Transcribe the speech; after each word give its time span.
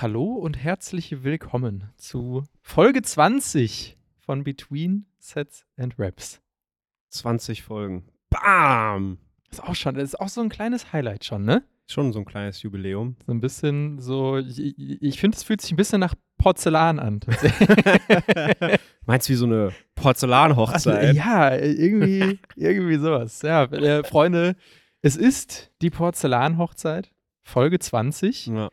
Hallo 0.00 0.34
und 0.34 0.56
herzlich 0.56 1.24
willkommen 1.24 1.90
zu 1.96 2.44
Folge 2.62 3.02
20 3.02 3.98
von 4.20 4.44
Between 4.44 5.06
Sets 5.18 5.66
and 5.76 5.98
Raps. 5.98 6.40
20 7.10 7.64
Folgen. 7.64 8.04
Bam! 8.30 9.18
Ist 9.50 9.62
auch 9.62 9.74
schon, 9.74 9.94
das 9.94 10.10
ist 10.10 10.20
auch 10.20 10.28
so 10.28 10.40
ein 10.40 10.48
kleines 10.48 10.92
Highlight 10.92 11.24
schon, 11.24 11.44
ne? 11.44 11.62
Schon 11.86 12.12
so 12.12 12.18
ein 12.18 12.26
kleines 12.26 12.62
Jubiläum. 12.62 13.16
So 13.26 13.32
ein 13.32 13.40
bisschen 13.40 13.98
so, 13.98 14.36
ich, 14.36 14.78
ich 14.78 15.18
finde, 15.18 15.36
es 15.36 15.42
fühlt 15.42 15.62
sich 15.62 15.72
ein 15.72 15.76
bisschen 15.76 16.00
nach 16.00 16.14
Porzellan 16.36 16.98
an. 16.98 17.20
Meinst 19.06 19.28
du 19.28 19.32
wie 19.32 19.36
so 19.36 19.46
eine 19.46 19.72
Porzellanhochzeit? 19.94 21.14
ja, 21.14 21.56
irgendwie, 21.56 22.38
irgendwie 22.56 22.96
sowas. 22.96 23.40
Ja, 23.40 23.64
äh, 23.64 24.04
Freunde, 24.04 24.54
es 25.00 25.16
ist 25.16 25.72
die 25.80 25.90
Porzellanhochzeit, 25.90 27.10
Folge 27.42 27.78
20. 27.78 28.48
Ja. 28.48 28.70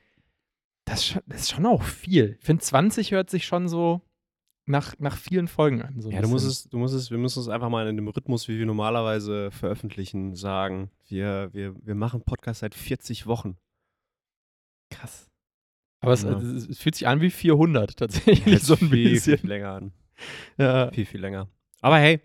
Das 0.84 1.00
ist 1.00 1.08
schon, 1.08 1.22
das 1.26 1.42
ist 1.42 1.52
schon 1.52 1.66
auch 1.66 1.84
viel. 1.84 2.38
Ich 2.40 2.46
finde, 2.46 2.64
20 2.64 3.12
hört 3.12 3.30
sich 3.30 3.46
schon 3.46 3.70
so 3.70 4.02
nach, 4.66 4.98
nach 5.00 5.16
vielen 5.18 5.48
Folgen 5.48 5.82
an. 5.82 6.02
So 6.02 6.10
Ja, 6.10 6.22
du 6.22 6.28
musst 6.28 6.46
es, 6.48 6.64
du 6.70 6.78
musst 6.78 6.94
es, 6.96 7.12
wir 7.12 7.18
müssen 7.18 7.40
es 7.40 7.48
einfach 7.50 7.70
mal 7.70 7.88
in 7.88 7.96
dem 7.96 8.08
Rhythmus, 8.08 8.48
wie 8.48 8.58
wir 8.58 8.66
normalerweise 8.66 9.52
veröffentlichen, 9.52 10.36
sagen. 10.36 10.90
Wir, 11.08 11.50
wir, 11.54 11.76
wir 11.86 11.96
machen 11.96 12.22
Podcast 12.24 12.62
seit 12.62 12.74
40 12.76 13.28
Wochen. 13.28 13.58
Krass. 14.90 15.30
Aber 16.00 16.14
es, 16.14 16.24
Ja. 16.24 16.32
es, 16.38 16.68
es 16.68 16.80
fühlt 16.80 16.96
sich 16.96 17.08
an 17.08 17.22
wie 17.22 17.30
400 17.32 17.98
tatsächlich, 17.98 18.46
Jetzt 18.46 18.66
so 18.66 18.74
ein 18.74 18.90
viel, 18.90 19.12
bisschen. 19.12 19.38
viel 19.38 19.50
länger 19.50 19.70
an. 19.72 19.92
Ja. 20.58 20.92
Viel, 20.92 21.06
viel 21.06 21.22
länger. 21.22 21.48
Aber 21.82 21.98
hey, 21.98 22.22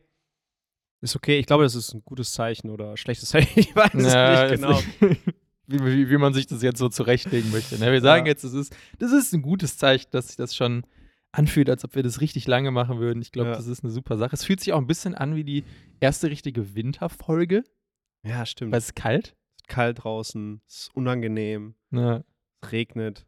ist 1.02 1.16
okay. 1.16 1.38
Ich 1.38 1.46
glaube, 1.46 1.64
das 1.64 1.74
ist 1.74 1.92
ein 1.94 2.02
gutes 2.04 2.32
Zeichen 2.32 2.70
oder 2.70 2.90
ein 2.92 2.96
schlechtes 2.96 3.30
Zeichen. 3.30 3.50
Ich 3.58 3.74
weiß 3.74 3.92
Ja, 3.94 4.44
es 4.44 4.60
nicht 4.60 4.60
genau. 4.62 4.80
wie, 5.66 5.78
wie, 5.84 6.10
wie 6.10 6.16
man 6.18 6.32
sich 6.34 6.46
das 6.46 6.62
jetzt 6.62 6.78
so 6.78 6.88
zurechtlegen 6.88 7.50
möchte. 7.50 7.78
Ne? 7.78 7.90
Wir 7.92 8.00
sagen 8.00 8.26
Ja. 8.26 8.30
jetzt, 8.32 8.44
es 8.44 8.52
ist, 8.54 8.74
das 8.98 9.12
ist 9.12 9.32
ein 9.32 9.42
gutes 9.42 9.76
Zeichen, 9.78 10.08
dass 10.10 10.28
sich 10.28 10.36
das 10.36 10.54
schon 10.54 10.84
anfühlt, 11.32 11.70
als 11.70 11.84
ob 11.84 11.94
wir 11.94 12.02
das 12.02 12.20
richtig 12.20 12.46
lange 12.48 12.70
machen 12.70 12.98
würden. 12.98 13.22
Ich 13.22 13.30
glaube, 13.32 13.50
Ja. 13.50 13.56
das 13.56 13.66
ist 13.66 13.84
eine 13.84 13.92
super 13.92 14.16
Sache. 14.16 14.34
Es 14.34 14.44
fühlt 14.44 14.60
sich 14.60 14.72
auch 14.72 14.78
ein 14.78 14.86
bisschen 14.86 15.14
an 15.14 15.34
wie 15.36 15.44
die 15.44 15.64
erste 16.00 16.28
richtige 16.30 16.74
Winterfolge, 16.74 17.62
Ja, 18.24 18.44
stimmt. 18.46 18.72
weil 18.72 18.78
es 18.78 18.86
ist 18.86 18.96
kalt. 18.96 19.36
Es 19.56 19.62
ist 19.62 19.68
kalt 19.68 20.02
draußen, 20.04 20.60
es 20.66 20.74
ist 20.82 20.90
unangenehm, 20.96 21.74
Ne? 21.90 22.24
es 22.62 22.72
regnet. 22.72 23.26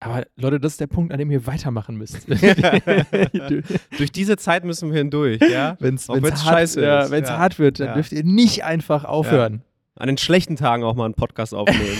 Aber 0.00 0.24
Leute, 0.36 0.60
das 0.60 0.72
ist 0.74 0.80
der 0.80 0.86
Punkt, 0.86 1.12
an 1.12 1.18
dem 1.18 1.30
ihr 1.30 1.44
weitermachen 1.46 1.96
müsst. 1.96 2.26
Durch 3.98 4.12
diese 4.12 4.36
Zeit 4.36 4.64
müssen 4.64 4.90
wir 4.92 4.98
hindurch, 4.98 5.40
ja? 5.40 5.76
Wenn 5.80 5.94
es 5.96 6.08
hart, 6.08 6.76
ja, 6.76 7.10
wenn's 7.10 7.28
Ja. 7.28 7.38
hart 7.38 7.58
wird, 7.58 7.80
dann 7.80 7.88
Ja. 7.88 7.94
dürft 7.94 8.12
ihr 8.12 8.22
nicht 8.24 8.64
einfach 8.64 9.04
aufhören. 9.04 9.62
An 9.96 10.06
den 10.06 10.18
schlechten 10.18 10.54
Tagen 10.54 10.84
auch 10.84 10.94
mal 10.94 11.06
einen 11.06 11.14
Podcast 11.14 11.52
aufnehmen. 11.54 11.98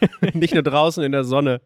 Nicht 0.34 0.52
nur 0.52 0.62
draußen 0.62 1.02
in 1.02 1.12
der 1.12 1.24
Sonne. 1.24 1.62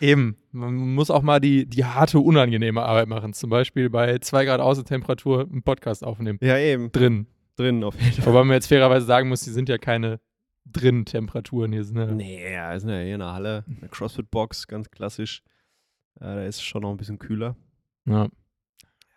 Eben. 0.00 0.36
Man 0.52 0.74
muss 0.94 1.10
auch 1.10 1.22
mal 1.22 1.40
die, 1.40 1.66
die 1.66 1.84
harte, 1.84 2.18
unangenehme 2.20 2.82
Arbeit 2.82 3.08
machen. 3.08 3.32
Zum 3.32 3.50
Beispiel 3.50 3.90
bei 3.90 4.18
2 4.18 4.44
Grad 4.44 4.60
Außentemperatur 4.60 5.42
einen 5.42 5.62
Podcast 5.62 6.04
aufnehmen. 6.04 6.38
Ja, 6.42 6.58
eben. 6.58 6.92
Drin. 6.92 7.26
Drin 7.56 7.84
auf 7.84 8.00
jeden 8.00 8.12
Fall. 8.22 8.26
Wobei 8.32 8.44
man 8.44 8.54
jetzt 8.54 8.68
fairerweise 8.68 9.06
sagen 9.06 9.28
muss, 9.28 9.42
die 9.42 9.50
sind 9.50 9.68
ja 9.68 9.78
keine 9.78 10.20
drin 10.64 11.04
Temperaturen 11.04 11.72
hier. 11.72 11.84
Sind 11.84 11.98
ja, 11.98 12.06
Nee, 12.06 12.52
ja, 12.52 12.78
sind 12.78 12.90
ja 12.90 13.00
hier 13.00 13.14
in 13.14 13.20
der 13.20 13.32
Halle. 13.32 13.64
Eine 13.66 13.88
CrossFit-Box, 13.88 14.68
ganz 14.68 14.90
klassisch. 14.90 15.42
Äh, 16.16 16.24
da 16.24 16.44
ist 16.44 16.56
es 16.56 16.62
schon 16.62 16.82
noch 16.82 16.90
ein 16.90 16.96
bisschen 16.96 17.18
kühler. 17.18 17.56
ja. 18.06 18.28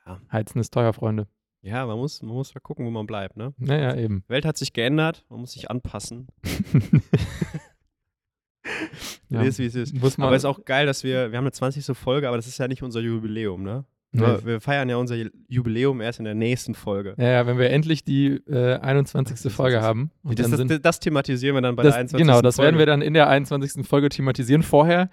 Ja. 0.08 0.22
Heizen 0.32 0.60
ist 0.60 0.72
teuer, 0.72 0.94
Freunde. 0.94 1.28
Ja, 1.64 1.84
man 1.88 1.98
muss, 1.98 2.22
man 2.22 2.36
muss 2.36 2.54
ja 2.54 2.60
gucken, 2.60 2.86
wo 2.86 2.92
man 2.92 3.08
bleibt, 3.08 3.38
ne? 3.38 3.56
Naja, 3.58 3.96
eben. 3.96 4.24
Welt 4.28 4.46
hat 4.46 4.56
sich 4.56 4.72
geändert, 4.72 5.26
man 5.30 5.40
muss 5.40 5.54
sich 5.54 5.72
anpassen. 5.72 6.28
ja. 9.30 9.42
Ist, 9.42 9.60
wie 9.60 9.66
es 9.66 9.76
ist. 9.76 9.94
Muss 10.00 10.18
man, 10.18 10.28
Aber 10.28 10.36
es 10.36 10.42
ist 10.44 10.46
auch 10.46 10.66
geil, 10.66 10.86
dass 10.86 11.04
wir, 11.04 11.32
wir 11.32 11.38
haben 11.38 11.46
eine 11.46 11.52
20. 11.52 11.96
Folge, 11.98 12.28
aber 12.28 12.38
das 12.38 12.48
ist 12.48 12.58
ja 12.58 12.68
nicht 12.68 12.84
unser 12.84 13.00
Jubiläum, 13.02 13.64
ne? 13.64 13.86
Nee. 14.12 14.22
Wir, 14.46 14.62
feiern 14.62 14.88
ja 14.88 14.96
unser 14.96 15.18
Jubiläum 15.50 16.00
erst 16.00 16.20
in 16.20 16.26
der 16.26 16.36
nächsten 16.36 16.74
Folge. 16.74 17.16
ja, 17.18 17.28
ja, 17.32 17.48
wenn 17.48 17.58
wir 17.58 17.70
endlich 17.70 18.06
die 18.06 18.28
äh, 18.48 18.76
21. 18.78 19.52
Folge 19.52 19.82
haben. 19.82 20.10
Das, 20.24 20.48
sind, 20.52 20.72
das, 20.72 20.82
das 20.82 21.00
thematisieren 21.02 21.54
wir 21.56 21.62
dann 21.62 21.76
bei 21.76 21.84
das, 21.84 21.96
der 21.96 22.00
21. 22.00 22.26
genau, 22.26 22.42
das 22.42 22.56
Folge. 22.56 22.68
werden 22.68 22.80
wir 22.80 22.86
dann 22.86 23.02
in 23.02 23.14
der 23.14 23.28
21. 23.28 23.86
Folge 23.86 24.08
thematisieren. 24.08 24.64
Vorher 24.64 25.10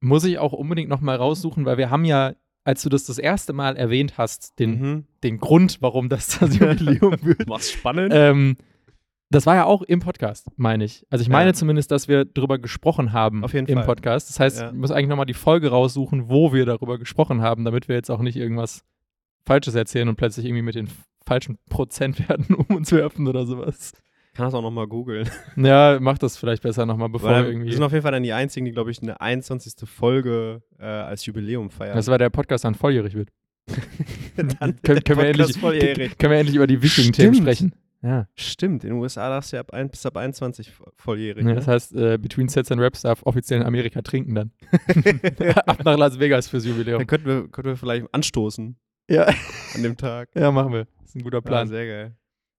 muss 0.00 0.24
ich 0.24 0.38
auch 0.38 0.54
unbedingt 0.54 0.88
noch 0.88 1.02
mal 1.02 1.16
raussuchen, 1.16 1.66
weil 1.66 1.76
wir 1.76 1.90
haben 1.90 2.06
ja, 2.06 2.32
als 2.64 2.80
du 2.82 2.88
das 2.88 3.04
das 3.04 3.18
erste 3.18 3.52
Mal 3.52 3.76
erwähnt 3.76 4.14
hast, 4.16 4.58
den, 4.58 4.80
Mhm. 4.80 5.04
den 5.22 5.38
Grund, 5.40 5.78
warum 5.82 6.08
das 6.08 6.38
das 6.38 6.56
Jubiläum 6.58 7.18
wird, 7.20 7.46
Mach's 7.48 7.70
spannend. 7.72 8.12
ähm, 8.14 8.56
das 9.30 9.44
war 9.46 9.54
ja 9.56 9.64
auch 9.64 9.82
im 9.82 10.00
Podcast, 10.00 10.46
meine 10.56 10.84
ich. 10.84 11.04
Also 11.10 11.22
ich 11.22 11.28
meine 11.28 11.50
Ja. 11.50 11.54
zumindest, 11.54 11.90
dass 11.90 12.08
wir 12.08 12.24
darüber 12.24 12.58
gesprochen 12.58 13.12
haben 13.12 13.44
Auf 13.44 13.52
jeden 13.54 13.66
im 13.66 13.78
Fall. 13.78 13.86
Podcast. 13.86 14.30
Das 14.30 14.40
heißt, 14.40 14.60
Ja. 14.60 14.68
ich 14.68 14.74
muss 14.74 14.90
eigentlich 14.90 15.08
nochmal 15.08 15.26
die 15.26 15.34
Folge 15.34 15.68
raussuchen, 15.70 16.28
wo 16.30 16.52
wir 16.52 16.64
darüber 16.66 16.98
gesprochen 16.98 17.42
haben, 17.42 17.64
damit 17.64 17.88
wir 17.88 17.94
jetzt 17.96 18.10
auch 18.10 18.20
nicht 18.20 18.36
irgendwas 18.36 18.82
Falsches 19.46 19.74
erzählen 19.74 20.08
und 20.08 20.16
plötzlich 20.16 20.46
irgendwie 20.46 20.62
mit 20.62 20.74
den 20.74 20.88
falschen 21.26 21.58
Prozentwerten 21.68 22.54
um 22.54 22.74
uns 22.76 22.90
werfen 22.92 23.26
oder 23.28 23.44
sowas. 23.46 23.92
kann 24.34 24.46
das 24.46 24.54
auch 24.54 24.62
nochmal 24.62 24.86
googeln. 24.86 25.28
Ja, 25.56 25.98
mach 26.00 26.16
das 26.16 26.36
vielleicht 26.38 26.62
besser 26.62 26.86
nochmal, 26.86 27.08
bevor 27.10 27.30
Weil 27.30 27.42
wir 27.44 27.50
irgendwie. 27.50 27.66
wir 27.68 27.74
sind 27.74 27.82
auf 27.82 27.92
jeden 27.92 28.02
Fall 28.02 28.12
dann 28.12 28.22
die 28.22 28.32
einzigen, 28.32 28.64
die, 28.66 28.72
glaube 28.72 28.90
ich, 28.90 29.02
eine 29.02 29.20
21. 29.20 29.74
Folge 29.88 30.62
äh, 30.78 30.84
als 30.86 31.26
Jubiläum 31.26 31.70
feiern. 31.70 31.96
das 31.96 32.06
war 32.08 32.16
der 32.18 32.30
Podcast 32.30 32.64
dann 32.64 32.74
volljährig 32.76 33.14
wird. 33.14 33.28
Dann 34.36 34.48
können, 34.58 34.80
der 34.82 35.02
können, 35.02 35.18
wir 35.20 35.26
endlich, 35.28 35.58
volljährig. 35.58 36.16
können 36.18 36.30
wir 36.32 36.38
endlich 36.38 36.56
über 36.56 36.66
die 36.66 36.80
wichtigen 36.80 37.12
Themen 37.12 37.34
Stimmt. 37.34 37.46
sprechen. 37.48 37.72
Ja. 38.02 38.28
Stimmt, 38.36 38.84
in 38.84 38.90
den 38.90 38.98
USA 39.00 39.28
darfst 39.28 39.52
du 39.52 39.56
ja 39.56 39.60
ab 39.60 39.72
ein, 39.72 39.90
bis 39.90 40.06
ab 40.06 40.16
21 40.16 40.72
volljährig. 40.96 41.42
ja 41.42 41.48
ne? 41.50 41.54
das 41.56 41.66
heißt, 41.66 41.94
äh, 41.96 42.16
Between 42.18 42.48
Sets 42.48 42.70
and 42.70 42.80
Raps 42.80 43.02
darf 43.02 43.22
offiziell 43.24 43.60
in 43.60 43.66
Amerika 43.66 44.02
trinken 44.02 44.34
dann. 44.36 44.52
Ab 45.66 45.84
nach 45.84 45.96
Las 45.98 46.18
Vegas 46.18 46.48
fürs 46.48 46.64
Jubiläum. 46.64 46.98
Dann 46.98 47.06
könnten 47.08 47.26
wir, 47.26 47.48
könnten 47.48 47.70
wir 47.70 47.76
vielleicht 47.76 48.06
anstoßen 48.12 48.76
Ja. 49.10 49.26
an 49.74 49.82
dem 49.82 49.96
Tag. 49.96 50.28
Ja, 50.36 50.50
machen 50.52 50.72
wir. 50.72 50.86
Das 51.00 51.08
ist 51.10 51.16
ein 51.16 51.22
guter 51.22 51.38
Ja, 51.38 51.42
Plan. 51.42 51.68
sehr 51.68 51.86
geil. 51.86 52.16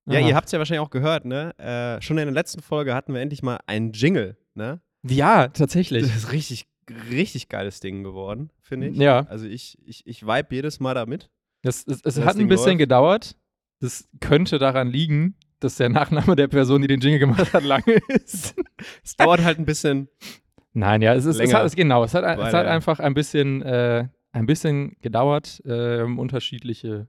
Ja, 0.07 0.19
Aha. 0.19 0.27
ihr 0.27 0.35
habt 0.35 0.47
es 0.47 0.51
ja 0.51 0.59
wahrscheinlich 0.59 0.85
auch 0.85 0.89
gehört, 0.89 1.23
ne? 1.25 1.57
Äh, 1.57 2.01
schon 2.01 2.17
in 2.17 2.25
der 2.25 2.33
letzten 2.33 2.61
Folge 2.61 2.93
hatten 2.95 3.13
wir 3.13 3.21
endlich 3.21 3.43
mal 3.43 3.59
einen 3.67 3.91
Jingle, 3.93 4.35
ne? 4.55 4.81
ja, 5.07 5.47
tatsächlich. 5.49 6.01
Das 6.03 6.15
ist 6.15 6.31
richtig, 6.33 6.67
richtig 7.11 7.47
geiles 7.47 7.79
Ding 7.79 8.03
geworden, 8.03 8.49
finde 8.61 8.87
ich. 8.87 8.97
Ja. 8.97 9.25
Also 9.29 9.45
ich, 9.45 9.77
ich, 9.85 10.05
ich 10.07 10.23
vibe 10.25 10.55
jedes 10.55 10.79
Mal 10.81 10.95
damit. 10.95 11.29
Das, 11.61 11.85
es 11.87 12.01
es 12.03 12.19
hat 12.21 12.35
ein 12.35 12.39
Ding 12.39 12.47
bisschen 12.49 12.67
läuft. 12.71 12.79
gedauert. 12.79 13.35
Das 13.79 14.07
könnte 14.19 14.59
daran 14.59 14.89
liegen, 14.89 15.35
dass 15.59 15.75
der 15.75 15.89
Nachname 15.89 16.35
der 16.35 16.47
Person, 16.47 16.81
die 16.81 16.87
den 16.87 16.99
Jingle 17.01 17.19
gemacht 17.19 17.53
hat, 17.53 17.63
lange 17.63 17.99
ist. 18.09 18.55
Es 19.03 19.15
dauert 19.17 19.43
halt 19.43 19.59
ein 19.59 19.65
bisschen. 19.65 20.07
Nein, 20.73 21.01
ja, 21.01 21.13
es 21.13 21.25
ist, 21.25 21.35
es 21.35 21.37
Länger. 21.39 21.59
hat, 21.59 21.65
es, 21.65 21.75
genau, 21.75 22.03
es 22.03 22.13
hat, 22.13 22.23
es 22.23 22.37
Weiter, 22.37 22.57
hat 22.59 22.65
ja. 22.65 22.71
einfach 22.71 22.99
ein 22.99 23.13
bisschen, 23.13 23.61
äh, 23.61 24.07
ein 24.31 24.45
bisschen 24.45 24.95
gedauert, 25.01 25.61
ähm, 25.65 26.17
unterschiedliche 26.19 27.07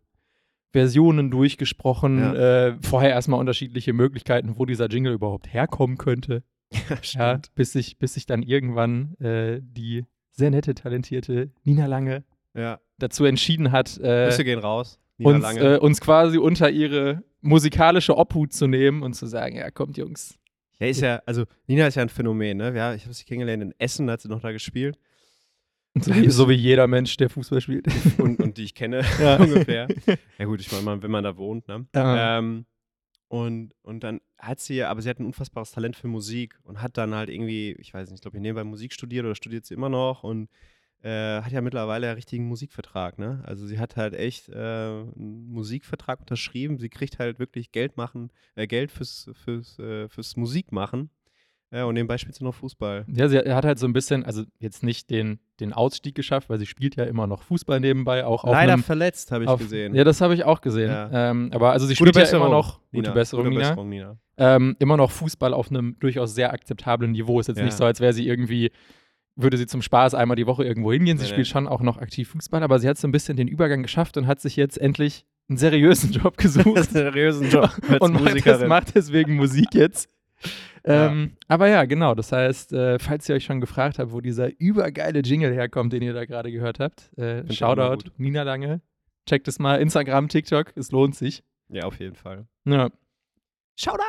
Versionen 0.73 1.31
durchgesprochen, 1.31 2.19
Ja. 2.19 2.69
äh, 2.69 2.77
vorher 2.83 3.11
erstmal 3.11 3.39
unterschiedliche 3.41 3.93
Möglichkeiten, 3.93 4.57
wo 4.57 4.67
dieser 4.67 4.87
Jingle 4.89 5.13
überhaupt 5.13 5.53
herkommen 5.53 5.99
könnte. 5.99 6.43
Ja, 7.15 7.41
bis 7.57 7.73
sich, 7.73 7.99
bis 7.99 8.15
sich 8.15 8.27
dann 8.27 8.43
irgendwann 8.43 9.15
äh, 9.17 9.61
die 9.61 10.05
sehr 10.31 10.51
nette, 10.51 10.75
talentierte 10.75 11.51
Nina 11.65 11.87
Lange 11.87 12.23
ja. 12.55 12.79
dazu 12.99 13.25
entschieden 13.25 13.73
hat, 13.73 13.99
äh, 13.99 14.27
Grüße 14.27 14.45
gehen 14.45 14.61
raus. 14.61 15.01
Uns, 15.27 15.57
äh, 15.57 15.79
uns 15.81 16.01
quasi 16.01 16.39
unter 16.39 16.71
ihre 16.71 17.23
musikalische 17.41 18.17
Obhut 18.17 18.53
zu 18.53 18.67
nehmen 18.67 19.03
und 19.03 19.15
zu 19.15 19.27
sagen, 19.27 19.57
ja, 19.57 19.71
kommt 19.71 19.97
Jungs. 19.97 20.39
Ja, 20.79 20.87
ist 20.87 21.01
ja, 21.01 21.23
also 21.27 21.45
Nina 21.67 21.87
ist 21.87 21.97
ja 21.97 22.03
ein 22.03 22.09
Phänomen, 22.09 22.57
ne? 22.57 22.75
Ja, 22.75 22.95
ich 22.95 23.05
habe 23.05 23.13
sie 23.15 23.25
kennengelernt 23.25 23.63
in 23.63 23.75
Essen, 23.79 24.11
hat 24.11 24.23
sie 24.23 24.29
noch 24.29 24.41
da 24.41 24.51
gespielt. 24.53 24.99
So 25.95 26.15
wie, 26.15 26.31
so 26.31 26.49
wie 26.49 26.55
jeder 26.55 26.87
Mensch, 26.87 27.17
der 27.17 27.29
Fußball 27.29 27.61
spielt. 27.61 27.87
Und, 28.19 28.39
und 28.39 28.57
die 28.57 28.65
ich 28.65 28.75
kenne 28.75 29.03
Ja. 29.21 29.37
ungefähr. 29.37 29.89
Ja 30.39 30.45
gut, 30.45 30.61
ich 30.61 30.71
meine, 30.73 31.03
wenn 31.03 31.11
man 31.11 31.25
da 31.25 31.37
wohnt, 31.37 31.69
ne? 31.69 31.87
Ähm, 31.95 32.65
und, 33.29 33.75
und 33.83 34.03
dann 34.03 34.21
hat 34.39 34.59
sie, 34.61 34.83
aber 34.83 35.03
sie 35.03 35.09
hat 35.09 35.21
ein 35.21 35.27
unfassbares 35.27 35.71
Talent 35.73 35.97
für 35.97 36.09
Musik 36.09 36.59
und 36.65 36.81
hat 36.83 36.97
dann 36.97 37.15
halt 37.15 37.29
irgendwie, 37.29 37.73
ich 37.79 37.93
weiß 37.93 38.09
nicht, 38.09 38.19
ich 38.19 38.23
glaube, 38.23 38.37
hier 38.37 38.43
nebenbei 38.43 38.65
Musik 38.65 38.93
studiert 38.93 39.25
oder 39.25 39.35
studiert 39.35 39.67
sie 39.67 39.75
immer 39.75 39.89
noch 39.89 40.25
und 40.25 40.49
äh, 41.03 41.41
hat 41.41 41.53
ja 41.53 41.61
mittlerweile 41.61 42.07
einen 42.09 42.17
richtigen 42.17 42.47
Musikvertrag, 42.47 43.19
ne? 43.19 43.43
Also 43.47 43.67
sie 43.67 43.79
hat 43.79 43.97
halt 43.97 44.15
echt 44.15 44.49
äh, 44.49 44.55
einen 44.55 45.49
Musikvertrag 45.49 46.21
unterschrieben. 46.21 46.79
Sie 46.79 46.89
kriegt 46.89 47.19
halt 47.19 47.39
wirklich 47.39 47.73
Geld 47.73 47.97
machen, 47.97 48.31
äh, 48.55 48.67
Geld 48.67 48.91
fürs, 48.91 49.31
fürs, 49.45 49.79
äh, 49.79 50.09
fürs 50.09 50.37
Musikmachen. 50.37 51.11
Ja, 51.73 51.85
und 51.85 51.95
nebenbei 51.95 52.19
spielt 52.19 52.35
sie 52.35 52.43
noch 52.43 52.55
Fußball. 52.57 53.05
Ja, 53.07 53.29
sie 53.29 53.39
hat 53.39 53.65
halt 53.65 53.79
so 53.79 53.87
ein 53.87 53.93
bisschen, 53.93 54.25
also 54.25 54.43
jetzt 54.59 54.83
nicht 54.83 55.09
den, 55.09 55.39
den 55.61 55.73
Ausstieg 55.73 56.17
geschafft, 56.17 56.51
weil 56.51 56.59
sie 56.59 56.67
spielt 56.67 56.97
ja 56.97 57.05
immer 57.05 57.29
noch 57.29 57.43
Fußball 57.43 57.79
nebenbei, 57.79 58.25
auch 58.25 58.43
auf 58.43 58.51
Leider 58.51 58.73
einem, 58.73 58.83
verletzt, 58.83 59.31
habe 59.31 59.45
ich 59.45 59.49
auf, 59.51 59.61
gesehen. 59.61 59.95
Ja, 59.95 60.03
das 60.03 60.21
habe 60.21 60.35
ich 60.35 60.43
auch 60.43 60.61
gesehen. 60.63 60.91
Ja. 60.91 61.31
Ähm, 61.31 61.51
aber 61.55 61.71
also 61.71 61.87
sie 61.87 61.93
Gute 61.95 62.09
spielt 62.09 62.17
ja 62.17 62.23
Besserung, 62.23 62.47
immer 62.49 62.57
noch. 62.57 62.81
Nina. 62.91 63.03
Gute 63.11 63.15
Besserung, 63.15 63.45
Gute 63.45 63.57
Nina. 63.57 63.69
Besserung, 63.69 63.89
Nina. 63.89 64.17
ähm, 64.37 64.77
immer 64.81 64.97
noch 64.97 65.13
Fußball 65.13 65.55
auf 65.55 65.71
einem 65.71 65.97
durchaus 66.01 66.35
sehr 66.35 66.53
akzeptablen 66.53 67.13
Niveau. 67.13 67.39
Ist 67.39 67.47
jetzt 67.47 67.59
Ja. 67.59 67.65
nicht 67.65 67.77
so, 67.77 67.85
als 67.85 68.01
wäre 68.01 68.13
sie 68.15 68.27
irgendwie, 68.27 68.73
würde 69.43 69.57
sie 69.57 69.67
zum 69.67 69.83
Spaß 69.83 70.15
einmal 70.15 70.37
die 70.37 70.47
Woche 70.47 70.65
irgendwo 70.65 70.93
hingehen. 70.93 71.19
Sie 71.19 71.25
Nee, 71.25 71.29
spielt 71.31 71.47
nee. 71.47 71.51
schon 71.53 71.67
auch 71.69 71.81
noch 71.83 71.99
aktiv 71.99 72.29
Fußball, 72.31 72.63
aber 72.63 72.79
sie 72.79 72.89
hat 72.89 72.99
so 72.99 73.07
ein 73.09 73.13
bisschen 73.13 73.37
den 73.37 73.49
Übergang 73.49 73.83
geschafft 73.83 74.17
und 74.17 74.27
hat 74.27 74.41
sich 74.41 74.57
jetzt 74.57 74.79
endlich 74.79 75.25
einen 75.49 75.59
seriösen 75.59 76.13
Job 76.13 76.37
gesucht. 76.37 76.85
seriösen 76.91 77.51
Job 77.51 77.71
und 78.01 78.13
macht, 78.15 78.25
Musikerin. 78.25 78.69
macht 78.69 78.95
deswegen 78.95 79.37
Musik 79.37 79.75
jetzt. 79.75 80.09
Ja. 80.87 81.09
Ähm, 81.09 81.37
aber 81.49 81.69
ja, 81.69 81.85
genau. 81.85 82.15
Das 82.15 82.33
heißt, 82.33 82.73
äh, 82.73 82.99
falls 82.99 83.29
ihr 83.29 83.35
euch 83.35 83.45
schon 83.45 83.61
gefragt 83.61 83.99
habt, 83.99 84.13
wo 84.13 84.21
dieser 84.23 84.49
übergeile 84.59 85.21
Jingle 85.21 85.53
herkommt, 85.53 85.93
den 85.93 86.03
ihr 86.03 86.15
da 86.15 86.25
gerade 86.25 86.51
gehört 86.51 86.81
habt, 86.81 87.11
äh, 87.19 87.51
Shoutout. 87.53 88.11
Nina 88.17 88.43
Lange. 88.45 88.81
Checkt 89.29 89.47
es 89.49 89.59
mal. 89.59 89.77
Instagram, 89.81 90.29
TikTok, 90.29 90.73
es 90.77 90.91
lohnt 90.93 91.15
sich. 91.15 91.43
Ja, 91.69 91.83
auf 91.85 92.01
jeden 92.01 92.15
Fall. 92.17 92.47
Ja. 92.65 92.89
Shoutout! 93.79 94.01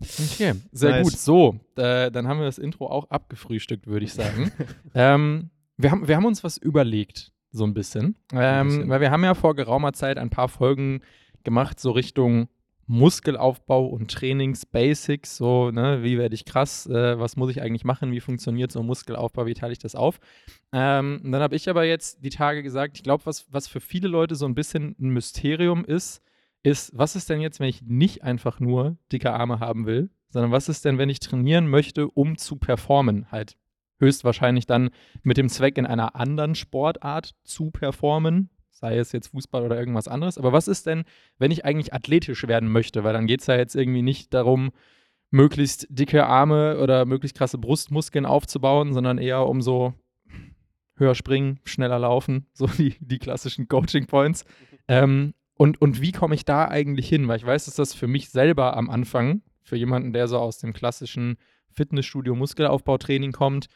Okay, 0.00 0.54
sehr 0.72 0.90
Nice. 0.90 1.04
gut. 1.04 1.18
So, 1.18 1.60
äh, 1.76 2.10
dann 2.10 2.28
haben 2.28 2.38
wir 2.38 2.46
das 2.46 2.58
Intro 2.58 2.86
auch 2.88 3.10
abgefrühstückt, 3.10 3.86
würde 3.86 4.04
ich 4.04 4.14
sagen. 4.14 4.52
ähm, 4.94 5.50
wir, 5.76 5.90
haben, 5.90 6.06
wir 6.06 6.16
haben 6.16 6.26
uns 6.26 6.44
was 6.44 6.56
überlegt, 6.56 7.32
so 7.50 7.64
ein 7.64 7.74
bisschen. 7.74 8.16
Ähm, 8.32 8.68
bisschen. 8.68 8.88
Weil 8.88 9.00
wir 9.00 9.10
haben 9.10 9.24
ja 9.24 9.34
vor 9.34 9.54
geraumer 9.54 9.92
Zeit 9.92 10.18
ein 10.18 10.30
paar 10.30 10.48
Folgen 10.48 11.00
gemacht, 11.44 11.80
so 11.80 11.90
Richtung 11.90 12.48
Muskelaufbau 12.88 13.84
und 13.86 14.10
Trainingsbasics, 14.10 15.36
so, 15.36 15.70
ne, 15.70 16.02
wie 16.02 16.16
werde 16.16 16.34
ich 16.34 16.46
krass, 16.46 16.86
äh, 16.86 17.18
was 17.18 17.36
muss 17.36 17.50
ich 17.50 17.60
eigentlich 17.60 17.84
machen, 17.84 18.12
wie 18.12 18.20
funktioniert 18.20 18.72
so 18.72 18.80
ein 18.80 18.86
Muskelaufbau, 18.86 19.44
wie 19.44 19.52
teile 19.52 19.72
ich 19.72 19.78
das 19.78 19.94
auf. 19.94 20.18
Ähm, 20.72 21.20
und 21.22 21.32
dann 21.32 21.42
habe 21.42 21.54
ich 21.54 21.68
aber 21.68 21.84
jetzt 21.84 22.24
die 22.24 22.30
Tage 22.30 22.62
gesagt, 22.62 22.96
ich 22.96 23.02
glaube, 23.02 23.26
was, 23.26 23.46
was 23.52 23.68
für 23.68 23.80
viele 23.80 24.08
Leute 24.08 24.36
so 24.36 24.46
ein 24.46 24.54
bisschen 24.54 24.96
ein 24.98 25.10
Mysterium 25.10 25.84
ist, 25.84 26.22
ist, 26.62 26.92
was 26.96 27.16
ist 27.16 27.30
denn 27.30 27.40
jetzt, 27.40 27.60
wenn 27.60 27.68
ich 27.68 27.82
nicht 27.82 28.22
einfach 28.22 28.60
nur 28.60 28.96
dicke 29.12 29.32
Arme 29.32 29.60
haben 29.60 29.86
will, 29.86 30.10
sondern 30.28 30.52
was 30.52 30.68
ist 30.68 30.84
denn, 30.84 30.98
wenn 30.98 31.08
ich 31.08 31.20
trainieren 31.20 31.68
möchte, 31.68 32.08
um 32.08 32.36
zu 32.36 32.56
performen? 32.56 33.30
Halt 33.30 33.56
höchstwahrscheinlich 34.00 34.66
dann 34.66 34.90
mit 35.22 35.36
dem 35.36 35.48
Zweck, 35.48 35.78
in 35.78 35.86
einer 35.86 36.14
anderen 36.16 36.54
Sportart 36.54 37.34
zu 37.44 37.70
performen, 37.70 38.50
sei 38.70 38.96
es 38.98 39.12
jetzt 39.12 39.28
Fußball 39.28 39.64
oder 39.64 39.78
irgendwas 39.78 40.08
anderes. 40.08 40.38
Aber 40.38 40.52
was 40.52 40.68
ist 40.68 40.86
denn, 40.86 41.04
wenn 41.38 41.50
ich 41.50 41.64
eigentlich 41.64 41.94
athletisch 41.94 42.46
werden 42.46 42.70
möchte? 42.70 43.02
Weil 43.04 43.12
dann 43.12 43.26
geht 43.26 43.40
es 43.40 43.46
ja 43.46 43.56
jetzt 43.56 43.74
irgendwie 43.74 44.02
nicht 44.02 44.32
darum, 44.34 44.70
möglichst 45.30 45.86
dicke 45.90 46.26
Arme 46.26 46.78
oder 46.80 47.04
möglichst 47.04 47.36
krasse 47.36 47.58
Brustmuskeln 47.58 48.24
aufzubauen, 48.24 48.94
sondern 48.94 49.18
eher 49.18 49.46
um 49.46 49.60
so 49.60 49.94
höher 50.96 51.14
springen, 51.14 51.60
schneller 51.64 51.98
laufen, 51.98 52.46
so 52.52 52.66
die, 52.66 52.96
die 53.00 53.18
klassischen 53.18 53.68
Coaching 53.68 54.06
Points. 54.06 54.44
Ähm, 54.86 55.34
und, 55.58 55.82
und 55.82 56.00
wie 56.00 56.12
komme 56.12 56.36
ich 56.36 56.44
da 56.44 56.68
eigentlich 56.68 57.08
hin? 57.08 57.28
Weil 57.28 57.36
ich 57.36 57.44
weiß, 57.44 57.66
dass 57.66 57.74
das 57.74 57.92
für 57.92 58.06
mich 58.06 58.30
selber 58.30 58.76
am 58.76 58.88
Anfang, 58.88 59.42
für 59.62 59.76
jemanden, 59.76 60.12
der 60.12 60.28
so 60.28 60.38
aus 60.38 60.58
dem 60.58 60.72
klassischen 60.72 61.36
Fitnessstudio 61.70 62.34
Muskelaufbautraining 62.34 63.32
kommt, 63.32 63.68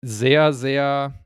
sehr, 0.00 0.52
sehr 0.52 1.24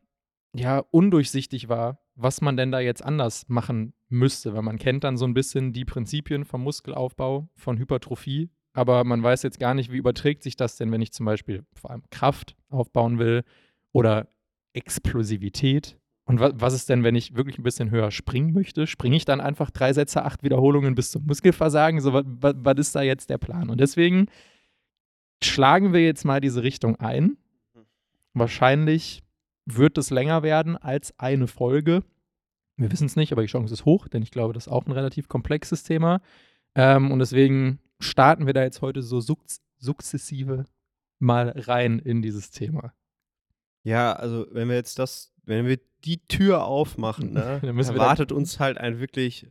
ja, 0.55 0.81
undurchsichtig 0.91 1.69
war, 1.69 2.01
was 2.17 2.41
man 2.41 2.57
denn 2.57 2.73
da 2.73 2.81
jetzt 2.81 3.05
anders 3.05 3.49
machen 3.49 3.95
müsste, 4.09 4.53
weil 4.55 4.63
man 4.63 4.79
kennt 4.79 5.05
dann 5.05 5.17
so 5.17 5.25
ein 5.25 5.35
bisschen 5.35 5.73
die 5.73 5.85
Prinzipien 5.85 6.45
vom 6.45 6.63
Muskelaufbau, 6.65 7.49
von 7.55 7.79
Hypertrophie, 7.79 8.51
aber 8.73 9.05
man 9.05 9.23
weiß 9.23 9.43
jetzt 9.43 9.61
gar 9.61 9.75
nicht, 9.75 9.93
wie 9.93 9.97
überträgt 9.97 10.43
sich 10.43 10.57
das 10.57 10.77
denn, 10.77 10.91
wenn 10.91 11.03
ich 11.03 11.13
zum 11.13 11.27
Beispiel 11.27 11.65
vor 11.75 11.91
allem 11.91 12.03
Kraft 12.11 12.57
aufbauen 12.69 13.19
will 13.19 13.45
oder 13.93 14.29
Explosivität. 14.73 15.98
Und 16.29 16.41
wa 16.41 16.53
was 16.55 16.75
ist 16.75 16.91
denn, 16.91 17.05
wenn 17.05 17.15
ich 17.15 17.37
wirklich 17.37 17.59
ein 17.59 17.63
bisschen 17.63 17.91
höher 17.91 18.11
springen 18.11 18.53
möchte? 18.53 18.87
Springe 18.87 19.17
ich 19.17 19.25
dann 19.25 19.41
einfach 19.41 19.71
drei 19.71 19.95
Sätze, 19.95 20.25
acht 20.27 20.43
Wiederholungen 20.43 20.95
bis 20.95 21.11
zum 21.11 21.25
Muskelversagen? 21.25 22.01
So, 22.01 22.13
was 22.13 22.79
ist 22.79 22.95
da 22.95 23.01
jetzt 23.01 23.31
der 23.31 23.39
Plan? 23.39 23.71
Und 23.71 23.81
deswegen 23.81 24.27
schlagen 25.43 25.95
wir 25.95 26.05
jetzt 26.05 26.27
mal 26.27 26.41
diese 26.43 26.63
Richtung 26.63 26.97
ein. 26.97 27.39
Wahrscheinlich 28.35 29.23
wird 29.65 29.97
es 29.97 30.11
länger 30.11 30.43
werden 30.43 30.77
als 30.77 31.19
eine 31.19 31.47
Folge. 31.47 32.05
Wir 32.77 32.93
wissen 32.93 33.07
es 33.07 33.17
nicht, 33.17 33.33
aber 33.33 33.41
die 33.41 33.49
Chance 33.49 33.73
ist 33.73 33.87
hoch, 33.87 34.07
denn 34.07 34.23
ich 34.23 34.31
glaube, 34.31 34.53
das 34.53 34.67
ist 34.67 34.73
auch 34.73 34.85
ein 34.85 34.93
relativ 34.93 35.29
komplexes 35.29 35.83
Thema. 35.83 36.21
Ähm, 36.75 37.11
und 37.11 37.21
deswegen 37.21 37.79
starten 38.01 38.45
wir 38.45 38.53
da 38.53 38.63
jetzt 38.63 38.83
heute 38.83 39.03
so 39.03 39.21
sukz 39.21 39.63
sukzessive 39.79 40.67
mal 41.21 41.55
rein 41.57 42.01
in 42.01 42.21
dieses 42.21 42.51
Thema. 42.51 42.93
Ja, 43.83 44.13
also 44.13 44.47
wenn 44.51 44.69
wir 44.69 44.77
jetzt 44.77 44.99
das, 44.99 45.33
wenn 45.49 45.67
wir 45.67 45.79
die 46.05 46.21
Tür 46.29 46.65
aufmachen, 46.67 47.33
ne, 47.33 47.61
Dann 47.63 47.79
erwartet 47.79 48.33
uns 48.33 48.61
halt 48.61 48.79
ein 48.79 49.01
wirklich 49.01 49.49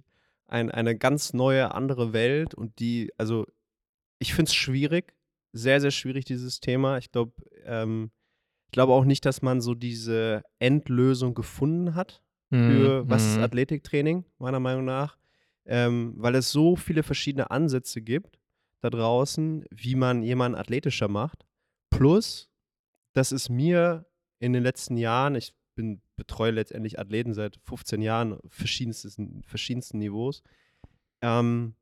ein, 0.48 0.72
eine 0.72 0.96
ganz 0.98 1.34
neue, 1.34 1.74
andere 1.74 2.14
Welt 2.14 2.54
und 2.54 2.80
die, 2.80 3.12
also 3.18 3.46
ich 4.20 4.34
finde 4.34 4.50
es 4.50 4.56
schwierig, 4.56 5.14
sehr, 5.52 5.82
sehr 5.82 5.92
schwierig, 5.92 6.26
dieses 6.26 6.60
Thema. 6.60 6.98
Ich 7.00 7.12
glaube, 7.12 7.34
ähm, 7.66 8.12
ich 8.66 8.72
glaube 8.72 8.94
auch 8.94 9.06
nicht, 9.06 9.26
dass 9.26 9.42
man 9.42 9.60
so 9.60 9.74
diese 9.74 10.44
Endlösung 10.60 11.34
gefunden 11.34 11.96
hat 11.96 12.22
für 12.50 13.10
was 13.10 13.26
ist 13.32 13.38
Mhm. 13.38 13.44
Athletiktraining, 13.44 14.26
meiner 14.38 14.60
Meinung 14.62 14.86
nach, 14.86 15.18
ähm, 15.66 16.14
weil 16.16 16.36
es 16.36 16.52
so 16.52 16.76
viele 16.76 17.04
verschiedene 17.04 17.52
Ansätze 17.52 18.02
gibt 18.02 18.40
da 18.82 18.90
draußen, 18.90 19.66
wie 19.72 19.96
man 19.96 20.22
jemanden 20.22 20.58
athletischer 20.58 21.08
macht. 21.08 21.46
Plus, 21.90 22.50
dass 23.14 23.32
es 23.32 23.50
mir 23.50 24.06
in 24.40 24.54
den 24.54 24.64
letzten 24.64 24.96
Jahren, 24.96 25.36
ich 25.36 25.54
bin 25.78 26.02
betreue 26.18 26.52
letztendlich 26.52 27.00
Athleten 27.00 27.34
seit 27.34 27.56
15 27.64 28.02
Jahren, 28.02 28.40
verschiedensten, 28.50 29.44
verschiedensten 29.44 30.00
Niveaus, 30.00 30.42
ähm, 31.22 31.76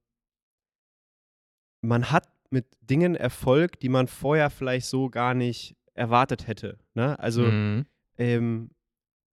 man 1.81 2.11
hat 2.11 2.27
mit 2.49 2.65
Dingen 2.81 3.15
Erfolg, 3.15 3.79
die 3.79 3.89
man 3.89 4.07
vorher 4.07 4.49
vielleicht 4.49 4.85
so 4.87 5.09
gar 5.09 5.33
nicht 5.33 5.75
erwartet 5.93 6.45
hätte. 6.47 6.77
Ne? 6.93 7.17
Also, 7.19 7.43
Mhm. 7.43 7.85
ähm, 8.17 8.69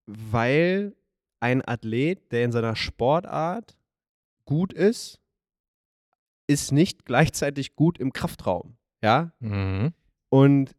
weil 0.06 0.94
ein 1.40 1.66
Athlet, 1.66 2.30
der 2.32 2.44
in 2.44 2.52
seiner 2.52 2.76
Sportart 2.76 3.76
gut 4.44 4.72
ist, 4.72 5.20
ist 6.46 6.72
nicht 6.72 7.04
gleichzeitig 7.04 7.74
gut 7.74 7.98
im 7.98 8.12
Kraftraum. 8.12 8.76
Ja? 9.02 9.32
Mhm. 9.40 9.92
Und 10.28 10.74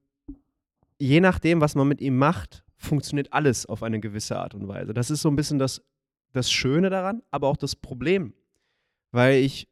je 1.00 1.20
nachdem, 1.20 1.60
was 1.62 1.76
man 1.76 1.88
mit 1.88 2.02
ihm 2.02 2.18
macht, 2.18 2.62
funktioniert 2.84 3.32
alles 3.34 3.66
auf 3.66 3.84
eine 3.84 4.00
gewisse 4.00 4.38
Art 4.38 4.54
und 4.54 4.68
Weise. 4.68 4.94
Das 4.94 5.10
ist 5.10 5.22
so 5.22 5.30
ein 5.30 5.36
bisschen 5.36 5.60
das, 5.60 5.82
das 6.34 6.52
Schöne 6.52 6.90
daran, 6.90 7.22
aber 7.32 7.48
auch 7.48 7.58
das 7.58 7.76
Problem. 7.76 8.34
Weil 9.12 9.36
ich, 9.44 9.68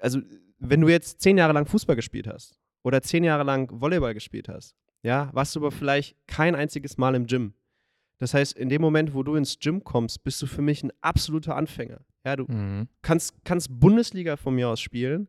also 0.00 0.20
wenn 0.58 0.80
du 0.80 0.88
jetzt 0.88 1.20
zehn 1.20 1.38
Jahre 1.38 1.52
lang 1.52 1.66
Fußball 1.66 1.96
gespielt 1.96 2.26
hast 2.26 2.58
oder 2.82 3.02
zehn 3.02 3.24
Jahre 3.24 3.44
lang 3.44 3.70
Volleyball 3.80 4.14
gespielt 4.14 4.48
hast, 4.48 4.74
ja, 5.02 5.30
warst 5.32 5.54
du 5.54 5.60
aber 5.60 5.70
vielleicht 5.70 6.16
kein 6.26 6.54
einziges 6.54 6.96
Mal 6.98 7.14
im 7.14 7.26
Gym. 7.26 7.54
Das 8.18 8.32
heißt, 8.34 8.56
in 8.56 8.68
dem 8.70 8.80
Moment, 8.80 9.14
wo 9.14 9.22
du 9.22 9.34
ins 9.36 9.58
Gym 9.58 9.84
kommst, 9.84 10.24
bist 10.24 10.40
du 10.42 10.46
für 10.46 10.62
mich 10.62 10.82
ein 10.82 10.90
absoluter 11.02 11.54
Anfänger. 11.54 12.00
Ja, 12.24 12.34
du 12.36 12.44
Mhm. 12.48 12.88
kannst, 13.02 13.34
kannst 13.44 13.68
Bundesliga 13.78 14.36
von 14.36 14.54
mir 14.54 14.68
aus 14.68 14.80
spielen, 14.80 15.28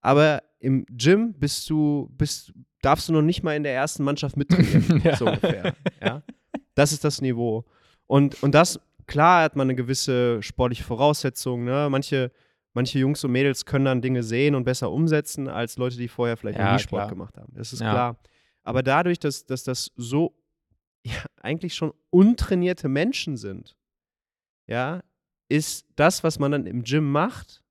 aber 0.00 0.42
im 0.60 0.84
Gym 0.90 1.32
bist 1.34 1.68
du, 1.70 2.08
bist, 2.16 2.52
darfst 2.82 3.08
du 3.08 3.12
noch 3.14 3.22
nicht 3.22 3.42
mal 3.42 3.56
in 3.56 3.62
der 3.64 3.74
ersten 3.74 4.04
Mannschaft 4.04 4.36
mittrainieren, 4.36 5.00
Ja. 5.04 5.16
so 5.16 5.26
ungefähr. 5.26 5.74
Ja? 6.00 6.22
Das 6.76 6.92
ist 6.92 7.02
das 7.02 7.20
Niveau. 7.20 7.64
Und, 8.06 8.40
und 8.42 8.54
das, 8.54 8.78
klar 9.06 9.42
hat 9.42 9.56
man 9.56 9.66
eine 9.66 9.74
gewisse 9.74 10.40
sportliche 10.42 10.84
Voraussetzung. 10.84 11.64
Ne? 11.64 11.88
Manche, 11.90 12.30
manche 12.74 12.98
Jungs 13.00 13.24
und 13.24 13.32
Mädels 13.32 13.64
können 13.64 13.86
dann 13.86 14.02
Dinge 14.02 14.22
sehen 14.22 14.54
und 14.54 14.62
besser 14.64 14.92
umsetzen, 14.92 15.48
als 15.48 15.76
Leute, 15.78 15.96
die 15.96 16.06
vorher 16.08 16.36
vielleicht 16.36 16.58
Ja, 16.60 16.72
nie 16.74 16.78
Sport 16.78 17.00
klar. 17.02 17.08
gemacht 17.10 17.36
haben. 17.36 17.52
Das 17.56 17.72
ist 17.72 17.80
Ja. 17.80 17.90
klar. 17.90 18.16
Aber 18.62 18.82
dadurch, 18.82 19.18
dass, 19.18 19.44
dass 19.46 19.64
das 19.64 19.90
so 19.96 20.34
ja, 21.06 21.24
eigentlich 21.40 21.74
schon 21.74 21.92
untrainierte 22.10 22.88
Menschen 22.88 23.36
sind, 23.36 23.76
ja, 24.66 25.02
ist 25.48 25.86
das, 25.96 26.24
was 26.24 26.38
man 26.40 26.50
dann 26.52 26.66
im 26.66 26.82
Gym 26.82 27.10
macht, 27.10 27.62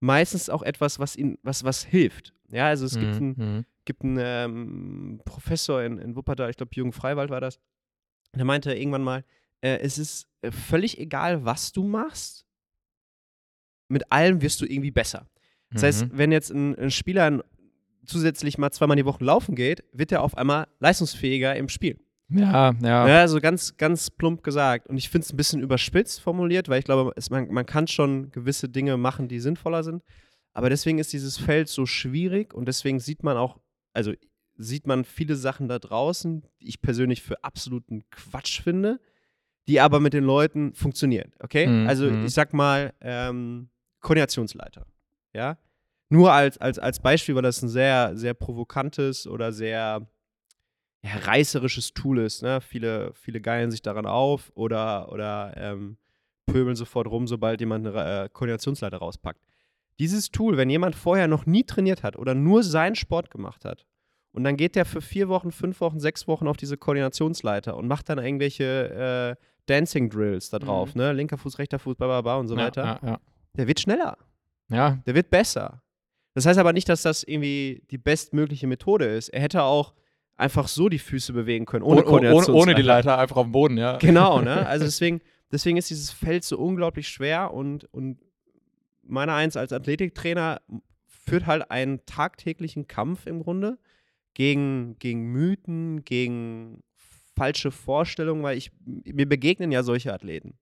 meistens 0.00 0.48
auch 0.50 0.62
etwas, 0.62 0.98
was 0.98 1.16
ihnen, 1.16 1.38
was, 1.42 1.64
was 1.64 1.84
hilft. 1.84 2.32
Ja, 2.50 2.66
also 2.68 2.86
es 2.86 2.98
gibt 2.98 3.14
einen, 3.16 3.34
Mhm. 3.36 3.64
gibt 3.84 4.02
einen 4.02 4.18
ähm, 4.18 5.20
Professor 5.24 5.82
in, 5.82 5.98
in 5.98 6.16
Wuppertal, 6.16 6.50
ich 6.50 6.56
glaube 6.56 6.70
Jürgen 6.74 6.92
Freiwald 6.92 7.30
war 7.30 7.40
das, 7.40 7.58
der 8.38 8.44
meinte 8.44 8.74
irgendwann 8.74 9.02
mal, 9.02 9.24
äh, 9.60 9.78
es 9.78 9.98
ist 9.98 10.26
äh, 10.42 10.50
völlig 10.50 10.98
egal, 10.98 11.44
was 11.44 11.72
du 11.72 11.84
machst, 11.84 12.46
mit 13.88 14.10
allem 14.12 14.40
wirst 14.42 14.60
du 14.60 14.66
irgendwie 14.66 14.90
besser. 14.90 15.26
Das 15.70 15.82
heißt, 15.82 16.04
Mhm. 16.06 16.10
wenn 16.14 16.32
jetzt 16.32 16.50
ein, 16.50 16.76
ein 16.78 16.90
Spieler 16.90 17.24
ein, 17.24 17.42
zusätzlich 18.06 18.58
mal 18.58 18.70
zweimal 18.70 18.96
die 18.96 19.04
Woche 19.04 19.24
laufen 19.24 19.54
geht, 19.54 19.84
wird 19.92 20.12
er 20.12 20.22
auf 20.22 20.36
einmal 20.36 20.66
leistungsfähiger 20.80 21.56
im 21.56 21.68
Spiel. 21.68 21.98
ja, 22.28 22.72
ja. 22.82 23.08
Ja, 23.08 23.28
so 23.28 23.40
ganz, 23.40 23.76
ganz 23.76 24.10
plump 24.10 24.42
gesagt. 24.42 24.88
Und 24.88 24.96
ich 24.96 25.08
finde 25.10 25.24
es 25.26 25.32
ein 25.32 25.36
bisschen 25.36 25.60
überspitzt 25.62 26.20
formuliert, 26.20 26.68
weil 26.68 26.78
ich 26.78 26.84
glaube, 26.84 27.12
es, 27.16 27.30
man, 27.30 27.48
man 27.52 27.66
kann 27.66 27.86
schon 27.86 28.30
gewisse 28.30 28.68
Dinge 28.68 28.96
machen, 28.96 29.28
die 29.28 29.40
sinnvoller 29.40 29.82
sind. 29.84 30.02
Aber 30.52 30.70
deswegen 30.70 30.98
ist 30.98 31.12
dieses 31.12 31.36
Feld 31.36 31.68
so 31.68 31.84
schwierig 31.86 32.54
und 32.54 32.66
deswegen 32.66 33.00
sieht 33.00 33.22
man 33.22 33.36
auch, 33.36 33.58
also 33.92 34.12
sieht 34.56 34.86
man 34.86 35.04
viele 35.04 35.36
Sachen 35.36 35.68
da 35.68 35.78
draußen, 35.78 36.42
die 36.60 36.68
ich 36.68 36.80
persönlich 36.80 37.22
für 37.22 37.42
absoluten 37.42 38.04
Quatsch 38.10 38.60
finde, 38.62 39.00
die 39.66 39.80
aber 39.80 40.00
mit 40.00 40.12
den 40.12 40.24
Leuten 40.24 40.74
funktionieren. 40.74 41.32
Okay? 41.40 41.66
Mhm, 41.66 41.86
Also 41.86 42.10
mhm. 42.10 42.26
ich 42.26 42.34
sag 42.34 42.52
mal, 42.52 42.92
ähm, 43.00 43.68
Koordinationsleiter. 44.00 44.86
Ja? 45.32 45.58
nur 46.14 46.32
als, 46.32 46.58
als, 46.58 46.78
als 46.78 47.00
Beispiel, 47.00 47.34
weil 47.34 47.42
das 47.42 47.62
ein 47.62 47.68
sehr, 47.68 48.16
sehr 48.16 48.34
provokantes 48.34 49.26
oder 49.26 49.52
sehr 49.52 50.06
ja, 51.02 51.16
reißerisches 51.24 51.92
Tool 51.92 52.18
ist. 52.20 52.42
Ne? 52.42 52.60
Viele, 52.60 53.12
viele 53.14 53.40
geilen 53.40 53.70
sich 53.70 53.82
daran 53.82 54.06
auf 54.06 54.50
oder, 54.54 55.12
oder 55.12 55.52
ähm, 55.56 55.98
pöbeln 56.46 56.76
sofort 56.76 57.08
rum, 57.08 57.26
sobald 57.26 57.60
jemand 57.60 57.86
eine 57.86 58.24
äh, 58.24 58.28
Koordinationsleiter 58.28 58.98
rauspackt. 58.98 59.44
Dieses 59.98 60.30
Tool, 60.30 60.56
wenn 60.56 60.70
jemand 60.70 60.94
vorher 60.94 61.28
noch 61.28 61.46
nie 61.46 61.64
trainiert 61.64 62.02
hat 62.02 62.16
oder 62.16 62.34
nur 62.34 62.62
seinen 62.62 62.96
Sport 62.96 63.30
gemacht 63.30 63.64
hat 63.64 63.86
und 64.34 64.42
dann 64.42 64.56
geht 64.56 64.74
der 64.74 64.84
für 64.84 65.00
vier 65.00 65.28
Wochen, 65.28 65.52
fünf 65.52 65.80
Wochen, 65.80 66.00
sechs 66.00 66.26
Wochen 66.26 66.48
auf 66.48 66.56
diese 66.56 66.76
Koordinationsleiter 66.76 67.76
und 67.76 67.86
macht 67.86 68.08
dann 68.08 68.18
irgendwelche 68.18 69.36
äh, 69.38 69.44
Dancing 69.66 70.10
Drills 70.10 70.50
da 70.50 70.58
drauf, 70.58 70.96
mhm. 70.96 71.02
ne? 71.02 71.12
Linker 71.12 71.38
Fuß, 71.38 71.60
rechter 71.60 71.78
Fuß, 71.78 71.94
bla 71.94 72.08
bla 72.08 72.20
bla 72.20 72.36
und 72.36 72.48
so 72.48 72.56
ja, 72.56 72.64
weiter. 72.64 72.84
Ja, 72.84 73.08
ja. 73.08 73.20
Der 73.56 73.68
wird 73.68 73.78
schneller. 73.78 74.18
Ja. 74.68 74.98
Der 75.06 75.14
wird 75.14 75.30
besser. 75.30 75.82
Das 76.34 76.46
heißt 76.46 76.58
aber 76.58 76.72
nicht, 76.72 76.88
dass 76.88 77.02
das 77.02 77.22
irgendwie 77.22 77.84
die 77.92 77.96
bestmögliche 77.96 78.66
Methode 78.66 79.04
ist. 79.04 79.28
Er 79.28 79.40
hätte 79.40 79.62
auch 79.62 79.94
einfach 80.36 80.66
so 80.66 80.88
die 80.88 80.98
Füße 80.98 81.32
bewegen 81.32 81.64
können, 81.64 81.84
ohne 81.84 82.04
oh, 82.04 82.16
ohne, 82.16 82.34
ohne 82.34 82.74
die 82.74 82.82
Leiter 82.82 83.16
einfach 83.16 83.36
auf 83.36 83.46
dem 83.46 83.52
Boden, 83.52 83.78
ja. 83.78 83.98
Genau, 83.98 84.40
ne? 84.40 84.66
Also 84.66 84.84
deswegen, 84.84 85.20
deswegen 85.52 85.76
ist 85.76 85.90
dieses 85.90 86.10
Feld 86.10 86.42
so 86.42 86.58
unglaublich 86.58 87.06
schwer 87.06 87.54
und, 87.54 87.84
und 87.94 88.18
meiner 89.04 89.34
eins 89.34 89.56
als 89.56 89.72
Athletiktrainer 89.72 90.60
führt 91.06 91.46
halt 91.46 91.70
einen 91.70 92.04
tagtäglichen 92.04 92.88
Kampf 92.88 93.28
im 93.28 93.44
Grunde 93.44 93.78
gegen, 94.34 94.96
gegen 94.98 95.32
Mythen, 95.32 96.04
gegen 96.04 96.82
falsche 97.36 97.70
Vorstellungen, 97.70 98.42
weil 98.42 98.56
ich, 98.56 98.70
mir 98.84 99.28
begegnen 99.28 99.72
ja 99.72 99.82
solche 99.82 100.12
Athleten. 100.12 100.54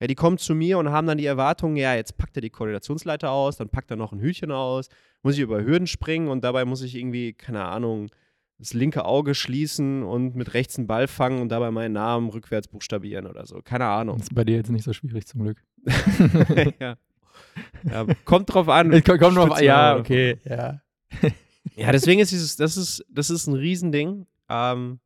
Ja, 0.00 0.06
die 0.06 0.14
kommen 0.14 0.38
zu 0.38 0.54
mir 0.54 0.78
und 0.78 0.90
haben 0.90 1.06
dann 1.06 1.18
die 1.18 1.26
Erwartung, 1.26 1.76
ja, 1.76 1.94
jetzt 1.94 2.16
packt 2.16 2.36
er 2.36 2.40
die 2.40 2.50
Koordinationsleiter 2.50 3.30
aus, 3.30 3.56
dann 3.56 3.68
packt 3.68 3.90
er 3.90 3.96
noch 3.96 4.12
ein 4.12 4.20
Hütchen 4.20 4.50
aus, 4.50 4.88
muss 5.22 5.34
ich 5.34 5.40
über 5.40 5.62
Hürden 5.62 5.86
springen 5.86 6.28
und 6.28 6.42
dabei 6.42 6.64
muss 6.64 6.82
ich 6.82 6.94
irgendwie, 6.94 7.34
keine 7.34 7.64
Ahnung, 7.64 8.08
das 8.60 8.74
linke 8.74 9.04
Auge 9.04 9.34
schließen 9.34 10.02
und 10.02 10.36
mit 10.36 10.54
rechts 10.54 10.78
einen 10.78 10.86
Ball 10.86 11.08
fangen 11.08 11.40
und 11.40 11.48
dabei 11.48 11.70
meinen 11.70 11.92
Namen 11.92 12.28
rückwärts 12.28 12.68
buchstabieren 12.68 13.26
oder 13.26 13.46
so. 13.46 13.60
Keine 13.62 13.86
Ahnung. 13.86 14.18
Das 14.18 14.28
ist 14.28 14.34
bei 14.34 14.44
dir 14.44 14.56
jetzt 14.56 14.70
nicht 14.70 14.84
so 14.84 14.92
schwierig 14.92 15.26
zum 15.26 15.42
Glück. 15.42 15.58
ja. 16.78 16.96
ja. 17.84 18.06
Kommt 18.24 18.52
drauf 18.52 18.68
an. 18.68 18.90
Kommt 19.04 19.36
drauf 19.36 19.52
an. 19.52 19.64
Ja, 19.64 19.96
okay. 19.96 20.38
Ja. 20.44 20.80
Ja, 21.76 21.92
deswegen 21.92 22.20
ist 22.20 22.32
dieses, 22.32 22.56
das 22.56 22.76
ist, 22.76 23.04
das 23.08 23.30
ist 23.30 23.46
ein 23.46 23.54
Riesending. 23.54 24.26
Ähm, 24.48 25.00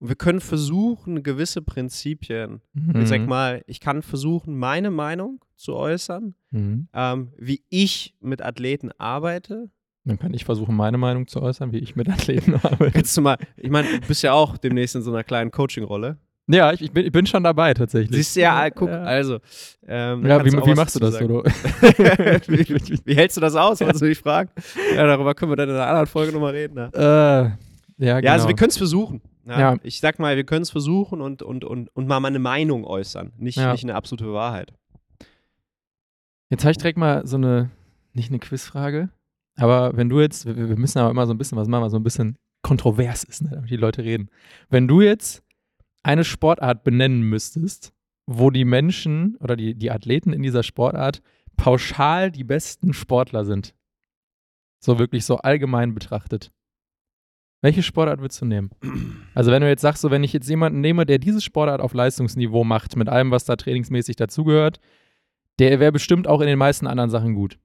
wir 0.00 0.16
können 0.16 0.40
versuchen, 0.40 1.22
gewisse 1.22 1.60
Prinzipien, 1.60 2.62
mhm. 2.72 3.02
ich 3.02 3.08
sag 3.08 3.20
mhm. 3.20 3.28
mal, 3.28 3.64
ich 3.66 3.80
kann 3.80 4.02
versuchen, 4.02 4.56
meine 4.56 4.90
Meinung 4.90 5.44
zu 5.56 5.74
äußern, 5.74 6.34
mhm. 6.50 6.88
ähm, 6.94 7.32
wie 7.36 7.62
ich 7.68 8.14
mit 8.20 8.40
Athleten 8.40 8.90
arbeite 8.92 9.70
dann 10.04 10.18
kann 10.18 10.32
ich 10.32 10.44
versuchen, 10.44 10.74
meine 10.74 10.98
Meinung 10.98 11.26
zu 11.26 11.42
äußern, 11.42 11.72
wie 11.72 11.78
ich 11.78 11.94
mit 11.94 12.08
Athleten 12.08 12.54
arbeite. 12.62 12.90
Kannst 12.92 13.16
du 13.16 13.20
mal, 13.20 13.36
ich 13.56 13.70
meine, 13.70 14.00
du 14.00 14.06
bist 14.06 14.22
ja 14.22 14.32
auch 14.32 14.56
demnächst 14.56 14.96
in 14.96 15.02
so 15.02 15.10
einer 15.10 15.24
kleinen 15.24 15.50
Coaching-Rolle. 15.50 16.18
Ja, 16.48 16.72
ich, 16.72 16.82
ich, 16.82 16.92
bin, 16.92 17.06
ich, 17.06 17.12
bin, 17.12 17.26
schon 17.26 17.44
dabei 17.44 17.74
tatsächlich. 17.74 18.16
Siehst 18.16 18.36
du 18.36 18.40
ja, 18.40 18.70
guck, 18.70 18.88
ja. 18.88 19.02
also. 19.02 19.38
Ähm, 19.86 20.26
ja, 20.26 20.44
wie, 20.44 20.52
wie 20.52 20.74
machst 20.74 20.96
du 20.96 21.00
das, 21.00 21.16
Dodo? 21.18 21.44
wie, 21.44 23.00
wie, 23.04 23.14
hältst 23.14 23.36
du 23.36 23.40
das 23.40 23.54
aus, 23.54 23.80
wolltest 23.80 24.02
du 24.02 24.06
dich 24.06 24.18
fragen? 24.18 24.50
Ja, 24.94 25.06
darüber 25.06 25.34
können 25.34 25.52
wir 25.52 25.56
dann 25.56 25.68
in 25.68 25.76
einer 25.76 25.86
anderen 25.86 26.06
Folge 26.06 26.32
nochmal 26.32 26.52
reden. 26.52 26.74
Ne? 26.74 26.90
Äh, 26.92 28.04
ja, 28.04 28.20
genau. 28.20 28.26
Ja, 28.26 28.32
also 28.32 28.48
wir 28.48 28.56
können 28.56 28.70
es 28.70 28.78
versuchen. 28.78 29.20
Ja, 29.46 29.60
ja. 29.60 29.76
Ich 29.82 30.00
sag 30.00 30.18
mal, 30.18 30.36
wir 30.36 30.44
können 30.44 30.62
es 30.62 30.70
versuchen 30.70 31.20
und, 31.20 31.42
und, 31.42 31.64
und, 31.64 31.94
und 31.94 32.06
mal 32.06 32.20
meine 32.20 32.38
Meinung 32.38 32.84
äußern, 32.84 33.32
nicht, 33.36 33.58
nicht 33.58 33.84
eine 33.84 33.94
absolute 33.94 34.32
Wahrheit. 34.32 34.72
Jetzt 36.50 36.64
habe 36.64 36.72
ich 36.72 36.78
direkt 36.78 36.98
mal 36.98 37.26
so 37.26 37.36
eine, 37.36 37.70
nicht 38.12 38.30
eine 38.30 38.40
Quizfrage, 38.40 39.10
aber 39.56 39.96
wenn 39.96 40.08
du 40.08 40.20
jetzt, 40.20 40.46
wir, 40.46 40.56
wir 40.56 40.76
müssen 40.76 40.98
aber 40.98 41.10
immer 41.10 41.26
so 41.26 41.34
ein 41.34 41.38
bisschen 41.38 41.58
was 41.58 41.68
machen, 41.68 41.84
was 41.84 41.92
so 41.92 41.98
ein 41.98 42.02
bisschen 42.02 42.38
kontrovers 42.62 43.24
ist, 43.24 43.42
ne, 43.42 43.50
damit 43.52 43.70
die 43.70 43.76
Leute 43.76 44.02
reden. 44.02 44.30
Wenn 44.68 44.88
du 44.88 45.00
jetzt 45.00 45.42
eine 46.02 46.24
Sportart 46.24 46.84
benennen 46.84 47.22
müsstest, 47.22 47.92
wo 48.26 48.50
die 48.50 48.64
Menschen 48.64 49.36
oder 49.36 49.56
die, 49.56 49.74
die 49.74 49.90
Athleten 49.90 50.32
in 50.32 50.42
dieser 50.42 50.62
Sportart 50.62 51.22
pauschal 51.56 52.30
die 52.30 52.44
besten 52.44 52.92
Sportler 52.92 53.44
sind, 53.44 53.74
so 54.82 54.98
wirklich 54.98 55.24
so 55.24 55.36
allgemein 55.38 55.94
betrachtet, 55.94 56.52
welche 57.62 57.82
Sportart 57.82 58.20
würdest 58.20 58.40
du 58.40 58.46
nehmen? 58.46 58.70
Also 59.34 59.52
wenn 59.52 59.62
du 59.62 59.68
jetzt 59.68 59.82
sagst, 59.82 60.00
so 60.02 60.10
wenn 60.10 60.24
ich 60.24 60.32
jetzt 60.32 60.48
jemanden 60.48 60.80
nehme, 60.80 61.06
der 61.06 61.18
diese 61.18 61.40
Sportart 61.40 61.80
auf 61.80 61.92
Leistungsniveau 61.92 62.64
macht, 62.64 62.96
mit 62.96 63.08
allem, 63.08 63.30
was 63.30 63.44
da 63.44 63.56
trainingsmäßig 63.56 64.16
dazugehört, 64.16 64.80
der 65.58 65.78
wäre 65.78 65.92
bestimmt 65.92 66.26
auch 66.26 66.40
in 66.40 66.46
den 66.46 66.58
meisten 66.58 66.86
anderen 66.86 67.10
Sachen 67.10 67.34
gut. 67.34 67.58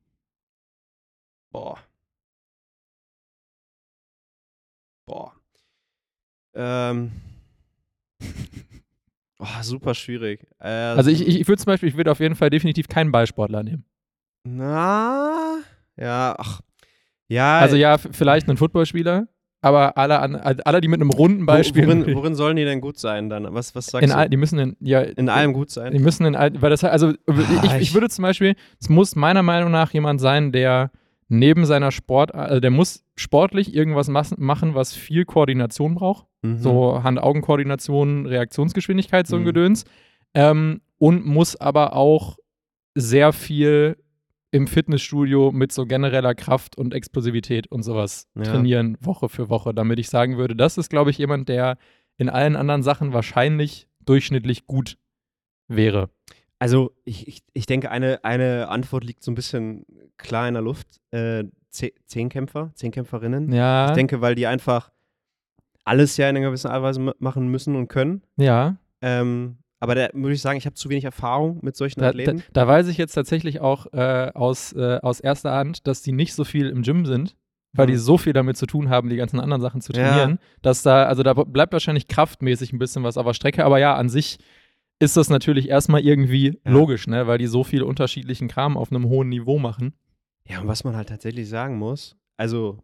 Boah. 1.51 1.79
Boah. 5.07 5.33
Ähm. 6.53 7.11
Oh, 9.37 9.61
super 9.61 9.93
schwierig. 9.93 10.47
Äh, 10.59 10.69
also 10.69 11.09
ich, 11.09 11.27
ich, 11.27 11.41
ich 11.41 11.47
würde 11.47 11.61
zum 11.61 11.65
Beispiel, 11.65 11.89
ich 11.89 11.97
würde 11.97 12.09
auf 12.09 12.21
jeden 12.21 12.35
Fall 12.35 12.49
definitiv 12.49 12.87
keinen 12.87 13.11
Ballsportler 13.11 13.63
nehmen. 13.63 13.83
Na, 14.45 15.57
ja, 15.97 16.35
ach, 16.37 16.61
ja. 17.27 17.59
Also 17.59 17.75
ja, 17.75 17.97
vielleicht 17.97 18.47
einen 18.47 18.57
Footballspieler, 18.57 19.27
aber 19.61 19.97
alle, 19.97 20.19
alle, 20.65 20.81
die 20.81 20.87
mit 20.87 21.01
einem 21.01 21.09
runden 21.09 21.45
Ball 21.45 21.63
spielen. 21.63 22.03
Worin, 22.03 22.15
worin 22.15 22.35
sollen 22.35 22.55
die 22.55 22.63
denn 22.63 22.79
gut 22.81 22.97
sein 22.97 23.29
dann? 23.29 23.53
Was, 23.53 23.75
was 23.75 23.87
sagst 23.87 24.09
in 24.09 24.17
du? 24.17 24.29
die 24.29 24.37
müssen 24.37 24.59
in, 24.59 24.77
ja, 24.79 25.01
in 25.01 25.27
allem 25.27 25.53
gut 25.53 25.69
sein. 25.69 25.91
Die 25.91 25.99
müssen 25.99 26.25
in 26.25 26.35
all, 26.35 26.61
weil 26.61 26.69
das 26.69 26.83
also 26.83 27.11
ich, 27.11 27.73
ich 27.81 27.93
würde 27.93 28.09
zum 28.09 28.23
Beispiel, 28.23 28.55
es 28.79 28.89
muss 28.89 29.15
meiner 29.15 29.43
Meinung 29.43 29.71
nach 29.71 29.91
jemand 29.91 30.21
sein, 30.21 30.51
der 30.51 30.91
neben 31.27 31.65
seiner 31.65 31.91
Sport, 31.91 32.35
also 32.35 32.59
der 32.59 32.71
muss 32.71 33.03
sportlich 33.15 33.73
irgendwas 33.73 34.07
machen, 34.09 34.75
was 34.75 34.93
viel 34.93 35.25
Koordination 35.25 35.95
braucht. 35.95 36.27
Mhm. 36.41 36.59
So 36.59 37.03
Hand-Augen-Koordination, 37.03 38.25
Reaktionsgeschwindigkeit, 38.25 39.27
so 39.27 39.37
ein 39.37 39.41
mhm. 39.41 39.45
Gedöns. 39.45 39.85
Ähm, 40.33 40.81
und 40.97 41.25
muss 41.25 41.55
aber 41.55 41.93
auch 41.93 42.37
sehr 42.95 43.33
viel 43.33 43.97
im 44.51 44.67
Fitnessstudio 44.67 45.51
mit 45.51 45.73
so 45.73 45.85
genereller 45.85 46.33
Kraft 46.33 46.77
und 46.77 46.93
Explosivität 46.93 47.67
und 47.67 47.83
sowas 47.83 48.29
ja. 48.35 48.43
trainieren, 48.43 48.97
Woche 49.01 49.27
für 49.27 49.49
Woche, 49.49 49.73
damit 49.73 49.99
ich 49.99 50.07
sagen 50.09 50.37
würde, 50.37 50.55
das 50.55 50.77
ist, 50.77 50.89
glaube 50.89 51.09
ich, 51.09 51.17
jemand, 51.17 51.49
der 51.49 51.77
in 52.17 52.29
allen 52.29 52.55
anderen 52.55 52.81
Sachen 52.81 53.11
wahrscheinlich 53.11 53.89
durchschnittlich 54.05 54.65
gut 54.65 54.97
wäre. 55.67 56.09
Also 56.65 56.95
ich, 57.03 57.27
ich, 57.27 57.43
ich 57.53 57.67
denke, 57.67 57.91
eine, 57.91 58.23
eine 58.23 58.69
Antwort 58.69 59.03
liegt 59.03 59.23
so 59.23 59.29
ein 59.29 59.35
bisschen 59.35 59.85
klar 60.17 60.47
in 60.47 60.55
der 60.55 60.63
Luft. 60.63 60.99
Äh, 61.11 61.43
Zehnkämpfer, 61.69 62.71
Zehnkämpferinnen. 62.73 63.51
Ja. 63.51 63.89
Ich 63.89 63.93
denke, 63.93 64.19
weil 64.21 64.33
die 64.33 64.47
einfach 64.47 64.91
alles 65.83 66.17
ja 66.17 66.27
in 66.27 66.35
einer 66.35 66.47
gewissen 66.47 66.69
Art 66.69 66.77
und 66.77 66.83
Weise 66.83 67.13
machen 67.19 67.49
müssen 67.49 67.75
und 67.75 67.87
können. 67.87 68.23
Ja. 68.37 68.77
Ähm, 69.01 69.57
aber 69.79 69.93
da 69.93 70.07
würde 70.13 70.33
ich 70.33 70.41
sagen, 70.41 70.57
ich 70.57 70.65
habe 70.65 70.73
zu 70.73 70.89
wenig 70.89 71.03
Erfahrung 71.03 71.59
mit 71.61 71.75
solchen 71.75 71.99
da, 71.99 72.09
Athleten. 72.09 72.37
Da, 72.53 72.65
da, 72.65 72.67
weiß 72.67 72.87
ich 72.87 72.97
jetzt 72.97 73.13
tatsächlich 73.13 73.61
auch 73.61 73.93
äh, 73.93 74.31
aus, 74.33 74.73
äh, 74.73 74.97
aus 75.03 75.19
erster 75.19 75.51
Hand, 75.51 75.85
dass 75.85 76.01
die 76.01 76.13
nicht 76.13 76.33
so 76.33 76.45
viel 76.45 76.69
im 76.69 76.81
Gym 76.81 77.05
sind, 77.05 77.35
weil 77.73 77.85
mhm. 77.85 77.91
die 77.91 77.97
so 77.97 78.17
viel 78.17 78.33
damit 78.33 78.57
zu 78.57 78.65
tun 78.65 78.89
haben, 78.89 79.09
die 79.09 79.17
ganzen 79.17 79.39
anderen 79.39 79.61
Sachen 79.61 79.81
zu 79.81 79.93
trainieren, 79.93 80.31
ja. 80.31 80.37
dass 80.63 80.81
da, 80.81 81.03
also 81.03 81.21
da 81.21 81.33
bleibt 81.33 81.73
wahrscheinlich 81.73 82.07
kraftmäßig 82.07 82.73
ein 82.73 82.79
bisschen 82.79 83.03
was 83.03 83.17
auf 83.17 83.27
der 83.27 83.33
Strecke, 83.33 83.63
aber 83.65 83.77
ja, 83.77 83.93
an 83.95 84.09
sich 84.09 84.39
ist 84.99 85.17
das 85.17 85.29
natürlich 85.29 85.69
erstmal 85.69 86.01
irgendwie 86.01 86.59
ja. 86.65 86.71
logisch, 86.71 87.07
ne? 87.07 87.27
weil 87.27 87.37
die 87.37 87.47
so 87.47 87.63
viel 87.63 87.83
unterschiedlichen 87.83 88.47
Kram 88.47 88.77
auf 88.77 88.91
einem 88.91 89.05
hohen 89.05 89.29
Niveau 89.29 89.59
machen. 89.59 89.93
Ja, 90.47 90.61
und 90.61 90.67
was 90.67 90.83
man 90.83 90.95
halt 90.95 91.09
tatsächlich 91.09 91.49
sagen 91.49 91.77
muss, 91.77 92.15
also 92.37 92.79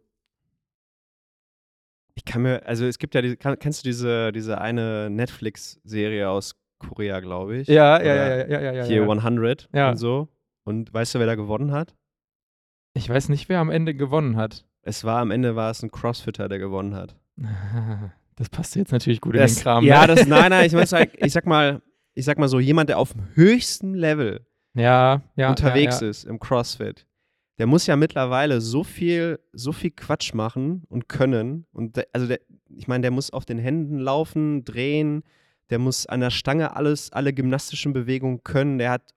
ich 2.14 2.24
kann 2.24 2.42
mir, 2.42 2.66
also 2.66 2.84
es 2.86 2.98
gibt 2.98 3.14
ja, 3.14 3.22
die, 3.22 3.36
kann, 3.36 3.58
kennst 3.58 3.84
du 3.84 3.88
diese, 3.88 4.32
diese 4.32 4.60
eine 4.60 5.08
Netflix-Serie 5.10 6.28
aus 6.28 6.56
Korea, 6.78 7.20
glaube 7.20 7.58
ich? 7.58 7.68
Ja, 7.68 8.02
ja, 8.02 8.14
ja, 8.14 8.36
ja, 8.46 8.60
ja, 8.60 8.72
ja. 8.72 8.84
Hier 8.84 9.02
ja. 9.02 9.10
100 9.10 9.68
ja. 9.72 9.90
und 9.90 9.96
so. 9.96 10.28
Und 10.64 10.92
weißt 10.92 11.14
du, 11.14 11.18
wer 11.18 11.26
da 11.26 11.34
gewonnen 11.34 11.72
hat? 11.72 11.94
Ich 12.94 13.08
weiß 13.08 13.30
nicht, 13.30 13.48
wer 13.48 13.60
am 13.60 13.70
Ende 13.70 13.94
gewonnen 13.94 14.36
hat. 14.36 14.66
Es 14.82 15.04
war 15.04 15.20
am 15.20 15.30
Ende 15.30 15.56
war 15.56 15.70
es 15.70 15.82
ein 15.82 15.90
Crossfitter, 15.90 16.48
der 16.48 16.58
gewonnen 16.58 16.94
hat. 16.94 17.16
Das 18.36 18.48
passt 18.48 18.74
jetzt 18.76 18.90
natürlich 18.92 19.20
gut 19.20 19.36
das, 19.36 19.52
in 19.52 19.56
den 19.56 19.62
Kram. 19.62 19.84
Ja, 19.84 20.00
ne? 20.00 20.14
das, 20.14 20.26
nein, 20.26 20.48
nein, 20.48 20.66
ich, 20.66 20.72
mein, 20.90 21.08
ich 21.18 21.32
sag 21.32 21.44
mal, 21.44 21.82
ich 22.14 22.24
sag 22.24 22.38
mal 22.38 22.48
so, 22.48 22.60
jemand, 22.60 22.88
der 22.88 22.98
auf 22.98 23.12
dem 23.12 23.26
höchsten 23.34 23.94
Level 23.94 24.46
ja, 24.74 25.22
ja, 25.36 25.50
unterwegs 25.50 26.00
ja, 26.00 26.08
ist 26.08 26.24
im 26.24 26.38
CrossFit, 26.38 27.06
der 27.58 27.66
muss 27.66 27.86
ja 27.86 27.96
mittlerweile 27.96 28.60
so 28.60 28.84
viel, 28.84 29.38
so 29.52 29.72
viel 29.72 29.90
Quatsch 29.90 30.34
machen 30.34 30.84
und 30.88 31.08
können. 31.08 31.66
Und 31.72 31.96
der, 31.96 32.06
also 32.12 32.26
der, 32.26 32.40
ich 32.68 32.88
meine, 32.88 33.02
der 33.02 33.10
muss 33.10 33.30
auf 33.30 33.44
den 33.44 33.58
Händen 33.58 33.98
laufen, 33.98 34.64
drehen, 34.64 35.22
der 35.70 35.78
muss 35.78 36.06
an 36.06 36.20
der 36.20 36.30
Stange 36.30 36.74
alles, 36.76 37.12
alle 37.12 37.32
gymnastischen 37.32 37.92
Bewegungen 37.92 38.42
können, 38.42 38.78
der 38.78 38.90
hat 38.90 39.14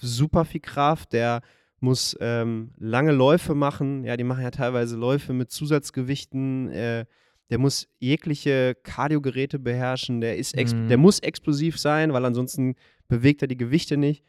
super 0.00 0.44
viel 0.44 0.60
Kraft, 0.60 1.12
der 1.12 1.42
muss 1.80 2.16
ähm, 2.20 2.72
lange 2.78 3.12
Läufe 3.12 3.54
machen. 3.54 4.04
Ja, 4.04 4.16
die 4.16 4.24
machen 4.24 4.42
ja 4.42 4.50
teilweise 4.50 4.96
Läufe 4.96 5.32
mit 5.32 5.50
Zusatzgewichten. 5.50 6.70
Äh, 6.70 7.04
der 7.50 7.58
muss 7.58 7.88
jegliche 7.98 8.76
Kardiogeräte 8.82 9.58
beherrschen, 9.58 10.20
der, 10.20 10.36
ist 10.36 10.54
mhm. 10.56 10.88
der 10.88 10.98
muss 10.98 11.18
explosiv 11.20 11.78
sein, 11.78 12.12
weil 12.12 12.24
ansonsten 12.24 12.74
bewegt 13.08 13.42
er 13.42 13.48
die 13.48 13.56
Gewichte 13.56 13.96
nicht. 13.96 14.22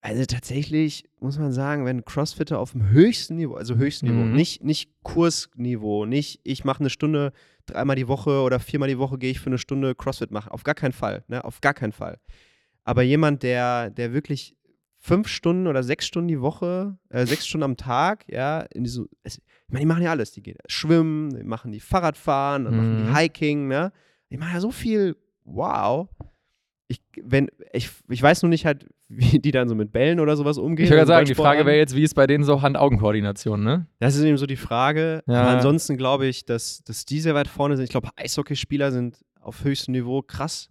Also 0.00 0.24
tatsächlich 0.26 1.04
muss 1.18 1.38
man 1.38 1.52
sagen, 1.52 1.84
wenn 1.84 2.04
Crossfitter 2.04 2.60
auf 2.60 2.72
dem 2.72 2.90
höchsten 2.90 3.36
Niveau, 3.36 3.54
also 3.54 3.74
höchsten 3.74 4.06
Niveau, 4.06 4.24
Mhm. 4.24 4.34
nicht, 4.34 4.62
nicht 4.62 4.90
Kursniveau, 5.02 6.04
nicht 6.04 6.40
ich 6.44 6.64
mache 6.64 6.80
eine 6.80 6.90
Stunde 6.90 7.32
dreimal 7.66 7.96
die 7.96 8.06
Woche 8.06 8.42
oder 8.42 8.60
viermal 8.60 8.88
die 8.88 8.98
Woche 8.98 9.18
gehe 9.18 9.30
ich 9.30 9.40
für 9.40 9.50
eine 9.50 9.58
Stunde 9.58 9.94
Crossfit 9.94 10.30
machen. 10.30 10.50
Auf 10.50 10.62
gar 10.62 10.76
keinen 10.76 10.92
Fall, 10.92 11.24
ne? 11.26 11.44
Auf 11.44 11.60
gar 11.60 11.74
keinen 11.74 11.92
Fall. 11.92 12.20
Aber 12.84 13.02
jemand, 13.02 13.42
der, 13.42 13.90
der 13.90 14.12
wirklich 14.12 14.56
fünf 15.08 15.28
Stunden 15.28 15.66
oder 15.66 15.82
sechs 15.82 16.06
Stunden 16.06 16.28
die 16.28 16.40
Woche, 16.40 16.96
äh, 17.08 17.26
sechs 17.26 17.46
Stunden 17.46 17.64
am 17.64 17.76
Tag, 17.76 18.24
ja, 18.28 18.60
in 18.60 18.84
diese, 18.84 19.06
es, 19.24 19.38
ich 19.38 19.42
meine, 19.72 19.80
die 19.80 19.86
machen 19.86 20.02
ja 20.02 20.10
alles. 20.10 20.30
Die 20.32 20.42
gehen 20.42 20.56
schwimmen, 20.68 21.30
die 21.36 21.42
machen 21.44 21.72
die 21.72 21.80
Fahrradfahren, 21.80 22.64
dann 22.64 22.76
machen 22.76 22.96
die 22.98 23.10
Mhm. 23.10 23.16
Hiking, 23.16 23.68
ne? 23.68 23.92
Die 24.30 24.36
machen 24.36 24.52
ja 24.54 24.60
so 24.60 24.70
viel, 24.70 25.16
wow. 25.44 26.08
Ich, 26.90 27.00
wenn, 27.22 27.48
ich, 27.72 27.90
ich 28.08 28.22
weiß 28.22 28.42
nur 28.42 28.48
nicht 28.50 28.64
halt, 28.64 28.86
wie 29.08 29.38
die 29.38 29.50
dann 29.50 29.68
so 29.68 29.74
mit 29.74 29.90
Bällen 29.92 30.20
oder 30.20 30.36
sowas 30.36 30.58
umgehen. 30.58 30.84
Ich 30.84 30.90
würde 30.90 31.06
sagen, 31.06 31.26
die 31.26 31.34
Frage 31.34 31.64
wäre 31.66 31.76
jetzt, 31.78 31.96
wie 31.96 32.02
ist 32.02 32.14
bei 32.14 32.26
denen 32.26 32.44
so 32.44 32.60
Hand-Augen-Koordination, 32.60 33.62
ne? 33.64 33.86
Das 34.00 34.14
ist 34.16 34.22
eben 34.22 34.36
so 34.36 34.46
die 34.46 34.56
Frage. 34.56 35.22
Ja. 35.26 35.40
Aber 35.42 35.50
ansonsten 35.50 35.96
glaube 35.96 36.26
ich, 36.26 36.44
dass, 36.44 36.82
dass 36.84 37.04
die 37.06 37.20
sehr 37.20 37.34
weit 37.34 37.48
vorne 37.48 37.76
sind. 37.76 37.84
Ich 37.84 37.90
glaube, 37.90 38.10
Eishockeyspieler 38.16 38.92
sind 38.92 39.24
auf 39.40 39.64
höchstem 39.64 39.92
Niveau 39.92 40.20
krass, 40.22 40.68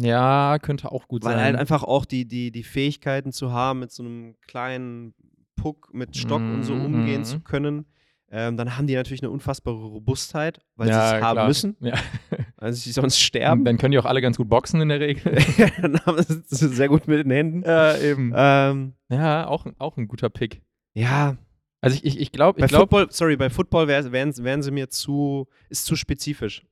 Ja, 0.00 0.58
könnte 0.60 0.92
auch 0.92 1.08
gut 1.08 1.24
weil 1.24 1.34
sein. 1.34 1.42
halt 1.44 1.56
einfach 1.56 1.82
auch 1.82 2.04
die, 2.04 2.26
die, 2.26 2.50
die 2.52 2.62
Fähigkeiten 2.62 3.32
zu 3.32 3.52
haben, 3.52 3.80
mit 3.80 3.90
so 3.92 4.02
einem 4.02 4.36
kleinen 4.46 5.14
Puck 5.56 5.92
mit 5.92 6.16
Stock 6.16 6.40
und 6.42 6.62
so 6.62 6.74
Mhm, 6.74 6.84
umgehen 6.84 7.20
mhm. 7.22 7.24
zu 7.24 7.40
können. 7.40 7.86
Ähm, 8.30 8.56
dann 8.58 8.76
haben 8.76 8.86
die 8.86 8.94
natürlich 8.94 9.22
eine 9.22 9.30
unfassbare 9.30 9.76
Robustheit, 9.76 10.60
weil 10.76 10.88
ja, 10.88 10.94
sie 11.10 11.16
es 11.16 11.22
haben 11.22 11.34
klar. 11.36 11.46
müssen, 11.48 11.76
Ja. 11.80 11.94
weil 12.56 12.72
sie 12.74 12.92
sonst 12.92 13.18
sterben. 13.18 13.64
Dann 13.64 13.78
können 13.78 13.92
die 13.92 13.98
auch 13.98 14.04
alle 14.04 14.20
ganz 14.20 14.36
gut 14.36 14.48
boxen 14.50 14.80
in 14.82 14.90
der 14.90 15.00
Regel. 15.00 15.34
dann 15.80 15.98
haben 16.04 16.22
sie 16.22 16.42
es 16.50 16.58
sehr 16.60 16.88
gut 16.88 17.08
mit 17.08 17.20
den 17.24 17.30
Händen. 17.30 17.62
ja, 17.62 17.96
eben. 17.98 18.32
Ähm, 18.36 18.92
Ja, 19.10 19.46
auch, 19.46 19.66
auch 19.78 19.96
ein 19.96 20.08
guter 20.08 20.28
Pick. 20.28 20.60
ja, 20.94 21.36
Also 21.80 21.96
ich, 21.96 22.04
ich, 22.04 22.20
ich 22.20 22.30
glaube, 22.32 22.68
Football, 22.68 23.06
sorry, 23.10 23.36
bei 23.38 23.48
Football 23.48 23.88
wär, 23.88 24.12
wären, 24.12 24.36
wären 24.36 24.62
sie 24.62 24.70
mir 24.72 24.90
zu, 24.90 25.48
ist 25.70 25.86
zu 25.86 25.96
spezifisch. 25.96 26.62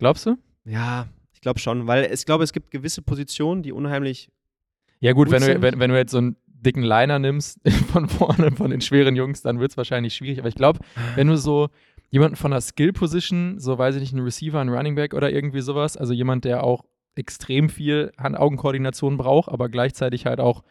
glaubst 0.00 0.26
du? 0.26 0.36
Ja, 0.64 1.06
glaube 1.46 1.60
schon, 1.60 1.86
weil 1.86 2.12
ich 2.12 2.26
glaube, 2.26 2.42
es 2.42 2.52
gibt 2.52 2.72
gewisse 2.72 3.02
Positionen, 3.02 3.62
die 3.62 3.70
unheimlich. 3.70 4.30
Ja 4.98 5.12
gut, 5.12 5.28
Gut 5.28 5.34
wenn 5.34 5.40
du, 5.42 5.46
sind. 5.46 5.62
wenn, 5.62 5.78
wenn 5.78 5.90
du 5.90 5.96
jetzt 5.96 6.10
so 6.10 6.18
einen 6.18 6.36
dicken 6.44 6.82
Liner 6.82 7.20
nimmst 7.20 7.60
von 7.92 8.08
vorne, 8.08 8.50
von 8.50 8.72
den 8.72 8.80
schweren 8.80 9.14
Jungs, 9.14 9.42
dann 9.42 9.60
wird 9.60 9.70
es 9.70 9.76
wahrscheinlich 9.76 10.14
schwierig. 10.16 10.40
Aber 10.40 10.48
ich 10.48 10.56
glaube, 10.56 10.80
wenn 11.14 11.28
du 11.28 11.36
so 11.36 11.68
jemanden 12.10 12.34
von 12.34 12.52
einer 12.52 12.60
Skill-Position, 12.60 13.60
so 13.60 13.78
weiß 13.78 13.94
ich 13.94 14.00
nicht, 14.00 14.12
einen 14.12 14.24
Receiver, 14.24 14.60
einen 14.60 14.70
Running 14.70 14.96
Back 14.96 15.14
oder 15.14 15.30
irgendwie 15.30 15.60
sowas, 15.60 15.96
also 15.96 16.12
jemand, 16.12 16.44
der 16.44 16.64
auch 16.64 16.84
extrem 17.14 17.68
viel 17.68 18.12
Hand-Augen-Koordination 18.18 19.16
braucht, 19.16 19.48
aber 19.48 19.68
gleichzeitig 19.68 20.26
halt 20.26 20.40
auch 20.40 20.64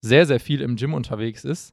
sehr, 0.00 0.26
sehr 0.26 0.40
viel 0.40 0.60
im 0.60 0.74
Gym 0.74 0.92
unterwegs 0.92 1.44
ist. 1.44 1.72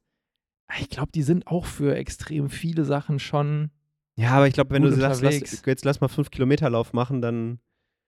Ich 0.79 0.89
glaube, 0.89 1.11
die 1.11 1.23
sind 1.23 1.47
auch 1.47 1.65
für 1.65 1.95
extrem 1.95 2.49
viele 2.49 2.85
Sachen 2.85 3.17
schon. 3.17 3.71
Ja, 4.15 4.31
aber 4.31 4.47
ich 4.47 4.53
glaube, 4.53 4.69
wenn 4.71 4.83
du 4.83 4.91
sagst, 4.91 5.23
lass, 5.23 5.65
jetzt 5.65 5.85
lass 5.85 6.01
mal 6.01 6.07
fünf 6.07 6.29
Kilometer 6.29 6.69
Lauf 6.69 6.93
machen, 6.93 7.19
dann. 7.19 7.59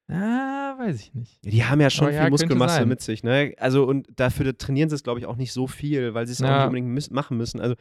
Ah, 0.08 0.76
weiß 0.78 1.00
ich 1.02 1.14
nicht. 1.16 1.44
Ja, 1.44 1.52
die 1.52 1.64
haben 1.66 1.82
ja 1.82 1.90
schon 1.90 2.06
ja, 2.08 2.12
viel 2.12 2.20
könnte 2.20 2.32
Muskelmasse 2.32 2.86
mit 2.86 3.02
sich, 3.02 3.24
ne? 3.24 3.54
Also, 3.58 3.86
und 3.86 4.08
dafür 4.16 4.56
trainieren 4.58 4.90
sie 4.90 4.96
es, 4.96 5.04
glaube 5.04 5.20
ich, 5.20 5.26
auch 5.26 5.36
nicht 5.36 5.52
so 5.52 5.66
viel, 5.68 6.14
weil 6.14 6.28
sie 6.28 6.34
es 6.34 6.42
auch 6.42 6.46
Ja. 6.48 6.58
nicht 6.58 6.66
unbedingt 6.68 6.90
miss- 6.90 7.10
machen 7.10 7.38
müssen. 7.38 7.60
Also, 7.60 7.76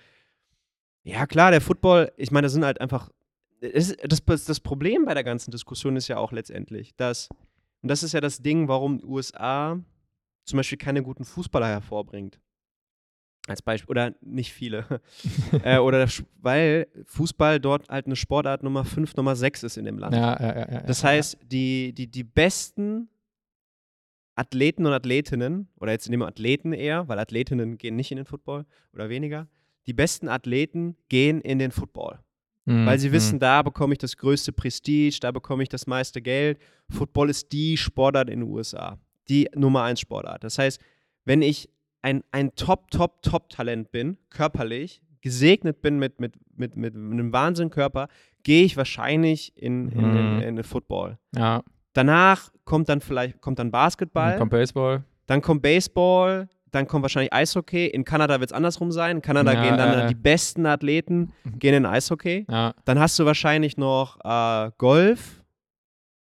ja, 1.02 1.26
klar, 1.26 1.50
der 1.50 1.60
Football, 1.60 2.12
ich 2.16 2.30
meine, 2.30 2.46
das 2.46 2.52
sind 2.52 2.64
halt 2.64 2.80
einfach. 2.80 3.10
Das, 3.60 3.94
das, 4.24 4.44
das 4.44 4.60
Problem 4.60 5.04
bei 5.04 5.14
der 5.14 5.24
ganzen 5.24 5.50
Diskussion 5.50 5.96
ist 5.96 6.08
ja 6.08 6.16
auch 6.18 6.32
letztendlich, 6.32 6.94
dass. 6.96 7.28
Und 7.82 7.88
das 7.90 8.02
ist 8.02 8.12
ja 8.12 8.20
das 8.22 8.38
Ding, 8.40 8.68
warum 8.68 8.98
die 8.98 9.04
USA 9.04 9.78
zum 10.44 10.56
Beispiel 10.56 10.78
keine 10.78 11.02
guten 11.02 11.24
Fußballer 11.24 11.66
hervorbringt. 11.68 12.40
Als 13.46 13.60
Beispiel. 13.60 13.90
Oder 13.90 14.14
nicht 14.22 14.52
viele. 14.52 15.00
äh, 15.64 15.78
oder 15.78 16.08
weil 16.40 16.86
Fußball 17.06 17.60
dort 17.60 17.88
halt 17.88 18.06
eine 18.06 18.16
Sportart 18.16 18.62
Nummer 18.62 18.84
5, 18.84 19.16
Nummer 19.16 19.36
6 19.36 19.64
ist 19.64 19.76
in 19.76 19.84
dem 19.84 19.98
Land. 19.98 20.14
Ja, 20.14 20.40
ja, 20.40 20.58
ja, 20.58 20.80
Das 20.80 21.04
heißt, 21.04 21.38
die, 21.44 21.92
die, 21.92 22.06
die 22.06 22.24
besten 22.24 23.08
Athleten 24.34 24.86
und 24.86 24.92
Athletinnen, 24.92 25.68
oder 25.78 25.92
jetzt 25.92 26.08
nehmen 26.08 26.22
wir 26.22 26.26
Athleten 26.26 26.72
eher, 26.72 27.06
weil 27.08 27.18
Athletinnen 27.18 27.78
gehen 27.78 27.96
nicht 27.96 28.10
in 28.10 28.16
den 28.16 28.26
Football 28.26 28.64
oder 28.92 29.08
weniger, 29.08 29.46
die 29.86 29.92
besten 29.92 30.28
Athleten 30.28 30.96
gehen 31.08 31.40
in 31.40 31.58
den 31.58 31.70
Football. 31.70 32.20
Mhm, 32.64 32.86
Weil 32.86 32.98
sie 32.98 33.10
mhm. 33.10 33.12
wissen, 33.12 33.38
da 33.38 33.62
bekomme 33.62 33.92
ich 33.92 33.98
das 33.98 34.16
größte 34.16 34.52
Prestige, 34.52 35.18
da 35.20 35.30
bekomme 35.30 35.62
ich 35.62 35.68
das 35.68 35.86
meiste 35.86 36.22
Geld. 36.22 36.58
Football 36.88 37.30
ist 37.30 37.52
die 37.52 37.76
Sportart 37.76 38.30
in 38.30 38.40
den 38.40 38.48
USA. 38.48 38.98
Die 39.28 39.48
Nummer 39.54 39.82
1 39.82 40.00
Sportart. 40.00 40.44
Das 40.44 40.58
heißt, 40.58 40.80
wenn 41.24 41.42
ich 41.42 41.68
ein, 42.04 42.22
ein 42.32 42.54
Top, 42.54 42.90
Top, 42.90 43.22
Top-Talent 43.22 43.90
bin, 43.90 44.18
körperlich, 44.30 45.00
gesegnet 45.22 45.80
bin 45.82 45.98
mit, 45.98 46.20
mit, 46.20 46.34
mit, 46.56 46.76
mit 46.76 46.94
einem 46.94 47.32
Wahnsinnkörper, 47.32 48.08
gehe 48.42 48.64
ich 48.64 48.76
wahrscheinlich 48.76 49.56
in, 49.56 49.88
in, 49.88 49.98
in, 50.14 50.34
Mhm. 50.36 50.42
in 50.42 50.56
den 50.56 50.64
Football. 50.64 51.18
Ja, 51.34 51.62
Danach 51.94 52.50
kommt 52.64 52.88
dann 52.88 53.00
vielleicht 53.00 53.40
kommt 53.40 53.58
dann 53.58 53.70
Basketball, 53.70 54.30
dann 54.30 54.38
kommt 54.38 54.50
Baseball. 54.50 55.04
dann 55.26 55.40
kommt 55.42 55.62
Baseball, 55.62 56.48
dann 56.72 56.88
kommt 56.88 57.02
wahrscheinlich 57.02 57.32
Eishockey. 57.32 57.86
In 57.86 58.04
Kanada 58.04 58.40
wird 58.40 58.50
es 58.50 58.52
andersrum 58.52 58.90
sein. 58.90 59.16
In 59.18 59.22
Kanada 59.22 59.52
Ja, 59.54 59.62
gehen 59.62 59.78
dann 59.78 60.00
äh. 60.00 60.06
die 60.08 60.14
besten 60.16 60.66
Athleten 60.66 61.32
gehen 61.58 61.72
in 61.74 61.86
Eishockey. 61.86 62.46
Ja, 62.50 62.74
Dann 62.84 62.98
hast 62.98 63.16
du 63.18 63.24
wahrscheinlich 63.24 63.76
noch 63.76 64.18
äh, 64.24 64.72
Golf. 64.76 65.42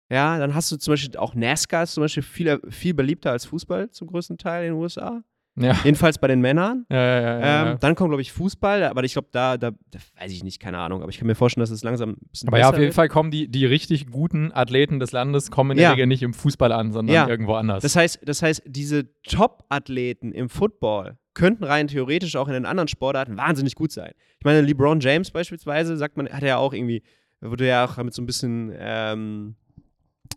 Ja, 0.09 0.39
dann 0.39 0.55
hast 0.55 0.71
du 0.71 0.77
zum 0.77 0.93
Beispiel 0.93 1.17
auch 1.17 1.35
NASCAR 1.35 1.83
ist 1.83 1.93
zum 1.95 2.03
Beispiel 2.03 2.23
viel, 2.23 2.61
viel 2.69 2.93
beliebter 2.93 3.31
als 3.31 3.45
Fußball 3.45 3.91
zum 3.91 4.07
größten 4.07 4.37
Teil 4.37 4.67
in 4.67 4.73
den 4.73 4.81
USA. 4.81 5.21
Ja. 5.59 5.75
Jedenfalls 5.83 6.19
bei 6.19 6.27
den 6.27 6.39
Männern. 6.39 6.85
Ja, 6.89 7.21
ja, 7.21 7.71
Ähm. 7.71 7.77
Dann 7.79 7.95
kommt, 7.95 8.09
glaube 8.09 8.21
ich, 8.21 8.31
Fußball, 8.31 8.83
aber 8.83 9.03
ich 9.03 9.13
glaube, 9.13 9.29
da, 9.31 9.57
da, 9.57 9.71
da 9.71 9.99
weiß 10.19 10.31
ich 10.31 10.43
nicht, 10.43 10.59
keine 10.59 10.77
Ahnung, 10.77 11.01
aber 11.01 11.09
ich 11.09 11.17
kann 11.17 11.27
mir 11.27 11.35
vorstellen, 11.35 11.61
dass 11.63 11.71
es 11.71 11.83
langsam 11.83 12.11
ein 12.11 12.27
bisschen 12.31 12.47
Aber 12.47 12.59
ja, 12.59 12.69
auf 12.69 12.75
jeden 12.75 12.85
wird. 12.85 12.93
Fall 12.93 13.09
kommen 13.09 13.31
die, 13.31 13.47
die 13.49 13.65
richtig 13.65 14.11
guten 14.11 14.51
Athleten 14.53 14.99
des 14.99 15.11
Landes 15.11 15.49
kommen 15.51 15.71
in 15.71 15.77
der 15.77 15.83
Ja. 15.85 15.91
Regel 15.91 16.07
nicht 16.07 16.23
im 16.23 16.33
Fußball 16.33 16.71
an, 16.71 16.91
sondern 16.91 17.29
irgendwo 17.29 17.55
anders. 17.55 17.81
Das 17.81 17.95
heißt, 17.95 18.19
das 18.23 18.41
heißt, 18.41 18.63
diese 18.65 19.05
Top-Athleten 19.23 20.31
im 20.31 20.49
Football 20.49 21.17
könnten 21.33 21.63
rein 21.63 21.87
theoretisch 21.87 22.35
auch 22.35 22.47
in 22.47 22.53
den 22.53 22.65
anderen 22.65 22.87
Sportarten 22.87 23.37
wahnsinnig 23.37 23.75
gut 23.75 23.91
sein. 23.91 24.11
Ich 24.39 24.45
meine, 24.45 24.61
LeBron 24.61 24.99
James 24.99 25.31
beispielsweise, 25.31 25.97
sagt 25.97 26.17
man, 26.17 26.27
hat 26.29 26.43
ja 26.43 26.57
auch 26.57 26.73
irgendwie, 26.73 27.03
wurde 27.41 27.67
ja 27.67 27.85
auch 27.85 27.97
mit 27.97 28.13
so 28.13 28.21
ein 28.21 28.25
bisschen, 28.25 28.73
ähm, 28.77 29.55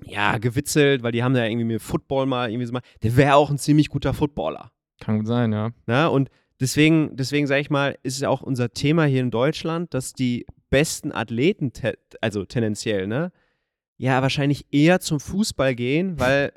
ja, 0.05 0.39
gewitzelt, 0.39 1.03
weil 1.03 1.13
die 1.13 1.23
haben 1.23 1.35
ja 1.37 1.45
irgendwie 1.45 1.65
mit 1.65 1.83
Football 1.83 2.27
mal 2.27 2.51
irgendwie 2.51 2.67
so 2.67 2.73
mal, 2.73 2.83
der 3.03 3.17
wäre 3.17 3.35
auch 3.35 3.51
ein 3.51 3.59
ziemlich 3.59 3.89
guter 3.89 4.15
Footballer. 4.15 4.71
Kann 5.01 5.19
gut 5.19 5.27
sein, 5.27 5.53
ja. 5.53 5.71
Ne? 5.87 6.09
Und 6.11 6.31
deswegen, 6.61 7.17
deswegen 7.17 7.47
sage 7.47 7.63
ich 7.63 7.71
mal, 7.71 7.99
ist 8.03 8.17
es 8.17 8.23
auch 8.23 8.43
unser 8.43 8.73
Thema 8.73 9.05
hier 9.05 9.21
in 9.21 9.31
Deutschland, 9.31 9.93
dass 9.95 10.13
die 10.13 10.47
besten 10.69 11.13
Athleten, 11.13 11.73
te 11.73 11.99
also 12.21 12.45
tendenziell, 12.45 13.07
ne, 13.07 13.33
ja, 13.97 14.23
wahrscheinlich 14.23 14.67
eher 14.71 15.01
zum 15.01 15.21
Fußball 15.21 15.75
gehen, 15.75 16.19
weil 16.19 16.53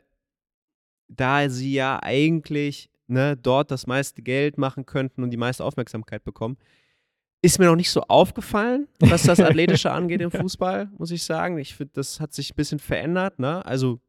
da 1.09 1.49
sie 1.49 1.73
ja 1.73 2.01
eigentlich 2.01 2.89
ne, 3.07 3.35
dort 3.35 3.71
das 3.71 3.87
meiste 3.87 4.21
Geld 4.21 4.57
machen 4.57 4.85
könnten 4.85 5.23
und 5.23 5.31
die 5.31 5.37
meiste 5.37 5.63
Aufmerksamkeit 5.63 6.23
bekommen. 6.23 6.57
Ist 7.41 7.59
mir 7.59 7.65
noch 7.65 7.75
nicht 7.75 7.91
so 7.91 8.01
aufgefallen, 8.03 8.87
was 8.99 9.23
das 9.23 9.39
Athletische 9.41 9.91
angeht 9.91 10.21
im 10.21 10.31
Fußball, 10.31 10.89
muss 10.97 11.11
ich 11.11 11.23
sagen. 11.23 11.57
Ich 11.57 11.75
finde, 11.75 11.93
das 11.95 12.19
hat 12.21 12.33
sich 12.33 12.51
ein 12.51 12.55
bisschen 12.55 12.79
verändert. 12.79 13.39
Ne? 13.39 13.65
Also 13.65 13.99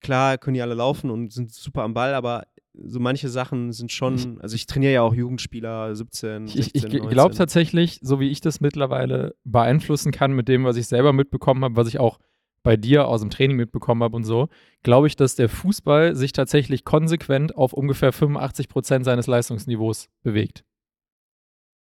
klar 0.00 0.36
können 0.36 0.54
die 0.54 0.62
alle 0.62 0.74
laufen 0.74 1.10
und 1.10 1.32
sind 1.32 1.50
super 1.50 1.82
am 1.82 1.94
Ball, 1.94 2.14
aber 2.14 2.46
so 2.74 3.00
manche 3.00 3.28
Sachen 3.28 3.72
sind 3.72 3.92
schon, 3.92 4.40
also 4.40 4.54
ich 4.54 4.66
trainiere 4.66 4.92
ja 4.92 5.02
auch 5.02 5.14
Jugendspieler, 5.14 5.94
17, 5.94 6.46
Ich, 6.46 6.52
16, 6.54 6.72
ich 6.74 6.82
19. 6.84 7.10
glaube 7.10 7.34
tatsächlich, 7.34 7.98
so 8.02 8.18
wie 8.18 8.30
ich 8.30 8.40
das 8.40 8.60
mittlerweile 8.60 9.34
beeinflussen 9.44 10.12
kann 10.12 10.32
mit 10.32 10.48
dem, 10.48 10.64
was 10.64 10.76
ich 10.76 10.86
selber 10.86 11.12
mitbekommen 11.12 11.64
habe, 11.64 11.76
was 11.76 11.88
ich 11.88 11.98
auch 11.98 12.18
bei 12.62 12.76
dir 12.76 13.08
aus 13.08 13.20
dem 13.20 13.30
Training 13.30 13.56
mitbekommen 13.56 14.02
habe 14.02 14.16
und 14.16 14.24
so, 14.24 14.48
glaube 14.82 15.06
ich, 15.06 15.16
dass 15.16 15.34
der 15.34 15.48
Fußball 15.48 16.14
sich 16.14 16.32
tatsächlich 16.32 16.84
konsequent 16.84 17.56
auf 17.56 17.72
ungefähr 17.72 18.12
85 18.12 18.68
Prozent 18.68 19.04
seines 19.04 19.26
Leistungsniveaus 19.26 20.08
bewegt. 20.22 20.64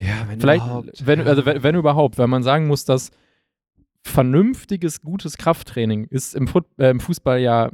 ja, 0.02 0.28
wenn 0.28 0.40
Vielleicht, 0.40 0.66
überhaupt. 0.66 1.08
wenn, 1.08 1.22
also 1.22 1.46
wenn, 1.46 1.63
wenn 1.63 1.76
überhaupt, 1.76 2.18
weil 2.18 2.28
man 2.28 2.44
sagen 2.44 2.68
muss, 2.68 2.86
dass 2.86 3.12
vernünftiges, 4.04 5.02
gutes 5.02 5.38
Krafttraining 5.38 6.06
ist 6.06 6.36
im, 6.36 6.48
Foot, 6.48 6.66
äh, 6.78 6.90
im 6.90 7.00
Fußball 7.00 7.40
ja 7.40 7.72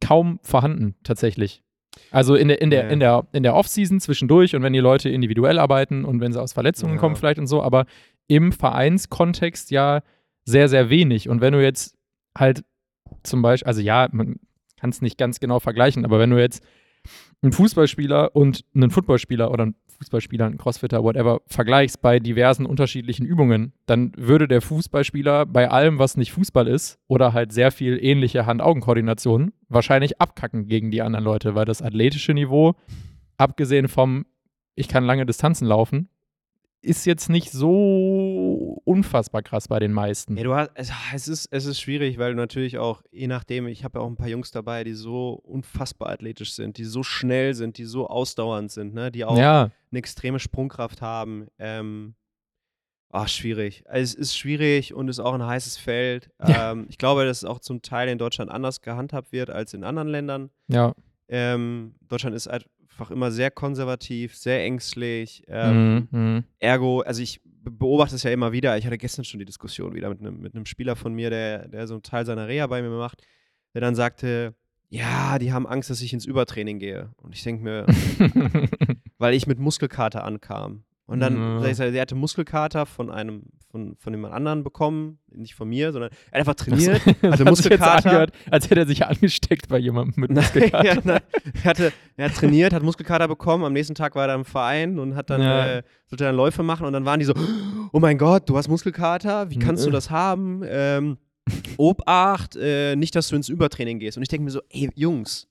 kaum 0.00 0.38
vorhanden, 0.42 0.96
tatsächlich. 1.04 1.62
Also 2.10 2.34
in 2.34 2.48
der, 2.48 2.60
in 2.60 2.70
der, 2.70 2.84
Ja. 2.84 2.90
in 2.90 3.00
der, 3.00 3.26
in 3.32 3.42
der 3.42 3.54
Offseason 3.54 4.00
zwischendurch 4.00 4.54
und 4.54 4.62
wenn 4.62 4.72
die 4.72 4.78
Leute 4.80 5.08
individuell 5.08 5.58
arbeiten 5.58 6.04
und 6.04 6.20
wenn 6.20 6.32
sie 6.32 6.40
aus 6.40 6.52
Verletzungen 6.52 6.94
Ja. 6.94 7.00
kommen 7.00 7.16
vielleicht 7.16 7.38
und 7.38 7.46
so, 7.46 7.62
aber 7.62 7.86
im 8.28 8.52
Vereinskontext 8.52 9.70
ja 9.70 10.02
sehr, 10.44 10.68
sehr 10.68 10.90
wenig. 10.90 11.28
Und 11.28 11.40
wenn 11.40 11.52
du 11.52 11.62
jetzt 11.62 11.96
halt 12.36 12.64
zum 13.22 13.42
Beispiel, 13.42 13.66
also 13.66 13.80
ja, 13.80 14.08
man 14.12 14.36
kann 14.78 14.90
es 14.90 15.00
nicht 15.02 15.18
ganz 15.18 15.40
genau 15.40 15.60
vergleichen, 15.60 16.04
aber 16.04 16.18
wenn 16.18 16.30
du 16.30 16.40
jetzt 16.40 16.62
einen 17.42 17.52
Fußballspieler 17.52 18.34
und 18.34 18.64
einen 18.74 18.90
Footballspieler 18.90 19.50
oder 19.50 19.64
einen 19.64 19.74
Fußballspieler, 19.98 20.46
einen 20.46 20.56
Crossfitter, 20.58 21.02
whatever, 21.04 21.40
vergleichst 21.46 22.00
bei 22.02 22.18
diversen 22.18 22.66
unterschiedlichen 22.66 23.24
Übungen, 23.26 23.72
dann 23.86 24.12
würde 24.16 24.48
der 24.48 24.60
Fußballspieler 24.60 25.46
bei 25.46 25.70
allem, 25.70 25.98
was 25.98 26.16
nicht 26.16 26.32
Fußball 26.32 26.66
ist 26.66 26.98
oder 27.06 27.32
halt 27.32 27.52
sehr 27.52 27.70
viel 27.70 27.98
ähnliche 28.02 28.46
Hand-Augen-Koordination, 28.46 29.52
wahrscheinlich 29.74 30.20
abkacken 30.20 30.66
gegen 30.66 30.90
die 30.90 31.02
anderen 31.02 31.24
Leute, 31.24 31.54
weil 31.54 31.64
das 31.64 31.82
athletische 31.82 32.32
Niveau 32.34 32.74
abgesehen 33.36 33.88
vom, 33.88 34.26
ich 34.74 34.88
kann 34.88 35.04
lange 35.04 35.26
Distanzen 35.26 35.66
laufen, 35.66 36.08
ist 36.84 37.06
jetzt 37.06 37.30
nicht 37.30 37.50
so 37.50 38.80
unfassbar 38.84 39.42
krass 39.42 39.68
bei 39.68 39.78
den 39.78 39.92
meisten. 39.92 40.36
Ja, 40.36 40.44
du 40.44 40.54
hast, 40.54 40.70
es, 41.14 41.28
ist, 41.28 41.48
es 41.50 41.64
ist 41.64 41.80
schwierig, 41.80 42.18
weil 42.18 42.32
du 42.32 42.36
natürlich 42.36 42.78
auch, 42.78 43.02
je 43.10 43.26
nachdem, 43.26 43.66
ich 43.66 43.84
habe 43.84 43.98
ja 43.98 44.04
auch 44.04 44.08
ein 44.08 44.16
paar 44.16 44.28
Jungs 44.28 44.50
dabei, 44.50 44.84
die 44.84 44.92
so 44.92 45.40
unfassbar 45.42 46.10
athletisch 46.10 46.52
sind, 46.52 46.76
die 46.76 46.84
so 46.84 47.02
schnell 47.02 47.54
sind, 47.54 47.78
die 47.78 47.84
so 47.84 48.06
ausdauernd 48.06 48.70
sind, 48.70 48.94
ne? 48.94 49.10
die 49.10 49.24
auch 49.24 49.38
ja. 49.38 49.70
eine 49.90 49.98
extreme 49.98 50.38
Sprungkraft 50.38 51.00
haben. 51.00 51.48
Ähm, 51.58 52.14
ach, 53.14 53.28
schwierig. 53.28 53.82
Es 53.86 54.12
ist 54.14 54.36
schwierig 54.36 54.92
und 54.94 55.08
ist 55.08 55.20
auch 55.20 55.34
ein 55.34 55.44
heißes 55.46 55.76
Feld. 55.76 56.30
Ja. 56.46 56.72
Ähm, 56.72 56.86
ich 56.88 56.98
glaube, 56.98 57.24
dass 57.24 57.38
es 57.38 57.44
auch 57.44 57.60
zum 57.60 57.80
Teil 57.82 58.08
in 58.08 58.18
Deutschland 58.18 58.50
anders 58.50 58.80
gehandhabt 58.80 59.32
wird 59.32 59.50
als 59.50 59.72
in 59.74 59.84
anderen 59.84 60.08
Ländern. 60.08 60.50
Ja. 60.68 60.94
Ähm, 61.28 61.94
Deutschland 62.08 62.36
ist 62.36 62.48
einfach 62.48 63.10
immer 63.10 63.30
sehr 63.30 63.50
konservativ, 63.50 64.36
sehr 64.36 64.62
ängstlich. 64.64 65.42
Ähm, 65.48 66.06
Mhm, 66.10 66.18
mhm. 66.20 66.44
Ergo, 66.58 67.00
also 67.00 67.22
ich 67.22 67.40
be- 67.44 67.70
beobachte 67.70 68.14
es 68.16 68.22
ja 68.24 68.30
immer 68.30 68.52
wieder. 68.52 68.76
Ich 68.78 68.84
hatte 68.86 68.98
gestern 68.98 69.24
schon 69.24 69.38
die 69.40 69.46
Diskussion 69.46 69.94
wieder 69.94 70.08
mit 70.10 70.20
einem 70.20 70.40
mit 70.40 70.54
einem 70.54 70.66
Spieler 70.66 70.94
von 70.96 71.14
mir, 71.14 71.30
der, 71.30 71.68
der 71.68 71.86
so 71.86 71.94
einen 71.94 72.02
Teil 72.02 72.26
seiner 72.26 72.46
Reha 72.48 72.66
bei 72.66 72.82
mir 72.82 72.90
macht, 72.90 73.22
der 73.74 73.80
dann 73.80 73.94
sagte, 73.94 74.54
ja, 74.90 75.38
die 75.38 75.52
haben 75.52 75.66
Angst, 75.66 75.88
dass 75.90 76.02
ich 76.02 76.12
ins 76.12 76.26
Übertraining 76.26 76.78
gehe. 76.78 77.10
Und 77.16 77.34
ich 77.34 77.42
denke 77.42 77.64
mir, 77.64 77.86
weil 79.18 79.34
ich 79.34 79.46
mit 79.46 79.58
Muskelkater 79.58 80.24
ankam. 80.24 80.84
Und 81.06 81.20
dann, 81.20 81.36
Ja. 81.36 81.74
sag 81.74 81.88
ich, 81.88 81.94
er 81.94 82.00
hatte 82.00 82.14
Muskelkater 82.14 82.86
von 82.86 83.10
einem, 83.10 83.42
von, 83.70 83.94
von 83.98 84.14
jemand 84.14 84.32
anderen 84.32 84.64
bekommen, 84.64 85.18
nicht 85.30 85.54
von 85.54 85.68
mir, 85.68 85.92
sondern 85.92 86.10
er 86.30 86.40
hat 86.40 86.48
einfach 86.48 86.54
trainiert, 86.54 87.02
Das 87.20 87.32
hatte 87.40 87.44
Muskelkater. 87.44 88.06
angehört, 88.08 88.32
als 88.50 88.70
hätte 88.70 88.80
er 88.80 88.86
sich 88.86 89.04
angesteckt 89.04 89.68
bei 89.68 89.76
jemandem 89.78 90.14
mit 90.22 90.30
Muskelkater. 90.34 90.84
ja, 90.86 90.94
nein. 91.04 91.20
Er, 91.62 91.64
hatte, 91.64 91.92
er 92.16 92.24
hat 92.30 92.34
trainiert, 92.36 92.72
hat 92.72 92.82
Muskelkater 92.82 93.28
bekommen, 93.28 93.64
am 93.64 93.74
nächsten 93.74 93.94
Tag 93.94 94.14
war 94.14 94.26
er 94.28 94.34
im 94.34 94.46
Verein 94.46 94.98
und 94.98 95.14
hat 95.14 95.28
dann, 95.28 95.42
Ja. 95.42 95.66
äh, 95.78 95.82
sollte 96.06 96.24
dann 96.24 96.36
Läufe 96.36 96.62
machen 96.62 96.86
und 96.86 96.92
dann 96.94 97.04
waren 97.04 97.20
die 97.20 97.26
so, 97.26 97.34
oh 97.92 98.00
mein 98.00 98.16
Gott, 98.16 98.48
du 98.48 98.56
hast 98.56 98.68
Muskelkater, 98.68 99.50
wie 99.50 99.58
kannst 99.58 99.84
du 99.84 99.90
Mhm. 99.90 99.92
das 99.94 100.10
haben? 100.10 100.62
Ähm, 100.66 101.18
Obacht, 101.76 102.56
äh, 102.56 102.96
nicht, 102.96 103.14
dass 103.14 103.28
du 103.28 103.36
ins 103.36 103.48
Übertraining 103.50 103.98
gehst. 103.98 104.16
Und 104.16 104.22
ich 104.22 104.28
denke 104.30 104.44
mir 104.44 104.50
so, 104.50 104.60
ey, 104.70 104.88
Jungs, 104.94 105.46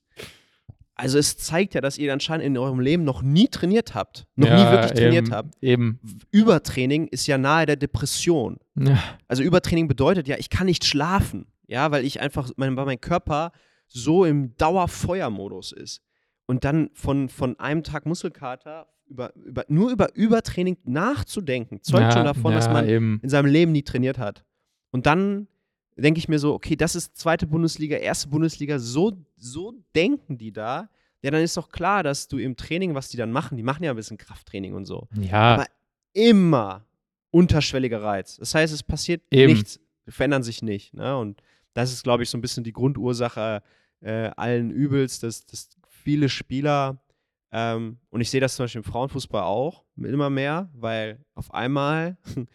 also 0.96 1.18
es 1.18 1.36
zeigt 1.36 1.74
ja, 1.74 1.80
dass 1.80 1.98
ihr 1.98 2.12
anscheinend 2.12 2.46
in 2.46 2.56
eurem 2.56 2.80
Leben 2.80 3.04
noch 3.04 3.22
nie 3.22 3.48
trainiert 3.48 3.94
habt, 3.94 4.26
noch 4.36 4.48
nie 4.48 4.54
Ja, 4.54 4.72
wirklich 4.72 4.92
trainiert 4.92 5.26
eben, 5.26 5.34
habt. 5.34 5.54
Eben. 5.60 6.00
Übertraining 6.30 7.08
ist 7.08 7.26
ja 7.26 7.36
nahe 7.36 7.66
der 7.66 7.76
Depression. 7.76 8.58
Ja. 8.78 8.98
Also 9.26 9.42
Übertraining 9.42 9.88
bedeutet 9.88 10.28
ja, 10.28 10.36
ich 10.38 10.50
kann 10.50 10.66
nicht 10.66 10.84
schlafen, 10.84 11.46
ja, 11.66 11.90
weil 11.90 12.04
ich 12.04 12.20
einfach, 12.20 12.50
mein, 12.56 12.76
weil 12.76 12.86
mein 12.86 13.00
Körper 13.00 13.50
so 13.88 14.24
im 14.24 14.56
Dauerfeuermodus 14.56 15.72
ist. 15.72 16.00
Und 16.46 16.64
dann 16.64 16.90
von, 16.94 17.28
von 17.28 17.58
einem 17.58 17.82
Tag 17.82 18.06
Muskelkater 18.06 18.86
über, 19.06 19.34
über, 19.36 19.64
nur 19.68 19.90
über 19.90 20.14
Übertraining 20.14 20.76
nachzudenken, 20.84 21.82
zeugt 21.82 22.02
ja, 22.02 22.12
schon 22.12 22.24
davon, 22.24 22.52
dass 22.54 22.68
man 22.68 22.88
eben. 22.88 23.20
in 23.22 23.28
seinem 23.28 23.46
Leben 23.46 23.72
nie 23.72 23.82
trainiert 23.82 24.18
hat. 24.18 24.44
Und 24.90 25.06
dann 25.06 25.48
denke 25.96 26.18
ich 26.18 26.28
mir 26.28 26.38
so, 26.38 26.54
okay, 26.54 26.76
das 26.76 26.94
ist 26.94 27.16
zweite 27.16 27.46
Bundesliga, 27.46 27.96
erste 27.96 28.28
Bundesliga, 28.28 28.78
so, 28.78 29.12
so 29.36 29.74
denken 29.94 30.38
die 30.38 30.52
da. 30.52 30.88
Ja, 31.22 31.30
dann 31.30 31.42
ist 31.42 31.56
doch 31.56 31.70
klar, 31.70 32.02
dass 32.02 32.28
du 32.28 32.38
im 32.38 32.56
Training, 32.56 32.94
was 32.94 33.08
die 33.08 33.16
dann 33.16 33.32
machen, 33.32 33.56
die 33.56 33.62
machen 33.62 33.82
ja 33.84 33.90
ein 33.90 33.96
bisschen 33.96 34.18
Krafttraining 34.18 34.74
und 34.74 34.84
so 34.84 35.08
Ja, 35.18 35.54
aber 35.54 35.66
immer 36.12 36.84
unterschwelliger 37.30 38.02
Reiz. 38.02 38.36
Das 38.36 38.54
heißt, 38.54 38.72
es 38.72 38.82
passiert 38.82 39.22
Eben. 39.30 39.52
nichts, 39.52 39.80
verändern 40.06 40.42
sich 40.42 40.62
nicht. 40.62 40.94
Ne? 40.94 41.16
Und 41.16 41.42
das 41.72 41.92
ist, 41.92 42.02
glaube 42.04 42.22
ich, 42.22 42.30
so 42.30 42.38
ein 42.38 42.40
bisschen 42.40 42.62
die 42.62 42.72
Grundursache 42.72 43.62
äh, 44.00 44.30
allen 44.36 44.70
Übels, 44.70 45.18
dass, 45.18 45.46
dass 45.46 45.70
viele 45.88 46.28
Spieler, 46.28 47.02
ähm, 47.50 47.98
und 48.10 48.20
ich 48.20 48.30
sehe 48.30 48.40
das 48.40 48.56
zum 48.56 48.64
Beispiel 48.64 48.80
im 48.80 48.84
Frauenfußball 48.84 49.42
auch 49.42 49.84
immer 49.96 50.30
mehr, 50.30 50.68
weil 50.74 51.24
auf 51.34 51.52
einmal 51.54 52.18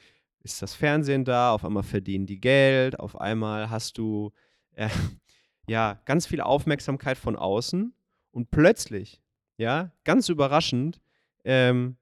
ist 0.43 0.61
das 0.61 0.73
Fernsehen 0.73 1.25
da, 1.25 1.51
auf 1.51 1.65
einmal 1.65 1.83
verdienen 1.83 2.25
die 2.25 2.39
Geld, 2.39 2.99
auf 2.99 3.19
einmal 3.19 3.69
hast 3.69 3.97
du 3.97 4.31
äh, 4.75 4.89
ja 5.67 5.99
ganz 6.05 6.25
viel 6.27 6.41
Aufmerksamkeit 6.41 7.17
von 7.17 7.35
außen 7.35 7.93
und 8.31 8.51
plötzlich, 8.51 9.21
ja, 9.57 9.91
ganz 10.03 10.29
überraschend, 10.29 11.01
ähm, 11.43 11.97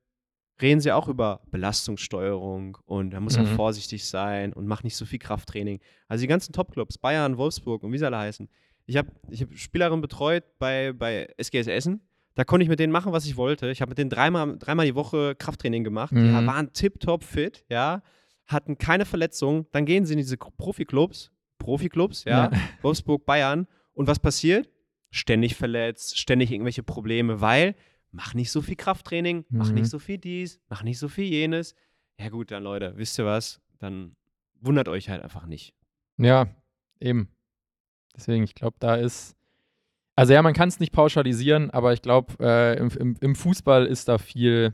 reden 0.62 0.82
sie 0.82 0.92
auch 0.92 1.08
über 1.08 1.42
Belastungssteuerung 1.52 2.78
und 2.86 3.12
da 3.12 3.20
muss 3.20 3.38
man 3.38 3.46
Mhm. 3.46 3.56
vorsichtig 3.56 4.06
sein 4.06 4.54
und 4.54 4.68
macht 4.68 4.84
nicht 4.84 4.96
so 4.96 5.06
viel 5.06 5.20
Krafttraining. 5.20 5.80
Also 6.08 6.22
die 6.22 6.28
ganzen 6.28 6.54
Topclubs, 6.54 6.98
Bayern, 6.98 7.38
Wolfsburg 7.38 7.84
und 7.84 7.92
wie 7.94 7.98
sie 7.98 8.06
alle 8.06 8.18
heißen. 8.18 8.50
Ich 8.86 8.98
habe 8.98 9.12
ich 9.30 9.42
hab 9.42 9.54
Spielerinnen 9.56 10.02
betreut 10.02 10.44
bei, 10.60 10.94
bei 10.94 11.28
SGS 11.38 11.68
Essen. 11.68 12.02
Da 12.36 12.44
konnte 12.44 12.64
ich 12.64 12.70
mit 12.70 12.80
denen 12.80 12.94
machen, 12.94 13.12
was 13.12 13.26
ich 13.26 13.36
wollte. 13.36 13.70
Ich 13.70 13.82
habe 13.82 13.90
mit 13.90 13.98
denen 13.98 14.10
dreimal, 14.10 14.58
dreimal 14.58 14.86
die 14.86 14.96
Woche 14.96 15.36
Krafttraining 15.36 15.84
gemacht. 15.84 16.12
Die 16.16 16.18
Mhm. 16.20 16.46
waren 16.48 16.72
tipptopp 16.74 17.24
fit, 17.24 17.66
ja, 17.70 18.02
hatten 18.48 18.78
keine 18.78 19.06
Verletzungen. 19.06 19.68
Dann 19.72 19.86
gehen 19.86 20.06
sie 20.06 20.14
in 20.14 20.18
diese 20.20 20.38
Profiklubs, 20.38 21.32
Profiklubs, 21.58 22.24
ja, 22.24 22.52
Ja. 22.52 22.60
Wolfsburg, 22.82 23.26
Bayern. 23.26 23.68
Und 23.94 24.08
was 24.08 24.20
passiert? 24.20 24.70
Ständig 25.10 25.56
verletzt, 25.56 26.18
ständig 26.20 26.52
irgendwelche 26.52 26.84
Probleme, 26.84 27.42
weil 27.42 27.76
mach 28.12 28.34
nicht 28.34 28.52
so 28.52 28.62
viel 28.62 28.76
Krafttraining, 28.76 29.46
mach 29.50 29.70
Mhm. 29.70 29.76
nicht 29.76 29.90
so 29.90 30.00
viel 30.00 30.18
dies, 30.18 30.60
mach 30.70 30.84
nicht 30.84 31.00
so 31.00 31.08
viel 31.08 31.26
jenes. 31.26 31.76
Ja 32.20 32.30
gut, 32.30 32.52
dann 32.52 32.64
Leute, 32.64 32.94
wisst 32.98 33.18
ihr 33.20 33.26
was? 33.26 33.62
Dann 33.80 34.16
wundert 34.60 34.88
euch 34.88 35.10
halt 35.10 35.22
einfach 35.24 35.46
nicht. 35.46 35.74
Ja, 36.18 36.48
eben. 37.00 37.30
Deswegen, 38.16 38.44
ich 38.44 38.56
glaube, 38.56 38.76
da 38.80 38.96
ist. 38.96 39.36
Also 40.16 40.34
ja, 40.34 40.42
man 40.42 40.54
kann 40.56 40.68
es 40.70 40.80
nicht 40.80 40.92
pauschalisieren, 40.94 41.70
aber 41.70 41.94
ich 41.94 42.02
glaube, 42.02 42.34
äh, 42.40 42.78
im, 42.80 42.90
im, 42.90 43.18
im 43.22 43.36
Fußball 43.36 43.86
ist 43.86 44.08
da 44.08 44.18
viel, 44.18 44.74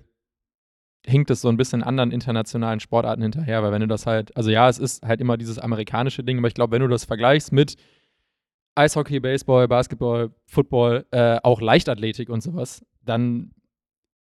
hinkt 1.05 1.29
es 1.31 1.41
so 1.41 1.49
ein 1.49 1.57
bisschen 1.57 1.83
anderen 1.83 2.11
internationalen 2.11 2.79
Sportarten 2.79 3.21
hinterher, 3.21 3.61
weil 3.63 3.71
wenn 3.71 3.81
du 3.81 3.87
das 3.87 4.05
halt, 4.05 4.35
also 4.37 4.49
ja, 4.49 4.69
es 4.69 4.79
ist 4.79 5.03
halt 5.05 5.21
immer 5.21 5.37
dieses 5.37 5.59
amerikanische 5.59 6.23
Ding, 6.23 6.37
aber 6.37 6.47
ich 6.47 6.53
glaube, 6.53 6.71
wenn 6.71 6.81
du 6.81 6.87
das 6.87 7.05
vergleichst 7.05 7.51
mit 7.51 7.75
Eishockey, 8.75 9.19
Baseball, 9.19 9.67
Basketball, 9.67 10.31
Football, 10.45 11.05
äh, 11.11 11.39
auch 11.43 11.61
Leichtathletik 11.61 12.29
und 12.29 12.41
sowas, 12.41 12.85
dann 13.03 13.51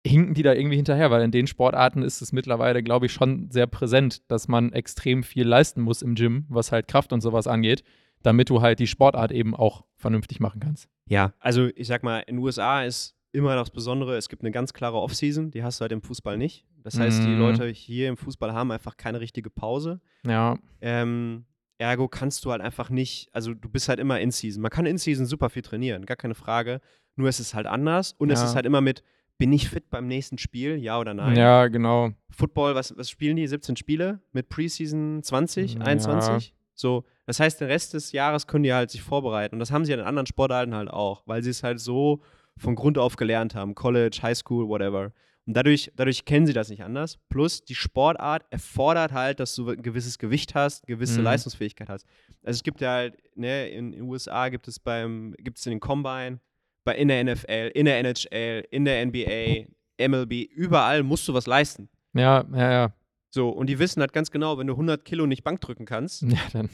hinken 0.05 0.34
die 0.34 0.43
da 0.43 0.53
irgendwie 0.53 0.77
hinterher, 0.77 1.12
weil 1.12 1.23
in 1.23 1.32
den 1.32 1.47
Sportarten 1.47 2.03
ist 2.03 2.21
es 2.21 2.32
mittlerweile, 2.32 2.84
glaube 2.84 3.08
ich, 3.08 3.13
schon 3.13 3.51
sehr 3.51 3.67
präsent, 3.67 4.29
dass 4.32 4.47
man 4.47 4.71
extrem 4.71 5.23
viel 5.23 5.45
leisten 5.45 5.82
muss 5.82 6.01
im 6.01 6.15
Gym, 6.15 6.45
was 6.47 6.71
halt 6.71 6.88
Kraft 6.88 7.12
und 7.12 7.21
sowas 7.21 7.47
angeht, 7.47 7.84
damit 8.23 8.49
du 8.49 8.62
halt 8.62 8.79
die 8.79 8.88
Sportart 8.88 9.32
eben 9.32 9.55
auch 9.55 9.84
vernünftig 9.97 10.39
machen 10.39 10.62
kannst. 10.62 10.88
Ja, 11.08 11.34
also 11.39 11.67
ich 11.75 11.88
sag 11.88 12.03
mal, 12.03 12.19
in 12.19 12.38
den 12.38 12.43
USA 12.43 12.84
ist 12.84 13.15
immer 13.32 13.56
das 13.56 13.70
Besondere, 13.70 14.18
es 14.18 14.28
gibt 14.30 14.42
eine 14.42 14.52
ganz 14.52 14.74
klare 14.74 14.98
Offseason, 14.98 15.52
die 15.52 15.63
hast 15.63 15.80
du 15.80 15.82
halt 15.84 15.92
im 15.92 16.02
Fußball 16.02 16.38
nicht. 16.38 16.65
Das 16.84 17.00
heißt, 17.00 17.24
die 17.24 17.30
Mhm. 17.34 17.38
Leute 17.39 17.68
hier 17.68 18.10
im 18.10 18.18
Fußball 18.18 18.54
haben 18.54 18.72
einfach 18.72 18.98
keine 18.98 19.20
richtige 19.20 19.50
Pause. 19.50 20.00
Ja, 20.26 20.58
Ähm, 20.82 21.46
ergo 21.78 22.08
kannst 22.08 22.44
du 22.46 22.52
halt 22.52 22.62
einfach 22.62 22.89
nicht, 22.89 23.30
also 23.34 23.54
du 23.54 23.70
bist 23.70 23.88
halt 23.89 24.00
immer 24.00 24.20
in 24.20 24.32
Season. 24.32 24.62
Man 24.62 24.72
kann 24.72 24.86
in 24.86 24.98
Season 24.98 25.26
super 25.26 25.50
viel 25.50 25.62
trainieren, 25.62 26.06
gar 26.06 26.18
keine 26.18 26.36
Frage. 26.36 26.82
Nur 27.15 27.28
es 27.30 27.39
ist 27.39 27.54
halt 27.54 27.68
anders 27.68 28.13
und 28.18 28.30
es 28.32 28.39
Ja. 28.39 28.46
ist 28.48 28.56
halt 28.56 28.65
immer 28.65 28.82
mit, 28.82 29.04
bin 29.38 29.54
ich 29.54 29.70
fit 29.70 29.89
beim 29.89 30.08
nächsten 30.08 30.38
Spiel, 30.38 30.76
ja 30.78 31.00
oder 31.00 31.13
nein? 31.13 31.38
ja, 31.38 31.68
genau. 31.68 32.12
Football, 32.32 32.76
was, 32.76 32.98
was 32.98 33.10
spielen 33.10 33.38
die? 33.38 33.48
17 33.48 33.76
Spiele 33.78 34.20
mit 34.34 34.50
Preseason 34.50 35.22
20, 35.24 35.76
Ja. 35.76 35.82
21? 35.82 36.54
So, 36.76 37.06
das 37.26 37.39
heißt, 37.39 37.60
den 37.62 37.68
Rest 37.68 37.94
des 37.94 38.12
Jahres 38.13 38.48
können 38.48 38.63
die 38.63 38.74
halt 38.74 38.89
sich 38.89 39.02
vorbereiten. 39.02 39.56
Und 39.56 39.60
das 39.60 39.72
haben 39.72 39.84
sie 39.86 39.92
ja 39.92 39.98
in 39.98 40.04
anderen 40.04 40.26
Sportarten 40.28 40.74
halt 40.74 40.89
auch, 40.89 41.24
weil 41.26 41.44
sie 41.44 41.50
es 41.50 41.62
halt 41.63 41.80
so 41.80 42.22
von 42.60 42.76
Grund 42.76 42.98
auf 42.98 43.15
gelernt 43.15 43.56
haben. 43.56 43.74
College, 43.76 44.19
High 44.22 44.38
School, 44.38 44.67
whatever. 44.67 45.12
Und 45.48 45.54
dadurch, 45.56 45.91
dadurch 45.95 46.26
kennen 46.26 46.45
sie 46.45 46.54
das 46.54 46.69
nicht 46.69 46.84
anders. 46.84 47.17
Plus, 47.30 47.63
die 47.63 47.74
Sportart 47.74 48.45
erfordert 48.52 49.13
halt, 49.13 49.39
dass 49.39 49.56
du 49.56 49.69
ein 49.69 49.82
gewisses 49.82 50.19
Gewicht 50.19 50.54
hast, 50.54 50.86
gewisse 50.86 51.19
Mhm. 51.19 51.26
Leistungsfähigkeit 51.26 51.89
hast. 51.89 52.06
Also 52.43 52.58
es 52.58 52.63
gibt 52.63 52.82
ja 52.82 52.91
halt, 52.91 53.17
ne, 53.36 53.67
in 53.69 53.91
den 53.93 54.02
USA 54.04 54.50
gibt 54.50 54.67
es 54.67 54.80
beim, 54.80 55.34
gibt 55.39 55.58
es 55.58 55.65
in 55.65 55.72
den 55.72 55.80
Combine, 55.80 56.39
bei, 56.84 56.95
in 56.95 57.08
der 57.08 57.24
NFL, 57.24 57.72
in 57.74 57.86
der 57.86 57.98
NHL, 58.00 58.67
in 58.69 58.86
der 58.86 59.04
NBA, 59.08 59.65
MLB, 60.08 60.34
überall 60.52 61.02
musst 61.04 61.28
du 61.28 61.34
was 61.34 61.48
leisten. 61.48 61.89
Ja, 62.13 62.45
ja, 62.54 62.72
ja. 62.72 62.93
So, 63.32 63.50
und 63.50 63.67
die 63.67 63.80
wissen 63.80 64.02
halt 64.02 64.13
ganz 64.13 64.32
genau, 64.32 64.58
wenn 64.58 64.67
du 64.67 64.74
100 64.74 65.04
Kilo 65.04 65.26
nicht 65.26 65.43
Bank 65.43 65.62
drücken 65.62 65.86
kannst, 65.86 66.22
Ja, 66.24 66.38
dann 66.54 66.69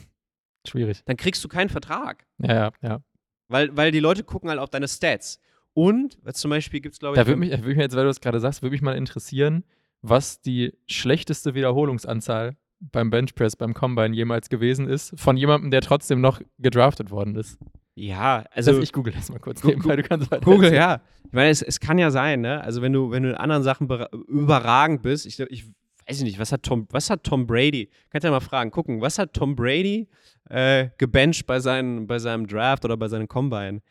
schwierig. 0.67 1.01
dann 1.05 1.17
kriegst 1.17 1.43
du 1.43 1.47
keinen 1.47 1.69
Vertrag. 1.69 2.25
Ja, 2.39 2.53
ja, 2.53 2.71
ja. 2.81 2.99
Weil, 3.47 3.75
weil 3.77 3.91
die 3.91 3.99
Leute 3.99 4.23
gucken 4.23 4.49
halt 4.49 4.59
auf 4.59 4.69
deine 4.69 4.87
Stats. 4.87 5.39
Und, 5.75 6.17
was 6.23 6.35
zum 6.37 6.49
Beispiel 6.49 6.79
gibt 6.79 6.93
es, 6.93 6.99
glaube 6.99 7.15
ich, 7.15 7.21
Da 7.21 7.27
würde 7.27 7.37
mich, 7.39 7.51
würd 7.51 7.65
mich 7.65 7.77
jetzt, 7.77 7.95
weil 7.95 8.03
du 8.03 8.09
das 8.09 8.21
gerade 8.21 8.39
sagst, 8.39 8.61
würde 8.61 8.71
mich 8.71 8.81
mal 8.81 8.95
interessieren, 8.95 9.65
was 10.01 10.39
die 10.41 10.73
schlechteste 10.87 11.53
Wiederholungsanzahl 11.53 12.55
beim 12.79 13.09
Benchpress, 13.09 13.57
beim 13.57 13.73
Combine 13.73 14.15
jemals 14.15 14.47
gewesen 14.49 14.87
ist, 14.87 15.19
von 15.19 15.35
jemandem, 15.35 15.71
der 15.71 15.81
trotzdem 15.81 16.21
noch 16.21 16.41
gedraftet 16.59 17.11
worden 17.11 17.35
ist. 17.35 17.59
ja, 17.95 18.45
also 18.51 18.71
Also 18.71 18.81
ich 18.81 18.93
google 18.93 19.13
das 19.13 19.29
mal 19.29 19.39
kurz 19.39 19.63
nebenbei, 19.65 19.97
du 19.97 20.03
kannst 20.03 20.31
weiter 20.31 20.45
Google, 20.45 20.73
erzählen. 20.73 20.81
ja. 20.81 21.01
Ich 21.25 21.33
meine, 21.33 21.49
es, 21.49 21.61
es 21.61 21.79
kann 21.81 21.97
ja 21.97 22.09
sein, 22.09 22.39
ne? 22.41 22.61
Also 22.61 22.81
wenn 22.81 22.93
du, 22.93 23.11
wenn 23.11 23.23
du 23.23 23.29
in 23.29 23.35
anderen 23.35 23.63
Sachen 23.63 23.89
überragend 24.27 25.01
bist, 25.01 25.25
ich, 25.25 25.39
ich 25.39 25.65
weiß 26.07 26.21
nicht, 26.21 26.39
was 26.39 26.51
hat 26.53 26.63
Tom, 26.63 26.87
was 26.91 27.09
hat 27.09 27.23
Tom 27.23 27.47
Brady? 27.47 27.89
Kannst 28.11 28.23
ja 28.23 28.31
mal 28.31 28.39
fragen, 28.39 28.71
gucken, 28.71 29.01
was 29.01 29.19
hat 29.19 29.33
Tom 29.33 29.55
Brady 29.55 30.07
äh, 30.49 30.89
gebencht 30.97 31.45
bei, 31.47 31.59
seinen, 31.59 32.07
bei 32.07 32.19
seinem 32.19 32.47
Draft 32.47 32.85
oder 32.85 32.95
bei 32.95 33.09
seinem 33.09 33.27
Combine? 33.27 33.81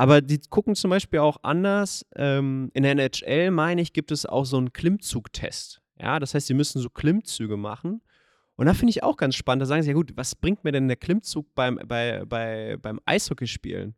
Aber 0.00 0.22
die 0.22 0.38
gucken 0.38 0.74
zum 0.76 0.88
Beispiel 0.88 1.18
auch 1.18 1.36
anders. 1.42 2.06
Ähm, 2.16 2.70
in 2.72 2.84
der 2.84 2.92
NHL, 2.92 3.50
meine 3.50 3.82
ich, 3.82 3.92
gibt 3.92 4.10
es 4.10 4.24
auch 4.24 4.46
so 4.46 4.56
einen 4.56 4.72
Klimmzugtest. 4.72 5.82
Ja, 6.00 6.18
das 6.18 6.32
heißt, 6.32 6.46
sie 6.46 6.54
müssen 6.54 6.80
so 6.80 6.88
Klimmzüge 6.88 7.58
machen. 7.58 8.00
Und 8.56 8.64
da 8.64 8.72
finde 8.72 8.92
ich 8.92 9.02
auch 9.02 9.18
ganz 9.18 9.34
spannend. 9.34 9.60
Da 9.60 9.66
sagen 9.66 9.82
sie, 9.82 9.90
ja 9.90 9.94
gut, 9.94 10.16
was 10.16 10.34
bringt 10.34 10.64
mir 10.64 10.72
denn 10.72 10.88
der 10.88 10.96
Klimmzug 10.96 11.54
beim, 11.54 11.78
bei, 11.86 12.24
bei, 12.24 12.78
beim 12.80 12.98
Eishockeyspielen? 13.04 13.94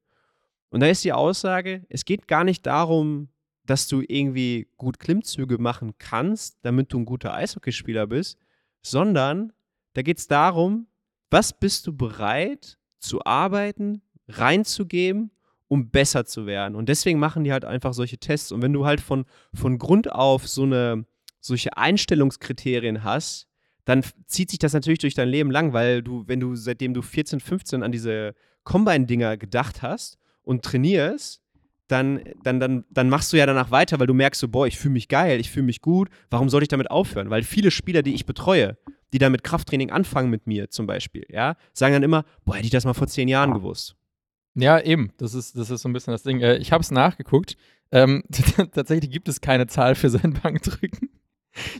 Und 0.70 0.80
da 0.80 0.88
ist 0.88 1.04
die 1.04 1.12
Aussage, 1.12 1.86
es 1.88 2.04
geht 2.04 2.26
gar 2.26 2.42
nicht 2.42 2.66
darum, 2.66 3.28
dass 3.64 3.86
du 3.86 4.02
irgendwie 4.04 4.66
gut 4.78 4.98
Klimmzüge 4.98 5.58
machen 5.58 5.92
kannst, 5.98 6.58
damit 6.62 6.92
du 6.92 6.98
ein 6.98 7.04
guter 7.04 7.32
Eishockeyspieler 7.32 8.08
bist, 8.08 8.40
sondern 8.82 9.52
da 9.92 10.02
geht 10.02 10.18
es 10.18 10.26
darum, 10.26 10.88
was 11.30 11.52
bist 11.52 11.86
du 11.86 11.96
bereit 11.96 12.76
zu 12.98 13.24
arbeiten, 13.24 14.02
reinzugeben, 14.26 15.30
um 15.72 15.88
besser 15.88 16.26
zu 16.26 16.44
werden. 16.44 16.74
Und 16.74 16.90
deswegen 16.90 17.18
machen 17.18 17.44
die 17.44 17.52
halt 17.52 17.64
einfach 17.64 17.94
solche 17.94 18.18
Tests. 18.18 18.52
Und 18.52 18.60
wenn 18.60 18.74
du 18.74 18.84
halt 18.84 19.00
von, 19.00 19.24
von 19.54 19.78
Grund 19.78 20.12
auf 20.12 20.46
so 20.46 20.64
eine, 20.64 21.06
solche 21.40 21.78
Einstellungskriterien 21.78 23.04
hast, 23.04 23.48
dann 23.86 24.04
zieht 24.26 24.50
sich 24.50 24.58
das 24.58 24.74
natürlich 24.74 24.98
durch 24.98 25.14
dein 25.14 25.30
Leben 25.30 25.50
lang, 25.50 25.72
weil 25.72 26.02
du, 26.02 26.24
wenn 26.26 26.40
du 26.40 26.56
seitdem 26.56 26.92
du 26.92 27.00
14, 27.00 27.40
15 27.40 27.82
an 27.82 27.90
diese 27.90 28.34
Combine-Dinger 28.64 29.38
gedacht 29.38 29.80
hast 29.80 30.18
und 30.42 30.62
trainierst, 30.62 31.40
dann, 31.88 32.20
dann, 32.42 32.60
dann, 32.60 32.84
dann 32.90 33.08
machst 33.08 33.32
du 33.32 33.38
ja 33.38 33.46
danach 33.46 33.70
weiter, 33.70 33.98
weil 33.98 34.06
du 34.06 34.12
merkst 34.12 34.42
so, 34.42 34.48
boah, 34.48 34.66
ich 34.66 34.76
fühle 34.78 34.92
mich 34.92 35.08
geil, 35.08 35.40
ich 35.40 35.50
fühle 35.50 35.64
mich 35.64 35.80
gut, 35.80 36.10
warum 36.28 36.50
soll 36.50 36.60
ich 36.60 36.68
damit 36.68 36.90
aufhören? 36.90 37.30
Weil 37.30 37.44
viele 37.44 37.70
Spieler, 37.70 38.02
die 38.02 38.12
ich 38.12 38.26
betreue, 38.26 38.76
die 39.14 39.18
dann 39.18 39.32
mit 39.32 39.42
Krafttraining 39.42 39.90
anfangen 39.90 40.28
mit 40.28 40.46
mir 40.46 40.68
zum 40.68 40.86
Beispiel, 40.86 41.24
ja, 41.30 41.56
sagen 41.72 41.94
dann 41.94 42.02
immer, 42.02 42.26
boah, 42.44 42.56
hätte 42.56 42.66
ich 42.66 42.72
das 42.72 42.84
mal 42.84 42.92
vor 42.92 43.06
zehn 43.06 43.28
Jahren 43.28 43.54
gewusst. 43.54 43.96
Ja, 44.54 44.80
eben. 44.80 45.12
Das 45.16 45.34
ist, 45.34 45.56
das 45.56 45.70
ist 45.70 45.82
so 45.82 45.88
ein 45.88 45.92
bisschen 45.92 46.12
das 46.12 46.22
Ding. 46.22 46.40
Äh, 46.40 46.56
ich 46.56 46.72
habe 46.72 46.82
es 46.82 46.90
nachgeguckt. 46.90 47.56
Ähm, 47.90 48.22
tatsächlich 48.72 49.10
gibt 49.10 49.28
es 49.28 49.40
keine 49.40 49.66
Zahl 49.66 49.94
für 49.94 50.10
sein 50.10 50.34
Bankdrücken. 50.42 51.10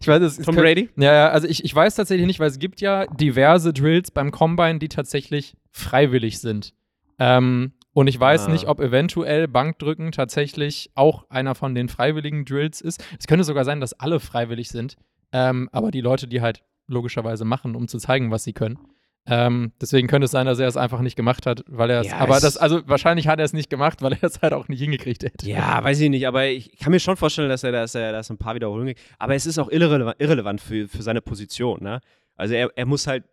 Ich 0.00 0.06
weiß 0.06 0.22
es. 0.22 0.36
Tom 0.38 0.54
Brady? 0.54 0.90
Ja, 0.96 1.14
ja, 1.14 1.28
also 1.30 1.48
ich, 1.48 1.64
ich 1.64 1.74
weiß 1.74 1.94
tatsächlich 1.94 2.26
nicht, 2.26 2.40
weil 2.40 2.48
es 2.48 2.58
gibt 2.58 2.80
ja 2.80 3.06
diverse 3.06 3.72
Drills 3.72 4.10
beim 4.10 4.30
Combine, 4.30 4.78
die 4.78 4.88
tatsächlich 4.88 5.56
freiwillig 5.70 6.40
sind. 6.40 6.74
Ähm, 7.18 7.72
und 7.94 8.06
ich 8.06 8.18
weiß 8.18 8.46
ah. 8.46 8.50
nicht, 8.50 8.68
ob 8.68 8.80
eventuell 8.80 9.48
Bankdrücken 9.48 10.12
tatsächlich 10.12 10.90
auch 10.94 11.28
einer 11.30 11.54
von 11.54 11.74
den 11.74 11.88
freiwilligen 11.88 12.44
Drills 12.44 12.80
ist. 12.80 13.04
Es 13.18 13.26
könnte 13.26 13.44
sogar 13.44 13.64
sein, 13.64 13.80
dass 13.80 13.92
alle 13.94 14.20
freiwillig 14.20 14.68
sind. 14.68 14.96
Ähm, 15.32 15.68
aber 15.72 15.90
die 15.90 16.00
Leute, 16.00 16.26
die 16.26 16.40
halt 16.40 16.62
logischerweise 16.86 17.44
machen, 17.44 17.74
um 17.74 17.88
zu 17.88 17.98
zeigen, 17.98 18.30
was 18.30 18.44
sie 18.44 18.52
können. 18.52 18.78
Ähm, 19.24 19.72
deswegen 19.80 20.08
könnte 20.08 20.24
es 20.24 20.32
sein, 20.32 20.46
dass 20.46 20.58
er 20.58 20.66
es 20.66 20.76
einfach 20.76 21.00
nicht 21.00 21.14
gemacht 21.14 21.46
hat, 21.46 21.62
weil 21.68 21.90
er 21.90 22.00
es. 22.00 22.08
Ja, 22.08 22.18
aber 22.18 22.40
das, 22.40 22.56
also 22.56 22.80
wahrscheinlich 22.88 23.28
hat 23.28 23.38
er 23.38 23.44
es 23.44 23.52
nicht 23.52 23.70
gemacht, 23.70 24.02
weil 24.02 24.14
er 24.14 24.24
es 24.24 24.42
halt 24.42 24.52
auch 24.52 24.66
nicht 24.66 24.80
hingekriegt 24.80 25.22
hätte. 25.22 25.48
Ja, 25.48 25.82
weiß 25.82 26.00
ich 26.00 26.10
nicht, 26.10 26.26
aber 26.26 26.46
ich 26.46 26.76
kann 26.78 26.90
mir 26.90 26.98
schon 26.98 27.16
vorstellen, 27.16 27.48
dass 27.48 27.62
er, 27.62 27.70
dass 27.70 27.94
er 27.94 28.10
das 28.10 28.30
ein 28.30 28.38
paar 28.38 28.56
Wiederholungen. 28.56 28.94
Aber 29.18 29.34
es 29.34 29.46
ist 29.46 29.58
auch 29.58 29.70
irrelevant, 29.70 30.16
irrelevant 30.18 30.60
für, 30.60 30.88
für 30.88 31.02
seine 31.02 31.20
Position. 31.20 31.82
Ne? 31.82 32.00
Also 32.34 32.54
er, 32.54 32.70
er 32.74 32.86
muss 32.86 33.06
halt 33.06 33.24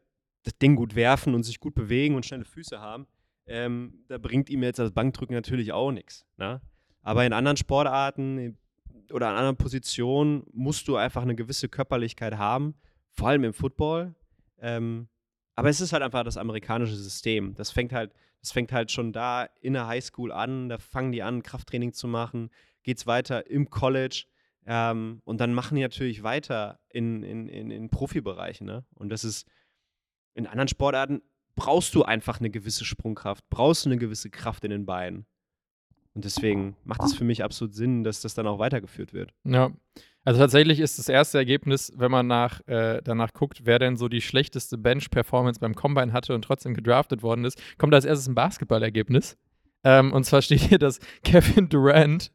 das 0.43 0.57
Ding 0.59 0.75
gut 0.75 0.93
werfen 0.95 1.33
und 1.33 1.43
sich 1.43 1.59
gut 1.59 1.73
bewegen 1.73 2.15
und 2.15 2.25
schnelle 2.25 2.45
Füße 2.45 2.79
haben. 2.79 3.07
Ähm, 3.47 4.03
da 4.07 4.19
bringt 4.19 4.49
ihm 4.51 4.61
jetzt 4.61 4.77
das 4.77 4.91
Bankdrücken 4.91 5.33
natürlich 5.33 5.71
auch 5.73 5.91
nichts. 5.91 6.25
Ne? 6.37 6.61
Aber 7.01 7.25
in 7.25 7.33
anderen 7.33 7.57
Sportarten 7.57 8.57
oder 9.11 9.29
an 9.29 9.35
anderen 9.37 9.57
Positionen 9.57 10.43
musst 10.53 10.87
du 10.87 10.97
einfach 10.97 11.23
eine 11.23 11.33
gewisse 11.33 11.67
Körperlichkeit 11.67 12.37
haben, 12.37 12.75
vor 13.11 13.29
allem 13.29 13.43
im 13.43 13.53
Football. 13.53 14.13
Ähm, 14.61 15.07
aber 15.59 15.69
es 15.69 15.81
ist 15.81 15.91
halt 15.91 16.03
einfach 16.03 16.23
das 16.23 16.37
amerikanische 16.37 16.95
System. 16.95 17.53
Das 17.55 17.69
fängt 17.69 17.91
halt, 17.91 18.13
das 18.39 18.51
fängt 18.51 18.71
halt 18.71 18.91
schon 18.91 19.11
da 19.11 19.49
in 19.59 19.73
der 19.73 19.87
Highschool 19.87 20.31
an. 20.31 20.69
Da 20.69 20.77
fangen 20.77 21.11
die 21.11 21.21
an, 21.21 21.43
Krafttraining 21.43 21.91
zu 21.91 22.07
machen. 22.07 22.49
Geht 22.83 22.97
es 22.97 23.07
weiter 23.07 23.49
im 23.49 23.69
College. 23.69 24.25
Ähm, 24.65 25.21
und 25.25 25.41
dann 25.41 25.53
machen 25.53 25.75
die 25.75 25.81
natürlich 25.81 26.23
weiter 26.23 26.79
in, 26.89 27.23
in, 27.23 27.49
in, 27.49 27.71
in 27.71 27.89
Profibereichen. 27.89 28.65
Ne? 28.65 28.85
Und 28.95 29.09
das 29.09 29.25
ist 29.25 29.47
in 30.33 30.47
anderen 30.47 30.69
Sportarten 30.69 31.21
brauchst 31.55 31.93
du 31.93 32.03
einfach 32.03 32.39
eine 32.39 32.49
gewisse 32.49 32.85
Sprungkraft, 32.85 33.43
brauchst 33.49 33.85
du 33.85 33.89
eine 33.89 33.97
gewisse 33.97 34.29
Kraft 34.29 34.63
in 34.63 34.71
den 34.71 34.85
Beinen. 34.85 35.25
Und 36.13 36.23
deswegen 36.23 36.77
macht 36.85 37.03
es 37.03 37.13
für 37.13 37.25
mich 37.25 37.43
absolut 37.43 37.73
Sinn, 37.73 38.05
dass 38.05 38.21
das 38.21 38.33
dann 38.33 38.47
auch 38.47 38.59
weitergeführt 38.59 39.11
wird. 39.11 39.33
Ja. 39.43 39.71
Also 40.25 40.39
tatsächlich 40.39 40.79
ist 40.79 40.99
das 40.99 41.09
erste 41.09 41.37
Ergebnis, 41.37 41.93
wenn 41.95 42.11
man 42.11 42.27
nach, 42.27 42.59
äh, 42.67 43.01
danach 43.03 43.33
guckt, 43.33 43.61
wer 43.63 43.79
denn 43.79 43.97
so 43.97 44.09
die 44.09 44.21
schlechteste 44.21 44.77
Bench-Performance 44.77 45.59
beim 45.59 45.75
Combine 45.75 46.13
hatte 46.13 46.35
und 46.35 46.43
trotzdem 46.43 46.73
gedraftet 46.73 47.23
worden 47.23 47.45
ist, 47.45 47.61
kommt 47.77 47.93
als 47.93 48.05
erstes 48.05 48.27
ein 48.27 48.35
Basketballergebnis. 48.35 49.37
Ähm, 49.83 50.11
und 50.11 50.25
zwar 50.25 50.41
steht 50.43 50.61
hier, 50.61 50.79
dass 50.79 50.99
Kevin 51.23 51.69
Durant 51.69 52.31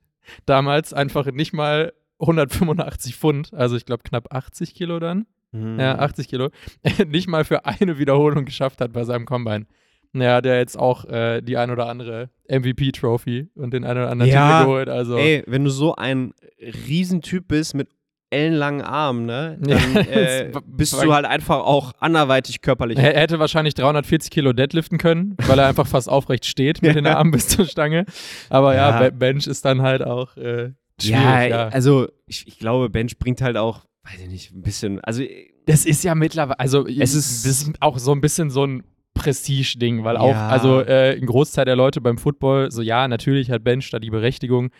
damals 0.47 0.93
einfach 0.95 1.27
nicht 1.27 1.53
mal 1.53 1.93
185 2.21 3.17
Pfund, 3.17 3.53
also 3.53 3.77
ich 3.77 3.85
glaube 3.85 4.03
knapp 4.03 4.33
80 4.33 4.75
Kilo 4.75 4.99
dann, 4.99 5.27
mhm. 5.53 5.79
ja, 5.79 5.99
80 5.99 6.29
Kilo, 6.29 6.51
nicht 7.07 7.29
mal 7.29 7.45
für 7.45 7.67
eine 7.67 7.99
Wiederholung 7.99 8.45
geschafft 8.47 8.81
hat 8.81 8.93
bei 8.93 9.05
seinem 9.05 9.27
Combine. 9.27 9.67
Naja, 10.15 10.41
der 10.41 10.59
jetzt 10.59 10.79
auch 10.79 11.05
äh, 11.07 11.41
die 11.43 11.57
ein 11.57 11.71
oder 11.71 11.89
andere 11.89 12.31
MVP-Trophy 12.49 13.49
und 13.57 13.75
den 13.75 13.85
ein 13.85 13.97
oder 13.97 14.11
anderen 14.11 14.31
ja, 14.31 14.59
Titel 14.59 14.67
geholt. 14.67 14.89
Also. 14.89 15.17
Ey, 15.17 15.43
wenn 15.47 15.65
du 15.65 15.71
so 15.71 15.97
ein 15.97 16.33
Riesentyp 16.61 17.49
bist 17.49 17.75
mit 17.75 17.89
ellenlangen 18.31 18.83
Armen, 18.83 19.27
ne? 19.27 19.59
Dann 19.61 19.97
äh, 19.97 20.53
bist 20.67 20.93
du 20.95 21.13
halt 21.13 21.25
einfach 21.25 21.59
auch 21.59 21.93
anderweitig 22.01 22.63
körperlich. 22.63 22.99
Er 22.99 23.21
hätte 23.21 23.39
wahrscheinlich 23.39 23.75
340 23.75 24.31
Kilo 24.31 24.53
deadliften 24.53 24.99
können, 24.99 25.37
weil 25.47 25.59
er 25.59 25.67
einfach 25.67 25.87
fast 25.87 26.09
aufrecht 26.09 26.47
steht 26.47 26.83
mit 26.83 26.95
den 26.97 27.07
Armen 27.07 27.31
bis 27.31 27.49
zur 27.49 27.67
Stange. 27.67 28.07
Aber 28.51 28.75
ja, 28.75 29.03
ja 29.03 29.11
Bench 29.11 29.47
ist 29.47 29.65
dann 29.65 29.83
halt 29.83 30.03
auch 30.03 30.37
äh, 30.37 30.73
ja, 31.01 31.43
ja, 31.45 31.69
also 31.69 32.09
ich, 32.27 32.47
ich, 32.47 32.59
glaube, 32.59 32.89
Bench 32.89 33.19
bringt 33.19 33.43
halt 33.43 33.57
auch, 33.57 33.85
weiß 34.05 34.21
ich 34.21 34.29
nicht, 34.29 34.53
ein 34.53 34.63
bisschen, 34.63 35.01
also 35.01 35.25
das 35.67 35.85
ist 35.87 36.05
ja 36.05 36.15
mittlerweile, 36.15 36.61
also 36.61 36.87
es 36.87 37.15
ist, 37.15 37.45
ist 37.45 37.73
auch 37.81 37.99
so 37.99 38.13
ein 38.13 38.21
bisschen 38.21 38.51
so 38.51 38.65
ein 38.65 38.85
Prestige-Ding, 39.15 40.05
weil 40.05 40.17
auch, 40.17 40.31
ja. 40.31 40.49
also 40.49 40.81
äh, 40.81 41.17
ein 41.17 41.27
Großteil 41.27 41.65
der 41.65 41.77
Leute 41.77 42.01
beim 42.01 42.19
Football, 42.19 42.71
so 42.71 42.83
ja, 42.83 43.09
natürlich 43.09 43.51
hat 43.51 43.65
Bench 43.65 43.91
da 43.91 43.99
die 43.99 44.11
Berechtigung, 44.11 44.71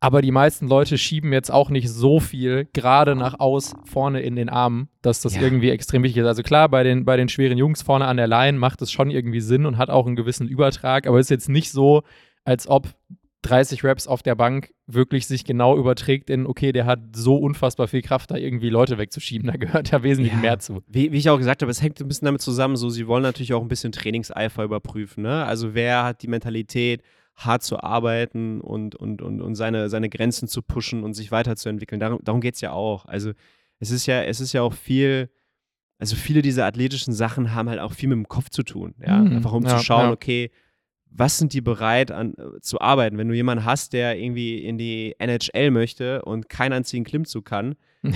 aber 0.00 0.22
die 0.22 0.30
meisten 0.30 0.68
Leute 0.68 0.96
schieben 0.96 1.32
jetzt 1.32 1.50
auch 1.50 1.70
nicht 1.70 1.88
so 1.88 2.20
viel 2.20 2.68
gerade 2.72 3.16
nach 3.16 3.40
aus 3.40 3.74
vorne 3.84 4.20
in 4.20 4.36
den 4.36 4.48
Armen, 4.48 4.88
dass 5.02 5.20
das 5.22 5.34
ja. 5.34 5.42
irgendwie 5.42 5.70
extrem 5.70 6.04
wichtig 6.04 6.22
ist. 6.22 6.28
Also 6.28 6.42
klar, 6.42 6.68
bei 6.68 6.84
den, 6.84 7.04
bei 7.04 7.16
den 7.16 7.28
schweren 7.28 7.58
Jungs 7.58 7.82
vorne 7.82 8.06
an 8.06 8.16
der 8.16 8.28
Line 8.28 8.58
macht 8.58 8.80
es 8.82 8.92
schon 8.92 9.10
irgendwie 9.10 9.40
Sinn 9.40 9.66
und 9.66 9.76
hat 9.76 9.90
auch 9.90 10.06
einen 10.06 10.16
gewissen 10.16 10.46
Übertrag, 10.46 11.06
aber 11.06 11.18
es 11.18 11.26
ist 11.26 11.30
jetzt 11.30 11.48
nicht 11.48 11.72
so, 11.72 12.02
als 12.44 12.68
ob 12.68 12.88
30 13.42 13.84
Raps 13.84 14.06
auf 14.06 14.22
der 14.22 14.34
Bank 14.34 14.72
wirklich 14.86 15.26
sich 15.26 15.44
genau 15.44 15.76
überträgt 15.76 16.28
in, 16.28 16.46
okay, 16.46 16.72
der 16.72 16.86
hat 16.86 17.00
so 17.14 17.36
unfassbar 17.36 17.86
viel 17.86 18.02
Kraft, 18.02 18.30
da 18.30 18.36
irgendwie 18.36 18.68
Leute 18.68 18.98
wegzuschieben. 18.98 19.48
Da 19.48 19.56
gehört 19.56 19.90
ja 19.90 20.02
wesentlich 20.02 20.32
ja, 20.32 20.40
mehr 20.40 20.58
zu. 20.58 20.82
Wie, 20.88 21.12
wie, 21.12 21.18
ich 21.18 21.30
auch 21.30 21.38
gesagt 21.38 21.62
habe, 21.62 21.70
es 21.70 21.80
hängt 21.80 22.00
ein 22.00 22.08
bisschen 22.08 22.26
damit 22.26 22.42
zusammen, 22.42 22.76
so, 22.76 22.90
sie 22.90 23.06
wollen 23.06 23.22
natürlich 23.22 23.54
auch 23.54 23.62
ein 23.62 23.68
bisschen 23.68 23.92
Trainingseifer 23.92 24.64
überprüfen. 24.64 25.22
Ne? 25.22 25.44
Also, 25.44 25.74
wer 25.74 26.04
hat 26.04 26.22
die 26.22 26.28
Mentalität, 26.28 27.02
hart 27.36 27.62
zu 27.62 27.80
arbeiten 27.80 28.60
und, 28.60 28.96
und, 28.96 29.22
und, 29.22 29.40
und 29.40 29.54
seine, 29.54 29.88
seine 29.88 30.08
Grenzen 30.08 30.48
zu 30.48 30.60
pushen 30.60 31.04
und 31.04 31.14
sich 31.14 31.30
weiterzuentwickeln? 31.30 32.00
Darum, 32.00 32.18
darum 32.24 32.40
geht 32.40 32.56
es 32.56 32.60
ja 32.60 32.72
auch. 32.72 33.04
Also, 33.04 33.32
es 33.78 33.90
ist 33.92 34.06
ja, 34.06 34.22
es 34.22 34.40
ist 34.40 34.52
ja 34.52 34.62
auch 34.62 34.74
viel. 34.74 35.30
Also 36.00 36.14
viele 36.14 36.42
dieser 36.42 36.64
athletischen 36.64 37.12
Sachen 37.12 37.54
haben 37.54 37.68
halt 37.68 37.80
auch 37.80 37.92
viel 37.92 38.08
mit 38.08 38.16
dem 38.16 38.28
Kopf 38.28 38.50
zu 38.50 38.62
tun, 38.62 38.94
ja. 39.04 39.18
Mhm, 39.18 39.36
Einfach 39.36 39.52
um 39.52 39.64
ja, 39.64 39.76
zu 39.76 39.84
schauen, 39.84 40.06
ja. 40.06 40.12
okay, 40.12 40.50
was 41.10 41.38
sind 41.38 41.52
die 41.52 41.60
bereit 41.60 42.10
an, 42.10 42.34
äh, 42.34 42.60
zu 42.60 42.80
arbeiten? 42.80 43.18
Wenn 43.18 43.28
du 43.28 43.34
jemanden 43.34 43.64
hast, 43.64 43.92
der 43.92 44.18
irgendwie 44.18 44.58
in 44.58 44.78
die 44.78 45.14
NHL 45.18 45.70
möchte 45.70 46.22
und 46.22 46.48
keinen 46.48 46.72
einzigen 46.72 47.04
Klimmzug 47.04 47.44
kann, 47.44 47.76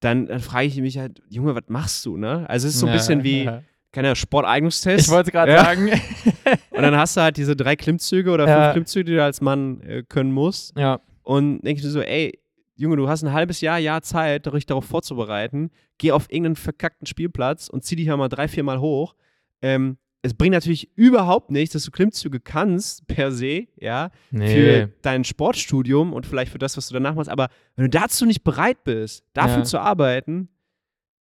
dann, 0.00 0.26
dann 0.26 0.40
frage 0.40 0.66
ich 0.66 0.76
mich 0.76 0.98
halt, 0.98 1.22
Junge, 1.28 1.54
was 1.54 1.64
machst 1.68 2.04
du, 2.06 2.16
ne? 2.16 2.48
Also 2.48 2.68
es 2.68 2.74
ist 2.74 2.80
so 2.80 2.86
ein 2.86 2.92
ja, 2.92 2.96
bisschen 2.96 3.24
wie, 3.24 3.44
ja. 3.44 3.62
keine 3.92 4.14
Sporteignungstest. 4.14 5.06
Ich 5.06 5.12
wollte 5.12 5.32
gerade 5.32 5.52
ja. 5.52 5.64
sagen. 5.64 5.88
und 6.70 6.82
dann 6.82 6.96
hast 6.96 7.16
du 7.16 7.22
halt 7.22 7.36
diese 7.36 7.56
drei 7.56 7.76
Klimmzüge 7.76 8.30
oder 8.30 8.46
fünf 8.46 8.72
Klimmzüge, 8.72 9.04
die 9.04 9.14
du 9.14 9.24
als 9.24 9.40
Mann 9.40 9.80
äh, 9.80 10.02
können 10.02 10.32
musst. 10.32 10.76
Ja. 10.78 11.00
Und 11.22 11.62
denkst 11.62 11.82
du 11.82 11.90
so, 11.90 12.00
ey, 12.00 12.38
Junge, 12.76 12.96
du 12.96 13.08
hast 13.08 13.24
ein 13.24 13.32
halbes 13.32 13.62
Jahr, 13.62 13.78
Jahr 13.78 14.02
Zeit, 14.02 14.46
dich 14.52 14.66
darauf 14.66 14.84
vorzubereiten. 14.84 15.70
Geh 15.98 16.12
auf 16.12 16.30
irgendeinen 16.30 16.56
verkackten 16.56 17.06
Spielplatz 17.06 17.68
und 17.68 17.84
zieh 17.84 17.96
dich 17.96 18.06
ja 18.06 18.16
mal 18.16 18.28
drei, 18.28 18.48
vier 18.48 18.62
Mal 18.62 18.80
hoch. 18.80 19.14
Ähm, 19.62 19.96
es 20.26 20.34
bringt 20.34 20.52
natürlich 20.52 20.90
überhaupt 20.96 21.50
nichts, 21.50 21.72
dass 21.72 21.84
du 21.84 21.90
Klimmzüge 21.90 22.40
kannst, 22.40 23.06
per 23.06 23.30
se, 23.30 23.68
ja, 23.76 24.10
nee. 24.30 24.48
für 24.48 24.92
dein 25.02 25.24
Sportstudium 25.24 26.12
und 26.12 26.26
vielleicht 26.26 26.52
für 26.52 26.58
das, 26.58 26.76
was 26.76 26.88
du 26.88 26.94
danach 26.94 27.14
machst. 27.14 27.30
Aber 27.30 27.48
wenn 27.76 27.84
du 27.84 27.90
dazu 27.90 28.26
nicht 28.26 28.42
bereit 28.42 28.84
bist, 28.84 29.24
dafür 29.32 29.58
ja. 29.58 29.64
zu 29.64 29.78
arbeiten, 29.78 30.48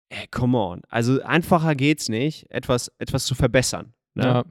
ey, 0.10 0.28
come 0.32 0.58
on. 0.58 0.82
Also 0.88 1.22
einfacher 1.22 1.76
geht's 1.76 2.08
nicht, 2.08 2.50
etwas, 2.50 2.92
etwas 2.98 3.26
zu 3.26 3.36
verbessern. 3.36 3.94
Ne? 4.14 4.24
Ja. 4.24 4.44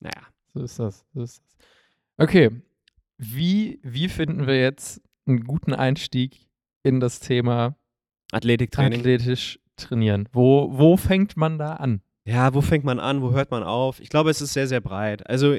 Naja. 0.00 0.22
So 0.54 0.62
ist 0.62 0.78
das. 0.78 1.04
So 1.14 1.22
ist 1.22 1.38
das. 1.38 1.58
Okay. 2.16 2.50
Wie, 3.18 3.78
wie 3.82 4.08
finden 4.08 4.46
wir 4.46 4.58
jetzt 4.60 5.02
einen 5.26 5.44
guten 5.44 5.74
Einstieg 5.74 6.48
in 6.82 6.98
das 6.98 7.20
Thema 7.20 7.76
Athletiktraining? 8.32 9.00
Athletisch 9.00 9.60
trainieren. 9.76 10.28
Wo, 10.32 10.70
wo 10.72 10.96
fängt 10.96 11.36
man 11.36 11.58
da 11.58 11.74
an? 11.74 12.00
Ja, 12.24 12.54
wo 12.54 12.60
fängt 12.60 12.84
man 12.84 13.00
an, 13.00 13.20
wo 13.22 13.32
hört 13.32 13.50
man 13.50 13.62
auf? 13.62 14.00
Ich 14.00 14.08
glaube, 14.08 14.30
es 14.30 14.40
ist 14.40 14.52
sehr, 14.52 14.68
sehr 14.68 14.80
breit. 14.80 15.28
Also 15.28 15.56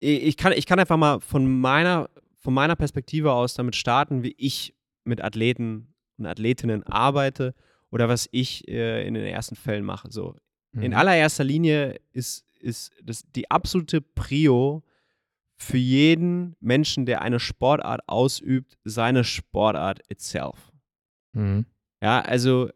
ich 0.00 0.36
kann, 0.36 0.52
ich 0.52 0.66
kann 0.66 0.78
einfach 0.78 0.96
mal 0.96 1.20
von 1.20 1.60
meiner, 1.60 2.10
von 2.38 2.52
meiner 2.52 2.76
Perspektive 2.76 3.32
aus 3.32 3.54
damit 3.54 3.76
starten, 3.76 4.22
wie 4.22 4.34
ich 4.36 4.74
mit 5.04 5.22
Athleten 5.22 5.94
und 6.18 6.26
Athletinnen 6.26 6.82
arbeite 6.84 7.54
oder 7.90 8.08
was 8.08 8.28
ich 8.32 8.66
äh, 8.68 9.06
in 9.06 9.14
den 9.14 9.24
ersten 9.24 9.56
Fällen 9.56 9.84
mache. 9.84 10.10
So. 10.10 10.36
Mhm. 10.72 10.82
In 10.82 10.94
allererster 10.94 11.44
Linie 11.44 11.96
ist, 12.12 12.44
ist 12.60 12.92
das 13.02 13.24
die 13.32 13.50
absolute 13.50 14.00
Prio 14.00 14.82
für 15.56 15.78
jeden 15.78 16.56
Menschen, 16.60 17.06
der 17.06 17.22
eine 17.22 17.40
Sportart 17.40 18.02
ausübt, 18.06 18.76
seine 18.84 19.24
Sportart 19.24 20.00
itself. 20.08 20.72
Mhm. 21.32 21.64
Ja, 22.02 22.20
also 22.20 22.70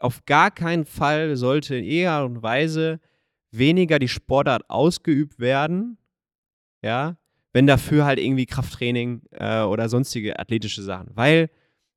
auf 0.00 0.24
gar 0.24 0.50
keinen 0.50 0.84
Fall 0.84 1.36
sollte 1.36 1.76
in 1.76 1.84
irgendeiner 1.84 2.24
und 2.24 2.42
Weise 2.42 3.00
weniger 3.52 3.98
die 3.98 4.08
Sportart 4.08 4.68
ausgeübt 4.68 5.38
werden, 5.38 5.98
ja, 6.82 7.16
wenn 7.52 7.66
dafür 7.66 8.04
halt 8.04 8.18
irgendwie 8.18 8.46
Krafttraining 8.46 9.22
äh, 9.32 9.62
oder 9.62 9.88
sonstige 9.88 10.38
athletische 10.38 10.82
Sachen, 10.82 11.10
weil, 11.14 11.50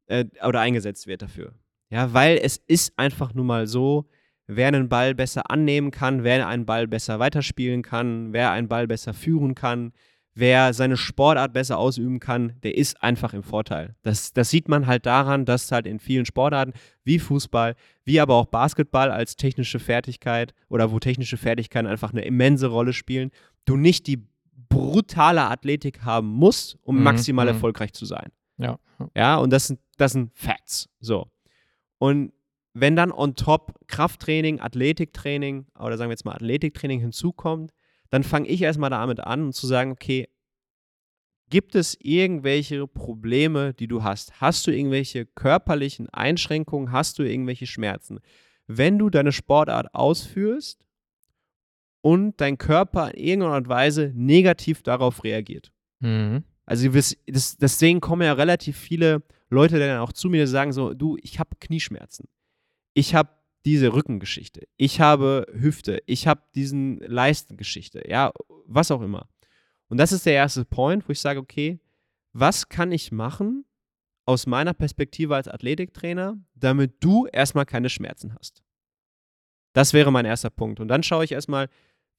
äh, 0.08 0.26
oder 0.46 0.60
eingesetzt 0.60 1.08
wird 1.08 1.22
dafür. 1.22 1.54
Ja, 1.90 2.14
weil 2.14 2.40
es 2.42 2.58
ist 2.58 2.98
einfach 2.98 3.34
nun 3.34 3.46
mal 3.46 3.68
so, 3.68 4.10
wer 4.48 4.68
einen 4.68 4.90
Ball 4.90 5.14
besser 5.14 5.50
annehmen 5.50 5.92
kann, 5.92 6.24
wer 6.24 6.48
einen 6.48 6.66
Ball 6.66 6.88
besser 6.88 7.20
weiterspielen 7.20 7.84
kann, 7.84 8.34
wer 8.34 8.52
einen 8.52 8.68
Ball 8.68 8.88
besser 8.88 9.14
führen 9.14 9.56
kann, 9.56 9.94
wer 10.36 10.74
seine 10.74 10.98
Sportart 10.98 11.54
besser 11.54 11.78
ausüben 11.78 12.20
kann, 12.20 12.54
der 12.64 12.78
ist 12.78 13.02
einfach 13.04 13.34
im 13.34 13.44
Vorteil. 13.44 13.96
Das, 14.02 14.34
das 14.34 14.50
sieht 14.50 14.68
man 14.68 14.88
halt 14.88 15.06
daran, 15.06 15.46
dass 15.46 15.72
halt 15.72 15.86
in 15.86 16.00
vielen 16.00 16.26
Sportarten 16.26 16.74
wie 17.04 17.20
Fußball, 17.20 17.76
wie 18.04 18.20
aber 18.20 18.36
auch 18.36 18.48
Basketball 18.48 19.12
als 19.12 19.36
technische 19.36 19.80
Fertigkeit 19.80 20.54
oder 20.70 20.92
wo 20.92 21.00
technische 21.00 21.38
Fertigkeiten 21.38 21.88
einfach 21.88 22.12
eine 22.12 22.26
immense 22.26 22.68
Rolle 22.68 22.94
spielen, 22.94 23.32
du 23.66 23.78
nicht 23.78 24.08
die 24.08 24.26
brutale 24.70 25.44
Athletik 25.44 26.04
haben 26.04 26.28
musst, 26.28 26.78
um 26.82 26.98
mhm, 26.98 27.04
maximal 27.04 27.46
mhm. 27.46 27.50
erfolgreich 27.50 27.94
zu 27.94 28.06
sein. 28.06 28.32
Ja. 28.58 28.80
Ja, 29.16 29.38
und 29.38 29.52
das 29.52 29.68
sind, 29.68 29.80
das 29.98 30.14
sind 30.14 30.32
Facts. 30.34 30.90
So. 31.00 31.28
Und 31.98 32.32
wenn 32.74 32.96
dann 32.96 33.12
on 33.12 33.36
top 33.36 33.74
Krafttraining, 33.88 34.60
Athletiktraining 34.60 35.68
oder 35.80 35.98
sagen 35.98 36.10
wir 36.10 36.14
jetzt 36.14 36.26
mal 36.26 36.34
Athletiktraining 36.34 37.00
hinzukommt, 37.00 37.72
dann 38.14 38.22
fange 38.22 38.48
ich 38.48 38.62
erstmal 38.62 38.92
damit 38.92 39.22
an 39.22 39.54
zu 39.54 39.66
sagen, 39.66 39.92
okay, 39.92 40.30
gibt 41.50 41.74
es 41.74 41.98
irgendwelche 42.00 42.86
Probleme, 42.86 43.74
die 43.74 43.88
du 43.88 44.04
hast? 44.04 44.40
Hast 44.40 44.68
du 44.68 44.72
irgendwelche 44.72 45.26
körperlichen 45.26 46.10
Einschränkungen? 46.12 46.92
Hast 46.92 47.18
du 47.18 47.24
irgendwelche 47.24 47.66
Schmerzen? 47.66 48.20
Wenn 48.68 49.00
du 49.00 49.10
deine 49.10 49.32
Sportart 49.32 49.96
ausführst 49.96 50.86
und 52.02 52.40
dein 52.40 52.60
Körper 52.60 53.16
in 53.16 53.24
irgendeiner 53.24 53.54
Art 53.54 53.64
und 53.64 53.70
Weise 53.70 54.12
negativ 54.14 54.84
darauf 54.84 55.24
reagiert. 55.24 55.72
Mhm. 56.00 56.44
Also 56.68 56.90
das, 56.90 57.58
deswegen 57.58 58.00
kommen 58.00 58.22
ja 58.22 58.34
relativ 58.34 58.78
viele 58.78 59.24
Leute 59.50 59.80
dann 59.80 59.98
auch 59.98 60.14
zu 60.14 60.30
mir, 60.30 60.46
die 60.46 60.52
sagen 60.52 60.72
so, 60.72 60.94
du, 60.94 61.18
ich 61.24 61.40
habe 61.40 61.50
Knieschmerzen. 61.60 62.28
Ich 62.94 63.16
habe 63.16 63.32
diese 63.66 63.94
Rückengeschichte. 63.94 64.68
Ich 64.78 65.00
habe 65.00 65.48
Hüfte. 65.54 66.02
Ich 66.06 66.28
habe 66.28 66.42
diesen 66.54 67.00
Leistengeschichte. 67.00 68.04
Ja, 68.08 68.32
was 68.66 68.92
auch 68.92 69.02
immer. 69.02 69.30
Und 69.88 69.98
das 69.98 70.12
ist 70.12 70.26
der 70.26 70.34
erste 70.34 70.66
Point, 70.66 71.08
wo 71.08 71.12
ich 71.12 71.20
sage, 71.20 71.40
okay, 71.40 71.80
was 72.34 72.68
kann 72.68 72.92
ich 72.92 73.12
machen 73.12 73.66
aus 74.26 74.48
meiner 74.48 74.74
Perspektive 74.74 75.36
als 75.36 75.48
Athletiktrainer, 75.48 76.38
damit 76.56 76.96
du 77.00 77.28
erstmal 77.28 77.66
keine 77.66 77.90
Schmerzen 77.90 78.36
hast? 78.36 78.64
Das 79.74 79.94
wäre 79.94 80.12
mein 80.12 80.26
erster 80.26 80.50
Punkt. 80.50 80.80
Und 80.80 80.88
dann 80.88 81.04
schaue 81.04 81.24
ich 81.24 81.32
erstmal, 81.32 81.70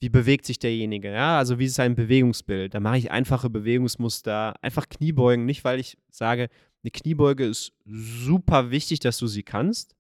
wie 0.01 0.09
bewegt 0.09 0.45
sich 0.45 0.59
derjenige, 0.59 1.11
ja, 1.13 1.39
also 1.39 1.59
wie 1.59 1.67
ist 1.67 1.77
sein 1.77 1.95
Bewegungsbild. 1.95 2.75
Da 2.75 2.81
mache 2.81 2.99
ich 2.99 3.11
einfache 3.11 3.49
Bewegungsmuster, 3.49 4.55
einfach 4.63 4.89
Kniebeugen, 4.89 5.47
nicht 5.47 5.65
weil 5.65 5.81
ich 5.81 5.97
sage, 6.11 6.49
eine 6.83 6.91
Kniebeuge 6.91 7.47
ist 7.47 7.73
super 7.87 8.71
wichtig, 8.71 9.01
dass 9.01 9.19
du 9.19 9.27
sie 9.27 9.43
kannst, 9.43 9.95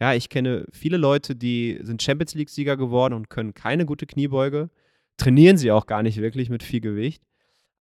ja, 0.00 0.14
ich 0.14 0.28
kenne 0.28 0.66
viele 0.72 0.96
Leute, 0.96 1.34
die 1.34 1.78
sind 1.82 2.02
Champions 2.02 2.34
League-Sieger 2.34 2.76
geworden 2.76 3.14
und 3.14 3.30
können 3.30 3.54
keine 3.54 3.84
gute 3.84 4.06
Kniebeuge. 4.06 4.70
Trainieren 5.16 5.56
sie 5.56 5.72
auch 5.72 5.86
gar 5.86 6.02
nicht 6.02 6.20
wirklich 6.20 6.50
mit 6.50 6.62
viel 6.62 6.80
Gewicht. 6.80 7.24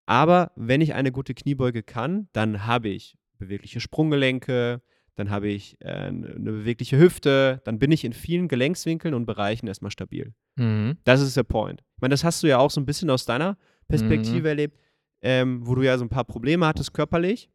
Aber 0.08 0.52
wenn 0.56 0.82
ich 0.82 0.94
eine 0.94 1.12
gute 1.12 1.34
Kniebeuge 1.34 1.84
kann, 1.84 2.30
dann 2.34 2.66
habe 2.66 2.90
ich 2.90 3.18
bewegliche 3.38 3.80
Sprunggelenke, 3.80 4.82
dann 5.16 5.30
habe 5.30 5.50
ich 5.50 5.78
äh, 5.82 5.90
eine 5.90 6.52
bewegliche 6.52 6.98
Hüfte, 6.98 7.62
dann 7.66 7.78
bin 7.78 7.92
ich 7.92 8.06
in 8.06 8.14
vielen 8.14 8.48
Gelenkswinkeln 8.48 9.14
und 9.14 9.26
Bereichen 9.26 9.68
erstmal 9.68 9.92
stabil. 9.92 10.34
Mhm. 10.56 10.98
Das 11.04 11.22
ist 11.22 11.36
der 11.36 11.44
Point. 11.44 11.84
Ich 11.96 12.02
meine, 12.02 12.14
das 12.14 12.24
hast 12.24 12.42
du 12.42 12.48
ja 12.48 12.58
auch 12.60 12.72
so 12.72 12.80
ein 12.80 12.86
bisschen 12.86 13.10
aus 13.10 13.26
deiner 13.26 13.58
Perspektive 13.88 14.42
mhm. 14.42 14.46
erlebt, 14.46 14.80
ähm, 15.22 15.68
wo 15.68 15.76
du 15.76 15.82
ja 15.82 15.98
so 15.98 16.06
ein 16.06 16.10
paar 16.10 16.24
Probleme 16.24 16.66
hattest 16.66 16.94
körperlich, 16.94 17.50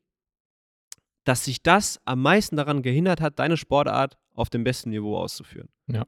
dass 1.25 1.45
sich 1.45 1.63
das 1.63 2.01
am 2.05 2.23
meisten 2.23 2.57
daran 2.57 2.83
gehindert 2.83 3.21
hat, 3.21 3.39
deine 3.39 3.57
Sportart 3.57 4.19
auf 4.35 4.51
dem 4.51 4.65
besten 4.65 4.91
Niveau 4.91 5.17
auszuführen. 5.17 5.69
Ja. 5.87 6.07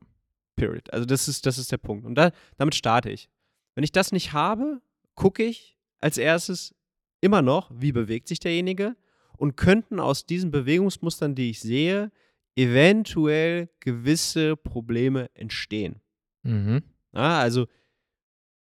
Period. 0.56 0.92
Also 0.92 1.04
das 1.04 1.28
ist, 1.28 1.46
das 1.46 1.58
ist 1.58 1.72
der 1.72 1.78
Punkt. 1.78 2.04
Und 2.04 2.14
da, 2.14 2.30
damit 2.56 2.74
starte 2.74 3.10
ich. 3.10 3.28
Wenn 3.74 3.84
ich 3.84 3.92
das 3.92 4.12
nicht 4.12 4.32
habe, 4.32 4.80
gucke 5.14 5.42
ich 5.42 5.76
als 6.00 6.18
erstes 6.18 6.74
immer 7.20 7.42
noch, 7.42 7.70
wie 7.74 7.92
bewegt 7.92 8.28
sich 8.28 8.38
derjenige 8.38 8.96
und 9.36 9.56
könnten 9.56 9.98
aus 9.98 10.26
diesen 10.26 10.50
Bewegungsmustern, 10.50 11.34
die 11.34 11.50
ich 11.50 11.60
sehe, 11.60 12.12
eventuell 12.56 13.68
gewisse 13.80 14.56
Probleme 14.56 15.30
entstehen. 15.34 16.00
Mhm. 16.42 16.82
Ja, 17.12 17.40
also 17.40 17.66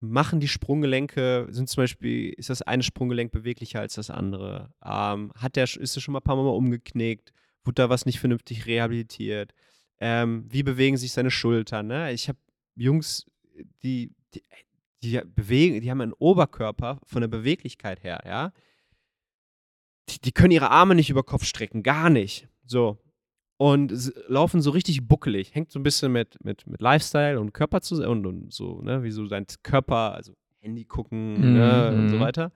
machen 0.03 0.41
die 0.41 0.49
Sprunggelenke, 0.49 1.47
sind 1.51 1.69
zum 1.69 1.83
Beispiel, 1.83 2.31
ist 2.31 2.51
das 2.51 2.63
eine 2.63 2.83
Sprunggelenk 2.83 3.31
beweglicher 3.31 3.81
als 3.81 3.95
das 3.95 4.11
andere? 4.11 4.75
Ähm, 4.85 5.33
hat 5.37 5.57
der, 5.57 5.65
ist 5.65 5.97
es 5.97 6.03
schon 6.03 6.13
mal 6.13 6.19
ein 6.19 6.25
paar 6.25 6.37
Mal 6.37 6.43
umgeknickt? 6.49 7.33
Wurde 7.65 7.77
da 7.77 7.89
was 7.89 8.05
nicht 8.05 8.19
vernünftig 8.19 8.67
rehabilitiert? 8.67 9.55
Ähm, 10.01 10.45
wie 10.49 10.65
bewegen 10.65 10.97
sich 10.97 11.13
seine 11.13 11.31
Schultern? 11.31 11.87
Ne? 11.87 12.13
Ich 12.13 12.29
habe 12.29 12.39
Jungs, 12.75 13.27
die, 13.85 14.13
die, 14.35 14.43
die, 15.03 15.21
bewegen, 15.25 15.81
die 15.81 15.91
haben 15.91 16.01
einen 16.01 16.15
Oberkörper 16.15 16.99
von 17.05 17.21
der 17.21 17.29
Beweglichkeit 17.29 18.03
her, 18.03 18.21
ja. 18.27 18.53
Die, 20.09 20.21
die 20.21 20.33
können 20.33 20.51
ihre 20.51 20.71
Arme 20.71 20.97
nicht 20.97 21.11
über 21.11 21.23
Kopf 21.23 21.45
strecken, 21.45 21.85
gar 21.85 22.11
nicht. 22.11 22.49
So. 22.67 22.99
Und 23.63 24.13
laufen 24.27 24.61
so 24.61 24.73
richtig 24.73 25.07
buckelig. 25.07 25.55
Hängt 25.55 25.71
so 25.71 25.79
ein 25.79 25.85
bisschen 25.85 26.11
mit, 26.11 26.37
mit, 26.45 26.67
mit 26.67 26.81
Lifestyle 26.81 27.39
und 27.39 27.55
Körper 27.55 27.81
zusammen 27.81 28.27
und, 28.27 28.27
und 28.27 28.53
so, 28.53 28.83
ne, 28.83 29.05
wie 29.05 29.13
so 29.13 29.25
dein 29.29 29.47
Körper, 29.63 30.15
also 30.15 30.33
Handy 30.59 30.85
gucken 30.85 31.35
mhm. 31.35 31.53
ne, 31.59 31.93
und 31.95 32.09
so 32.09 32.17
mhm. 32.17 32.21
weiter. 32.21 32.51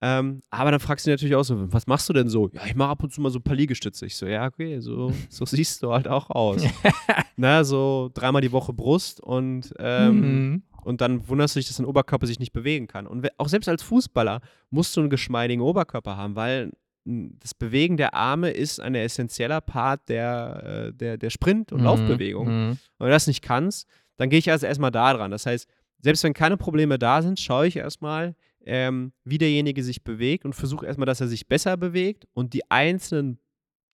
Ähm, 0.00 0.42
aber 0.50 0.70
dann 0.70 0.78
fragst 0.78 1.04
du 1.04 1.10
dich 1.10 1.14
natürlich 1.14 1.34
auch 1.34 1.42
so, 1.42 1.72
was 1.72 1.88
machst 1.88 2.08
du 2.08 2.12
denn 2.12 2.28
so? 2.28 2.50
Ja, 2.52 2.66
ich 2.66 2.76
mache 2.76 2.90
ab 2.90 3.02
und 3.02 3.12
zu 3.12 3.20
mal 3.20 3.30
so 3.30 3.40
ein 3.40 3.42
paar 3.42 3.56
Liegestütze. 3.56 4.06
Ich 4.06 4.14
so, 4.14 4.26
ja, 4.26 4.46
okay, 4.46 4.78
so, 4.78 5.12
so 5.28 5.44
siehst 5.44 5.82
du 5.82 5.92
halt 5.92 6.06
auch 6.06 6.30
aus. 6.30 6.62
Na, 7.36 7.64
so 7.64 8.08
dreimal 8.14 8.40
die 8.40 8.52
Woche 8.52 8.72
Brust 8.72 9.20
und, 9.20 9.74
ähm, 9.80 10.20
mhm. 10.20 10.62
und 10.84 11.00
dann 11.00 11.28
wunderst 11.28 11.56
du 11.56 11.58
dich, 11.58 11.66
dass 11.66 11.78
dein 11.78 11.86
Oberkörper 11.86 12.28
sich 12.28 12.38
nicht 12.38 12.52
bewegen 12.52 12.86
kann. 12.86 13.08
Und 13.08 13.26
auch 13.38 13.48
selbst 13.48 13.68
als 13.68 13.82
Fußballer 13.82 14.40
musst 14.70 14.96
du 14.96 15.00
einen 15.00 15.10
geschmeidigen 15.10 15.62
Oberkörper 15.62 16.16
haben, 16.16 16.36
weil 16.36 16.70
das 17.08 17.54
Bewegen 17.54 17.96
der 17.96 18.14
Arme 18.14 18.50
ist 18.50 18.80
ein 18.80 18.94
essentieller 18.94 19.60
Part 19.60 20.08
der, 20.08 20.88
äh, 20.88 20.92
der, 20.92 21.16
der 21.16 21.30
Sprint- 21.30 21.72
und 21.72 21.80
mhm. 21.80 21.84
Laufbewegung. 21.84 22.46
Mhm. 22.46 22.70
Und 22.70 22.78
wenn 22.98 23.06
du 23.06 23.12
das 23.12 23.26
nicht 23.26 23.42
kannst, 23.42 23.88
dann 24.16 24.28
gehe 24.28 24.38
ich 24.38 24.50
also 24.50 24.66
erstmal 24.66 24.90
da 24.90 25.14
dran. 25.14 25.30
Das 25.30 25.46
heißt, 25.46 25.68
selbst 26.00 26.22
wenn 26.24 26.34
keine 26.34 26.56
Probleme 26.56 26.98
da 26.98 27.22
sind, 27.22 27.40
schaue 27.40 27.66
ich 27.66 27.76
erstmal, 27.76 28.36
ähm, 28.64 29.12
wie 29.24 29.38
derjenige 29.38 29.82
sich 29.82 30.04
bewegt 30.04 30.44
und 30.44 30.54
versuche 30.54 30.86
erstmal, 30.86 31.06
dass 31.06 31.20
er 31.20 31.28
sich 31.28 31.48
besser 31.48 31.76
bewegt 31.76 32.26
und 32.34 32.52
die 32.52 32.70
einzelnen 32.70 33.38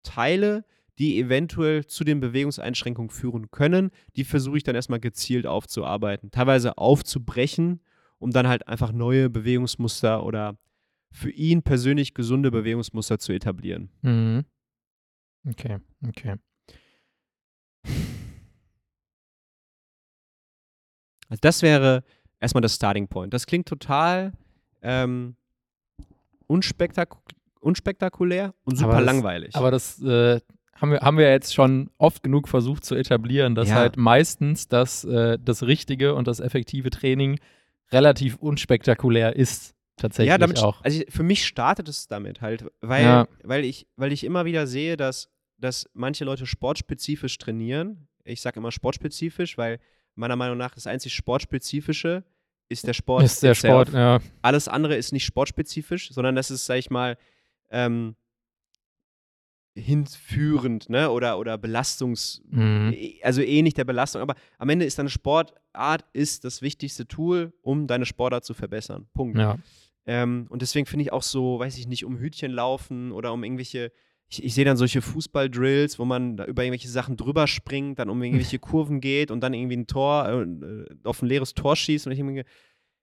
Teile, 0.02 0.64
die 0.98 1.18
eventuell 1.18 1.86
zu 1.86 2.04
den 2.04 2.20
Bewegungseinschränkungen 2.20 3.10
führen 3.10 3.50
können, 3.50 3.90
die 4.16 4.24
versuche 4.24 4.56
ich 4.56 4.64
dann 4.64 4.74
erstmal 4.74 5.00
gezielt 5.00 5.46
aufzuarbeiten, 5.46 6.30
teilweise 6.30 6.78
aufzubrechen, 6.78 7.80
um 8.18 8.30
dann 8.30 8.48
halt 8.48 8.66
einfach 8.66 8.92
neue 8.92 9.30
Bewegungsmuster 9.30 10.24
oder 10.24 10.56
für 11.14 11.30
ihn 11.30 11.62
persönlich 11.62 12.12
gesunde 12.12 12.50
Bewegungsmuster 12.50 13.20
zu 13.20 13.32
etablieren. 13.32 13.88
Mhm. 14.02 14.44
Okay, 15.48 15.78
okay. 16.08 16.34
Also 21.28 21.40
das 21.40 21.62
wäre 21.62 22.02
erstmal 22.40 22.62
das 22.62 22.74
Starting 22.74 23.06
Point. 23.06 23.32
Das 23.32 23.46
klingt 23.46 23.68
total 23.68 24.32
ähm, 24.82 25.36
unspektak 26.48 27.16
unspektakulär 27.60 28.52
und 28.64 28.76
super 28.76 28.90
aber 28.90 29.00
das, 29.00 29.06
langweilig. 29.06 29.54
Aber 29.54 29.70
das 29.70 30.02
äh, 30.02 30.40
haben, 30.74 30.90
wir, 30.90 31.00
haben 31.00 31.16
wir 31.16 31.30
jetzt 31.30 31.54
schon 31.54 31.90
oft 31.96 32.24
genug 32.24 32.48
versucht 32.48 32.84
zu 32.84 32.96
etablieren, 32.96 33.54
dass 33.54 33.68
ja. 33.68 33.76
halt 33.76 33.96
meistens 33.96 34.68
das, 34.68 35.04
äh, 35.04 35.38
das 35.42 35.62
richtige 35.62 36.14
und 36.14 36.26
das 36.26 36.40
effektive 36.40 36.90
Training 36.90 37.38
relativ 37.92 38.36
unspektakulär 38.36 39.36
ist. 39.36 39.73
Tatsächlich 39.96 40.30
ja, 40.30 40.38
damit, 40.38 40.58
auch. 40.58 40.82
Also 40.82 41.02
für 41.08 41.22
mich 41.22 41.46
startet 41.46 41.88
es 41.88 42.08
damit 42.08 42.40
halt, 42.40 42.64
weil, 42.80 43.04
ja. 43.04 43.28
weil, 43.42 43.64
ich, 43.64 43.86
weil 43.96 44.12
ich 44.12 44.24
immer 44.24 44.44
wieder 44.44 44.66
sehe, 44.66 44.96
dass, 44.96 45.28
dass 45.58 45.88
manche 45.94 46.24
Leute 46.24 46.46
sportspezifisch 46.46 47.38
trainieren. 47.38 48.08
Ich 48.24 48.40
sage 48.40 48.58
immer 48.58 48.72
sportspezifisch, 48.72 49.56
weil 49.56 49.78
meiner 50.16 50.36
Meinung 50.36 50.58
nach 50.58 50.74
das 50.74 50.86
einzig 50.86 51.14
Sportspezifische 51.14 52.24
ist 52.68 52.86
der 52.86 52.94
Sport. 52.94 53.24
Ist 53.24 53.42
der. 53.42 53.54
Sport, 53.54 53.92
ja. 53.92 54.20
Alles 54.42 54.68
andere 54.68 54.96
ist 54.96 55.12
nicht 55.12 55.24
sportspezifisch, 55.24 56.10
sondern 56.12 56.34
das 56.34 56.50
ist, 56.50 56.66
sag 56.66 56.78
ich 56.78 56.90
mal, 56.90 57.16
ähm, 57.70 58.16
hinführend, 59.76 60.88
ne? 60.88 61.10
Oder, 61.10 61.38
oder 61.38 61.58
Belastungs, 61.58 62.42
Mhm. 62.46 62.94
also 63.22 63.42
ähnlich 63.42 63.74
der 63.74 63.84
Belastung, 63.84 64.22
aber 64.22 64.36
am 64.58 64.68
Ende 64.68 64.84
ist 64.84 64.98
deine 64.98 65.10
Sportart 65.10 66.04
ist 66.12 66.44
das 66.44 66.62
wichtigste 66.62 67.06
Tool, 67.06 67.52
um 67.62 67.86
deine 67.86 68.06
Sportart 68.06 68.44
zu 68.44 68.54
verbessern. 68.54 69.06
Punkt. 69.14 69.36
Ja. 69.36 69.58
Ähm, 70.06 70.46
und 70.50 70.62
deswegen 70.62 70.86
finde 70.86 71.02
ich 71.04 71.12
auch 71.12 71.22
so, 71.22 71.58
weiß 71.58 71.78
ich 71.78 71.86
nicht, 71.88 72.04
um 72.04 72.18
Hütchen 72.18 72.50
laufen 72.52 73.10
oder 73.12 73.32
um 73.32 73.42
irgendwelche, 73.44 73.90
ich, 74.28 74.42
ich 74.44 74.54
sehe 74.54 74.64
dann 74.64 74.76
solche 74.76 75.00
Fußballdrills, 75.02 75.98
wo 75.98 76.04
man 76.04 76.36
da 76.36 76.44
über 76.44 76.62
irgendwelche 76.64 76.88
Sachen 76.88 77.16
drüber 77.16 77.46
springt, 77.46 77.98
dann 77.98 78.10
um 78.10 78.22
irgendwelche 78.22 78.58
Kurven 78.58 79.00
geht 79.00 79.30
und 79.30 79.40
dann 79.40 79.54
irgendwie 79.54 79.76
ein 79.76 79.86
Tor, 79.86 80.28
äh, 80.28 80.86
auf 81.04 81.22
ein 81.22 81.26
leeres 81.28 81.54
Tor 81.54 81.76
schießt. 81.76 82.06
Und 82.06 82.12
ich 82.12 82.18
denke, 82.18 82.44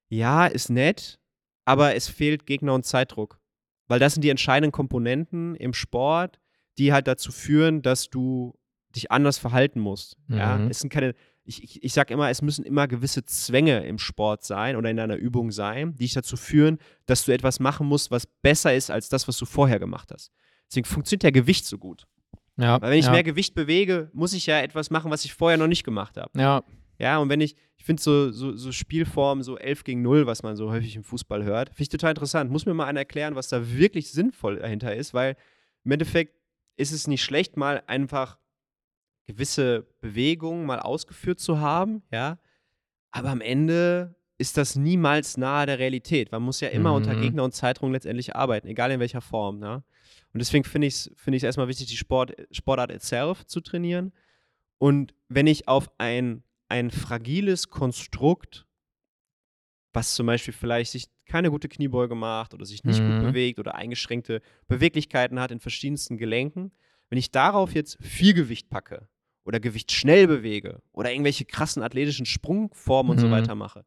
ja, 0.09 0.45
ist 0.45 0.69
nett, 0.69 1.19
aber 1.65 1.95
es 1.95 2.07
fehlt 2.07 2.45
Gegner 2.45 2.73
und 2.73 2.85
Zeitdruck. 2.85 3.39
Weil 3.87 3.99
das 3.99 4.13
sind 4.13 4.23
die 4.23 4.29
entscheidenden 4.29 4.71
Komponenten 4.71 5.55
im 5.55 5.73
Sport, 5.73 6.39
die 6.77 6.93
halt 6.93 7.07
dazu 7.07 7.31
führen, 7.31 7.81
dass 7.81 8.09
du 8.09 8.57
dich 8.95 9.11
anders 9.11 9.37
verhalten 9.37 9.79
musst. 9.79 10.17
Ja, 10.29 10.57
Mhm. 10.57 10.67
es 10.69 10.79
sind 10.79 10.89
keine, 10.91 11.13
ich, 11.51 11.63
ich, 11.63 11.83
ich 11.83 11.93
sage 11.93 12.13
immer, 12.13 12.29
es 12.29 12.41
müssen 12.41 12.63
immer 12.63 12.87
gewisse 12.87 13.25
Zwänge 13.25 13.85
im 13.85 13.97
Sport 13.97 14.43
sein 14.43 14.75
oder 14.75 14.89
in 14.89 14.99
einer 14.99 15.17
Übung 15.17 15.51
sein, 15.51 15.93
die 15.93 16.03
dich 16.03 16.13
dazu 16.13 16.37
führen, 16.37 16.77
dass 17.05 17.25
du 17.25 17.33
etwas 17.33 17.59
machen 17.59 17.87
musst, 17.87 18.11
was 18.11 18.25
besser 18.25 18.73
ist 18.73 18.89
als 18.89 19.09
das, 19.09 19.27
was 19.27 19.37
du 19.37 19.45
vorher 19.45 19.79
gemacht 19.79 20.11
hast. 20.13 20.31
Deswegen 20.69 20.85
funktioniert 20.85 21.23
ja 21.23 21.31
Gewicht 21.31 21.65
so 21.65 21.77
gut. 21.77 22.07
Ja. 22.57 22.81
Weil 22.81 22.91
wenn 22.91 22.99
ich 22.99 23.05
ja. 23.05 23.11
mehr 23.11 23.23
Gewicht 23.23 23.53
bewege, 23.53 24.09
muss 24.13 24.33
ich 24.33 24.45
ja 24.45 24.61
etwas 24.61 24.89
machen, 24.89 25.11
was 25.11 25.25
ich 25.25 25.33
vorher 25.33 25.57
noch 25.57 25.67
nicht 25.67 25.83
gemacht 25.83 26.17
habe. 26.17 26.31
Ja, 26.39 26.63
Ja, 26.97 27.17
und 27.17 27.29
wenn 27.29 27.41
ich, 27.41 27.55
ich 27.77 27.83
finde 27.83 28.01
so, 28.01 28.31
so, 28.31 28.55
so 28.55 28.71
Spielformen, 28.71 29.43
so 29.43 29.57
11 29.57 29.83
gegen 29.83 30.01
0, 30.03 30.27
was 30.27 30.43
man 30.43 30.55
so 30.55 30.69
häufig 30.69 30.95
im 30.95 31.03
Fußball 31.03 31.43
hört, 31.43 31.69
finde 31.69 31.81
ich 31.83 31.89
total 31.89 32.11
interessant. 32.11 32.51
Muss 32.51 32.65
mir 32.65 32.73
mal 32.73 32.85
einer 32.85 32.99
erklären, 32.99 33.35
was 33.35 33.47
da 33.47 33.71
wirklich 33.75 34.11
sinnvoll 34.11 34.57
dahinter 34.57 34.95
ist, 34.95 35.13
weil 35.13 35.35
im 35.83 35.91
Endeffekt 35.91 36.35
ist 36.77 36.91
es 36.91 37.07
nicht 37.07 37.23
schlecht, 37.23 37.57
mal 37.57 37.83
einfach 37.87 38.37
gewisse 39.31 39.87
Bewegungen 40.01 40.65
mal 40.65 40.79
ausgeführt 40.79 41.39
zu 41.39 41.59
haben, 41.59 42.03
ja, 42.11 42.39
aber 43.11 43.29
am 43.29 43.41
Ende 43.41 44.15
ist 44.37 44.57
das 44.57 44.75
niemals 44.75 45.37
nahe 45.37 45.65
der 45.67 45.77
Realität. 45.79 46.31
Man 46.31 46.41
muss 46.41 46.61
ja 46.61 46.69
immer 46.69 46.93
unter 46.93 47.13
Mhm. 47.15 47.19
Gegner 47.19 47.43
und 47.43 47.53
Zeitraum 47.53 47.91
letztendlich 47.91 48.35
arbeiten, 48.35 48.67
egal 48.67 48.91
in 48.91 48.99
welcher 48.99 49.21
Form, 49.21 49.59
ne? 49.59 49.83
Und 50.33 50.39
deswegen 50.39 50.63
finde 50.63 50.87
ich 50.87 50.95
es 50.95 51.11
find 51.15 51.35
ich's 51.35 51.43
erstmal 51.43 51.67
wichtig, 51.67 51.87
die 51.87 51.97
Sport, 51.97 52.33
Sportart 52.51 52.91
itself 52.91 53.45
zu 53.45 53.59
trainieren. 53.61 54.13
Und 54.79 55.13
wenn 55.29 55.45
ich 55.45 55.67
auf 55.67 55.91
ein, 55.99 56.43
ein 56.69 56.89
fragiles 56.89 57.67
Konstrukt, 57.69 58.65
was 59.93 60.15
zum 60.15 60.25
Beispiel 60.25 60.53
vielleicht 60.53 60.91
sich 60.91 61.07
keine 61.25 61.51
gute 61.51 61.67
Kniebeuge 61.69 62.15
macht 62.15 62.53
oder 62.53 62.65
sich 62.65 62.83
nicht 62.83 63.01
Mhm. 63.03 63.19
gut 63.19 63.19
bewegt 63.19 63.59
oder 63.59 63.75
eingeschränkte 63.75 64.41
Beweglichkeiten 64.67 65.39
hat 65.39 65.51
in 65.51 65.59
verschiedensten 65.59 66.17
Gelenken, 66.17 66.71
wenn 67.09 67.17
ich 67.19 67.29
darauf 67.31 67.75
jetzt 67.75 67.97
viel 68.01 68.33
Gewicht 68.33 68.69
packe 68.69 69.07
oder 69.43 69.59
Gewicht 69.59 69.91
schnell 69.91 70.27
bewege 70.27 70.81
oder 70.91 71.11
irgendwelche 71.11 71.45
krassen 71.45 71.81
athletischen 71.83 72.25
Sprungformen 72.25 73.11
und 73.13 73.19
so 73.19 73.27
Mhm. 73.27 73.31
weiter 73.31 73.55
mache, 73.55 73.85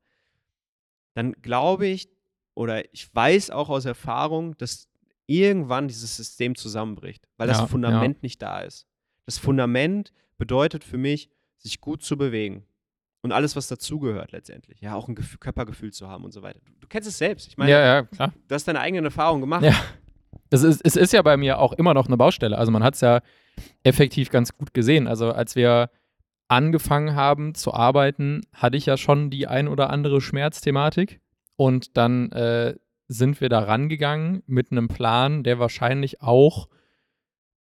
dann 1.15 1.33
glaube 1.43 1.87
ich 1.87 2.09
oder 2.55 2.93
ich 2.95 3.13
weiß 3.15 3.51
auch 3.51 3.69
aus 3.69 3.85
Erfahrung, 3.85 4.57
dass 4.59 4.89
irgendwann 5.27 5.89
dieses 5.89 6.17
System 6.17 6.55
zusammenbricht, 6.55 7.27
weil 7.37 7.49
Ja, 7.49 7.53
das 7.55 7.63
ja. 7.63 7.67
Fundament 7.67 8.23
nicht 8.23 8.43
da 8.43 8.61
ist. 8.61 8.87
Das 9.27 9.39
Fundament 9.39 10.13
bedeutet 10.39 10.85
für 10.85 10.99
mich, 10.99 11.31
sich 11.57 11.81
gut 11.81 12.03
zu 12.03 12.17
bewegen. 12.19 12.67
Und 13.23 13.33
alles, 13.33 13.57
was 13.57 13.69
dazugehört 13.69 14.33
letztendlich. 14.33 14.83
Ja, 14.83 14.95
auch 14.95 15.09
ein 15.09 15.15
Gefühl, 15.15 15.39
Körpergefühl 15.39 15.93
zu 15.95 16.09
haben 16.09 16.25
und 16.25 16.33
so 16.33 16.43
weiter. 16.43 16.61
Du, 16.63 16.73
du 16.79 16.87
kennst 16.87 17.09
es 17.09 17.17
selbst. 17.17 17.49
Ich 17.49 17.57
meine, 17.57 17.71
ja, 17.71 17.81
ja, 17.81 18.03
klar. 18.03 18.35
du 18.49 18.55
hast 18.55 18.69
deine 18.69 18.81
eigenen 18.81 19.07
Erfahrungen 19.07 19.41
gemacht. 19.41 19.65
Ja. 19.65 19.75
Das 20.51 20.63
ist, 20.63 20.81
es 20.85 20.97
ist 20.97 21.13
ja 21.13 21.23
bei 21.23 21.37
mir 21.37 21.59
auch 21.59 21.73
immer 21.73 21.95
noch 21.95 22.07
eine 22.07 22.17
Baustelle. 22.17 22.59
Also 22.59 22.73
man 22.73 22.83
hat 22.83 22.95
es 22.95 23.01
ja 23.01 23.21
effektiv 23.83 24.31
ganz 24.31 24.57
gut 24.57 24.75
gesehen. 24.75 25.07
Also 25.07 25.33
als 25.33 25.57
wir 25.57 25.91
angefangen 26.49 27.15
haben 27.15 27.55
zu 27.55 27.73
arbeiten, 27.73 28.43
hatte 28.53 28.77
ich 28.77 28.87
ja 28.87 28.97
schon 28.97 29.31
die 29.31 29.47
ein 29.47 29.69
oder 29.69 29.91
andere 29.91 30.21
Schmerzthematik. 30.21 31.21
Und 31.57 31.97
dann 31.97 32.33
äh, 32.33 32.75
sind 33.09 33.41
wir 33.41 33.49
da 33.49 33.61
rangegangen 33.61 34.43
mit 34.47 34.73
einem 34.73 34.89
Plan, 34.89 35.43
der 35.43 35.59
wahrscheinlich 35.59 36.21
auch 36.23 36.69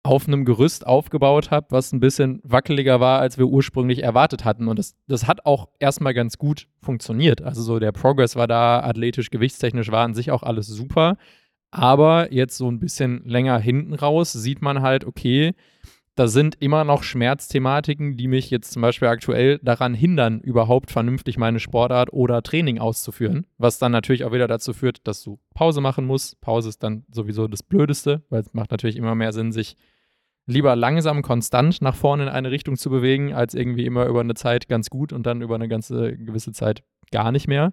auf 0.03 0.27
einem 0.27 0.47
Gerüst 0.47 0.87
aufgebaut 0.87 1.51
hat, 1.51 1.67
was 1.71 1.93
ein 1.93 2.01
bisschen 2.01 2.41
wackeliger 2.43 3.01
war, 3.01 3.21
als 3.21 3.37
wir 3.37 3.47
ursprünglich 3.47 4.03
erwartet 4.03 4.45
hatten. 4.47 4.67
Und 4.67 4.79
das, 4.79 4.95
das 5.09 5.27
hat 5.27 5.45
auch 5.45 5.69
erstmal 5.79 6.15
ganz 6.15 6.39
gut 6.39 6.69
funktioniert. 6.81 7.43
Also 7.43 7.63
so 7.63 7.79
der 7.79 7.93
Progress 7.93 8.35
war 8.35 8.47
da, 8.47 8.81
athletisch, 8.81 9.31
gewichtstechnisch 9.31 9.91
war 9.91 10.05
an 10.05 10.15
sich 10.15 10.31
auch 10.31 10.43
alles 10.43 10.67
super. 10.69 11.19
Aber 11.71 12.33
jetzt 12.33 12.57
so 12.57 12.71
ein 12.71 12.81
bisschen 12.81 13.23
länger 13.25 13.59
hinten 13.59 13.95
raus 13.95 14.33
sieht 14.33 14.61
man 14.63 14.83
halt, 14.83 15.05
okay, 15.05 15.55
da 16.17 16.27
sind 16.27 16.57
immer 16.61 16.85
noch 16.85 17.03
Schmerzthematiken, 17.03 18.17
die 18.17 18.29
mich 18.29 18.51
jetzt 18.51 18.73
zum 18.73 18.83
Beispiel 18.83 19.09
aktuell 19.09 19.59
daran 19.63 19.95
hindern, 19.95 20.41
überhaupt 20.41 20.91
vernünftig 20.91 21.39
meine 21.39 21.61
Sportart 21.61 22.13
oder 22.13 22.43
Training 22.43 22.79
auszuführen. 22.79 23.47
Was 23.59 23.79
dann 23.79 23.93
natürlich 23.93 24.25
auch 24.25 24.33
wieder 24.33 24.49
dazu 24.49 24.73
führt, 24.73 25.07
dass 25.07 25.23
du 25.23 25.39
Pause 25.55 25.81
machen 25.81 26.05
musst. 26.05 26.41
Pause 26.41 26.69
ist 26.69 26.83
dann 26.83 27.05
sowieso 27.11 27.49
das 27.49 27.63
Blödeste, 27.63 28.23
weil 28.29 28.41
es 28.41 28.53
macht 28.53 28.71
natürlich 28.71 28.97
immer 28.97 29.15
mehr 29.15 29.33
Sinn, 29.33 29.53
sich 29.53 29.77
lieber 30.47 30.75
langsam 30.77 31.23
konstant 31.23 31.81
nach 31.81 31.95
vorne 31.95 32.25
in 32.25 32.29
eine 32.29 32.51
Richtung 32.51 32.77
zu 32.77 32.91
bewegen, 32.91 33.33
als 33.33 33.55
irgendwie 33.55 33.87
immer 33.87 34.07
über 34.07 34.21
eine 34.21 34.35
Zeit 34.35 34.69
ganz 34.69 34.91
gut 34.91 35.13
und 35.13 35.25
dann 35.25 35.43
über 35.43 35.55
eine 35.55 35.69
ganze 35.69 36.17
gewisse 36.17 36.53
Zeit 36.53 36.83
gar 37.13 37.33
nicht 37.33 37.49
mehr. 37.49 37.73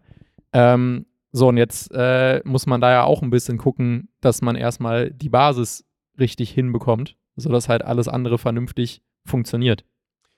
Ähm, 0.53 1.05
so, 1.37 1.49
und 1.49 1.57
jetzt 1.57 1.91
äh, 1.93 2.41
muss 2.45 2.65
man 2.65 2.81
da 2.81 2.91
ja 2.91 3.03
auch 3.03 3.21
ein 3.21 3.29
bisschen 3.29 3.57
gucken, 3.57 4.09
dass 4.21 4.41
man 4.41 4.55
erstmal 4.55 5.11
die 5.11 5.29
Basis 5.29 5.85
richtig 6.19 6.49
hinbekommt, 6.49 7.15
sodass 7.35 7.69
halt 7.69 7.83
alles 7.83 8.07
andere 8.07 8.37
vernünftig 8.37 9.03
funktioniert. 9.23 9.85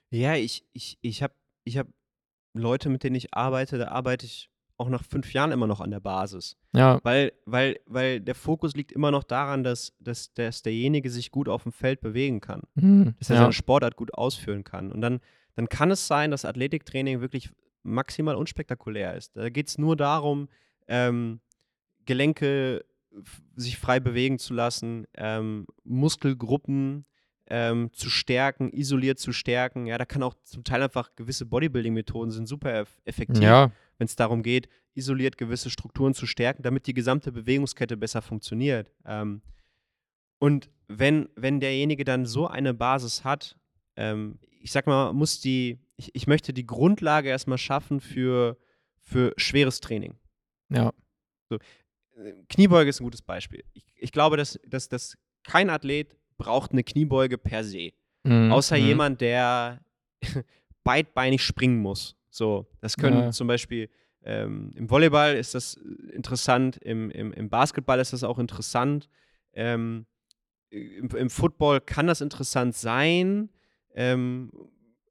Ja, 0.09 0.35
ich, 0.35 0.65
ich, 0.73 0.97
ich 1.01 1.23
habe 1.23 1.33
ich 1.63 1.77
hab 1.77 1.87
Leute, 2.53 2.89
mit 2.89 3.03
denen 3.03 3.15
ich 3.15 3.33
arbeite, 3.33 3.77
da 3.77 3.89
arbeite 3.89 4.25
ich 4.25 4.49
auch 4.75 4.89
nach 4.89 5.03
fünf 5.03 5.31
Jahren 5.33 5.51
immer 5.51 5.67
noch 5.67 5.79
an 5.79 5.91
der 5.91 5.99
Basis. 5.99 6.57
Ja, 6.73 6.99
Weil, 7.03 7.33
weil, 7.45 7.79
weil 7.85 8.19
der 8.19 8.35
Fokus 8.35 8.75
liegt 8.75 8.91
immer 8.91 9.11
noch 9.11 9.23
daran, 9.23 9.63
dass, 9.63 9.93
dass, 9.99 10.33
dass 10.33 10.63
derjenige 10.63 11.09
sich 11.09 11.31
gut 11.31 11.47
auf 11.47 11.63
dem 11.63 11.71
Feld 11.71 12.01
bewegen 12.01 12.41
kann. 12.41 12.63
mhm. 12.75 13.13
dass 13.19 13.29
er 13.29 13.35
ja. 13.35 13.41
seine 13.43 13.53
Sportart 13.53 13.95
gut 13.95 14.13
ausführen 14.13 14.63
kann. 14.63 14.91
Und 14.91 15.01
dann, 15.01 15.19
dann 15.55 15.69
kann 15.69 15.91
es 15.91 16.07
sein, 16.07 16.31
dass 16.31 16.45
Athletiktraining 16.45 17.21
wirklich 17.21 17.51
maximal 17.83 18.35
unspektakulär 18.35 19.15
ist. 19.15 19.35
Da 19.35 19.49
geht 19.49 19.67
es 19.67 19.77
nur 19.77 19.95
darum, 19.95 20.47
ähm, 20.89 21.39
Gelenke 22.05 22.83
sich 23.55 23.77
frei 23.77 23.99
bewegen 23.99 24.39
zu 24.39 24.53
lassen, 24.53 25.05
ähm, 25.15 25.65
Muskelgruppen 25.83 27.05
ähm, 27.47 27.91
zu 27.93 28.09
stärken, 28.09 28.69
isoliert 28.71 29.19
zu 29.19 29.31
stärken. 29.31 29.85
Ja, 29.85 29.97
da 29.97 30.05
kann 30.05 30.23
auch 30.23 30.35
zum 30.43 30.63
Teil 30.63 30.83
einfach 30.83 31.15
gewisse 31.15 31.45
Bodybuilding-Methoden 31.45 32.31
sind 32.31 32.47
super 32.47 32.73
eff 32.73 33.01
effektiv, 33.05 33.43
ja, 33.43 33.71
wenn 33.97 34.05
es 34.05 34.15
darum 34.15 34.43
geht, 34.43 34.69
isoliert 34.93 35.37
gewisse 35.37 35.69
Strukturen 35.69 36.13
zu 36.13 36.25
stärken, 36.25 36.61
damit 36.63 36.87
die 36.87 36.93
gesamte 36.93 37.31
Bewegungskette 37.31 37.97
besser 37.97 38.21
funktioniert. 38.21 38.91
Ähm, 39.05 39.41
und 40.39 40.69
wenn, 40.87 41.29
wenn 41.35 41.59
derjenige 41.59 42.03
dann 42.03 42.25
so 42.25 42.47
eine 42.47 42.73
Basis 42.73 43.23
hat, 43.23 43.57
ähm, 43.95 44.39
ich 44.61 44.71
sag 44.71 44.87
mal, 44.87 45.13
muss 45.13 45.41
die, 45.41 45.79
ich, 45.95 46.13
ich 46.15 46.27
möchte 46.27 46.53
die 46.53 46.65
Grundlage 46.65 47.29
erstmal 47.29 47.57
schaffen 47.57 47.99
für, 47.99 48.57
für 49.01 49.33
schweres 49.37 49.79
Training. 49.79 50.15
Ja, 50.69 50.91
Äh, 51.51 52.33
Kniebeuge 52.49 52.89
ist 52.89 52.99
ein 52.99 53.05
gutes 53.05 53.21
Beispiel. 53.21 53.63
Ich, 53.73 53.85
ich 53.95 54.11
glaube, 54.11 54.37
dass, 54.37 54.59
dass, 54.67 54.89
dass 54.89 55.17
kein 55.43 55.69
Athlet 55.69 56.15
braucht 56.37 56.71
eine 56.71 56.83
Kniebeuge 56.83 57.37
per 57.37 57.63
se. 57.63 57.91
mhm. 58.23 58.51
Außer 58.51 58.77
mhm. 58.77 58.85
jemand, 58.85 59.21
der 59.21 59.81
beidbeinig 60.83 61.43
springen 61.43 61.79
muss. 61.79 62.15
So, 62.29 62.67
das 62.81 62.97
können 62.97 63.19
Ja. 63.19 63.31
zum 63.31 63.47
Beispiel 63.47 63.89
ähm, 64.23 64.71
im 64.75 64.89
Volleyball 64.89 65.35
ist 65.35 65.55
das 65.55 65.75
äh, 65.77 66.11
interessant, 66.13 66.77
im, 66.77 67.09
im, 67.11 67.31
im 67.33 67.49
Basketball 67.49 67.99
ist 67.99 68.11
das 68.13 68.23
auch 68.23 68.37
interessant. 68.37 69.09
Ähm, 69.53 70.05
im, 70.69 71.09
Im 71.09 71.29
Football 71.29 71.81
kann 71.81 72.05
das 72.07 72.21
interessant 72.21 72.75
sein, 72.75 73.49
ähm, 73.95 74.51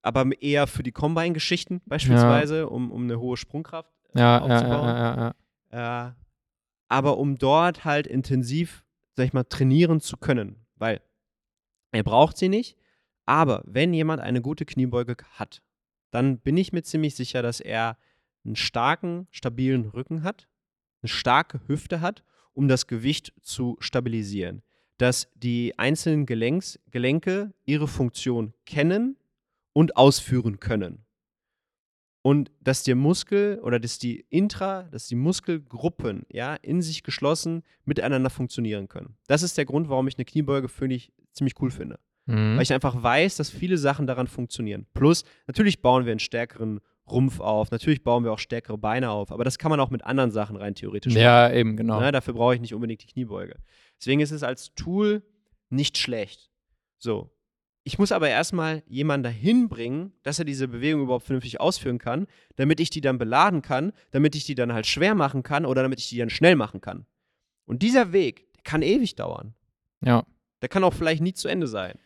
aber 0.03 0.25
eher 0.41 0.67
für 0.69 0.83
die 0.85 0.93
Combine-Geschichten 0.93 1.81
beispielsweise, 1.87 2.69
um, 2.69 2.93
um 2.93 3.03
eine 3.05 3.19
hohe 3.19 3.37
Sprungkraft 3.37 3.91
äh, 4.15 4.19
Ja, 4.21 4.39
ja, 4.39 4.41
aufzubauen. 4.57 5.33
Äh, 5.71 6.11
aber 6.89 7.19
um 7.19 7.37
dort 7.37 7.85
halt 7.85 8.07
intensiv, 8.07 8.85
sag 9.15 9.27
ich 9.27 9.33
mal, 9.33 9.45
trainieren 9.45 10.01
zu 10.01 10.17
können, 10.17 10.67
weil 10.77 11.01
er 11.93 12.03
braucht 12.03 12.37
sie 12.37 12.49
nicht, 12.49 12.77
aber 13.27 13.63
wenn 13.67 13.93
jemand 13.93 14.21
eine 14.21 14.41
gute 14.41 14.65
Kniebeuge 14.65 15.17
hat, 15.33 15.63
dann 16.11 16.39
bin 16.39 16.57
ich 16.57 16.73
mir 16.73 16.83
ziemlich 16.83 17.15
sicher, 17.15 17.43
dass 17.43 17.61
er 17.61 17.99
einen 18.45 18.57
starken, 18.57 19.29
stabilen 19.31 19.87
Rücken 19.87 20.23
hat, 20.23 20.49
eine 21.03 21.09
starke 21.09 21.61
Hüfte 21.67 22.01
hat, 22.01 22.25
um 22.53 22.69
das 22.69 22.87
Gewicht 22.87 23.33
zu 23.43 23.77
stabilisieren. 23.81 24.63
Dass 24.97 25.31
die 25.35 25.79
einzelnen 25.79 26.27
Gelenks, 26.27 26.81
Gelenke 26.91 27.53
ihre 27.67 27.87
Funktion 27.87 28.55
kennen 28.65 29.17
und 29.73 29.97
ausführen 29.97 30.59
können. 30.59 31.05
Und 32.23 32.51
dass 32.61 32.83
der 32.83 32.97
Muskel 32.97 33.61
oder 33.63 33.79
dass 33.79 33.99
die 33.99 34.27
Intra, 34.29 34.85
dass 34.85 35.07
die 35.07 35.15
Muskelgruppen 35.15 36.27
ja 36.31 36.55
in 36.55 36.83
sich 36.83 37.03
geschlossen 37.03 37.63
miteinander 37.85 38.31
funktionieren 38.31 38.89
können. 38.89 39.17
Das 39.27 39.43
ist 39.43 39.57
der 39.57 39.65
Grund, 39.65 39.89
warum 39.89 40.09
ich 40.09 40.17
eine 40.17 40.25
Kniebeuge 40.25 40.69
ich 40.89 41.13
ziemlich 41.33 41.55
cool 41.61 41.71
finde. 41.71 41.99
Mhm. 42.27 42.57
Weil 42.57 42.63
ich 42.63 42.73
einfach 42.73 43.03
weiß, 43.03 43.37
dass 43.37 43.51
viele 43.51 43.79
Sachen 43.79 44.07
daran 44.07 44.27
funktionieren. 44.27 44.87
Plus, 44.95 45.25
natürlich 45.47 45.81
bauen 45.81 46.05
wir 46.05 46.13
einen 46.13 46.21
stärkeren 46.21 46.81
Rumpf 47.11 47.41
auf, 47.41 47.71
natürlich 47.71 48.03
bauen 48.03 48.25
wir 48.25 48.33
auch 48.33 48.39
stärkere 48.39 48.77
Beine 48.77 49.11
auf, 49.11 49.33
aber 49.33 49.45
das 49.45 49.59
kann 49.59 49.71
man 49.71 49.81
auch 49.81 49.89
mit 49.89 50.05
anderen 50.05 50.31
Sachen 50.31 50.57
rein 50.57 50.75
theoretisch 50.75 51.15
machen. 51.15 51.23
Ja, 51.23 51.51
eben, 51.51 51.77
genau. 51.77 52.01
Ne, 52.01 52.13
dafür 52.13 52.35
brauche 52.35 52.55
ich 52.55 52.61
nicht 52.61 52.75
unbedingt 52.75 53.03
die 53.03 53.07
Kniebeuge. 53.07 53.57
Deswegen 53.99 54.21
ist 54.21 54.31
es 54.31 54.43
als 54.43 54.75
Tool 54.75 55.23
nicht 55.71 55.97
schlecht. 55.97 56.51
So, 56.99 57.31
ich 57.89 57.99
muss 57.99 58.13
aber 58.13 58.29
erstmal 58.29 58.83
jemanden 58.87 59.23
dahin 59.23 59.71
bringen, 59.71 60.13
dass 60.23 60.39
er 60.39 60.45
diese 60.45 60.69
Bewegung 60.69 61.05
überhaupt 61.05 61.25
vernünftig 61.25 61.59
ausführen 61.59 61.97
kann, 61.97 62.27
damit 62.57 62.81
ich 62.81 62.91
die 62.91 63.01
dann 63.01 63.17
beladen 63.17 63.63
kann, 63.63 63.95
damit 64.11 64.35
ich 64.35 64.45
die 64.45 64.55
dann 64.55 64.75
halt 64.75 64.87
schwer 64.87 65.15
machen 65.15 65.43
kann 65.43 65.65
oder 65.65 65.81
damit 65.81 65.99
ich 65.99 66.11
die 66.11 66.19
dann 66.19 66.29
schnell 66.29 66.55
machen 66.55 66.83
kann. 66.83 67.07
Und 67.65 67.81
dieser 67.81 68.13
Weg, 68.13 68.53
der 68.53 68.63
kann 68.63 68.83
ewig 68.83 69.15
dauern. 69.15 69.55
Ja. 70.03 70.27
Der 70.61 70.69
kann 70.69 70.85
auch 70.85 70.93
vielleicht 70.93 71.23
nie 71.23 71.33
zu 71.33 71.49
Ende 71.49 71.67
sein. 71.67 71.99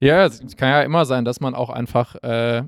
Ja, 0.00 0.26
es 0.26 0.56
kann 0.56 0.70
ja 0.70 0.82
immer 0.82 1.04
sein, 1.04 1.24
dass 1.24 1.38
man 1.38 1.54
auch 1.54 1.70
einfach 1.70 2.16
äh, 2.16 2.64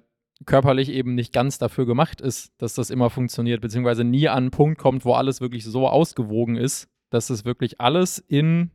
körperlich 0.47 0.91
eben 0.91 1.17
nicht 1.17 1.33
ganz 1.33 1.59
dafür 1.59 1.87
gemacht 1.87 2.21
ist, 2.21 2.53
dass 2.59 2.75
das 2.75 2.91
immer 2.91 3.11
funktioniert, 3.11 3.61
beziehungsweise 3.61 4.05
nie 4.05 4.29
an 4.29 4.45
einen 4.45 4.51
Punkt 4.53 4.79
kommt, 4.79 5.05
wo 5.05 5.15
alles 5.15 5.41
wirklich 5.41 5.65
so 5.65 5.89
ausgewogen 5.89 6.55
ist, 6.55 6.89
dass 7.11 7.31
es 7.31 7.45
wirklich 7.45 7.81
alles 7.81 8.21
in 8.21 8.71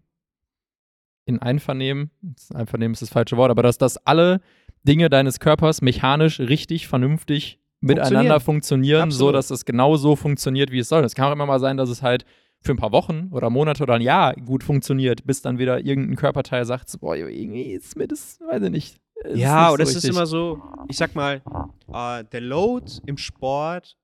in 1.25 1.41
Einvernehmen, 1.41 2.11
Einvernehmen 2.53 2.93
ist 2.93 3.01
das 3.01 3.09
falsche 3.09 3.37
Wort, 3.37 3.51
aber 3.51 3.63
dass 3.63 3.77
das 3.77 3.97
alle 3.97 4.41
Dinge 4.83 5.09
deines 5.09 5.39
Körpers 5.39 5.81
mechanisch 5.81 6.39
richtig, 6.39 6.87
vernünftig 6.87 7.59
miteinander 7.81 8.39
funktionieren, 8.39 9.11
so 9.11 9.31
dass 9.31 9.49
es 9.49 9.65
genau 9.65 9.95
so 9.95 10.15
funktioniert, 10.15 10.71
wie 10.71 10.79
es 10.79 10.89
soll. 10.89 11.03
Es 11.03 11.15
kann 11.15 11.27
auch 11.27 11.33
immer 11.33 11.45
mal 11.45 11.59
sein, 11.59 11.77
dass 11.77 11.89
es 11.89 12.01
halt 12.01 12.25
für 12.61 12.73
ein 12.73 12.77
paar 12.77 12.91
Wochen 12.91 13.29
oder 13.31 13.49
Monate 13.49 13.83
oder 13.83 13.95
ein 13.95 14.01
Jahr 14.01 14.33
gut 14.33 14.63
funktioniert, 14.63 15.25
bis 15.25 15.41
dann 15.41 15.59
wieder 15.59 15.85
irgendein 15.85 16.15
Körperteil 16.15 16.65
sagt, 16.65 16.89
so, 16.89 16.97
boah, 16.97 17.15
irgendwie 17.15 17.73
ist 17.73 17.95
mir 17.95 18.07
das, 18.07 18.39
weiß 18.41 18.63
ich 18.63 18.71
nicht. 18.71 18.97
Ja, 19.33 19.71
oder 19.71 19.85
so 19.85 19.91
es 19.91 20.03
ist 20.03 20.09
immer 20.09 20.25
so, 20.25 20.61
ich 20.87 20.97
sag 20.97 21.15
mal, 21.15 21.41
uh, 21.87 22.23
der 22.31 22.41
Load 22.41 22.91
im 23.05 23.17
Sport, 23.17 23.97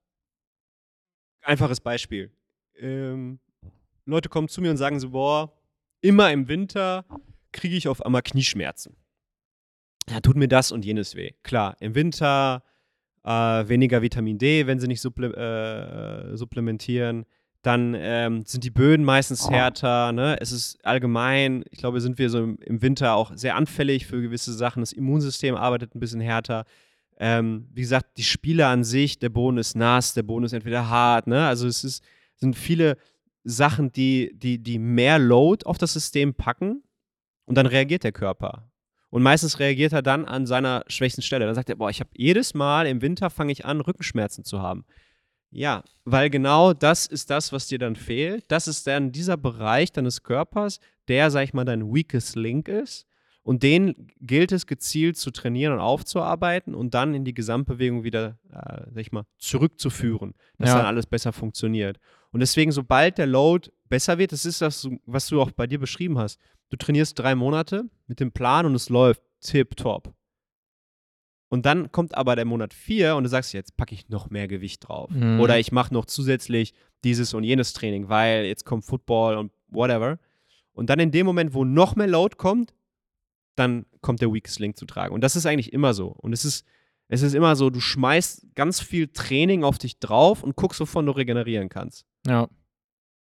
einfaches 1.42 1.80
Beispiel. 1.80 2.30
Ähm, 2.76 3.38
Leute 4.04 4.28
kommen 4.28 4.48
zu 4.48 4.60
mir 4.60 4.70
und 4.70 4.76
sagen 4.76 4.98
so, 4.98 5.10
boah, 5.10 5.52
immer 6.02 6.30
im 6.30 6.48
Winter 6.48 7.06
kriege 7.52 7.76
ich 7.76 7.88
auf 7.88 8.04
einmal 8.04 8.22
Knieschmerzen. 8.22 8.96
Ja, 10.10 10.20
tut 10.20 10.36
mir 10.36 10.48
das 10.48 10.72
und 10.72 10.84
jenes 10.84 11.14
weh. 11.14 11.32
Klar, 11.42 11.76
im 11.80 11.94
Winter 11.94 12.62
äh, 13.24 13.30
weniger 13.30 14.02
Vitamin 14.02 14.38
D, 14.38 14.66
wenn 14.66 14.80
sie 14.80 14.88
nicht 14.88 15.00
supple 15.00 15.32
äh, 15.34 16.36
supplementieren. 16.36 17.24
Dann 17.62 17.94
ähm, 17.96 18.44
sind 18.44 18.64
die 18.64 18.70
Böden 18.70 19.04
meistens 19.04 19.48
härter. 19.48 20.10
Ne? 20.10 20.36
Es 20.40 20.50
ist 20.50 20.84
allgemein, 20.84 21.64
ich 21.70 21.78
glaube, 21.78 22.00
sind 22.00 22.18
wir 22.18 22.28
so 22.28 22.42
im, 22.42 22.58
im, 22.58 22.82
Winter 22.82 23.14
auch 23.14 23.30
sehr 23.36 23.54
anfällig 23.54 24.06
für 24.06 24.20
gewisse 24.20 24.52
Sachen. 24.52 24.80
Das 24.82 24.92
Immunsystem 24.92 25.54
arbeitet 25.54 25.94
ein 25.94 26.00
bisschen 26.00 26.20
härter. 26.20 26.64
Ähm, 27.18 27.68
wie 27.72 27.82
gesagt, 27.82 28.16
die 28.16 28.24
Spiele 28.24 28.66
an 28.66 28.82
sich, 28.82 29.20
der 29.20 29.28
Boden 29.28 29.58
ist 29.58 29.76
nass, 29.76 30.12
der 30.12 30.24
Boden 30.24 30.44
ist 30.44 30.52
entweder 30.52 30.88
hart. 30.88 31.28
Ne? 31.28 31.46
Also 31.46 31.68
es 31.68 31.84
ist, 31.84 32.02
sind 32.34 32.56
viele 32.56 32.96
Sachen, 33.44 33.92
die, 33.92 34.32
die, 34.34 34.62
die 34.62 34.78
mehr 34.78 35.18
Load 35.18 35.64
auf 35.66 35.78
das 35.78 35.92
System 35.92 36.34
packen 36.34 36.82
und 37.44 37.56
dann 37.56 37.66
reagiert 37.66 38.04
der 38.04 38.12
Körper. 38.12 38.70
Und 39.10 39.22
meistens 39.22 39.58
reagiert 39.58 39.92
er 39.92 40.02
dann 40.02 40.24
an 40.24 40.46
seiner 40.46 40.84
schwächsten 40.86 41.20
Stelle. 41.20 41.44
Dann 41.44 41.54
sagt 41.54 41.68
er, 41.68 41.76
boah, 41.76 41.90
ich 41.90 42.00
habe 42.00 42.10
jedes 42.14 42.54
Mal 42.54 42.86
im 42.86 43.02
Winter 43.02 43.28
fange 43.28 43.52
ich 43.52 43.66
an, 43.66 43.82
Rückenschmerzen 43.82 44.42
zu 44.44 44.62
haben. 44.62 44.86
Ja, 45.50 45.84
weil 46.04 46.30
genau 46.30 46.72
das 46.72 47.06
ist 47.06 47.28
das, 47.28 47.52
was 47.52 47.66
dir 47.66 47.78
dann 47.78 47.94
fehlt. 47.94 48.44
Das 48.48 48.66
ist 48.66 48.86
dann 48.86 49.12
dieser 49.12 49.36
Bereich 49.36 49.92
deines 49.92 50.22
Körpers, 50.22 50.80
der, 51.08 51.30
sag 51.30 51.44
ich 51.44 51.52
mal, 51.52 51.66
dein 51.66 51.94
weakest 51.94 52.36
link 52.36 52.68
ist. 52.68 53.06
Und 53.42 53.62
den 53.62 54.08
gilt 54.20 54.50
es 54.50 54.66
gezielt 54.66 55.18
zu 55.18 55.30
trainieren 55.30 55.74
und 55.74 55.80
aufzuarbeiten 55.80 56.74
und 56.74 56.94
dann 56.94 57.12
in 57.12 57.24
die 57.24 57.34
Gesamtbewegung 57.34 58.04
wieder, 58.04 58.38
äh, 58.50 58.84
sag 58.92 59.00
ich 59.00 59.12
mal, 59.12 59.26
zurückzuführen, 59.36 60.32
dass 60.58 60.70
ja. 60.70 60.76
dann 60.78 60.86
alles 60.86 61.06
besser 61.06 61.32
funktioniert. 61.32 61.98
Und 62.32 62.40
deswegen, 62.40 62.72
sobald 62.72 63.18
der 63.18 63.26
Load 63.26 63.70
besser 63.88 64.18
wird, 64.18 64.32
das 64.32 64.44
ist 64.44 64.60
das, 64.60 64.88
was 65.04 65.28
du 65.28 65.40
auch 65.40 65.50
bei 65.50 65.66
dir 65.66 65.78
beschrieben 65.78 66.18
hast. 66.18 66.40
Du 66.70 66.76
trainierst 66.76 67.18
drei 67.18 67.34
Monate 67.34 67.84
mit 68.06 68.20
dem 68.20 68.32
Plan 68.32 68.66
und 68.66 68.74
es 68.74 68.88
läuft 68.88 69.22
tip-top. 69.40 70.14
Und 71.50 71.66
dann 71.66 71.92
kommt 71.92 72.16
aber 72.16 72.34
der 72.34 72.46
Monat 72.46 72.72
vier 72.72 73.14
und 73.14 73.24
du 73.24 73.28
sagst, 73.28 73.52
jetzt 73.52 73.76
packe 73.76 73.94
ich 73.94 74.08
noch 74.08 74.30
mehr 74.30 74.48
Gewicht 74.48 74.88
drauf. 74.88 75.10
Mhm. 75.10 75.38
Oder 75.38 75.58
ich 75.58 75.70
mache 75.70 75.92
noch 75.92 76.06
zusätzlich 76.06 76.72
dieses 77.04 77.34
und 77.34 77.44
jenes 77.44 77.74
Training, 77.74 78.08
weil 78.08 78.46
jetzt 78.46 78.64
kommt 78.64 78.86
Football 78.86 79.36
und 79.36 79.52
whatever. 79.68 80.18
Und 80.72 80.88
dann 80.88 80.98
in 80.98 81.10
dem 81.10 81.26
Moment, 81.26 81.52
wo 81.52 81.66
noch 81.66 81.94
mehr 81.94 82.06
Load 82.06 82.36
kommt, 82.36 82.72
dann 83.54 83.84
kommt 84.00 84.22
der 84.22 84.32
Weakest 84.32 84.60
Link 84.60 84.78
zu 84.78 84.86
tragen. 84.86 85.14
Und 85.14 85.20
das 85.20 85.36
ist 85.36 85.44
eigentlich 85.44 85.74
immer 85.74 85.92
so. 85.92 86.06
Und 86.06 86.32
es 86.32 86.46
ist, 86.46 86.64
es 87.08 87.20
ist 87.20 87.34
immer 87.34 87.54
so, 87.54 87.68
du 87.68 87.80
schmeißt 87.80 88.54
ganz 88.54 88.80
viel 88.80 89.08
Training 89.08 89.62
auf 89.62 89.76
dich 89.76 89.98
drauf 89.98 90.42
und 90.42 90.56
guckst, 90.56 90.80
wovon 90.80 91.04
du 91.04 91.12
regenerieren 91.12 91.68
kannst. 91.68 92.06
Ja. 92.26 92.48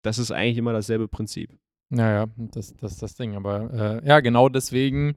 Das 0.01 0.17
ist 0.17 0.31
eigentlich 0.31 0.57
immer 0.57 0.73
dasselbe 0.73 1.07
Prinzip. 1.07 1.57
Naja, 1.89 2.27
das, 2.37 2.75
das 2.77 2.93
ist 2.93 3.01
das 3.01 3.15
Ding. 3.15 3.35
Aber 3.35 3.73
äh, 4.01 4.07
ja, 4.07 4.19
genau 4.19 4.49
deswegen 4.49 5.15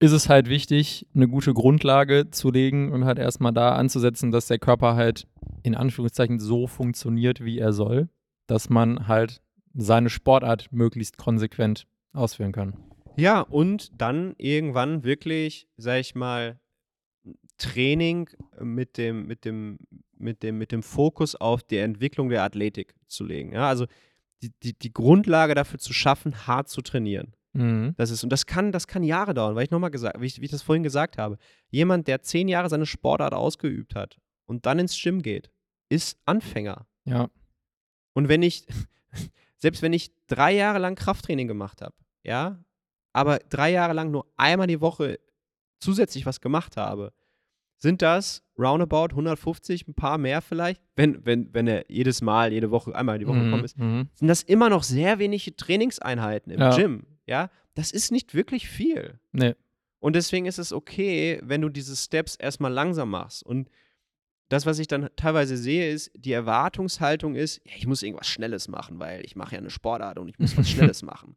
ist 0.00 0.12
es 0.12 0.28
halt 0.28 0.48
wichtig, 0.48 1.06
eine 1.14 1.28
gute 1.28 1.54
Grundlage 1.54 2.30
zu 2.30 2.50
legen 2.50 2.92
und 2.92 3.04
halt 3.04 3.18
erstmal 3.18 3.52
da 3.52 3.74
anzusetzen, 3.74 4.30
dass 4.32 4.48
der 4.48 4.58
Körper 4.58 4.96
halt 4.96 5.26
in 5.62 5.74
Anführungszeichen 5.74 6.40
so 6.40 6.66
funktioniert, 6.66 7.44
wie 7.44 7.58
er 7.58 7.72
soll, 7.72 8.08
dass 8.46 8.68
man 8.68 9.08
halt 9.08 9.40
seine 9.74 10.10
Sportart 10.10 10.68
möglichst 10.72 11.16
konsequent 11.16 11.86
ausführen 12.12 12.52
kann. 12.52 12.76
Ja, 13.16 13.40
und 13.40 14.00
dann 14.00 14.34
irgendwann 14.38 15.04
wirklich, 15.04 15.68
sag 15.76 16.00
ich 16.00 16.14
mal, 16.14 16.58
Training 17.58 18.28
mit 18.60 18.96
dem, 18.96 19.26
mit 19.26 19.44
dem, 19.44 19.78
mit 20.16 20.42
dem, 20.42 20.58
mit 20.58 20.72
dem 20.72 20.82
Fokus 20.82 21.34
auf 21.34 21.62
die 21.62 21.78
Entwicklung 21.78 22.28
der 22.28 22.42
Athletik 22.42 22.94
zu 23.06 23.24
legen. 23.24 23.52
Ja, 23.52 23.68
also 23.68 23.86
die, 24.42 24.50
die, 24.62 24.78
die 24.78 24.92
Grundlage 24.92 25.54
dafür 25.54 25.78
zu 25.78 25.92
schaffen, 25.92 26.46
hart 26.46 26.68
zu 26.68 26.82
trainieren. 26.82 27.34
Mhm. 27.52 27.94
Das 27.96 28.10
ist, 28.10 28.24
und 28.24 28.30
das 28.30 28.46
kann, 28.46 28.72
das 28.72 28.86
kann 28.86 29.02
Jahre 29.02 29.32
dauern, 29.32 29.54
weil 29.54 29.64
ich 29.64 29.70
nochmal 29.70 29.90
gesagt, 29.90 30.20
wie 30.20 30.26
ich, 30.26 30.40
wie 30.40 30.46
ich 30.46 30.50
das 30.50 30.62
vorhin 30.62 30.82
gesagt 30.82 31.18
habe, 31.18 31.38
jemand, 31.70 32.08
der 32.08 32.22
zehn 32.22 32.48
Jahre 32.48 32.68
seine 32.68 32.86
Sportart 32.86 33.32
ausgeübt 33.32 33.94
hat 33.94 34.18
und 34.46 34.66
dann 34.66 34.78
ins 34.78 35.00
Gym 35.00 35.22
geht, 35.22 35.50
ist 35.88 36.18
Anfänger. 36.24 36.86
Ja. 37.04 37.30
Und 38.14 38.28
wenn 38.28 38.42
ich, 38.42 38.66
selbst 39.58 39.82
wenn 39.82 39.92
ich 39.92 40.12
drei 40.26 40.52
Jahre 40.52 40.78
lang 40.78 40.96
Krafttraining 40.96 41.46
gemacht 41.46 41.80
habe, 41.80 41.94
ja, 42.24 42.64
aber 43.12 43.38
drei 43.38 43.70
Jahre 43.70 43.92
lang 43.92 44.10
nur 44.10 44.26
einmal 44.36 44.66
die 44.66 44.80
Woche 44.80 45.20
zusätzlich 45.78 46.26
was 46.26 46.40
gemacht 46.40 46.76
habe, 46.76 47.12
sind 47.84 48.00
das 48.00 48.42
roundabout 48.58 49.08
150, 49.10 49.86
ein 49.86 49.94
paar 49.94 50.16
mehr 50.16 50.40
vielleicht, 50.40 50.80
wenn, 50.96 51.24
wenn, 51.26 51.52
wenn 51.52 51.68
er 51.68 51.84
jedes 51.90 52.22
Mal, 52.22 52.50
jede 52.50 52.70
Woche, 52.70 52.94
einmal 52.94 53.18
die 53.18 53.26
Woche 53.26 53.36
mhm, 53.36 53.44
gekommen 53.44 53.64
ist, 53.64 53.78
mhm. 53.78 54.08
sind 54.14 54.28
das 54.28 54.42
immer 54.42 54.70
noch 54.70 54.82
sehr 54.82 55.18
wenige 55.18 55.54
Trainingseinheiten 55.54 56.50
im 56.50 56.60
ja. 56.60 56.74
Gym. 56.74 57.06
Ja, 57.26 57.50
das 57.74 57.90
ist 57.90 58.10
nicht 58.10 58.34
wirklich 58.34 58.68
viel. 58.68 59.20
Nee. 59.32 59.54
Und 60.00 60.16
deswegen 60.16 60.46
ist 60.46 60.58
es 60.58 60.72
okay, 60.72 61.38
wenn 61.42 61.60
du 61.60 61.68
diese 61.68 61.94
Steps 61.94 62.36
erstmal 62.36 62.72
langsam 62.72 63.10
machst. 63.10 63.44
Und 63.44 63.68
das, 64.48 64.64
was 64.64 64.78
ich 64.78 64.86
dann 64.86 65.10
teilweise 65.16 65.58
sehe, 65.58 65.90
ist, 65.90 66.10
die 66.16 66.32
Erwartungshaltung 66.32 67.34
ist, 67.34 67.60
ja, 67.66 67.72
ich 67.76 67.86
muss 67.86 68.02
irgendwas 68.02 68.28
Schnelles 68.28 68.68
machen, 68.68 68.98
weil 68.98 69.22
ich 69.26 69.36
mache 69.36 69.56
ja 69.56 69.58
eine 69.58 69.70
Sportart 69.70 70.18
und 70.18 70.28
ich 70.28 70.38
muss 70.38 70.56
was 70.56 70.68
Schnelles 70.70 71.02
machen. 71.02 71.36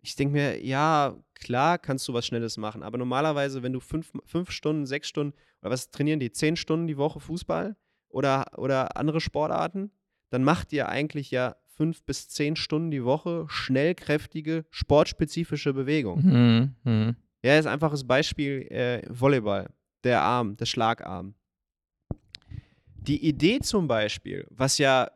Ich 0.00 0.14
denke 0.16 0.32
mir, 0.32 0.64
ja, 0.64 1.16
klar 1.34 1.78
kannst 1.78 2.06
du 2.08 2.14
was 2.14 2.26
Schnelles 2.26 2.56
machen, 2.56 2.82
aber 2.82 2.98
normalerweise, 2.98 3.62
wenn 3.62 3.72
du 3.72 3.80
fünf, 3.80 4.12
fünf 4.24 4.50
Stunden, 4.50 4.86
sechs 4.86 5.08
Stunden, 5.08 5.36
oder 5.60 5.70
was 5.70 5.90
trainieren 5.90 6.20
die, 6.20 6.30
zehn 6.30 6.56
Stunden 6.56 6.86
die 6.86 6.96
Woche 6.96 7.20
Fußball 7.20 7.76
oder, 8.08 8.46
oder 8.56 8.96
andere 8.96 9.20
Sportarten, 9.20 9.90
dann 10.30 10.44
macht 10.44 10.72
ihr 10.72 10.88
eigentlich 10.88 11.30
ja 11.30 11.56
fünf 11.66 12.02
bis 12.02 12.28
zehn 12.28 12.56
Stunden 12.56 12.90
die 12.90 13.04
Woche 13.04 13.46
schnellkräftige, 13.48 14.66
sportspezifische 14.70 15.72
Bewegung. 15.72 16.22
Mhm, 16.22 16.74
mh. 16.84 17.14
Ja, 17.42 17.58
ist 17.58 17.66
ein 17.66 17.72
einfaches 17.72 18.06
Beispiel, 18.06 18.62
äh, 18.70 19.02
Volleyball, 19.08 19.70
der 20.04 20.22
Arm, 20.22 20.56
der 20.56 20.66
Schlagarm. 20.66 21.34
Die 22.96 23.24
Idee 23.26 23.60
zum 23.60 23.86
Beispiel, 23.86 24.46
was 24.50 24.78
ja 24.78 25.08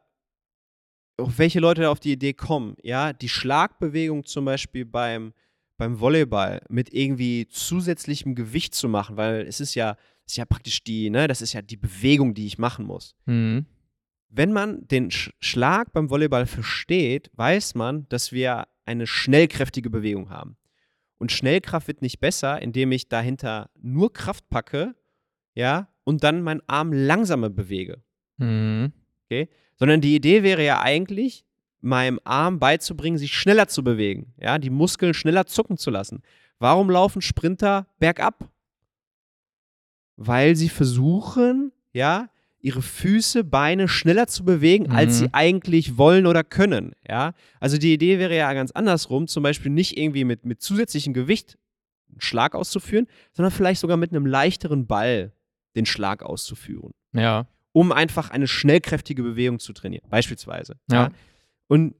auch 1.23 1.33
welche 1.37 1.61
Leute 1.61 1.89
auf 1.89 2.01
die 2.01 2.13
Idee 2.13 2.33
kommen, 2.33 2.77
ja, 2.83 3.13
die 3.13 3.29
Schlagbewegung 3.29 4.25
zum 4.25 4.45
Beispiel 4.45 4.85
beim, 4.85 5.33
beim 5.77 6.01
Volleyball 6.01 6.61
mit 6.69 6.93
irgendwie 6.93 7.49
zusätzlichem 7.49 8.35
Gewicht 8.35 8.75
zu 8.75 8.89
machen, 8.89 9.17
weil 9.17 9.43
es 9.43 9.61
ist 9.61 9.75
ja, 9.75 9.97
ist 10.27 10.37
ja 10.37 10.45
praktisch 10.45 10.85
die, 10.85 11.11
ne, 11.11 11.29
das 11.29 11.43
ist 11.43 11.53
ja 11.53 11.63
die 11.63 11.77
Bewegung, 11.77 12.35
die 12.35 12.47
ich 12.47 12.59
machen 12.59 12.87
muss. 12.87 13.15
Mhm. 13.27 13.67
Wenn 14.29 14.53
man 14.53 14.87
den 14.89 15.11
Sch 15.11 15.31
Schlag 15.41 15.93
beim 15.93 16.09
Volleyball 16.09 16.47
versteht, 16.47 17.31
weiß 17.35 17.75
man, 17.75 18.09
dass 18.09 18.33
wir 18.33 18.67
eine 18.85 19.07
schnellkräftige 19.07 19.91
Bewegung 19.91 20.31
haben. 20.31 20.57
Und 21.19 21.33
Schnellkraft 21.33 21.87
wird 21.87 22.03
nicht 22.03 22.19
besser, 22.19 22.61
indem 22.61 22.91
ich 22.93 23.09
dahinter 23.09 23.71
nur 23.81 24.13
Kraft 24.13 24.49
packe, 24.49 24.95
ja, 25.55 25.89
und 26.05 26.25
dann 26.25 26.43
meinen 26.43 26.63
Arm 26.67 26.93
langsamer 26.93 27.51
bewege. 27.51 28.03
Mhm. 28.39 28.93
Sondern 29.83 30.01
die 30.01 30.15
Idee 30.15 30.45
wäre 30.45 30.65
ja 30.65 30.81
eigentlich, 30.81 31.45
meinem 31.81 32.21
Arm 32.23 32.61
beizubringen, 32.61 33.19
sich 33.19 33.35
schneller 33.35 33.67
zu 33.67 33.83
bewegen, 33.83 34.33
ja, 34.41 34.59
die 34.59 34.71
Muskeln 34.71 35.13
schneller 35.13 35.45
zucken 35.47 35.77
zu 35.77 35.91
lassen. 35.91 36.23
Warum 36.61 36.89
laufen 36.89 37.21
Sprinter 37.21 37.89
bergab? 37.99 38.49
Weil 40.15 40.55
sie 40.55 40.69
versuchen, 40.69 41.73
ja, 41.93 42.29
ihre 42.61 42.81
Füße, 42.81 43.43
Beine 43.43 43.89
schneller 43.89 44.29
zu 44.29 44.45
bewegen, 44.45 44.85
Mhm. 44.85 44.93
als 44.93 45.19
sie 45.19 45.29
eigentlich 45.33 45.99
wollen 45.99 46.27
oder 46.29 46.45
können. 46.45 46.93
Ja? 47.09 47.35
Also 47.59 47.77
die 47.77 47.93
Idee 47.93 48.21
wäre 48.21 48.37
ja 48.37 48.53
ganz 48.53 48.71
andersrum, 48.71 49.27
zum 49.27 49.43
Beispiel 49.43 49.73
nicht 49.73 49.97
irgendwie 49.99 50.23
mit, 50.23 50.45
mit 50.47 50.63
zusätzlichem 50.63 51.13
Gewicht 51.13 51.59
einen 52.09 52.21
Schlag 52.21 52.55
auszuführen, 52.55 53.09
sondern 53.33 53.51
vielleicht 53.51 53.81
sogar 53.81 53.97
mit 53.97 54.13
einem 54.13 54.27
leichteren 54.27 54.87
Ball 54.87 55.33
den 55.75 55.87
Schlag 55.87 56.23
auszuführen, 56.23 56.93
Ja. 57.13 57.49
Um 57.73 57.93
einfach 57.93 58.31
eine 58.31 58.47
schnellkräftige 58.47 59.23
Bewegung 59.23 59.59
zu 59.59 59.73
trainieren, 59.73 60.07
beispielsweise. 60.11 60.77
Ja. 60.91 61.11
Und 61.69 61.95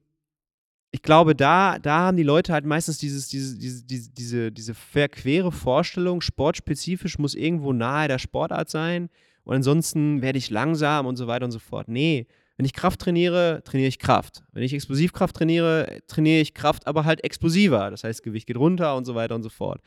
ich 0.91 1.01
glaube, 1.01 1.35
da, 1.35 1.79
da 1.79 1.99
haben 1.99 2.17
die 2.17 2.23
Leute 2.23 2.53
halt 2.53 2.65
meistens 2.65 2.99
dieses, 2.99 3.27
diese, 3.27 3.57
diese, 3.57 3.83
diese, 3.83 4.11
diese, 4.11 4.51
diese 4.51 4.73
verquere 4.75 5.51
Vorstellung, 5.51 6.21
sportspezifisch 6.21 7.17
muss 7.17 7.33
irgendwo 7.33 7.73
nahe 7.73 8.07
der 8.07 8.19
Sportart 8.19 8.69
sein 8.69 9.09
und 9.43 9.55
ansonsten 9.55 10.21
werde 10.21 10.37
ich 10.37 10.51
langsam 10.51 11.07
und 11.07 11.15
so 11.15 11.25
weiter 11.25 11.45
und 11.45 11.51
so 11.51 11.59
fort. 11.59 11.87
Nee, 11.87 12.27
wenn 12.57 12.65
ich 12.65 12.73
Kraft 12.73 13.01
trainiere, 13.01 13.61
trainiere 13.65 13.87
ich 13.87 13.97
Kraft. 13.97 14.43
Wenn 14.51 14.61
ich 14.61 14.73
Explosivkraft 14.73 15.35
trainiere, 15.35 15.99
trainiere 16.07 16.41
ich 16.41 16.53
Kraft, 16.53 16.85
aber 16.85 17.05
halt 17.05 17.23
explosiver. 17.23 17.89
Das 17.89 18.03
heißt, 18.03 18.21
Gewicht 18.21 18.45
geht 18.45 18.57
runter 18.57 18.95
und 18.95 19.05
so 19.05 19.15
weiter 19.15 19.33
und 19.33 19.43
so 19.43 19.49
fort. 19.49 19.81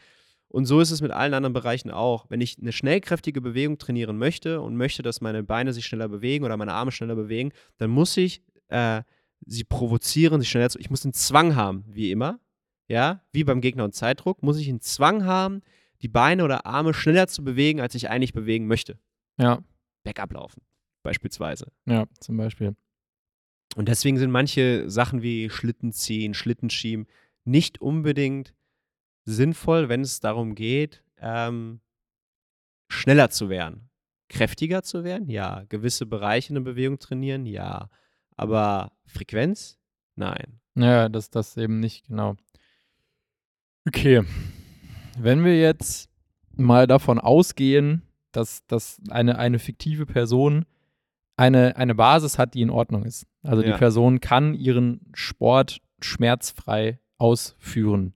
Und 0.49 0.65
so 0.65 0.81
ist 0.81 0.91
es 0.91 1.03
mit 1.03 1.11
allen 1.11 1.35
anderen 1.35 1.53
Bereichen 1.53 1.91
auch. 1.91 2.27
Wenn 2.31 2.41
ich 2.41 2.59
eine 2.61 2.73
schnellkräftige 2.73 3.41
Bewegung 3.41 3.79
trainieren 3.79 4.17
möchte 4.17 4.61
und 4.61 4.77
möchte, 4.77 5.03
dass 5.03 5.21
meine 5.21 5.43
Beine 5.43 5.73
sich 5.73 5.87
schneller 5.87 6.09
bewegen 6.09 6.45
oder 6.45 6.57
meine 6.57 6.73
Arme 6.73 6.93
schneller 6.93 7.17
bewegen, 7.17 7.53
dann 7.79 7.91
muss 7.91 8.17
ich 8.17 8.43
äh, 8.69 9.03
sie 9.45 9.65
provozieren, 9.65 10.41
sich 10.41 10.49
schneller 10.49 10.71
zu. 10.71 10.79
Ich 10.79 10.91
muss 10.91 11.05
einen 11.05 11.13
Zwang 11.13 11.57
haben, 11.57 11.85
wie 11.89 12.11
immer. 12.11 12.41
Ja, 12.89 13.25
wie 13.33 13.43
beim 13.43 13.61
Gegner 13.61 13.85
und 13.85 13.95
Zeitdruck, 13.95 14.43
muss 14.45 14.59
ich 14.59 14.69
einen 14.69 14.81
Zwang 14.81 15.25
haben, 15.25 15.63
die 16.03 16.09
Beine 16.09 16.45
oder 16.45 16.67
Arme 16.67 16.95
schneller 16.95 17.27
zu 17.27 17.43
bewegen, 17.43 17.81
als 17.81 17.97
ich 17.97 18.09
eigentlich 18.09 18.33
bewegen 18.33 18.69
möchte. 18.69 19.01
Ja. 19.39 19.65
Backup 20.05 20.33
laufen, 20.33 20.63
beispielsweise. 21.03 21.73
Ja, 21.87 22.07
zum 22.21 22.37
Beispiel. 22.37 22.77
Und 23.75 23.89
deswegen 23.89 24.19
sind 24.19 24.31
manche 24.31 24.89
Sachen 24.89 25.23
wie 25.23 25.51
Schlitten 25.51 25.91
ziehen, 25.93 26.33
Schlitten 26.33 26.71
schieben 26.71 27.07
nicht 27.47 27.81
unbedingt 27.81 28.53
sinnvoll, 29.27 29.89
wenn 29.89 30.01
es 30.01 30.21
darum 30.21 30.55
geht, 30.55 31.03
ähm, 31.19 31.81
schneller 32.89 33.29
zu 33.31 33.51
werden. 33.51 33.91
Kräftiger 34.29 34.83
zu 34.83 35.05
werden? 35.05 35.29
Ja. 35.29 35.65
Gewisse 35.69 36.07
Bereiche 36.07 36.51
in 36.51 36.55
der 36.57 36.63
Bewegung 36.63 36.99
trainieren? 36.99 37.47
Ja. 37.47 37.91
Aber 38.37 38.93
Frequenz? 39.05 39.79
Nein. 40.15 40.61
Ja, 40.75 41.09
das, 41.09 41.31
das 41.31 41.57
eben 41.57 41.81
nicht, 41.81 42.07
genau. 42.07 42.37
Okay. 43.87 44.23
Wenn 45.19 45.45
wir 45.45 45.59
jetzt 45.59 46.11
mal 46.53 46.87
davon 46.87 47.19
ausgehen, 47.19 48.03
dass, 48.33 48.67
dass 48.67 49.01
eine, 49.11 49.39
eine 49.39 49.59
fiktive 49.59 50.07
Person 50.07 50.67
eine, 51.37 51.77
eine 51.77 51.95
Basis 51.95 52.39
hat, 52.39 52.55
die 52.55 52.63
in 52.63 52.71
Ordnung 52.71 53.05
ist. 53.05 53.27
Also 53.43 53.63
die 53.63 53.69
Ja. 53.69 53.77
Person 53.77 54.21
kann 54.21 54.55
ihren 54.55 55.01
Sport 55.15 55.81
schmerzfrei 56.01 56.99
ausführen. 57.19 58.15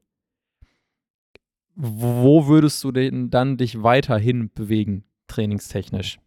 Wo 1.83 2.47
würdest 2.47 2.85
du 2.85 2.93
denn 2.93 3.31
dann 3.31 3.57
dich 3.57 3.83
weiterhin 3.83 4.51
bewegen, 4.53 5.05
trainingstechnisch? 5.29 6.19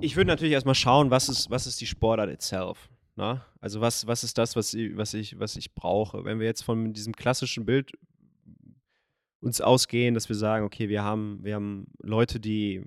Ich 0.00 0.14
würde 0.14 0.28
natürlich 0.28 0.52
erstmal 0.52 0.76
schauen, 0.76 1.10
was 1.10 1.28
ist, 1.28 1.50
was 1.50 1.66
ist 1.66 1.80
die 1.80 1.86
Sportart 1.86 2.30
itself. 2.30 2.88
Na? 3.16 3.44
Also 3.60 3.80
was, 3.80 4.06
was 4.06 4.22
ist 4.22 4.38
das, 4.38 4.54
was 4.54 4.72
ich, 4.72 4.96
was, 4.96 5.14
ich, 5.14 5.36
was 5.40 5.56
ich 5.56 5.74
brauche? 5.74 6.24
Wenn 6.24 6.38
wir 6.38 6.46
jetzt 6.46 6.62
von 6.62 6.92
diesem 6.92 7.12
klassischen 7.16 7.66
Bild 7.66 7.90
uns 9.40 9.60
ausgehen, 9.60 10.14
dass 10.14 10.28
wir 10.28 10.36
sagen, 10.36 10.64
okay, 10.64 10.88
wir 10.88 11.02
haben, 11.02 11.40
wir 11.42 11.56
haben 11.56 11.88
Leute, 12.00 12.38
die 12.38 12.84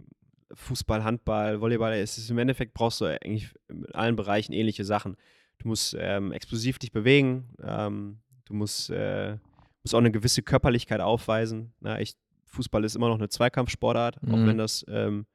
Fußball, 0.53 1.03
Handball, 1.03 1.59
Volleyball, 1.59 1.91
es 1.91 2.18
ist 2.18 2.30
im 2.30 2.38
Endeffekt 2.38 2.74
brauchst 2.74 3.01
du 3.01 3.05
eigentlich 3.05 3.49
in 3.68 3.86
allen 3.88 4.16
Bereichen 4.16 4.53
ähnliche 4.53 4.86
Sachen. 4.86 5.18
Du 5.57 5.68
musst 5.68 5.93
ähm, 5.99 6.32
explosiv 6.32 6.80
dich 6.80 6.93
bewegen, 6.93 7.49
ähm, 7.61 8.20
du 8.45 8.53
musst, 8.53 8.91
äh, 8.91 9.39
musst 9.84 9.93
auch 9.95 9.99
eine 9.99 10.11
gewisse 10.11 10.41
Körperlichkeit 10.41 11.01
aufweisen. 11.01 11.73
Na, 11.79 11.99
ich, 11.99 12.15
Fußball 12.45 12.84
ist 12.84 12.95
immer 12.95 13.09
noch 13.09 13.17
eine 13.17 13.29
Zweikampfsportart, 13.29 14.17
auch 14.17 14.38
Mhm. 14.38 14.47
wenn 14.47 14.57
das 14.57 14.86
ähm, 14.88 15.25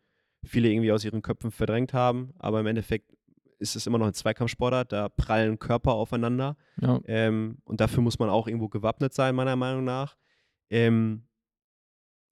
viele 0.44 0.70
irgendwie 0.70 0.92
aus 0.92 1.04
ihren 1.04 1.22
Köpfen 1.22 1.50
verdrängt 1.50 1.92
haben, 1.92 2.32
aber 2.38 2.60
im 2.60 2.66
Endeffekt 2.66 3.12
ist 3.58 3.74
es 3.74 3.86
immer 3.88 3.98
noch 3.98 4.06
eine 4.06 4.12
Zweikampfsportart, 4.12 4.92
da 4.92 5.08
prallen 5.08 5.58
Körper 5.58 5.92
aufeinander. 5.94 6.56
Ja. 6.80 7.00
Ähm, 7.06 7.58
und 7.64 7.80
dafür 7.80 8.02
muss 8.04 8.18
man 8.20 8.30
auch 8.30 8.46
irgendwo 8.46 8.68
gewappnet 8.68 9.12
sein, 9.12 9.34
meiner 9.34 9.56
Meinung 9.56 9.84
nach. 9.84 10.16
Ähm, 10.70 11.24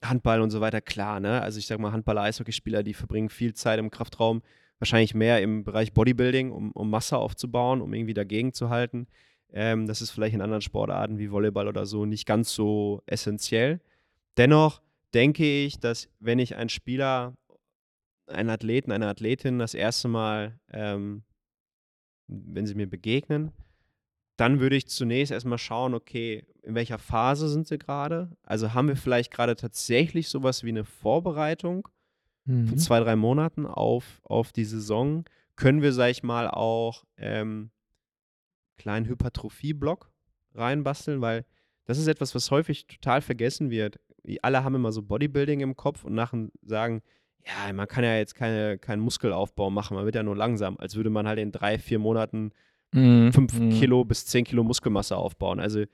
Handball 0.05 0.41
und 0.41 0.51
so 0.51 0.61
weiter, 0.61 0.81
klar, 0.81 1.21
ne? 1.21 1.41
Also 1.43 1.59
ich 1.59 1.67
sag 1.67 1.79
mal, 1.81 1.91
Handballer, 1.91 2.23
Eishockeyspieler, 2.23 2.83
die 2.83 2.95
verbringen 2.95 3.29
viel 3.31 3.55
Zeit 3.55 3.79
im 3.79 3.91
Kraftraum, 3.91 4.43
wahrscheinlich 4.79 5.15
mehr 5.15 5.43
im 5.43 5.65
Bereich 5.65 5.93
Bodybuilding, 5.95 6.53
um, 6.53 6.71
um 6.73 6.91
Masse 6.91 7.17
aufzubauen, 7.17 7.81
um 7.81 7.93
irgendwie 7.95 8.15
dagegen 8.15 8.53
zu 8.53 8.69
halten. 8.69 9.07
Ähm, 9.53 9.87
das 9.87 10.03
ist 10.03 10.11
vielleicht 10.11 10.35
in 10.35 10.41
anderen 10.43 10.63
Sportarten 10.63 11.19
wie 11.19 11.31
Volleyball 11.31 11.69
oder 11.69 11.87
so 11.87 12.05
nicht 12.05 12.27
ganz 12.27 12.53
so 12.55 13.03
essentiell. 13.07 13.81
Dennoch 14.37 14.83
denke 15.15 15.65
ich, 15.65 15.79
dass 15.79 16.09
wenn 16.21 16.39
ich 16.39 16.57
einen 16.57 16.69
Spieler, 16.69 17.35
einen 18.27 18.51
Athleten, 18.51 18.93
eine 18.93 19.09
Athletin 19.09 19.59
das 19.59 19.75
erste 19.75 20.09
Mal, 20.09 20.59
ähm, 20.73 21.23
wenn 22.27 22.67
sie 22.67 22.75
mir 22.75 22.89
begegnen, 22.89 23.53
dann 24.37 24.61
würde 24.61 24.77
ich 24.77 24.89
zunächst 24.89 25.33
erstmal 25.33 25.59
schauen, 25.59 25.95
okay, 25.95 26.45
in 26.63 26.75
welcher 26.75 26.99
Phase 26.99 27.49
sind 27.49 27.67
sie 27.67 27.79
gerade? 27.79 28.37
Also 28.43 28.75
haben 28.75 28.89
wir 28.89 28.97
vielleicht 28.97 29.33
gerade 29.33 29.57
tatsächlich 29.57 30.29
sowas 30.29 30.65
wie 30.65 30.71
eine 30.71 30.85
Vorbereitung 30.85 31.89
Mhm. 32.49 32.69
von 32.69 32.79
zwei, 32.79 33.01
drei 33.01 33.17
Monaten 33.17 33.67
auf, 33.67 34.21
auf 34.23 34.53
die 34.53 34.65
Saison? 34.65 35.25
Können 35.57 35.83
wir, 35.83 35.93
sag 35.93 36.11
ich 36.11 36.23
mal, 36.23 36.49
auch 36.49 37.05
ähm, 37.17 37.71
kleinen 38.77 39.07
Hypertrophie-Block 39.07 40.11
reinbasteln? 40.55 41.21
Weil 41.21 41.45
das 41.85 41.99
ist 41.99 42.07
etwas, 42.09 42.35
was 42.35 42.51
häufig 42.51 42.87
total 42.87 43.21
vergessen 43.21 43.71
wird. 43.71 43.99
Alle 44.43 44.65
haben 44.65 44.75
immer 44.75 44.91
so 44.93 45.03
Bodybuilding 45.03 45.61
im 45.61 45.77
Kopf 45.77 46.05
und 46.05 46.15
nachher 46.15 46.49
sagen, 46.63 47.03
ja, 47.47 47.73
man 47.73 47.87
kann 47.87 48.03
ja 48.03 48.17
jetzt 48.17 48.35
keine, 48.35 48.77
keinen 48.79 49.01
Muskelaufbau 49.01 49.71
machen, 49.71 49.95
man 49.95 50.05
wird 50.05 50.17
ja 50.17 50.25
nur 50.25 50.35
langsam, 50.37 50.77
als 50.79 50.97
würde 50.97 51.11
man 51.11 51.29
halt 51.29 51.39
in 51.39 51.53
drei, 51.53 51.79
vier 51.79 51.99
Monaten 52.01 52.51
Mhm. 52.93 53.33
5 53.33 53.53
Mhm. 53.61 53.71
Kilo 53.71 54.05
bis 54.05 54.27
10 54.27 54.45
Kilo 54.45 54.63
Muskelmasse 54.65 55.17
aufbauen. 55.17 55.61
Also, 55.61 55.85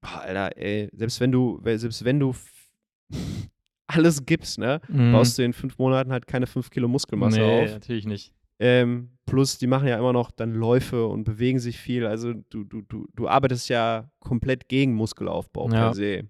boah, 0.00 0.20
Alter, 0.22 0.56
ey, 0.56 0.88
selbst 0.92 1.18
wenn 1.20 1.32
du, 1.32 1.60
selbst 1.64 2.04
wenn 2.04 2.20
du 2.20 2.34
alles 3.86 4.24
gibst, 4.26 4.58
ne, 4.58 4.80
Mhm. 4.88 5.12
baust 5.12 5.38
du 5.38 5.44
in 5.44 5.52
fünf 5.52 5.78
Monaten 5.78 6.12
halt 6.12 6.26
keine 6.26 6.46
5 6.46 6.70
Kilo 6.70 6.88
Muskelmasse 6.88 7.40
nee, 7.40 7.64
auf. 7.64 7.70
natürlich 7.70 8.06
nicht. 8.06 8.32
Ähm, 8.62 9.16
plus, 9.24 9.56
die 9.56 9.66
machen 9.66 9.88
ja 9.88 9.98
immer 9.98 10.12
noch 10.12 10.30
dann 10.30 10.52
Läufe 10.54 11.06
und 11.06 11.24
bewegen 11.24 11.58
sich 11.58 11.78
viel. 11.78 12.06
Also 12.06 12.34
du, 12.34 12.64
du, 12.64 12.82
du, 12.82 13.08
du 13.14 13.26
arbeitest 13.26 13.70
ja 13.70 14.12
komplett 14.20 14.68
gegen 14.68 14.94
Muskelaufbau 14.94 15.64
Ja. 15.70 15.86
per 15.86 15.94
se. 15.94 16.28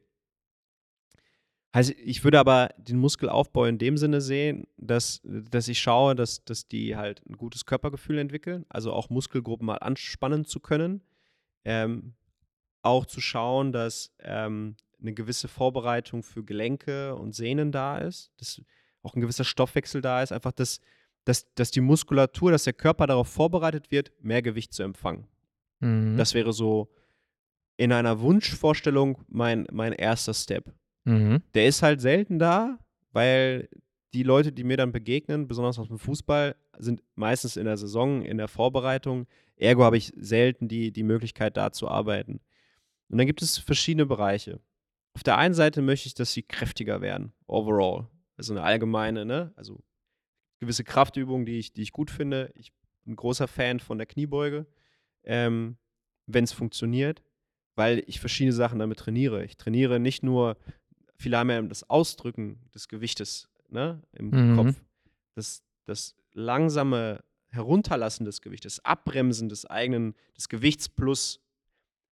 Heißt, 1.75 1.91
ich 1.91 2.25
würde 2.25 2.39
aber 2.41 2.71
den 2.79 2.99
Muskelaufbau 2.99 3.65
in 3.65 3.79
dem 3.79 3.97
Sinne 3.97 4.21
sehen, 4.21 4.67
dass, 4.77 5.21
dass 5.25 5.69
ich 5.69 5.81
schaue, 5.81 6.15
dass, 6.17 6.45
dass 6.45 6.67
die 6.67 6.97
halt 6.97 7.23
ein 7.29 7.37
gutes 7.37 7.65
Körpergefühl 7.65 8.19
entwickeln, 8.19 8.65
also 8.69 8.93
auch 8.93 9.09
Muskelgruppen 9.11 9.67
mal 9.67 9.77
anspannen 9.77 10.45
zu 10.45 10.61
können. 10.61 11.03
Ähm, 11.65 12.15
auch 12.83 13.07
zu 13.07 13.21
schauen, 13.21 13.73
dass 13.73 14.13
ähm, 14.21 14.77
eine 15.01 15.13
gewisse 15.15 15.49
Vorbereitung 15.49 16.23
für 16.23 16.45
Gelenke 16.45 17.15
und 17.15 17.35
Sehnen 17.35 17.73
da 17.73 17.99
ist, 17.99 18.33
dass 18.39 18.63
auch 19.03 19.15
ein 19.15 19.21
gewisser 19.21 19.45
Stoffwechsel 19.45 20.01
da 20.01 20.23
ist, 20.23 20.33
einfach, 20.33 20.53
dass, 20.53 20.81
dass, 21.25 21.53
dass 21.55 21.71
die 21.71 21.81
Muskulatur, 21.81 22.51
dass 22.51 22.65
der 22.65 22.73
Körper 22.73 23.07
darauf 23.07 23.29
vorbereitet 23.29 23.91
wird, 23.91 24.13
mehr 24.21 24.43
Gewicht 24.43 24.73
zu 24.73 24.83
empfangen. 24.83 25.27
Mhm. 25.81 26.17
Das 26.17 26.35
wäre 26.35 26.53
so 26.53 26.93
in 27.77 27.93
einer 27.93 28.21
Wunschvorstellung 28.21 29.19
mein, 29.29 29.67
mein 29.73 29.93
erster 29.93 30.35
Step. 30.35 30.73
mhm. 31.05 31.43
Der 31.55 31.67
ist 31.67 31.83
halt 31.83 32.01
selten 32.01 32.39
da, 32.39 32.79
weil 33.13 33.69
die 34.13 34.23
Leute, 34.23 34.53
die 34.53 34.65
mir 34.65 34.77
dann 34.77 34.93
begegnen, 34.93 35.47
besonders 35.47 35.79
aus 35.79 35.89
dem 35.89 35.99
Fußball, 35.99 36.57
sind 36.79 37.03
meistens 37.15 37.57
in 37.57 37.65
der 37.65 37.77
Saison, 37.77 38.23
in 38.23 38.39
der 38.39 38.49
Vorbereitung. 38.49 39.27
Ergo 39.57 39.85
habe 39.85 39.97
ich 39.97 40.13
selten 40.17 40.69
die, 40.69 40.93
die 40.93 41.03
Möglichkeit, 41.03 41.57
da 41.57 41.73
zu 41.73 41.89
arbeiten. 41.89 42.41
Und 43.09 43.19
dann 43.19 43.27
gibt 43.27 43.43
es 43.43 43.59
verschiedene 43.59 44.07
Bereiche. 44.07 44.61
Auf 45.15 45.23
der 45.23 45.39
einen 45.39 45.55
Seite 45.55 45.83
möchte 45.83 46.07
ich, 46.07 46.15
dass 46.15 46.33
sie 46.33 46.43
kräftiger 46.43 47.01
werden, 47.01 47.33
overall. 47.47 48.07
Also 48.37 48.53
eine 48.53 48.63
allgemeine, 48.63 49.25
ne? 49.25 49.53
Also 49.57 49.81
gewisse 50.61 50.85
Kraftübungen, 50.85 51.47
die 51.47 51.59
ich, 51.59 51.73
die 51.73 51.83
ich 51.83 51.93
gut 51.93 52.11
finde. 52.11 52.53
Ich 52.55 52.73
bin 53.05 53.15
ein 53.15 53.17
großer 53.17 53.49
Fan 53.49 53.81
von 53.81 53.99
der 53.99 54.07
Kniebeuge, 54.07 54.67
ähm, 55.25 55.77
wenn 56.27 56.45
es 56.45 56.53
funktioniert, 56.53 57.23
weil 57.75 58.05
ich 58.07 58.21
verschiedene 58.21 58.53
Sachen 58.53 58.79
damit 58.79 58.99
trainiere. 58.99 59.45
Ich 59.45 59.57
trainiere 59.57 59.99
nicht 59.99 60.23
nur, 60.23 60.57
ja 61.51 61.63
das 61.63 61.89
Ausdrücken 61.89 62.61
des 62.75 62.89
Gewichtes 62.89 63.49
ne, 63.69 64.03
im 64.13 64.31
Mhm. 64.31 64.57
Kopf. 64.57 64.83
Das, 65.35 65.63
das 65.87 66.15
langsame 66.33 67.23
Herunterlassen 67.49 68.25
des 68.25 68.43
Gewichts, 68.43 68.65
das 68.65 68.85
Abbremsen 68.85 69.49
des 69.49 69.67
eigenen, 69.67 70.15
des 70.37 70.49
Gewichts 70.49 70.89
plus, 70.89 71.41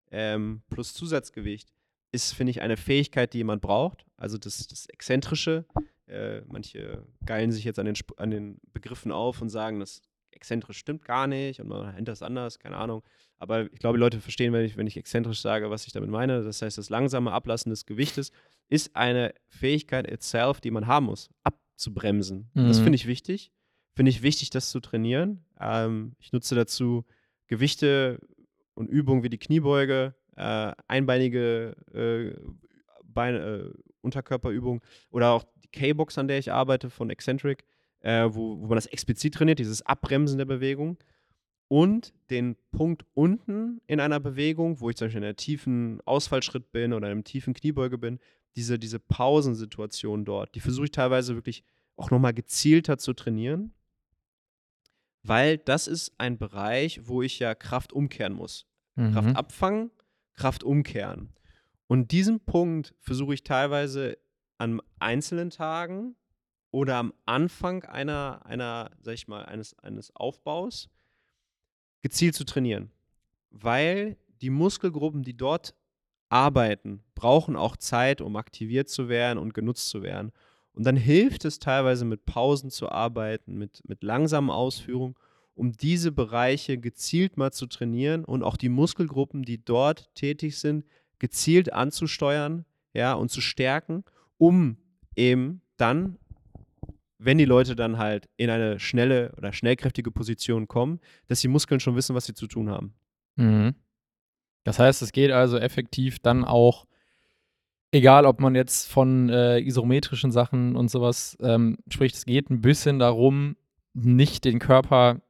ähm, 0.10 0.62
plus 0.70 0.94
Zusatzgewicht, 0.94 1.72
ist, 2.12 2.34
finde 2.34 2.52
ich, 2.52 2.62
eine 2.62 2.78
Fähigkeit, 2.78 3.34
die 3.34 3.40
jemand 3.40 3.62
braucht. 3.62 4.06
Also 4.16 4.38
das, 4.38 4.66
das 4.68 4.88
Exzentrische. 4.88 5.66
Äh, 6.08 6.42
manche 6.48 7.06
geilen 7.26 7.52
sich 7.52 7.64
jetzt 7.64 7.80
an 7.80 7.86
den, 7.86 7.96
Sp- 8.00 8.18
an 8.18 8.32
den 8.32 8.60
Begriffen 8.74 9.12
auf 9.12 9.42
und 9.42 9.50
sagen, 9.50 9.80
das 9.80 10.02
exzentrisch 10.32 10.78
stimmt 10.78 11.04
gar 11.04 11.26
nicht 11.28 11.60
und 11.62 11.68
man 11.68 11.96
nennt 11.96 12.08
das 12.08 12.22
anders, 12.22 12.60
keine 12.60 12.78
Ahnung. 12.78 13.04
Aber 13.40 13.72
ich 13.72 13.80
glaube, 13.80 13.98
die 13.98 14.02
Leute 14.02 14.20
verstehen, 14.22 14.54
wenn 14.54 14.66
ich, 14.66 14.78
wenn 14.78 14.88
ich 14.88 14.98
exzentrisch 14.98 15.42
sage, 15.42 15.70
was 15.70 15.86
ich 15.86 15.94
damit 15.94 16.10
meine. 16.10 16.44
Das 16.44 16.62
heißt, 16.62 16.78
das 16.78 16.90
langsame 16.90 17.32
Ablassen 17.32 17.70
des 17.72 17.86
Gewichtes 17.86 18.32
ist 18.70 18.96
eine 18.96 19.34
Fähigkeit 19.48 20.10
itself, 20.10 20.60
die 20.62 20.72
man 20.72 20.88
haben 20.88 21.08
muss, 21.08 21.30
abzubremsen. 21.44 22.50
Das 22.54 22.80
Mhm. 22.80 22.84
finde 22.84 22.96
ich 22.98 23.08
wichtig. 23.08 23.52
Finde 23.96 24.10
ich 24.12 24.22
wichtig, 24.22 24.50
das 24.52 24.70
zu 24.70 24.80
trainieren. 24.80 25.44
Ähm, 25.60 26.14
ich 26.20 26.32
nutze 26.32 26.54
dazu 26.56 27.06
Gewichte 27.48 28.20
und 28.76 28.90
Übungen 28.90 29.24
wie 29.24 29.30
die 29.30 29.40
Kniebeuge, 29.40 30.14
äh, 30.36 30.72
einbeinige 30.88 31.76
äh, 31.94 32.36
Beine, 33.04 33.40
äh, 33.40 33.74
Unterkörperübungen 34.08 34.82
oder 35.12 35.32
auch 35.32 35.44
die 35.64 35.68
K-Box, 35.70 36.18
an 36.18 36.28
der 36.28 36.40
ich 36.40 36.52
arbeite 36.52 36.90
von 36.90 37.10
Eccentric, 37.10 37.64
äh, 38.00 38.28
wo, 38.32 38.60
wo 38.60 38.68
man 38.68 38.76
das 38.76 38.86
explizit 38.88 39.36
trainiert, 39.36 39.60
dieses 39.60 39.82
Abbremsen 39.86 40.38
der 40.38 40.46
Bewegung. 40.46 40.98
Und 41.70 42.14
den 42.30 42.56
Punkt 42.72 43.06
unten 43.14 43.82
in 43.88 44.00
einer 44.00 44.22
Bewegung, 44.22 44.80
wo 44.80 44.90
ich 44.90 44.96
zum 44.96 45.08
Beispiel 45.08 45.22
in 45.22 45.26
einem 45.26 45.36
tiefen 45.36 46.00
Ausfallschritt 46.06 46.72
bin 46.72 46.94
oder 46.94 47.08
in 47.08 47.12
einem 47.12 47.24
tiefen 47.26 47.54
Kniebeuge 47.54 47.98
bin, 47.98 48.20
diese, 48.56 48.80
diese 48.80 49.00
Pausensituation 49.00 50.24
dort, 50.24 50.56
die 50.56 50.62
versuche 50.62 50.86
ich 50.86 50.92
teilweise 50.92 51.36
wirklich 51.36 51.64
auch 51.98 52.10
nochmal 52.10 52.34
gezielter 52.34 52.98
zu 52.98 53.12
trainieren, 53.14 53.74
weil 55.24 55.58
das 55.58 55.88
ist 55.88 56.14
ein 56.18 56.38
Bereich, 56.38 57.02
wo 57.04 57.22
ich 57.22 57.40
ja 57.40 57.54
Kraft 57.54 57.92
umkehren 57.92 58.34
muss. 58.34 58.66
Kraft 58.96 59.28
Mhm. 59.28 59.36
abfangen, 59.36 59.92
Kraft 60.34 60.64
umkehren. 60.64 61.34
Und 61.88 62.12
diesen 62.12 62.42
Punkt 62.42 62.94
versuche 63.00 63.34
ich 63.34 63.44
teilweise 63.44 64.18
an 64.58 64.82
einzelnen 65.00 65.50
Tagen 65.50 66.16
oder 66.72 66.98
am 66.98 67.14
Anfang 67.26 67.84
einer, 67.84 68.46
einer 68.46 68.92
sag 69.02 69.14
ich 69.14 69.28
mal, 69.28 69.46
eines, 69.46 69.78
eines 69.80 70.16
Aufbaus 70.16 70.90
gezielt 72.02 72.36
zu 72.36 72.44
trainieren. 72.44 72.92
Weil 73.50 74.18
die 74.42 74.50
Muskelgruppen, 74.50 75.24
die 75.24 75.36
dort 75.36 75.76
arbeiten, 76.30 77.04
brauchen 77.16 77.56
auch 77.56 77.78
Zeit, 77.78 78.22
um 78.22 78.36
aktiviert 78.36 78.90
zu 78.90 79.08
werden 79.08 79.40
und 79.40 79.54
genutzt 79.54 79.90
zu 79.90 80.04
werden. 80.04 80.32
Und 80.74 80.86
dann 80.86 80.98
hilft 80.98 81.46
es 81.46 81.60
teilweise 81.60 82.06
mit 82.06 82.26
Pausen 82.26 82.70
zu 82.70 82.90
arbeiten, 82.90 83.58
mit, 83.58 83.82
mit 83.88 84.04
langsamen 84.04 84.52
Ausführungen, 84.52 85.16
um 85.56 85.72
diese 85.72 86.12
Bereiche 86.12 86.78
gezielt 86.78 87.38
mal 87.38 87.52
zu 87.52 87.66
trainieren 87.66 88.26
und 88.26 88.44
auch 88.44 88.58
die 88.58 88.70
Muskelgruppen, 88.70 89.42
die 89.42 89.64
dort 89.64 90.14
tätig 90.14 90.60
sind, 90.60 90.86
gezielt 91.20 91.74
anzusteuern, 91.74 92.66
ja, 92.94 93.14
und 93.14 93.30
zu 93.30 93.42
stärken, 93.42 94.04
um 94.38 94.78
eben 95.16 95.62
dann, 95.78 96.18
wenn 97.18 97.38
die 97.38 97.46
Leute 97.46 97.76
dann 97.76 97.98
halt 97.98 98.30
in 98.38 98.50
eine 98.50 98.80
schnelle 98.80 99.34
oder 99.38 99.54
schnellkräftige 99.54 100.12
Position 100.12 100.68
kommen, 100.68 101.00
dass 101.28 101.42
die 101.42 101.48
Muskeln 101.48 101.80
schon 101.80 101.96
wissen, 101.96 102.16
was 102.16 102.26
sie 102.26 102.34
zu 102.34 102.48
tun 102.48 102.70
haben. 102.70 102.94
Mhm. 103.36 103.76
Das 104.64 104.80
heißt, 104.80 105.02
es 105.02 105.12
geht 105.12 105.32
also 105.32 105.58
effektiv 105.58 106.20
dann 106.20 106.44
auch, 106.44 106.86
egal 107.92 108.26
ob 108.26 108.40
man 108.40 108.54
jetzt 108.54 108.92
von 108.92 109.30
äh, 109.30 109.60
isometrischen 109.60 110.32
Sachen 110.32 110.76
und 110.76 110.90
sowas 110.90 111.38
ähm, 111.42 111.78
spricht, 111.90 112.16
es 112.16 112.26
geht 112.26 112.50
ein 112.50 112.62
bisschen 112.62 113.00
darum, 113.00 113.56
nicht 113.94 114.46
den 114.46 114.60
Körper 114.60 115.22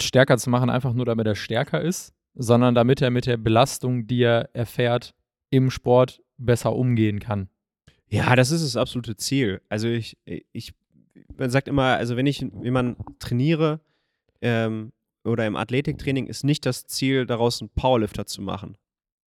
stärker 0.00 0.38
zu 0.38 0.50
machen, 0.50 0.70
einfach 0.70 0.94
nur 0.94 1.04
damit 1.04 1.26
er 1.26 1.34
stärker 1.34 1.80
ist, 1.80 2.14
sondern 2.34 2.74
damit 2.74 3.02
er 3.02 3.10
mit 3.10 3.26
der 3.26 3.36
Belastung, 3.36 4.06
die 4.06 4.22
er 4.22 4.48
erfährt 4.54 5.14
im 5.50 5.70
Sport, 5.70 6.22
besser 6.38 6.74
umgehen 6.74 7.20
kann. 7.20 7.48
Ja, 8.08 8.34
das 8.34 8.50
ist 8.50 8.64
das 8.64 8.76
absolute 8.76 9.16
Ziel. 9.16 9.60
Also 9.68 9.88
ich, 9.88 10.18
ich, 10.24 10.72
man 11.36 11.50
sagt 11.50 11.68
immer, 11.68 11.96
also 11.96 12.16
wenn 12.16 12.26
ich 12.26 12.40
jemanden 12.40 12.96
trainiere 13.18 13.80
ähm, 14.40 14.92
oder 15.24 15.46
im 15.46 15.56
Athletiktraining, 15.56 16.26
ist 16.26 16.44
nicht 16.44 16.66
das 16.66 16.86
Ziel, 16.86 17.26
daraus 17.26 17.60
einen 17.60 17.70
Powerlifter 17.70 18.26
zu 18.26 18.42
machen. 18.42 18.76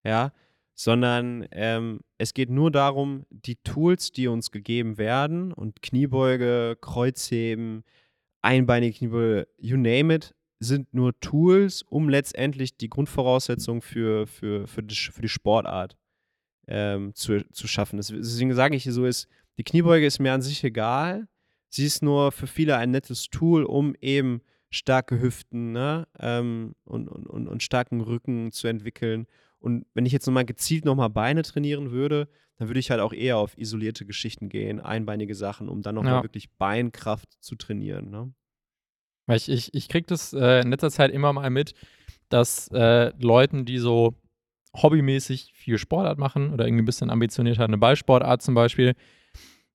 Ja, 0.03 0.33
sondern 0.75 1.47
ähm, 1.51 2.01
es 2.17 2.33
geht 2.33 2.49
nur 2.49 2.69
darum, 2.69 3.25
die 3.29 3.55
Tools, 3.55 4.11
die 4.11 4.27
uns 4.27 4.51
gegeben 4.51 4.97
werden 4.97 5.53
und 5.53 5.81
Kniebeuge, 5.81 6.77
Kreuzheben, 6.81 7.83
einbeinige 8.41 8.97
Kniebeuge, 8.97 9.47
you 9.57 9.77
name 9.77 10.13
it, 10.13 10.35
sind 10.59 10.93
nur 10.93 11.17
Tools, 11.21 11.81
um 11.83 12.09
letztendlich 12.09 12.77
die 12.77 12.89
Grundvoraussetzungen 12.89 13.81
für, 13.81 14.27
für, 14.27 14.67
für, 14.67 14.83
die, 14.83 14.95
für 14.95 15.21
die 15.21 15.29
Sportart 15.29 15.95
ähm, 16.67 17.13
zu, 17.15 17.45
zu 17.51 17.67
schaffen. 17.67 17.97
Deswegen 17.97 18.53
sage 18.53 18.75
ich 18.75 18.83
so 18.85 19.05
ist, 19.05 19.27
die 19.57 19.63
Kniebeuge 19.63 20.05
ist 20.05 20.19
mir 20.19 20.33
an 20.33 20.41
sich 20.41 20.63
egal. 20.63 21.27
Sie 21.69 21.85
ist 21.85 22.01
nur 22.01 22.31
für 22.31 22.47
viele 22.47 22.77
ein 22.77 22.91
nettes 22.91 23.29
Tool, 23.29 23.63
um 23.63 23.95
eben 24.01 24.41
starke 24.69 25.21
Hüften 25.21 25.71
ne, 25.71 26.07
ähm, 26.19 26.75
und, 26.83 27.07
und, 27.07 27.27
und, 27.27 27.47
und 27.47 27.63
starken 27.63 28.01
Rücken 28.01 28.51
zu 28.51 28.67
entwickeln. 28.67 29.27
Und 29.59 29.85
wenn 29.93 30.05
ich 30.05 30.11
jetzt 30.13 30.25
nochmal 30.27 30.45
gezielt 30.45 30.85
nochmal 30.85 31.09
Beine 31.09 31.41
trainieren 31.43 31.91
würde, 31.91 32.27
dann 32.57 32.67
würde 32.67 32.79
ich 32.79 32.91
halt 32.91 33.01
auch 33.01 33.13
eher 33.13 33.37
auf 33.37 33.57
isolierte 33.57 34.05
Geschichten 34.05 34.47
gehen, 34.49 34.79
einbeinige 34.79 35.35
Sachen, 35.35 35.69
um 35.69 35.81
dann 35.81 35.95
nochmal 35.95 36.15
Ja. 36.15 36.23
wirklich 36.23 36.49
Beinkraft 36.51 37.29
zu 37.41 37.55
trainieren. 37.55 38.09
Ne? 38.09 38.33
Weil 39.25 39.37
ich, 39.37 39.49
ich, 39.49 39.73
ich 39.73 39.89
kriege 39.89 40.05
das 40.07 40.33
äh, 40.33 40.61
in 40.61 40.69
letzter 40.69 40.91
Zeit 40.91 41.11
immer 41.11 41.33
mal 41.33 41.49
mit, 41.49 41.73
dass 42.29 42.69
äh, 42.69 43.11
Leuten, 43.19 43.65
die 43.65 43.77
so 43.77 44.15
hobbymäßig 44.81 45.53
viel 45.53 45.77
Sportart 45.77 46.17
machen 46.17 46.51
oder 46.51 46.65
irgendwie 46.65 46.83
ein 46.83 46.85
bisschen 46.85 47.09
ambitionierter 47.09 47.63
eine 47.63 47.77
Ballsportart 47.77 48.41
zum 48.41 48.55
Beispiel, 48.55 48.93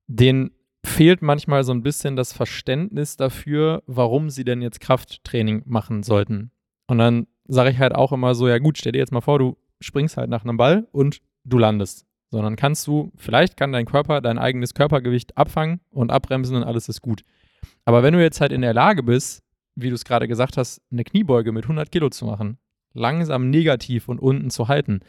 denen 0.07 0.51
fehlt 0.85 1.23
manchmal 1.23 1.65
so 1.65 1.73
ein 1.73 1.83
bisschen 1.83 2.17
das 2.17 2.33
Verständnis 2.33 3.17
dafür, 3.17 3.83
warum 3.87 4.31
sie 4.31 4.45
denn 4.45 4.63
jetzt 4.63 4.81
Krafttraining 4.81 5.63
machen 5.67 6.03
sollten. 6.03 6.53
Und 6.87 6.99
dann 6.99 7.27
sage 7.47 7.71
ich 7.71 7.79
halt 7.79 7.95
auch 7.95 8.13
immer 8.13 8.35
so, 8.35 8.49
ja 8.49 8.59
gut, 8.59 8.79
stell 8.79 8.93
dir 8.93 8.99
jetzt 8.99 9.13
mal 9.13 9.21
vor, 9.21 9.39
du 9.39 9.57
springst 9.81 10.17
halt 10.17 10.31
nach 10.31 10.45
einem 10.45 10.57
Ball 10.57 10.89
und 10.93 11.21
du 11.45 11.59
landest. 11.59 12.07
Sondern 12.31 12.57
kannst 12.57 12.87
du, 12.87 13.13
vielleicht 13.17 13.57
kann 13.57 13.73
dein 13.73 13.87
Körper 13.87 14.21
dein 14.21 14.39
eigenes 14.39 14.75
Körpergewicht 14.75 15.37
abfangen 15.37 15.81
und 15.91 16.13
abbremsen 16.13 16.57
und 16.57 16.63
alles 16.63 16.89
ist 16.89 17.03
gut. 17.03 17.23
Aber 17.85 18.03
wenn 18.03 18.15
du 18.15 18.23
jetzt 18.23 18.41
halt 18.41 18.53
in 18.53 18.63
der 18.63 18.75
Lage 18.75 19.03
bist, 19.03 19.43
wie 19.75 19.89
du 19.89 19.95
es 19.95 20.05
gerade 20.05 20.29
gesagt 20.29 20.57
hast, 20.57 20.81
eine 20.93 21.05
Kniebeuge 21.05 21.53
mit 21.53 21.65
100 21.65 21.91
Kilo 21.91 22.09
zu 22.09 22.25
machen, 22.25 22.59
langsam 22.93 23.51
negativ 23.51 24.09
und 24.09 24.19
unten 24.19 24.51
zu 24.51 24.69
halten, 24.69 25.01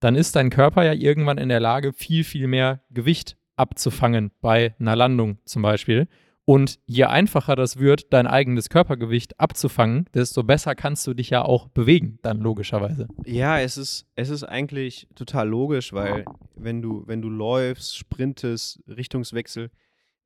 dann 0.00 0.14
ist 0.14 0.36
dein 0.36 0.50
Körper 0.50 0.84
ja 0.84 0.92
irgendwann 0.92 1.38
in 1.38 1.48
der 1.48 1.60
Lage, 1.60 1.92
viel, 1.92 2.24
viel 2.24 2.46
mehr 2.46 2.82
Gewicht 2.90 3.36
abzufangen 3.56 4.30
bei 4.40 4.74
einer 4.78 4.96
Landung 4.96 5.38
zum 5.44 5.62
Beispiel. 5.62 6.08
Und 6.44 6.78
je 6.86 7.04
einfacher 7.04 7.56
das 7.56 7.78
wird, 7.78 8.12
dein 8.12 8.28
eigenes 8.28 8.68
Körpergewicht 8.68 9.40
abzufangen, 9.40 10.08
desto 10.14 10.44
besser 10.44 10.76
kannst 10.76 11.04
du 11.08 11.12
dich 11.12 11.30
ja 11.30 11.42
auch 11.42 11.66
bewegen, 11.66 12.20
dann 12.22 12.38
logischerweise. 12.38 13.08
Ja, 13.24 13.58
es 13.58 13.76
ist, 13.76 14.06
es 14.14 14.28
ist 14.28 14.44
eigentlich 14.44 15.08
total 15.16 15.48
logisch, 15.48 15.92
weil 15.92 16.24
wenn 16.54 16.82
du, 16.82 17.02
wenn 17.06 17.20
du 17.20 17.30
läufst, 17.30 17.98
sprintest, 17.98 18.80
Richtungswechsel, 18.86 19.72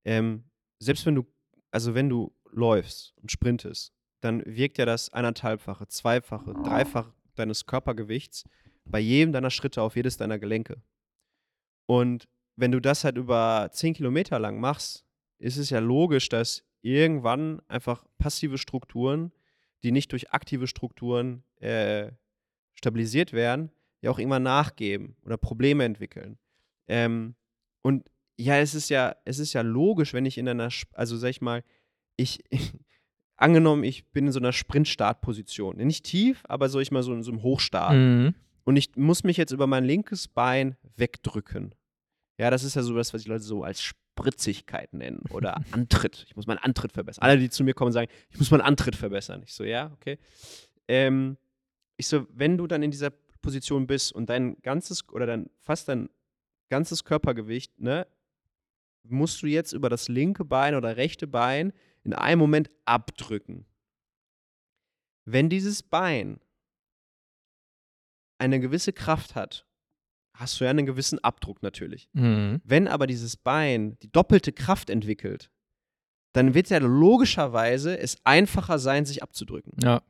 ähm, 0.05 0.45
selbst 0.79 1.07
wenn 1.07 1.15
du, 1.15 1.27
also 1.71 1.95
wenn 1.95 2.11
du 2.11 2.35
läufst 2.53 3.15
und 3.23 3.33
sprintest, 3.33 3.95
dann 4.21 4.43
wirkt 4.45 4.79
ja 4.79 4.87
das 4.87 5.13
anderthalbfache, 5.13 5.87
zweifache, 5.89 6.55
dreifache 6.55 7.13
deines 7.35 7.67
Körpergewichts 7.67 8.45
bei 8.85 9.01
jedem 9.01 9.33
deiner 9.33 9.51
Schritte 9.51 9.83
auf 9.83 9.97
jedes 9.97 10.17
deiner 10.17 10.39
Gelenke. 10.39 10.83
Und 11.87 12.29
wenn 12.57 12.73
du 12.73 12.81
das 12.81 13.05
halt 13.05 13.17
über 13.17 13.71
zehn 13.73 13.95
Kilometer 13.95 14.39
lang 14.39 14.61
machst, 14.61 15.05
ist 15.39 15.57
es 15.57 15.71
ja 15.71 15.79
logisch, 15.79 16.29
dass 16.29 16.63
irgendwann 16.83 17.61
einfach 17.69 18.05
passive 18.19 18.59
Strukturen, 18.59 19.33
die 19.83 19.93
nicht 19.93 20.13
durch 20.13 20.33
aktive 20.33 20.67
Strukturen 20.67 21.43
äh, 21.57 22.13
stabilisiert 22.75 23.33
werden, 23.33 23.71
ja 24.03 24.11
auch 24.11 24.19
irgendwann 24.19 24.43
nachgeben 24.43 25.17
oder 25.23 25.37
Probleme 25.37 25.85
entwickeln. 25.85 26.39
Ähm, 26.87 27.35
und 27.83 28.11
ja, 28.37 28.59
es 28.59 28.75
ist 28.75 28.89
ja, 28.89 29.17
es 29.25 29.39
ist 29.39 29.53
ja 29.53 29.63
logisch, 29.63 30.15
wenn 30.15 30.27
ich 30.27 30.39
in 30.39 30.49
einer, 30.49 30.71
also 30.93 31.17
sag 31.17 31.29
ich 31.29 31.41
mal, 31.41 31.63
ich, 32.17 32.43
angenommen, 33.41 33.85
ich 33.85 34.07
bin 34.13 34.27
in 34.27 34.33
so 34.33 34.41
einer 34.41 34.53
Sprint-Start-Position. 34.53 35.77
Nicht 35.77 36.05
tief, 36.05 36.43
aber 36.49 36.69
so 36.69 36.81
ich 36.81 36.91
mal 36.91 37.03
so 37.03 37.13
in 37.13 37.23
so 37.23 37.33
einem 37.33 37.43
Hochstart. 37.43 37.95
Mhm. 37.95 38.35
Und 38.65 38.77
ich 38.77 38.95
muss 38.97 39.25
mich 39.25 39.37
jetzt 39.37 39.53
über 39.53 39.67
mein 39.67 39.85
linkes 39.85 40.29
Bein 40.29 40.77
wegdrücken. 40.97 41.75
Ja, 42.39 42.51
das 42.51 42.65
ist 42.65 42.77
ja 42.77 42.83
so 42.83 42.95
das, 42.95 43.13
was 43.13 43.23
die 43.23 43.29
Leute 43.29 43.43
so 43.43 43.65
als 43.65 43.83
Spritzigkeit 43.83 44.93
nennen 44.93 45.23
oder 45.31 45.61
Antritt. 45.73 46.25
Ich 46.29 46.37
muss 46.37 46.47
meinen 46.47 46.59
Antritt 46.59 46.93
verbessern. 46.93 47.23
Alle, 47.23 47.39
die 47.39 47.51
zu 47.51 47.65
mir 47.65 47.75
kommen, 47.75 47.93
sagen, 47.93 48.11
ich 48.31 48.39
muss 48.39 48.51
meinen 48.51 48.61
Antritt 48.61 48.97
verbessern. 48.97 49.43
Ich 49.45 49.55
so, 49.55 49.65
ja, 49.65 49.91
okay. 49.95 50.19
Ähm, 50.89 51.37
ich 51.97 52.07
so, 52.07 52.27
wenn 52.33 52.57
du 52.57 52.67
dann 52.67 52.83
in 52.83 52.91
dieser 52.91 53.11
Position 53.43 53.87
bist 53.87 54.13
und 54.13 54.29
dein 54.29 54.57
ganzes 54.63 55.09
oder 55.11 55.27
dein 55.27 55.51
fast 55.61 55.89
dein 55.89 56.09
ganzes 56.69 57.05
Körpergewicht, 57.05 57.81
ne, 57.81 58.07
musst 59.03 59.43
du 59.43 59.47
jetzt 59.47 59.73
über 59.73 59.89
das 59.89 60.09
linke 60.09 60.45
Bein 60.45 60.75
oder 60.75 60.97
rechte 60.97 61.27
Bein 61.27 61.73
in 62.05 62.13
einem 62.13 62.39
Moment 62.39 62.71
abdrücken. 62.85 63.67
Wenn 65.25 65.49
dieses 65.49 65.83
Bein 65.83 66.41
eine 68.39 68.59
gewisse 68.61 68.93
Kraft 68.93 69.35
hat, 69.35 69.67
hast 70.35 70.59
du 70.59 70.65
ja 70.65 70.71
einen 70.71 70.87
gewissen 70.87 71.19
Abdruck 71.19 71.63
natürlich. 71.63 72.09
Mhm. 72.13 72.61
Wenn 72.65 72.89
aber 72.89 73.07
dieses 73.07 73.37
Bein 73.37 73.99
die 74.01 74.11
doppelte 74.11 74.53
Kraft 74.53 74.89
entwickelt, 74.89 75.51
dann 76.33 76.55
wird 76.55 76.71
ja 76.71 76.79
logischerweise 76.79 77.99
es 77.99 78.17
einfacher 78.25 78.79
sein, 78.79 79.05
sich 79.05 79.23
abzudrücken. 79.23 79.73
Ja. 79.83 80.03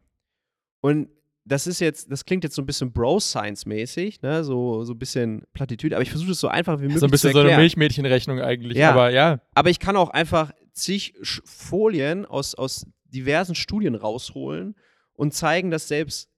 Und 0.80 1.08
das 1.44 1.66
ist 1.66 1.80
jetzt, 1.80 2.12
das 2.12 2.24
klingt 2.24 2.44
jetzt 2.44 2.54
so 2.54 2.62
ein 2.62 2.66
bisschen 2.66 2.92
Bro-Science-mäßig, 2.92 4.22
ne? 4.22 4.44
so, 4.44 4.84
so 4.84 4.92
ein 4.92 4.98
bisschen 4.98 5.42
Plattitüde, 5.52 5.96
aber 5.96 6.02
ich 6.02 6.10
versuche 6.10 6.32
es 6.32 6.40
so 6.40 6.48
einfach 6.48 6.78
wie 6.78 6.82
möglich 6.82 7.00
So 7.00 7.06
ein 7.06 7.10
bisschen 7.10 7.30
zu 7.30 7.34
so 7.34 7.40
eine 7.40 7.48
erklären. 7.48 7.62
Milchmädchenrechnung 7.62 8.40
eigentlich. 8.40 8.76
Ja. 8.78 8.92
Aber 8.92 9.10
ja. 9.10 9.40
Aber 9.54 9.70
ich 9.70 9.80
kann 9.80 9.96
auch 9.96 10.10
einfach 10.10 10.52
zig 10.82 11.14
Sch- 11.22 11.42
Folien 11.44 12.26
aus, 12.26 12.54
aus 12.54 12.86
diversen 13.04 13.54
Studien 13.54 13.94
rausholen 13.94 14.74
und 15.14 15.34
zeigen, 15.34 15.70
dass 15.70 15.88
selbst 15.88 16.28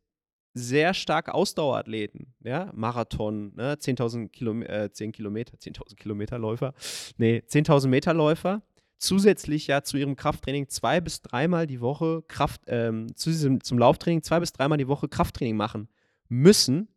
sehr 0.55 0.93
stark 0.93 1.31
Ausdauerathleten, 1.31 2.35
ja, 2.41 2.71
Marathon, 2.75 3.55
ne, 3.55 3.75
10.000 3.75 4.29
Kilome 4.29 4.69
äh, 4.69 4.91
10 4.93 5.13
Kilometer, 5.13 5.57
10.000 5.57 5.97
Kilometer 5.97 6.39
Läufer, 6.39 6.75
nee, 7.17 7.43
10.000 7.49 7.89
Meter 7.89 8.13
Läufer, 8.13 8.63
zusätzlich 8.99 9.67
ja 9.67 9.83
zu 9.83 9.97
ihrem 9.97 10.15
Krafttraining 10.15 10.69
zwei 10.69 11.01
bis 11.01 11.23
dreimal 11.23 11.67
die 11.67 11.81
Woche 11.81 12.23
Kraft, 12.29 12.61
ähm, 12.67 13.17
zu 13.17 13.31
diesem, 13.31 13.63
zum 13.63 13.79
Lauftraining 13.79 14.23
zwei 14.23 14.41
bis 14.41 14.53
dreimal 14.53 14.77
die 14.79 14.89
Woche 14.89 15.09
Krafttraining 15.09 15.57
machen 15.57 15.89
müssen, 16.29 16.89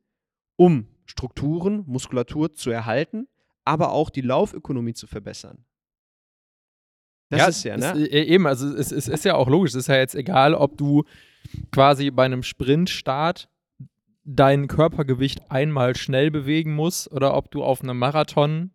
um 0.58 0.88
Strukturen, 1.06 1.84
Muskulatur 1.88 2.54
zu 2.54 2.72
erhalten, 2.72 3.28
aber 3.64 3.92
auch 3.92 4.10
die 4.10 4.22
Laufökonomie 4.22 4.94
zu 4.94 5.08
verbessern. 5.08 5.66
Das 7.30 7.48
ist 7.50 7.64
ja, 7.64 7.78
ne? 7.78 7.92
es- 7.94 8.08
äh, 8.10 8.22
eben, 8.24 8.48
also 8.48 8.68
es, 8.76 8.92
es 8.92 9.08
ist 9.08 9.26
ja 9.26 9.36
auch 9.36 9.48
logisch. 9.50 9.72
Es 9.72 9.76
ist 9.76 9.88
ja 9.88 9.98
jetzt 9.98 10.16
egal, 10.16 10.54
ob 10.54 10.78
du 10.78 11.04
quasi 11.72 12.12
bei 12.12 12.26
einem 12.26 12.44
Sprintstart 12.44 13.50
dein 14.24 14.68
Körpergewicht 14.68 15.52
einmal 15.52 15.96
schnell 15.96 16.32
bewegen 16.32 16.74
musst 16.76 17.12
oder 17.12 17.36
ob 17.36 17.52
du 17.52 17.64
auf 17.64 17.82
einem 17.82 17.98
Marathon 17.98 18.72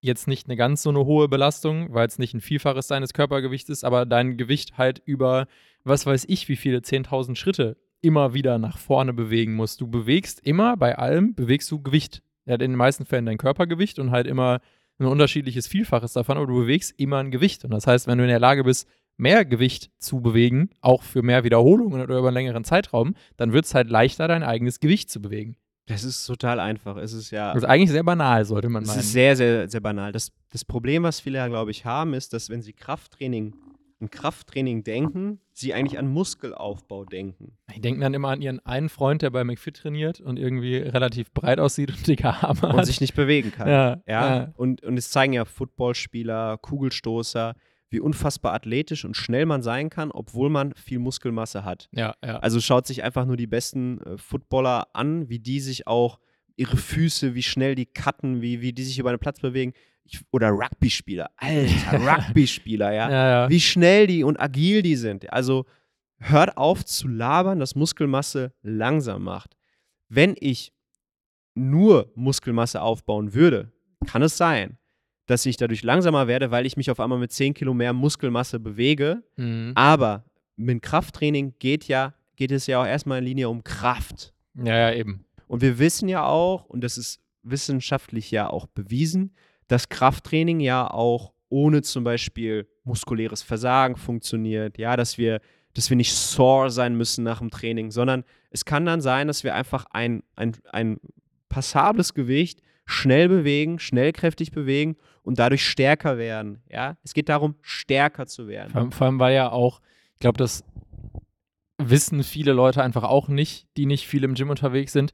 jetzt 0.00 0.28
nicht 0.28 0.46
eine 0.46 0.56
ganz 0.56 0.82
so 0.82 0.90
eine 0.90 1.04
hohe 1.04 1.28
Belastung, 1.28 1.92
weil 1.92 2.06
es 2.06 2.18
nicht 2.18 2.34
ein 2.34 2.40
Vielfaches 2.40 2.86
deines 2.88 3.12
Körpergewichts 3.12 3.68
ist, 3.70 3.84
aber 3.84 4.06
dein 4.06 4.36
Gewicht 4.36 4.78
halt 4.78 5.00
über, 5.04 5.46
was 5.84 6.06
weiß 6.06 6.24
ich, 6.28 6.48
wie 6.48 6.56
viele 6.56 6.78
10.000 6.78 7.36
Schritte 7.36 7.76
immer 8.00 8.32
wieder 8.34 8.58
nach 8.58 8.78
vorne 8.78 9.12
bewegen 9.12 9.54
musst. 9.54 9.80
Du 9.80 9.88
bewegst 9.88 10.40
immer, 10.46 10.76
bei 10.76 10.96
allem, 10.96 11.34
bewegst 11.34 11.70
du 11.70 11.82
Gewicht. 11.82 12.22
Ja, 12.46 12.54
in 12.54 12.60
den 12.60 12.76
meisten 12.76 13.04
Fällen 13.04 13.26
dein 13.26 13.38
Körpergewicht 13.38 13.98
und 13.98 14.10
halt 14.12 14.26
immer 14.26 14.60
ein 14.98 15.06
unterschiedliches 15.06 15.66
Vielfaches 15.66 16.12
davon, 16.12 16.36
aber 16.36 16.46
du 16.46 16.54
bewegst 16.54 16.98
immer 16.98 17.18
ein 17.18 17.30
Gewicht. 17.30 17.64
Und 17.64 17.70
das 17.70 17.86
heißt, 17.86 18.06
wenn 18.06 18.18
du 18.18 18.24
in 18.24 18.30
der 18.30 18.40
Lage 18.40 18.64
bist, 18.64 18.88
mehr 19.16 19.44
Gewicht 19.44 19.90
zu 19.98 20.20
bewegen, 20.20 20.70
auch 20.80 21.02
für 21.02 21.22
mehr 21.22 21.44
Wiederholungen 21.44 22.00
oder 22.00 22.18
über 22.18 22.28
einen 22.28 22.34
längeren 22.34 22.64
Zeitraum, 22.64 23.14
dann 23.36 23.52
wird 23.52 23.64
es 23.64 23.74
halt 23.74 23.90
leichter, 23.90 24.28
dein 24.28 24.42
eigenes 24.42 24.80
Gewicht 24.80 25.10
zu 25.10 25.20
bewegen. 25.20 25.56
Das 25.86 26.04
ist 26.04 26.26
total 26.26 26.60
einfach. 26.60 26.96
Es 26.98 27.12
ist 27.14 27.30
ja. 27.30 27.54
Das 27.54 27.62
ist 27.62 27.68
eigentlich 27.68 27.90
sehr 27.90 28.02
banal, 28.02 28.44
sollte 28.44 28.68
man 28.68 28.82
Es 28.82 28.88
meinen. 28.90 29.00
ist 29.00 29.12
sehr, 29.12 29.36
sehr, 29.36 29.68
sehr 29.68 29.80
banal. 29.80 30.12
Das, 30.12 30.32
das 30.50 30.64
Problem, 30.64 31.02
was 31.02 31.18
viele 31.20 31.44
glaube 31.48 31.70
ich, 31.70 31.84
haben, 31.84 32.12
ist, 32.14 32.32
dass 32.32 32.50
wenn 32.50 32.60
sie 32.62 32.74
Krafttraining, 32.74 33.54
an 34.00 34.10
Krafttraining 34.10 34.84
denken, 34.84 35.40
sie 35.52 35.74
eigentlich 35.74 35.98
an 35.98 36.08
Muskelaufbau 36.08 37.04
denken. 37.04 37.56
Die 37.74 37.80
denken 37.80 38.00
dann 38.00 38.14
immer 38.14 38.28
an 38.28 38.40
ihren 38.40 38.64
einen 38.64 38.88
Freund, 38.88 39.22
der 39.22 39.30
bei 39.30 39.42
McFit 39.42 39.76
trainiert 39.78 40.20
und 40.20 40.38
irgendwie 40.38 40.76
relativ 40.76 41.32
breit 41.32 41.58
aussieht 41.58 41.90
und 41.90 42.06
dicke 42.06 42.28
Arme 42.28 42.60
Und 42.62 42.76
hat. 42.78 42.86
sich 42.86 43.00
nicht 43.00 43.14
bewegen 43.14 43.50
kann. 43.50 43.68
ja, 43.68 44.02
Ja, 44.06 44.36
ja. 44.36 44.52
Und, 44.56 44.82
und 44.84 44.96
es 44.96 45.10
zeigen 45.10 45.32
ja 45.32 45.44
Footballspieler, 45.44 46.58
Kugelstoßer, 46.58 47.54
wie 47.90 48.00
unfassbar 48.00 48.54
athletisch 48.54 49.04
und 49.04 49.16
schnell 49.16 49.46
man 49.46 49.62
sein 49.62 49.90
kann, 49.90 50.10
obwohl 50.10 50.50
man 50.50 50.74
viel 50.74 50.98
Muskelmasse 50.98 51.64
hat. 51.64 51.88
Ja, 51.92 52.14
ja. 52.24 52.38
Also 52.38 52.60
schaut 52.60 52.86
sich 52.86 53.02
einfach 53.02 53.24
nur 53.24 53.36
die 53.36 53.46
besten 53.46 54.00
äh, 54.02 54.18
Footballer 54.18 54.88
an, 54.92 55.28
wie 55.28 55.38
die 55.38 55.60
sich 55.60 55.86
auch 55.86 56.18
ihre 56.56 56.76
Füße, 56.76 57.34
wie 57.34 57.42
schnell 57.42 57.74
die 57.74 57.86
cutten, 57.86 58.42
wie, 58.42 58.60
wie 58.60 58.72
die 58.72 58.82
sich 58.82 58.98
über 58.98 59.10
den 59.10 59.20
Platz 59.20 59.40
bewegen. 59.40 59.72
Ich, 60.10 60.20
oder 60.30 60.50
Rugby-Spieler. 60.50 61.30
Alter, 61.36 62.00
Rugby-Spieler, 62.28 62.92
ja. 62.92 63.10
ja, 63.10 63.30
ja. 63.30 63.50
Wie 63.50 63.60
schnell 63.60 64.06
die 64.06 64.24
und 64.24 64.40
agil 64.40 64.82
die 64.82 64.96
sind. 64.96 65.30
Also 65.32 65.66
hört 66.18 66.56
auf 66.56 66.84
zu 66.84 67.08
labern, 67.08 67.58
dass 67.58 67.74
Muskelmasse 67.74 68.52
langsam 68.62 69.24
macht. 69.24 69.56
Wenn 70.08 70.34
ich 70.38 70.72
nur 71.54 72.10
Muskelmasse 72.14 72.80
aufbauen 72.80 73.34
würde, 73.34 73.72
kann 74.06 74.22
es 74.22 74.36
sein, 74.36 74.78
dass 75.26 75.44
ich 75.44 75.56
dadurch 75.56 75.82
langsamer 75.82 76.26
werde, 76.26 76.50
weil 76.50 76.64
ich 76.64 76.76
mich 76.76 76.90
auf 76.90 77.00
einmal 77.00 77.18
mit 77.18 77.32
10 77.32 77.54
Kilo 77.54 77.74
mehr 77.74 77.92
Muskelmasse 77.92 78.58
bewege. 78.58 79.22
Mhm. 79.36 79.72
Aber 79.74 80.24
mit 80.56 80.82
Krafttraining 80.82 81.54
geht 81.58 81.86
ja, 81.86 82.14
geht 82.36 82.50
es 82.50 82.66
ja 82.66 82.80
auch 82.80 82.86
erstmal 82.86 83.18
in 83.18 83.24
Linie 83.24 83.48
um 83.48 83.62
Kraft. 83.62 84.32
ja, 84.54 84.76
ja, 84.76 84.92
eben. 84.92 85.24
Und 85.46 85.62
wir 85.62 85.78
wissen 85.78 86.08
ja 86.08 86.26
auch, 86.26 86.66
und 86.66 86.82
das 86.82 86.98
ist 86.98 87.20
wissenschaftlich 87.42 88.30
ja 88.30 88.48
auch 88.48 88.66
bewiesen, 88.66 89.34
dass 89.68 89.88
Krafttraining 89.88 90.60
ja 90.60 90.90
auch 90.90 91.32
ohne 91.50 91.82
zum 91.82 92.04
Beispiel 92.04 92.68
muskuläres 92.84 93.42
Versagen 93.42 93.96
funktioniert. 93.96 94.76
Ja, 94.78 94.96
dass 94.96 95.16
wir, 95.18 95.40
dass 95.74 95.88
wir 95.90 95.96
nicht 95.96 96.12
sore 96.12 96.70
sein 96.70 96.96
müssen 96.96 97.24
nach 97.24 97.38
dem 97.38 97.50
Training, 97.50 97.90
sondern 97.90 98.24
es 98.50 98.64
kann 98.64 98.84
dann 98.84 99.00
sein, 99.00 99.26
dass 99.28 99.44
wir 99.44 99.54
einfach 99.54 99.86
ein, 99.90 100.22
ein, 100.36 100.56
ein 100.72 100.98
passables 101.48 102.12
Gewicht 102.14 102.60
schnell 102.86 103.28
bewegen, 103.28 103.78
schnellkräftig 103.78 104.50
bewegen 104.50 104.96
und 105.22 105.38
dadurch 105.38 105.66
stärker 105.66 106.16
werden. 106.18 106.62
Ja, 106.70 106.96
es 107.02 107.12
geht 107.14 107.28
darum, 107.28 107.54
stärker 107.62 108.26
zu 108.26 108.48
werden. 108.48 108.70
Vor, 108.70 108.80
allem- 108.80 108.92
vor 108.92 109.06
allem, 109.06 109.18
weil 109.20 109.34
ja 109.34 109.50
auch, 109.52 109.80
ich 110.14 110.20
glaube, 110.20 110.38
das 110.38 110.64
wissen 111.78 112.24
viele 112.24 112.52
Leute 112.52 112.82
einfach 112.82 113.04
auch 113.04 113.28
nicht, 113.28 113.68
die 113.76 113.86
nicht 113.86 114.06
viel 114.06 114.24
im 114.24 114.34
Gym 114.34 114.50
unterwegs 114.50 114.92
sind. 114.92 115.12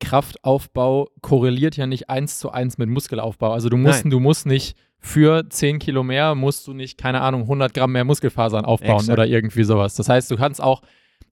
Kraftaufbau 0.00 1.08
korreliert 1.22 1.76
ja 1.76 1.86
nicht 1.86 2.10
eins 2.10 2.38
zu 2.38 2.50
eins 2.50 2.78
mit 2.78 2.88
Muskelaufbau. 2.88 3.52
Also 3.52 3.68
du 3.68 3.76
musst, 3.76 4.04
Nein. 4.04 4.10
du 4.10 4.20
musst 4.20 4.46
nicht 4.46 4.76
für 4.98 5.48
10 5.48 5.78
Kilo 5.78 6.02
mehr, 6.02 6.34
musst 6.34 6.66
du 6.66 6.74
nicht, 6.74 6.98
keine 6.98 7.22
Ahnung, 7.22 7.42
100 7.42 7.72
Gramm 7.72 7.92
mehr 7.92 8.04
Muskelfasern 8.04 8.64
aufbauen 8.64 9.00
Exakt. 9.00 9.18
oder 9.18 9.26
irgendwie 9.26 9.64
sowas. 9.64 9.94
Das 9.94 10.08
heißt, 10.08 10.30
du 10.30 10.36
kannst 10.36 10.62
auch, 10.62 10.82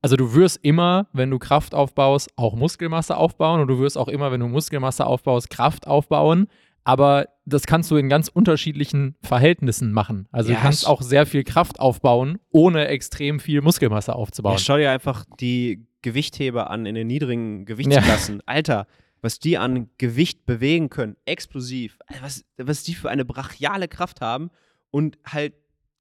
also 0.00 0.16
du 0.16 0.34
wirst 0.34 0.60
immer, 0.62 1.08
wenn 1.12 1.30
du 1.30 1.38
Kraft 1.38 1.74
aufbaust, 1.74 2.30
auch 2.36 2.54
Muskelmasse 2.54 3.16
aufbauen 3.16 3.60
und 3.60 3.68
du 3.68 3.78
wirst 3.78 3.98
auch 3.98 4.08
immer, 4.08 4.32
wenn 4.32 4.40
du 4.40 4.48
Muskelmasse 4.48 5.04
aufbaust, 5.06 5.50
Kraft 5.50 5.86
aufbauen. 5.86 6.46
Aber 6.84 7.26
das 7.48 7.66
kannst 7.66 7.90
du 7.90 7.96
in 7.96 8.08
ganz 8.08 8.28
unterschiedlichen 8.28 9.16
Verhältnissen 9.22 9.92
machen. 9.92 10.28
Also 10.30 10.50
Ja, 10.50 10.56
du 10.56 10.62
kannst 10.62 10.86
auch 10.86 11.02
sehr 11.02 11.26
viel 11.26 11.44
Kraft 11.44 11.80
aufbauen, 11.80 12.38
ohne 12.50 12.88
extrem 12.88 13.40
viel 13.40 13.60
Muskelmasse 13.60 14.14
aufzubauen. 14.14 14.54
Ja, 14.54 14.58
schau 14.58 14.76
dir 14.76 14.90
einfach 14.90 15.24
die 15.40 15.86
Gewichtheber 16.02 16.70
an 16.70 16.86
in 16.86 16.94
den 16.94 17.06
niedrigen 17.06 17.64
Gewichtsklassen. 17.64 18.42
Alter, 18.46 18.86
was 19.20 19.38
die 19.38 19.58
an 19.58 19.90
Gewicht 19.98 20.46
bewegen 20.46 20.90
können, 20.90 21.16
explosiv, 21.24 21.98
Alter, 22.06 22.22
was, 22.22 22.44
was 22.56 22.84
die 22.84 22.94
für 22.94 23.10
eine 23.10 23.24
brachiale 23.24 23.88
Kraft 23.88 24.20
haben 24.20 24.50
und 24.90 25.18
halt, 25.26 25.54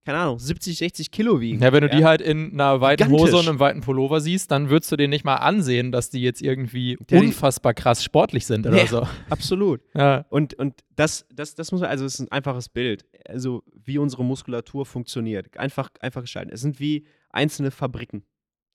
keine 0.08 0.20
Ahnung, 0.20 0.40
70, 0.40 0.78
60 0.78 1.12
Kilo 1.12 1.42
wiegen. 1.42 1.62
Ja, 1.62 1.74
wenn 1.74 1.82
du 1.82 1.90
die 1.90 2.06
halt 2.06 2.22
in 2.22 2.54
einer 2.54 2.80
weiten 2.80 3.04
Gigantisch. 3.04 3.28
Hose 3.34 3.38
und 3.38 3.50
einem 3.50 3.60
weiten 3.60 3.82
Pullover 3.82 4.22
siehst, 4.22 4.50
dann 4.52 4.70
würdest 4.70 4.90
du 4.92 4.96
denen 4.96 5.10
nicht 5.10 5.26
mal 5.26 5.36
ansehen, 5.36 5.92
dass 5.92 6.10
die 6.10 6.22
jetzt 6.22 6.42
irgendwie 6.42 6.92
Ja, 6.94 7.20
die- 7.20 7.28
unfassbar 7.28 7.74
krass 7.74 8.04
sportlich 8.04 8.46
sind 8.46 8.66
oder 8.66 8.78
Ja. 8.78 8.88
so. 8.88 9.08
Absolut. 9.30 9.82
Ja. 9.94 10.26
Und, 10.30 10.54
und 10.54 10.76
das, 10.96 11.26
das, 11.34 11.56
das 11.56 11.72
muss 11.74 11.82
man, 11.82 11.90
also 11.90 12.06
es 12.06 12.14
ist 12.16 12.20
ein 12.22 12.32
einfaches 12.32 12.70
Bild. 12.70 13.06
Also, 13.28 13.64
wie 13.84 13.98
unsere 13.98 14.24
Muskulatur 14.24 14.86
funktioniert. 14.86 15.58
Einfach, 15.58 15.90
einfach 16.00 16.22
gestalten. 16.22 16.52
Es 16.54 16.62
sind 16.62 16.80
wie 16.80 17.06
einzelne 17.30 17.72
Fabriken. 17.72 18.24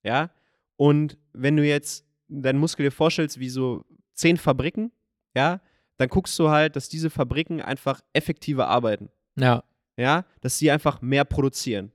Ja. 0.05 0.31
Und 0.77 1.17
wenn 1.33 1.57
du 1.57 1.65
jetzt 1.67 2.05
deinen 2.29 2.59
Muskel 2.59 2.85
dir 2.85 2.91
vorstellst, 2.93 3.41
wie 3.41 3.49
so 3.49 3.85
zehn 4.13 4.37
Fabriken, 4.37 4.93
ja, 5.35 5.61
dann 5.97 6.09
guckst 6.09 6.39
du 6.39 6.51
halt, 6.51 6.77
dass 6.77 6.89
diese 6.91 7.09
Fabriken 7.11 7.61
einfach 7.63 8.01
effektiver 8.13 8.69
arbeiten. 8.69 9.09
ja. 9.37 9.63
Ja, 10.03 10.25
dass 10.41 10.59
sie 10.59 10.71
einfach 10.71 11.01
mehr 11.01 11.25
produzieren. 11.25 11.93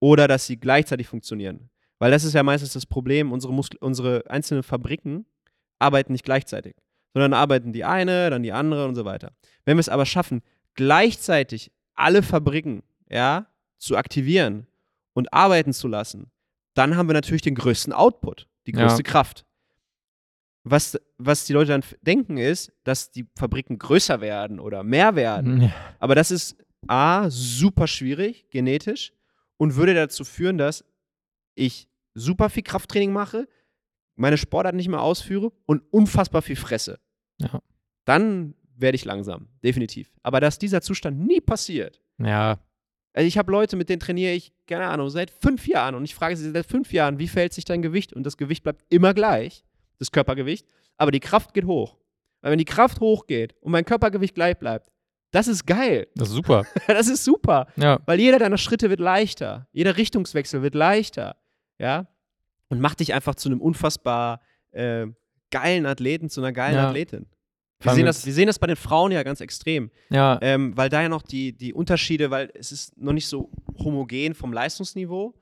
Oder 0.00 0.26
dass 0.26 0.46
sie 0.46 0.56
gleichzeitig 0.58 1.06
funktionieren. 1.06 1.68
Weil 1.98 2.10
das 2.10 2.24
ist 2.24 2.32
ja 2.32 2.42
meistens 2.42 2.72
das 2.72 2.86
Problem, 2.86 3.30
unsere, 3.30 3.52
Muskel 3.52 3.78
unsere 3.80 4.24
einzelnen 4.28 4.62
Fabriken 4.62 5.26
arbeiten 5.78 6.12
nicht 6.12 6.24
gleichzeitig, 6.24 6.74
sondern 7.12 7.34
arbeiten 7.34 7.72
die 7.72 7.84
eine, 7.84 8.30
dann 8.30 8.42
die 8.42 8.52
andere 8.52 8.86
und 8.88 8.94
so 8.94 9.04
weiter. 9.04 9.32
Wenn 9.64 9.76
wir 9.76 9.80
es 9.80 9.88
aber 9.90 10.06
schaffen, 10.06 10.42
gleichzeitig 10.74 11.70
alle 11.94 12.22
Fabriken 12.22 12.82
ja, 13.10 13.46
zu 13.78 13.96
aktivieren 13.96 14.66
und 15.12 15.32
arbeiten 15.32 15.72
zu 15.72 15.88
lassen, 15.88 16.30
dann 16.74 16.96
haben 16.96 17.08
wir 17.08 17.14
natürlich 17.14 17.42
den 17.42 17.54
größten 17.54 17.92
Output, 17.92 18.48
die 18.66 18.72
Ja. 18.72 18.80
größte 18.86 19.02
Kraft. 19.02 19.44
Was, 20.64 20.98
was 21.18 21.44
die 21.44 21.52
Leute 21.52 21.72
dann 21.72 21.84
denken, 22.02 22.38
ist, 22.38 22.72
dass 22.84 23.10
die 23.10 23.26
Fabriken 23.36 23.78
größer 23.78 24.20
werden 24.20 24.58
oder 24.60 24.82
mehr 24.84 25.14
werden. 25.16 25.62
Ja. 25.62 25.72
Aber 25.98 26.14
das 26.14 26.30
ist 26.30 26.56
A, 26.88 27.30
super 27.30 27.86
schwierig, 27.86 28.50
genetisch, 28.50 29.12
und 29.56 29.76
würde 29.76 29.94
dazu 29.94 30.24
führen, 30.24 30.58
dass 30.58 30.84
ich 31.54 31.88
super 32.14 32.50
viel 32.50 32.62
Krafttraining 32.62 33.12
mache, 33.12 33.48
meine 34.16 34.38
Sportart 34.38 34.74
nicht 34.74 34.88
mehr 34.88 35.00
ausführe 35.00 35.52
und 35.66 35.82
unfassbar 35.92 36.42
viel 36.42 36.56
fresse. 36.56 36.98
Ja. 37.38 37.62
Dann 38.04 38.54
werde 38.76 38.96
ich 38.96 39.04
langsam, 39.04 39.48
definitiv. 39.62 40.10
Aber 40.22 40.40
dass 40.40 40.58
dieser 40.58 40.82
Zustand 40.82 41.20
nie 41.26 41.40
passiert. 41.40 42.00
Ja. 42.18 42.58
Also 43.14 43.26
ich 43.26 43.38
habe 43.38 43.52
Leute, 43.52 43.76
mit 43.76 43.88
denen 43.88 44.00
trainiere 44.00 44.32
ich, 44.32 44.52
keine 44.66 44.86
Ahnung, 44.86 45.10
seit 45.10 45.30
fünf 45.30 45.66
Jahren 45.66 45.94
und 45.94 46.04
ich 46.04 46.14
frage 46.14 46.36
sie 46.36 46.50
seit 46.50 46.66
fünf 46.66 46.92
Jahren, 46.92 47.18
wie 47.18 47.28
verhält 47.28 47.52
sich 47.52 47.64
dein 47.64 47.82
Gewicht? 47.82 48.12
Und 48.12 48.24
das 48.24 48.36
Gewicht 48.36 48.62
bleibt 48.62 48.84
immer 48.88 49.14
gleich, 49.14 49.64
das 49.98 50.10
Körpergewicht, 50.10 50.66
aber 50.96 51.10
die 51.10 51.20
Kraft 51.20 51.54
geht 51.54 51.66
hoch. 51.66 51.98
Weil 52.40 52.52
wenn 52.52 52.58
die 52.58 52.64
Kraft 52.64 53.00
hochgeht 53.00 53.54
und 53.60 53.72
mein 53.72 53.84
Körpergewicht 53.84 54.34
gleich 54.34 54.58
bleibt, 54.58 54.90
das 55.32 55.48
ist 55.48 55.66
geil. 55.66 56.06
Das 56.14 56.28
ist 56.28 56.34
super. 56.34 56.64
das 56.86 57.08
ist 57.08 57.24
super. 57.24 57.66
Ja. 57.76 57.98
Weil 58.06 58.20
jeder 58.20 58.38
deiner 58.38 58.58
Schritte 58.58 58.90
wird 58.90 59.00
leichter. 59.00 59.66
Jeder 59.72 59.96
Richtungswechsel 59.96 60.62
wird 60.62 60.74
leichter. 60.74 61.36
Ja. 61.78 62.06
Und 62.68 62.80
macht 62.80 63.00
dich 63.00 63.12
einfach 63.14 63.34
zu 63.34 63.48
einem 63.48 63.60
unfassbar 63.60 64.40
äh, 64.70 65.06
geilen 65.50 65.86
Athleten, 65.86 66.28
zu 66.28 66.40
einer 66.40 66.52
geilen 66.52 66.76
Ja. 66.76 66.88
Athletin. 66.88 67.26
Wir 67.80 67.94
sehen, 67.94 68.06
das, 68.06 68.24
wir 68.24 68.32
sehen 68.32 68.46
das 68.46 68.60
bei 68.60 68.68
den 68.68 68.76
Frauen 68.76 69.10
ja 69.10 69.22
ganz 69.24 69.40
extrem. 69.40 69.90
Ja. 70.10 70.38
Ähm, 70.40 70.76
weil 70.76 70.88
da 70.88 71.02
ja 71.02 71.08
noch 71.08 71.22
die, 71.22 71.52
die 71.52 71.74
Unterschiede, 71.74 72.30
weil 72.30 72.50
es 72.54 72.70
ist 72.70 72.96
noch 72.96 73.12
nicht 73.12 73.26
so 73.26 73.50
homogen 73.78 74.34
vom 74.34 74.52
Leistungsniveau. 74.52 75.34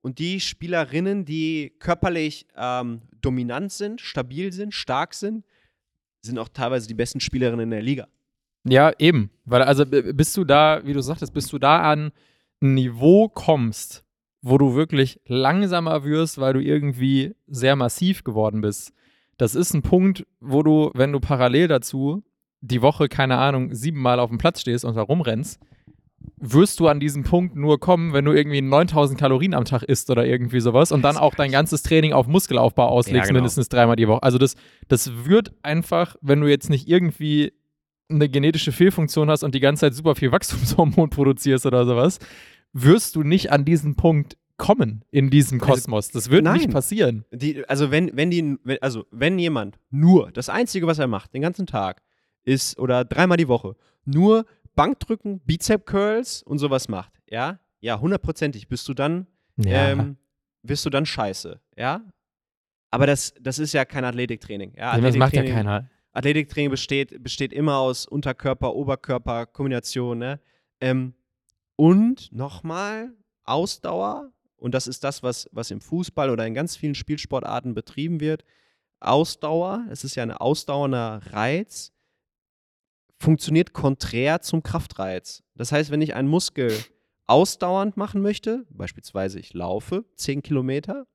Und 0.00 0.18
die 0.18 0.40
Spielerinnen, 0.40 1.24
die 1.24 1.72
körperlich 1.78 2.46
ähm, 2.56 3.02
dominant 3.20 3.72
sind, 3.72 4.00
stabil 4.00 4.52
sind, 4.52 4.74
stark 4.74 5.14
sind, 5.14 5.44
sind 6.20 6.38
auch 6.38 6.48
teilweise 6.48 6.88
die 6.88 6.94
besten 6.94 7.20
Spielerinnen 7.20 7.64
in 7.64 7.70
der 7.70 7.82
Liga. 7.82 8.08
Ja, 8.64 8.92
eben. 8.98 9.30
Weil, 9.44 9.62
also 9.62 9.84
bist 9.86 10.36
du 10.36 10.44
da, 10.44 10.80
wie 10.84 10.92
du 10.92 11.02
sagtest, 11.02 11.34
bist 11.34 11.52
du 11.52 11.58
da 11.58 11.82
an 11.82 12.12
ein 12.62 12.74
Niveau 12.74 13.28
kommst, 13.28 14.04
wo 14.40 14.58
du 14.58 14.74
wirklich 14.74 15.20
langsamer 15.26 16.04
wirst, 16.04 16.38
weil 16.38 16.54
du 16.54 16.60
irgendwie 16.60 17.34
sehr 17.46 17.76
massiv 17.76 18.24
geworden 18.24 18.60
bist. 18.62 18.92
Das 19.36 19.54
ist 19.54 19.74
ein 19.74 19.82
Punkt, 19.82 20.26
wo 20.40 20.62
du, 20.62 20.90
wenn 20.94 21.12
du 21.12 21.20
parallel 21.20 21.68
dazu 21.68 22.22
die 22.60 22.80
Woche, 22.80 23.08
keine 23.08 23.36
Ahnung, 23.36 23.74
siebenmal 23.74 24.18
auf 24.18 24.30
dem 24.30 24.38
Platz 24.38 24.60
stehst 24.60 24.84
und 24.84 24.96
da 24.96 25.02
rumrennst, 25.02 25.60
wirst 26.38 26.80
du 26.80 26.88
an 26.88 27.00
diesen 27.00 27.24
Punkt 27.24 27.56
nur 27.56 27.78
kommen, 27.78 28.14
wenn 28.14 28.24
du 28.24 28.32
irgendwie 28.32 28.62
9000 28.62 29.18
Kalorien 29.18 29.52
am 29.52 29.64
Tag 29.64 29.82
isst 29.82 30.08
oder 30.10 30.24
irgendwie 30.24 30.60
sowas 30.60 30.92
und 30.92 31.02
dann 31.02 31.18
auch 31.18 31.34
dein 31.34 31.52
ganzes 31.52 31.82
Training 31.82 32.12
auf 32.12 32.26
Muskelaufbau 32.26 32.86
auslegst, 32.86 33.28
genau. 33.28 33.38
mindestens 33.38 33.68
dreimal 33.68 33.96
die 33.96 34.08
Woche. 34.08 34.22
Also 34.22 34.38
das, 34.38 34.56
das 34.88 35.26
wird 35.26 35.52
einfach, 35.62 36.16
wenn 36.22 36.40
du 36.40 36.48
jetzt 36.48 36.70
nicht 36.70 36.88
irgendwie 36.88 37.52
eine 38.08 38.28
genetische 38.28 38.72
Fehlfunktion 38.72 39.30
hast 39.30 39.42
und 39.42 39.54
die 39.54 39.60
ganze 39.60 39.80
Zeit 39.80 39.94
super 39.94 40.14
viel 40.14 40.30
Wachstumshormon 40.32 41.10
produzierst 41.10 41.66
oder 41.66 41.84
sowas, 41.86 42.18
wirst 42.72 43.16
du 43.16 43.22
nicht 43.22 43.50
an 43.52 43.64
diesen 43.64 43.96
Punkt 43.96 44.36
kommen 44.56 45.04
in 45.10 45.30
diesem 45.30 45.60
Also, 45.60 45.72
Kosmos. 45.72 46.10
Das 46.10 46.30
wird 46.30 46.44
nicht 46.44 46.64
nein. 46.66 46.70
passieren. 46.72 47.24
Die, 47.32 47.68
also 47.68 47.90
wenn, 47.90 48.16
wenn 48.16 48.30
die, 48.30 48.56
also 48.80 49.04
wenn 49.10 49.38
jemand 49.38 49.78
nur, 49.90 50.30
das 50.32 50.48
Einzige, 50.48 50.86
was 50.86 50.98
er 50.98 51.08
macht, 51.08 51.34
den 51.34 51.42
ganzen 51.42 51.66
Tag, 51.66 52.02
ist, 52.44 52.78
oder 52.78 53.04
dreimal 53.04 53.36
die 53.36 53.48
Woche, 53.48 53.74
nur 54.04 54.44
Bankdrücken, 54.76 55.40
Bizep 55.40 55.86
Curls 55.86 56.42
und 56.42 56.58
sowas 56.58 56.88
macht, 56.88 57.12
ja, 57.28 57.58
ja, 57.80 57.98
hundertprozentig 57.98 58.68
bist 58.68 58.86
du 58.88 58.94
dann, 58.94 59.26
ähm, 59.64 60.16
wirst 60.62 60.84
du 60.86 60.90
dann 60.90 61.06
scheiße, 61.06 61.60
ja. 61.76 62.02
Aber 62.90 63.06
das, 63.06 63.34
das 63.40 63.58
ist 63.58 63.72
ja 63.72 63.84
kein 63.84 64.04
Athletiktraining. 64.04 64.74
Ja, 64.76 64.96
das 65.00 65.16
macht 65.16 65.32
ja 65.34 65.42
Athletiktraining- 65.42 65.52
keiner. 65.52 65.90
Athletiktraining 66.14 66.70
besteht, 66.70 67.22
besteht 67.22 67.52
immer 67.52 67.78
aus 67.78 68.06
Unterkörper, 68.06 68.74
Oberkörper, 68.74 69.46
Kombination, 69.46 70.18
ne? 70.18 70.40
Ähm, 70.80 71.14
und 71.76 72.32
nochmal 72.32 73.12
Ausdauer, 73.42 74.32
und 74.56 74.74
das 74.74 74.86
ist 74.86 75.04
das, 75.04 75.22
was, 75.22 75.50
was 75.52 75.70
im 75.70 75.80
Fußball 75.80 76.30
oder 76.30 76.46
in 76.46 76.54
ganz 76.54 76.76
vielen 76.76 76.94
Spielsportarten 76.94 77.74
betrieben 77.74 78.20
wird. 78.20 78.44
Ausdauer, 79.00 79.84
es 79.90 80.04
ist 80.04 80.14
ja 80.14 80.22
ein 80.22 80.30
ausdauernder 80.30 81.20
Reiz, 81.30 81.92
funktioniert 83.18 83.72
konträr 83.72 84.40
zum 84.40 84.62
Kraftreiz. 84.62 85.42
Das 85.54 85.72
heißt, 85.72 85.90
wenn 85.90 86.00
ich 86.00 86.14
einen 86.14 86.28
Muskel 86.28 86.72
ausdauernd 87.26 87.96
machen 87.96 88.22
möchte, 88.22 88.66
beispielsweise 88.70 89.40
ich 89.40 89.52
laufe 89.52 90.04
10 90.16 90.42
Kilometer 90.42 91.06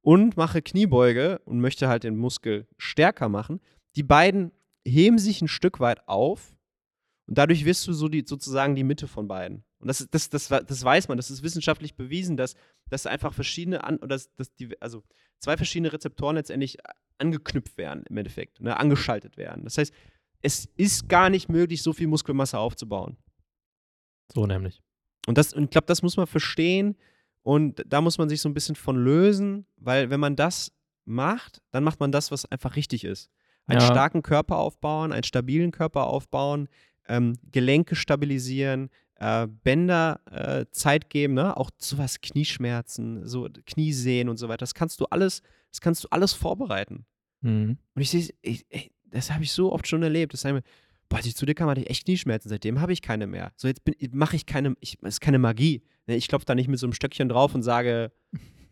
und 0.00 0.36
mache 0.36 0.62
Kniebeuge 0.62 1.40
und 1.44 1.60
möchte 1.60 1.88
halt 1.88 2.04
den 2.04 2.16
Muskel 2.16 2.66
stärker 2.76 3.28
machen, 3.28 3.60
die 3.96 4.02
beiden 4.02 4.52
heben 4.86 5.18
sich 5.18 5.42
ein 5.42 5.48
Stück 5.48 5.80
weit 5.80 6.08
auf 6.08 6.56
und 7.26 7.36
dadurch 7.36 7.64
wirst 7.64 7.86
du 7.86 7.92
so 7.92 8.08
die, 8.08 8.24
sozusagen 8.26 8.74
die 8.74 8.84
Mitte 8.84 9.06
von 9.06 9.28
beiden. 9.28 9.64
Und 9.80 9.88
das, 9.88 10.06
das, 10.10 10.30
das, 10.30 10.48
das 10.48 10.84
weiß 10.84 11.08
man, 11.08 11.16
das 11.16 11.30
ist 11.30 11.42
wissenschaftlich 11.42 11.94
bewiesen, 11.94 12.36
dass, 12.36 12.54
dass 12.88 13.06
einfach 13.06 13.32
verschiedene, 13.32 13.84
an, 13.84 13.96
oder 13.98 14.08
dass, 14.08 14.34
dass 14.34 14.54
die, 14.54 14.80
also 14.80 15.02
zwei 15.38 15.56
verschiedene 15.56 15.92
Rezeptoren 15.92 16.36
letztendlich 16.36 16.78
angeknüpft 17.18 17.76
werden 17.76 18.04
im 18.08 18.16
Endeffekt, 18.16 18.60
ne, 18.60 18.76
angeschaltet 18.76 19.36
werden. 19.36 19.64
Das 19.64 19.78
heißt, 19.78 19.92
es 20.40 20.68
ist 20.76 21.08
gar 21.08 21.30
nicht 21.30 21.48
möglich, 21.48 21.82
so 21.82 21.92
viel 21.92 22.06
Muskelmasse 22.06 22.58
aufzubauen. 22.58 23.16
So 24.32 24.46
nämlich. 24.46 24.80
Und, 25.26 25.36
das, 25.36 25.52
und 25.52 25.64
ich 25.64 25.70
glaube, 25.70 25.86
das 25.86 26.02
muss 26.02 26.16
man 26.16 26.26
verstehen 26.26 26.96
und 27.42 27.84
da 27.86 28.00
muss 28.00 28.18
man 28.18 28.28
sich 28.28 28.40
so 28.40 28.48
ein 28.48 28.54
bisschen 28.54 28.76
von 28.76 28.96
lösen, 28.96 29.66
weil 29.76 30.10
wenn 30.10 30.20
man 30.20 30.36
das 30.36 30.72
macht, 31.04 31.62
dann 31.70 31.84
macht 31.84 32.00
man 32.00 32.12
das, 32.12 32.30
was 32.30 32.44
einfach 32.46 32.76
richtig 32.76 33.04
ist. 33.04 33.30
Einen 33.68 33.80
Ja. 33.80 33.86
starken 33.86 34.22
Körper 34.22 34.56
aufbauen, 34.56 35.12
einen 35.12 35.22
stabilen 35.24 35.70
Körper 35.70 36.06
aufbauen, 36.08 36.68
ähm, 37.06 37.34
Gelenke 37.52 37.94
stabilisieren, 37.94 38.90
äh, 39.16 39.46
Bänder 39.46 40.20
äh, 40.30 40.66
Zeit 40.72 41.10
geben, 41.10 41.34
ne? 41.34 41.56
auch 41.56 41.70
sowas 41.78 42.20
Knieschmerzen, 42.20 43.26
so 43.26 43.48
Kniesehen 43.66 44.28
und 44.28 44.36
so 44.38 44.48
weiter. 44.48 44.58
Das 44.58 44.74
kannst 44.74 45.00
du 45.00 45.04
alles, 45.06 45.42
das 45.70 45.80
kannst 45.80 46.04
du 46.04 46.08
alles 46.10 46.32
vorbereiten. 46.32 47.04
Mhm. 47.42 47.78
Und 47.94 48.02
ich 48.02 48.10
sehe, 48.10 48.28
das 49.10 49.30
habe 49.30 49.44
ich 49.44 49.52
so 49.52 49.72
oft 49.72 49.86
schon 49.86 50.02
erlebt. 50.02 50.32
Das 50.32 50.40
sagen 50.42 50.60
boah, 51.08 51.16
als 51.16 51.26
ich 51.26 51.34
zu 51.36 51.46
dir 51.46 51.54
kam, 51.54 51.68
hatte 51.70 51.80
ich 51.80 51.88
echt 51.90 52.04
Knieschmerzen. 52.04 52.48
Seitdem 52.50 52.80
habe 52.80 52.92
ich 52.92 53.00
keine 53.02 53.26
mehr. 53.26 53.52
So, 53.56 53.66
jetzt 53.68 53.80
mache 54.12 54.36
ich 54.36 54.44
keine, 54.44 54.74
ich, 54.80 54.98
das 55.00 55.14
ist 55.14 55.20
keine 55.20 55.38
Magie. 55.38 55.82
Ne, 56.06 56.16
Ich 56.16 56.28
klopfe 56.28 56.44
da 56.44 56.54
nicht 56.54 56.68
mit 56.68 56.78
so 56.78 56.86
einem 56.86 56.92
Stöckchen 56.92 57.28
drauf 57.30 57.54
und 57.54 57.62
sage, 57.62 58.12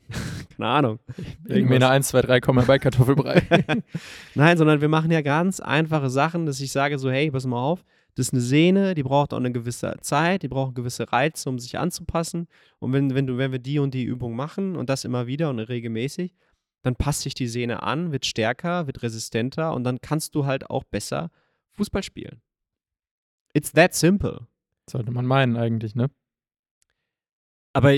keine 0.56 0.68
Ahnung. 0.68 0.98
Irgendwie 1.46 1.76
eine 1.76 1.88
1, 1.88 2.08
2, 2.08 2.22
3, 2.22 2.40
komm 2.40 2.56
mal 2.56 2.64
bei 2.64 2.78
Kartoffelbrei. 2.78 3.42
Nein, 4.34 4.58
sondern 4.58 4.80
wir 4.80 4.88
machen 4.88 5.10
ja 5.10 5.20
ganz 5.20 5.60
einfache 5.60 6.10
Sachen, 6.10 6.46
dass 6.46 6.60
ich 6.60 6.72
sage 6.72 6.98
so, 6.98 7.10
hey, 7.10 7.30
pass 7.30 7.46
mal 7.46 7.60
auf, 7.60 7.84
das 8.14 8.28
ist 8.28 8.32
eine 8.32 8.42
Sehne, 8.42 8.94
die 8.94 9.02
braucht 9.02 9.34
auch 9.34 9.38
eine 9.38 9.52
gewisse 9.52 9.94
Zeit, 10.00 10.42
die 10.42 10.48
braucht 10.48 10.74
gewisse 10.74 11.12
Reize, 11.12 11.48
um 11.50 11.58
sich 11.58 11.78
anzupassen. 11.78 12.48
Und 12.78 12.92
wenn, 12.92 13.14
wenn, 13.14 13.26
du, 13.26 13.36
wenn 13.36 13.52
wir 13.52 13.58
die 13.58 13.78
und 13.78 13.92
die 13.92 14.04
Übung 14.04 14.34
machen 14.34 14.74
und 14.76 14.88
das 14.88 15.04
immer 15.04 15.26
wieder 15.26 15.50
und 15.50 15.58
regelmäßig, 15.58 16.34
dann 16.82 16.96
passt 16.96 17.22
sich 17.22 17.34
die 17.34 17.48
Sehne 17.48 17.82
an, 17.82 18.12
wird 18.12 18.24
stärker, 18.24 18.86
wird 18.86 19.02
resistenter 19.02 19.74
und 19.74 19.84
dann 19.84 20.00
kannst 20.00 20.34
du 20.34 20.46
halt 20.46 20.70
auch 20.70 20.84
besser 20.84 21.30
Fußball 21.72 22.02
spielen. 22.02 22.40
It's 23.52 23.72
that 23.72 23.94
simple. 23.94 24.46
Sollte 24.88 25.10
man 25.10 25.26
meinen 25.26 25.56
eigentlich, 25.56 25.94
ne? 25.94 26.10
Aber 27.72 27.92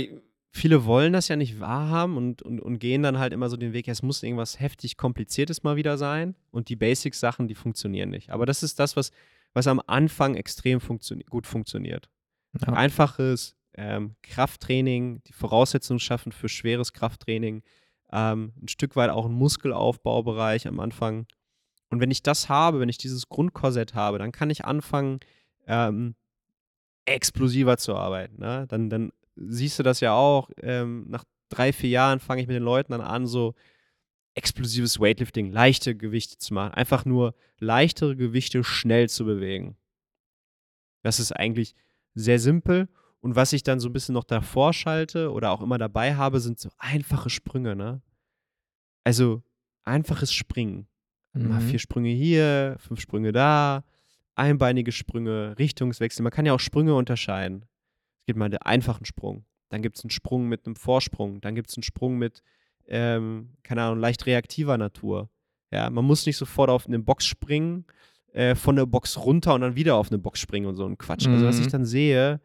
viele 0.51 0.85
wollen 0.85 1.13
das 1.13 1.29
ja 1.29 1.37
nicht 1.37 1.61
wahrhaben 1.61 2.17
und, 2.17 2.43
und, 2.43 2.61
und 2.61 2.79
gehen 2.79 3.03
dann 3.03 3.19
halt 3.19 3.33
immer 3.33 3.49
so 3.49 3.57
den 3.57 3.73
Weg, 3.73 3.87
ja, 3.87 3.93
es 3.93 4.03
muss 4.03 4.23
irgendwas 4.23 4.61
heftig 4.61 4.97
Kompliziertes 4.97 5.63
mal 5.63 5.77
wieder 5.77 5.99
sein 5.99 6.35
und 6.51 6.69
die 6.69 6.77
Basic-Sachen, 6.77 7.49
die 7.49 7.55
funktionieren 7.55 8.11
nicht. 8.11 8.31
Aber 8.31 8.47
das 8.47 8.63
ist 8.63 8.79
das, 8.79 8.97
was, 8.97 9.11
was 9.53 9.67
am 9.67 9.81
Anfang 9.87 10.35
extrem 10.35 10.81
funktio 10.81 11.19
gut 11.29 11.47
funktioniert. 11.47 12.09
Ja. 12.61 12.73
Einfaches 12.73 13.57
ähm, 13.75 14.17
Krafttraining, 14.23 15.23
die 15.27 15.33
Voraussetzungen 15.33 16.01
schaffen 16.01 16.33
für 16.33 16.49
schweres 16.49 16.93
Krafttraining, 16.93 17.63
ähm, 18.11 18.53
ein 18.61 18.69
Stück 18.69 18.97
weit 18.97 19.11
auch 19.11 19.27
ein 19.27 19.33
Muskelaufbaubereich 19.33 20.67
am 20.67 20.81
Anfang. 20.81 21.27
Und 21.91 22.01
wenn 22.01 22.11
ich 22.11 22.23
das 22.23 22.49
habe, 22.49 22.81
wenn 22.81 22.89
ich 22.89 22.99
dieses 22.99 23.29
Grundkorsett 23.29 23.95
habe, 23.95 24.19
dann 24.19 24.33
kann 24.33 24.51
ich 24.51 24.65
anfangen, 24.65 25.21
ähm, 25.67 26.15
explosiver 27.05 27.79
zu 27.79 27.95
arbeiten. 27.95 28.41
Ne? 28.41 28.67
Dann, 28.69 28.91
dann 28.91 29.13
siehst 29.49 29.79
du 29.79 29.83
das 29.83 30.01
ja 30.01 30.15
auch. 30.15 30.51
Ähm, 30.61 31.07
nach 31.09 31.25
drei, 31.49 31.73
vier 31.73 31.91
Jahren 31.91 32.21
fange 32.21 32.43
ich 32.43 32.47
mit 32.49 32.57
den 32.57 32.63
Leuten 32.63 32.93
dann 32.93 33.01
an, 33.01 33.27
so 33.27 33.55
explosives 34.35 35.01
Weightlifting, 35.01 35.51
leichte 35.51 35.97
Gewichte 35.97 36.39
zu 36.39 36.55
machen. 36.55 36.75
Einfach 36.75 37.05
nur 37.05 37.35
leichtere 37.59 38.17
Gewichte 38.17 38.63
schnell 38.65 39.09
zu 39.09 39.25
bewegen. 39.25 39.77
Das 41.03 41.19
ist 41.21 41.33
eigentlich 41.33 41.75
sehr 42.15 42.39
simpel. 42.39 42.89
Und 43.21 43.35
was 43.35 43.53
ich 43.53 43.65
dann 43.65 43.81
so 43.81 43.89
ein 43.89 43.93
bisschen 43.93 44.13
noch 44.13 44.25
davor 44.25 44.73
schalte 44.73 45.33
oder 45.33 45.51
auch 45.51 45.61
immer 45.61 45.79
dabei 45.79 46.15
habe, 46.15 46.39
sind 46.41 46.59
so 46.61 46.71
einfache 46.79 47.31
Sprünge, 47.31 47.75
ne? 47.75 48.01
Also 49.05 49.43
einfaches 49.85 50.33
Springen. 50.33 50.87
Mal 51.33 51.61
Mhm. 51.61 51.69
vier 51.69 51.79
Sprünge 51.79 52.11
hier, 52.11 52.77
fünf 52.79 53.01
Sprünge 53.01 53.33
da, 53.33 53.85
einbeinige 54.35 54.93
Sprünge, 54.93 55.57
Richtungswechsel. 55.59 56.23
Man 56.23 56.33
kann 56.33 56.47
ja 56.47 56.53
auch 56.53 56.61
Sprünge 56.61 56.95
unterscheiden. 56.95 57.65
Gibt 58.29 58.39
mal 58.39 58.51
den 58.51 58.61
einfachen 58.61 59.07
Sprung. 59.07 59.47
Dann 59.71 59.81
gibt 59.81 59.97
es 59.97 60.05
einen 60.05 60.11
Sprung 60.11 60.49
mit 60.51 60.67
einem 60.67 60.77
Vorsprung. 60.77 61.41
Dann 61.41 61.55
gibt 61.55 61.71
es 61.71 61.79
einen 61.79 61.83
Sprung 61.83 62.19
mit, 62.19 62.43
ähm, 62.87 63.55
keine 63.63 63.81
Ahnung, 63.85 64.01
leicht 64.01 64.27
reaktiver 64.27 64.77
Natur. 64.77 65.31
Ja, 65.71 65.89
man 65.89 66.05
muss 66.05 66.27
nicht 66.27 66.37
sofort 66.37 66.69
auf 66.69 66.87
eine 66.87 66.99
Box 66.99 67.25
springen, 67.25 67.87
äh, 68.35 68.55
von 68.55 68.77
der 68.77 68.85
Box 68.85 69.17
runter 69.17 69.55
und 69.55 69.63
dann 69.63 69.77
wieder 69.77 69.95
auf 69.95 70.09
eine 70.11 70.19
Box 70.19 70.41
springen 70.41 70.67
und 70.67 70.77
so 70.77 70.85
ein 70.85 70.99
Quatsch. 70.99 71.27
Also, 71.27 71.47
was 71.47 71.57
Mhm. 71.57 71.63
ich 71.63 71.69
dann 71.69 71.87
sehe, 71.87 72.43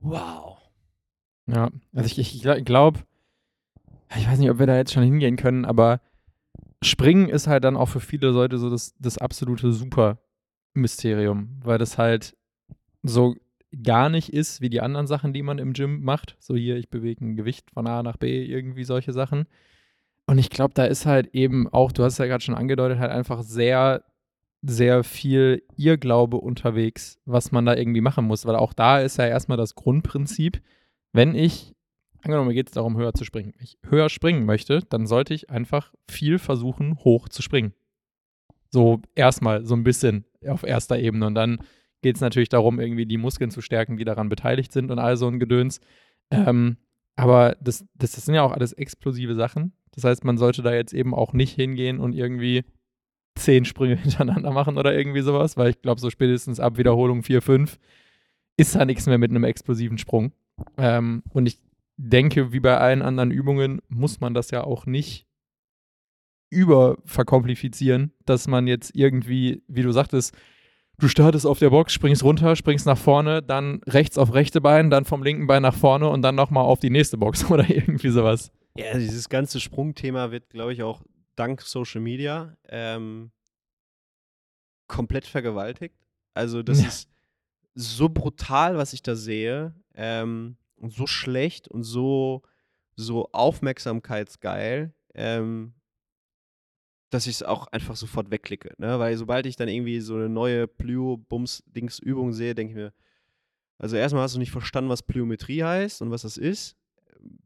wow. 0.00 0.56
Ja, 1.46 1.68
also 1.94 2.06
ich, 2.18 2.18
ich 2.18 2.64
glaube, 2.64 3.00
ich 4.16 4.26
weiß 4.26 4.38
nicht, 4.38 4.50
ob 4.50 4.58
wir 4.58 4.66
da 4.66 4.76
jetzt 4.78 4.94
schon 4.94 5.02
hingehen 5.04 5.36
können, 5.36 5.66
aber 5.66 6.00
Springen 6.82 7.28
ist 7.28 7.48
halt 7.48 7.64
dann 7.64 7.76
auch 7.76 7.90
für 7.90 8.00
viele 8.00 8.30
Leute 8.30 8.56
so 8.56 8.70
das, 8.70 8.94
das 8.98 9.18
absolute 9.18 9.72
Super. 9.72 10.18
Mysterium, 10.72 11.60
weil 11.62 11.76
das 11.76 11.98
halt 11.98 12.34
so 13.02 13.36
gar 13.82 14.08
nicht 14.08 14.32
ist 14.32 14.60
wie 14.60 14.70
die 14.70 14.80
anderen 14.80 15.06
Sachen, 15.06 15.32
die 15.32 15.42
man 15.42 15.58
im 15.58 15.72
Gym 15.72 16.02
macht. 16.02 16.36
So 16.38 16.54
hier, 16.54 16.76
ich 16.76 16.88
bewege 16.88 17.24
ein 17.24 17.36
Gewicht 17.36 17.70
von 17.70 17.86
A 17.86 18.02
nach 18.02 18.16
B, 18.16 18.44
irgendwie 18.44 18.84
solche 18.84 19.12
Sachen. 19.12 19.46
Und 20.26 20.38
ich 20.38 20.50
glaube, 20.50 20.74
da 20.74 20.84
ist 20.84 21.06
halt 21.06 21.34
eben 21.34 21.68
auch, 21.68 21.92
du 21.92 22.02
hast 22.02 22.14
es 22.14 22.18
ja 22.18 22.26
gerade 22.26 22.42
schon 22.42 22.54
angedeutet, 22.54 22.98
halt 22.98 23.12
einfach 23.12 23.42
sehr, 23.42 24.04
sehr 24.62 25.04
viel 25.04 25.62
Irrglaube 25.76 26.38
unterwegs, 26.38 27.18
was 27.24 27.52
man 27.52 27.64
da 27.64 27.76
irgendwie 27.76 28.00
machen 28.00 28.24
muss. 28.24 28.46
Weil 28.46 28.56
auch 28.56 28.72
da 28.72 29.00
ist 29.00 29.18
ja 29.18 29.26
erstmal 29.26 29.58
das 29.58 29.74
Grundprinzip, 29.74 30.60
wenn 31.12 31.34
ich, 31.34 31.74
angenommen, 32.22 32.48
mir 32.48 32.54
geht 32.54 32.68
es 32.68 32.74
darum, 32.74 32.96
höher 32.96 33.14
zu 33.14 33.24
springen, 33.24 33.54
ich 33.60 33.78
höher 33.88 34.08
springen 34.08 34.44
möchte, 34.44 34.80
dann 34.88 35.06
sollte 35.06 35.32
ich 35.32 35.50
einfach 35.50 35.92
viel 36.08 36.38
versuchen, 36.38 36.98
hoch 37.04 37.28
zu 37.28 37.42
springen. 37.42 37.72
So 38.70 39.00
erstmal 39.14 39.64
so 39.64 39.76
ein 39.76 39.84
bisschen 39.84 40.24
auf 40.46 40.64
erster 40.64 40.98
Ebene. 40.98 41.26
Und 41.26 41.34
dann 41.36 41.58
geht 42.06 42.14
es 42.14 42.22
natürlich 42.22 42.48
darum, 42.48 42.78
irgendwie 42.78 43.04
die 43.04 43.16
Muskeln 43.16 43.50
zu 43.50 43.60
stärken, 43.60 43.96
die 43.96 44.04
daran 44.04 44.28
beteiligt 44.28 44.70
sind 44.70 44.92
und 44.92 45.00
all 45.00 45.16
so 45.16 45.26
ein 45.26 45.40
Gedöns. 45.40 45.80
Ähm, 46.30 46.76
aber 47.16 47.56
das, 47.60 47.84
das, 47.96 48.12
das 48.12 48.24
sind 48.24 48.36
ja 48.36 48.42
auch 48.42 48.52
alles 48.52 48.72
explosive 48.72 49.34
Sachen. 49.34 49.72
Das 49.90 50.04
heißt, 50.04 50.24
man 50.24 50.38
sollte 50.38 50.62
da 50.62 50.72
jetzt 50.72 50.94
eben 50.94 51.12
auch 51.14 51.32
nicht 51.32 51.52
hingehen 51.56 51.98
und 51.98 52.12
irgendwie 52.12 52.62
zehn 53.34 53.64
Sprünge 53.64 53.96
hintereinander 54.02 54.52
machen 54.52 54.78
oder 54.78 54.96
irgendwie 54.96 55.22
sowas, 55.22 55.56
weil 55.56 55.70
ich 55.70 55.82
glaube, 55.82 56.00
so 56.00 56.08
spätestens 56.08 56.60
ab 56.60 56.78
Wiederholung 56.78 57.24
4, 57.24 57.42
5 57.42 57.76
ist 58.56 58.76
da 58.76 58.84
nichts 58.84 59.06
mehr 59.06 59.18
mit 59.18 59.32
einem 59.32 59.42
explosiven 59.42 59.98
Sprung. 59.98 60.30
Ähm, 60.78 61.24
und 61.30 61.46
ich 61.46 61.58
denke, 61.96 62.52
wie 62.52 62.60
bei 62.60 62.78
allen 62.78 63.02
anderen 63.02 63.32
Übungen, 63.32 63.82
muss 63.88 64.20
man 64.20 64.32
das 64.32 64.52
ja 64.52 64.62
auch 64.62 64.86
nicht 64.86 65.26
überverkomplizieren, 66.50 68.12
dass 68.26 68.46
man 68.46 68.68
jetzt 68.68 68.94
irgendwie, 68.94 69.64
wie 69.66 69.82
du 69.82 69.90
sagtest, 69.90 70.36
du 70.98 71.08
startest 71.08 71.46
auf 71.46 71.58
der 71.58 71.70
Box, 71.70 71.92
springst 71.92 72.22
runter, 72.24 72.56
springst 72.56 72.86
nach 72.86 72.98
vorne, 72.98 73.42
dann 73.42 73.80
rechts 73.86 74.18
auf 74.18 74.34
rechte 74.34 74.60
Bein, 74.60 74.90
dann 74.90 75.04
vom 75.04 75.22
linken 75.22 75.46
Bein 75.46 75.62
nach 75.62 75.74
vorne 75.74 76.08
und 76.08 76.22
dann 76.22 76.34
nochmal 76.34 76.64
auf 76.64 76.80
die 76.80 76.90
nächste 76.90 77.18
Box 77.18 77.44
oder 77.50 77.68
irgendwie 77.68 78.10
sowas. 78.10 78.50
Ja, 78.76 78.96
dieses 78.98 79.28
ganze 79.28 79.60
Sprungthema 79.60 80.30
wird, 80.30 80.50
glaube 80.50 80.72
ich, 80.72 80.82
auch 80.82 81.02
dank 81.34 81.62
Social 81.62 82.00
Media 82.00 82.56
ähm, 82.68 83.30
komplett 84.86 85.26
vergewaltigt. 85.26 85.96
Also 86.34 86.62
das 86.62 86.80
ja. 86.82 86.88
ist 86.88 87.08
so 87.74 88.08
brutal, 88.08 88.76
was 88.76 88.92
ich 88.92 89.02
da 89.02 89.14
sehe. 89.16 89.74
Ähm, 89.94 90.56
und 90.76 90.92
so 90.92 91.06
schlecht 91.06 91.68
und 91.68 91.84
so, 91.84 92.42
so 92.96 93.30
aufmerksamkeitsgeil. 93.32 94.92
Ähm, 95.14 95.74
dass 97.16 97.26
ich 97.26 97.36
es 97.36 97.42
auch 97.42 97.66
einfach 97.68 97.96
sofort 97.96 98.30
wegklicke. 98.30 98.74
Ne? 98.76 98.98
Weil 98.98 99.16
sobald 99.16 99.46
ich 99.46 99.56
dann 99.56 99.68
irgendwie 99.68 100.00
so 100.00 100.16
eine 100.16 100.28
neue 100.28 100.68
Plyo-Bums-Dings-Übung 100.68 102.34
sehe, 102.34 102.54
denke 102.54 102.72
ich 102.72 102.76
mir, 102.76 102.92
also 103.78 103.96
erstmal 103.96 104.22
hast 104.22 104.34
du 104.34 104.38
nicht 104.38 104.50
verstanden, 104.50 104.90
was 104.90 105.02
Plyometrie 105.02 105.64
heißt 105.64 106.02
und 106.02 106.10
was 106.10 106.22
das 106.22 106.36
ist. 106.36 106.76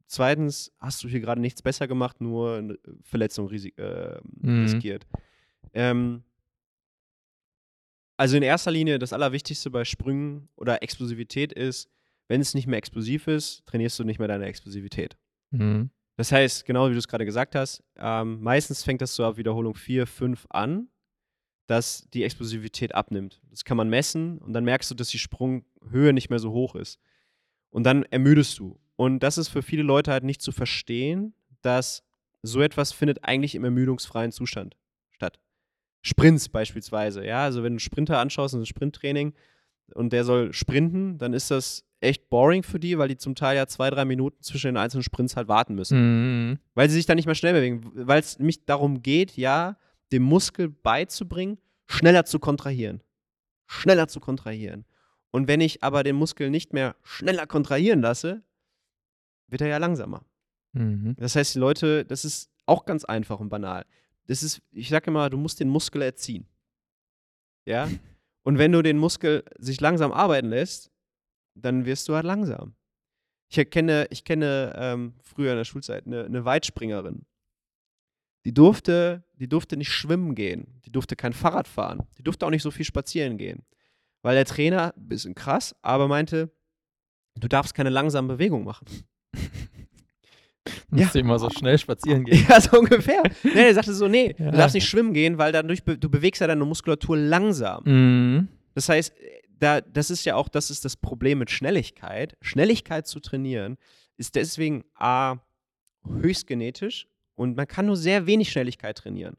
Zweitens 0.08 0.72
hast 0.80 1.04
du 1.04 1.08
hier 1.08 1.20
gerade 1.20 1.40
nichts 1.40 1.62
besser 1.62 1.86
gemacht, 1.86 2.20
nur 2.20 2.56
eine 2.56 2.78
Verletzung 3.04 3.48
äh, 3.48 4.18
mhm. 4.40 4.62
riskiert. 4.62 5.06
Ähm, 5.72 6.24
also 8.16 8.36
in 8.36 8.42
erster 8.42 8.72
Linie 8.72 8.98
das 8.98 9.12
Allerwichtigste 9.12 9.70
bei 9.70 9.84
Sprüngen 9.84 10.48
oder 10.56 10.82
Explosivität 10.82 11.52
ist, 11.52 11.88
wenn 12.26 12.40
es 12.40 12.54
nicht 12.54 12.66
mehr 12.66 12.78
explosiv 12.78 13.28
ist, 13.28 13.64
trainierst 13.66 14.00
du 14.00 14.04
nicht 14.04 14.18
mehr 14.18 14.26
deine 14.26 14.46
Explosivität. 14.46 15.16
Mhm. 15.52 15.90
Das 16.16 16.32
heißt, 16.32 16.66
genau 16.66 16.88
wie 16.88 16.92
du 16.92 16.98
es 16.98 17.08
gerade 17.08 17.24
gesagt 17.24 17.54
hast, 17.54 17.82
ähm, 17.96 18.40
meistens 18.42 18.82
fängt 18.82 19.00
das 19.00 19.14
so 19.14 19.24
ab 19.24 19.36
Wiederholung 19.36 19.74
4, 19.74 20.06
5 20.06 20.46
an, 20.50 20.88
dass 21.66 22.08
die 22.12 22.24
Explosivität 22.24 22.94
abnimmt. 22.94 23.40
Das 23.48 23.64
kann 23.64 23.76
man 23.76 23.88
messen 23.88 24.38
und 24.38 24.52
dann 24.52 24.64
merkst 24.64 24.90
du, 24.90 24.94
dass 24.94 25.08
die 25.08 25.18
Sprunghöhe 25.18 26.12
nicht 26.12 26.28
mehr 26.28 26.40
so 26.40 26.52
hoch 26.52 26.74
ist. 26.74 26.98
Und 27.70 27.84
dann 27.84 28.02
ermüdest 28.04 28.58
du. 28.58 28.80
Und 28.96 29.20
das 29.20 29.38
ist 29.38 29.48
für 29.48 29.62
viele 29.62 29.82
Leute 29.82 30.10
halt 30.10 30.24
nicht 30.24 30.42
zu 30.42 30.52
verstehen, 30.52 31.32
dass 31.62 32.02
so 32.42 32.60
etwas 32.60 32.92
findet 32.92 33.24
eigentlich 33.24 33.54
im 33.54 33.64
ermüdungsfreien 33.64 34.32
Zustand 34.32 34.76
statt. 35.10 35.38
Sprints 36.02 36.48
beispielsweise, 36.48 37.24
ja, 37.24 37.44
also 37.44 37.58
wenn 37.58 37.72
du 37.72 37.74
einen 37.74 37.80
Sprinter 37.80 38.18
anschaust, 38.18 38.54
ein 38.54 38.66
Sprinttraining 38.66 39.34
und 39.94 40.12
der 40.12 40.24
soll 40.24 40.52
sprinten, 40.52 41.18
dann 41.18 41.34
ist 41.34 41.50
das 41.50 41.84
echt 42.00 42.28
boring 42.28 42.62
für 42.62 42.80
die, 42.80 42.98
weil 42.98 43.08
die 43.08 43.16
zum 43.16 43.34
Teil 43.34 43.56
ja 43.56 43.66
zwei, 43.66 43.90
drei 43.90 44.04
Minuten 44.04 44.42
zwischen 44.42 44.68
den 44.68 44.76
einzelnen 44.76 45.02
Sprints 45.02 45.36
halt 45.36 45.48
warten 45.48 45.74
müssen. 45.74 46.50
Mhm. 46.50 46.58
Weil 46.74 46.88
sie 46.88 46.96
sich 46.96 47.06
dann 47.06 47.16
nicht 47.16 47.26
mehr 47.26 47.34
schnell 47.34 47.52
bewegen. 47.52 47.90
Weil 47.94 48.20
es 48.20 48.38
nämlich 48.38 48.64
darum 48.64 49.02
geht, 49.02 49.36
ja, 49.36 49.76
dem 50.12 50.22
Muskel 50.22 50.68
beizubringen, 50.68 51.58
schneller 51.86 52.24
zu 52.24 52.38
kontrahieren. 52.38 53.02
Schneller 53.66 54.08
zu 54.08 54.20
kontrahieren. 54.20 54.84
Und 55.30 55.46
wenn 55.46 55.60
ich 55.60 55.82
aber 55.82 56.02
den 56.02 56.16
Muskel 56.16 56.50
nicht 56.50 56.72
mehr 56.72 56.96
schneller 57.02 57.46
kontrahieren 57.46 58.00
lasse, 58.00 58.42
wird 59.46 59.62
er 59.62 59.68
ja 59.68 59.78
langsamer. 59.78 60.24
Mhm. 60.72 61.14
Das 61.18 61.36
heißt, 61.36 61.54
die 61.54 61.58
Leute, 61.58 62.04
das 62.04 62.24
ist 62.24 62.50
auch 62.66 62.84
ganz 62.84 63.04
einfach 63.04 63.40
und 63.40 63.48
banal. 63.48 63.84
Das 64.26 64.42
ist, 64.42 64.62
ich 64.70 64.88
sage 64.88 65.10
immer, 65.10 65.28
du 65.30 65.36
musst 65.36 65.60
den 65.60 65.68
Muskel 65.68 66.02
erziehen. 66.02 66.46
Ja? 67.66 67.88
Und 68.42 68.56
wenn 68.56 68.72
du 68.72 68.80
den 68.80 68.96
Muskel 68.96 69.44
sich 69.58 69.80
langsam 69.82 70.12
arbeiten 70.12 70.48
lässt, 70.48 70.90
dann 71.54 71.84
wirst 71.84 72.08
du 72.08 72.14
halt 72.14 72.24
langsam. 72.24 72.74
Ich 73.48 73.70
kenne, 73.70 74.06
ich 74.10 74.24
kenne 74.24 74.72
ähm, 74.76 75.14
früher 75.22 75.52
in 75.52 75.58
der 75.58 75.64
Schulzeit 75.64 76.06
eine, 76.06 76.24
eine 76.24 76.44
Weitspringerin. 76.44 77.26
Die 78.44 78.54
durfte, 78.54 79.24
die 79.34 79.48
durfte 79.48 79.76
nicht 79.76 79.92
schwimmen 79.92 80.34
gehen, 80.34 80.80
die 80.84 80.92
durfte 80.92 81.16
kein 81.16 81.32
Fahrrad 81.32 81.68
fahren, 81.68 82.06
die 82.16 82.22
durfte 82.22 82.46
auch 82.46 82.50
nicht 82.50 82.62
so 82.62 82.70
viel 82.70 82.86
spazieren 82.86 83.36
gehen. 83.36 83.64
Weil 84.22 84.36
der 84.36 84.44
Trainer, 84.44 84.94
ein 84.96 85.08
bisschen 85.08 85.34
krass, 85.34 85.74
aber 85.82 86.08
meinte, 86.08 86.50
du 87.38 87.48
darfst 87.48 87.74
keine 87.74 87.90
langsame 87.90 88.34
Bewegung 88.34 88.64
machen. 88.64 88.86
Musst 90.90 91.14
ja. 91.14 91.20
immer 91.20 91.38
so 91.38 91.50
schnell 91.50 91.78
spazieren 91.78 92.24
gehen. 92.26 92.46
Ja, 92.48 92.60
so 92.60 92.78
ungefähr. 92.78 93.22
nee, 93.42 93.66
er 93.66 93.74
sagte 93.74 93.94
so, 93.94 94.08
nee, 94.08 94.34
ja. 94.38 94.50
du 94.50 94.56
darfst 94.56 94.74
nicht 94.74 94.88
schwimmen 94.88 95.12
gehen, 95.12 95.38
weil 95.38 95.52
dadurch, 95.52 95.84
be 95.84 95.98
du 95.98 96.08
bewegst 96.10 96.40
ja 96.40 96.46
deine 96.46 96.64
Muskulatur 96.64 97.16
langsam. 97.16 97.82
Mhm. 97.84 98.48
Das 98.74 98.88
heißt, 98.88 99.12
da, 99.60 99.80
das 99.80 100.10
ist 100.10 100.24
ja 100.24 100.34
auch, 100.34 100.48
das 100.48 100.70
ist 100.70 100.84
das 100.84 100.96
Problem 100.96 101.38
mit 101.38 101.50
Schnelligkeit. 101.50 102.36
Schnelligkeit 102.40 103.06
zu 103.06 103.20
trainieren 103.20 103.76
ist 104.16 104.34
deswegen 104.34 104.84
A, 104.94 105.36
höchst 106.04 106.46
genetisch 106.46 107.06
und 107.34 107.56
man 107.56 107.66
kann 107.66 107.86
nur 107.86 107.96
sehr 107.96 108.26
wenig 108.26 108.50
Schnelligkeit 108.50 108.98
trainieren. 108.98 109.36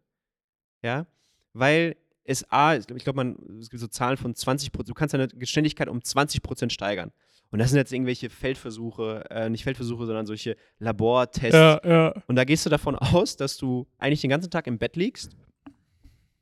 Ja, 0.84 1.06
weil 1.54 1.96
es 2.24 2.50
A, 2.50 2.76
ich 2.76 2.86
glaube, 2.86 3.18
man, 3.18 3.36
es 3.60 3.70
gibt 3.70 3.82
so 3.82 3.88
Zahlen 3.88 4.18
von 4.18 4.36
20 4.36 4.72
Prozent, 4.72 4.90
du 4.90 4.94
kannst 4.94 5.14
deine 5.14 5.28
Geschwindigkeit 5.28 5.88
um 5.88 6.04
20 6.04 6.42
Prozent 6.42 6.72
steigern. 6.72 7.12
Und 7.50 7.60
das 7.60 7.70
sind 7.70 7.78
jetzt 7.78 7.92
irgendwelche 7.92 8.30
Feldversuche, 8.30 9.26
äh, 9.30 9.50
nicht 9.50 9.66
Feldversuche, 9.66 10.06
sondern 10.06 10.26
solche 10.26 10.56
Labortests. 10.80 11.54
Ja, 11.54 11.82
ja. 11.84 12.14
Und 12.28 12.38
da 12.38 12.46
gehst 12.46 12.66
du 12.66 12.70
davon 12.70 12.96
aus, 12.96 13.36
dass 13.36 13.58
du 13.58 13.88
eigentlich 13.98 14.22
den 14.22 14.30
ganzen 14.30 14.50
Tag 14.50 14.68
im 14.68 14.78
Bett 14.78 14.96
liegst, 14.96 15.36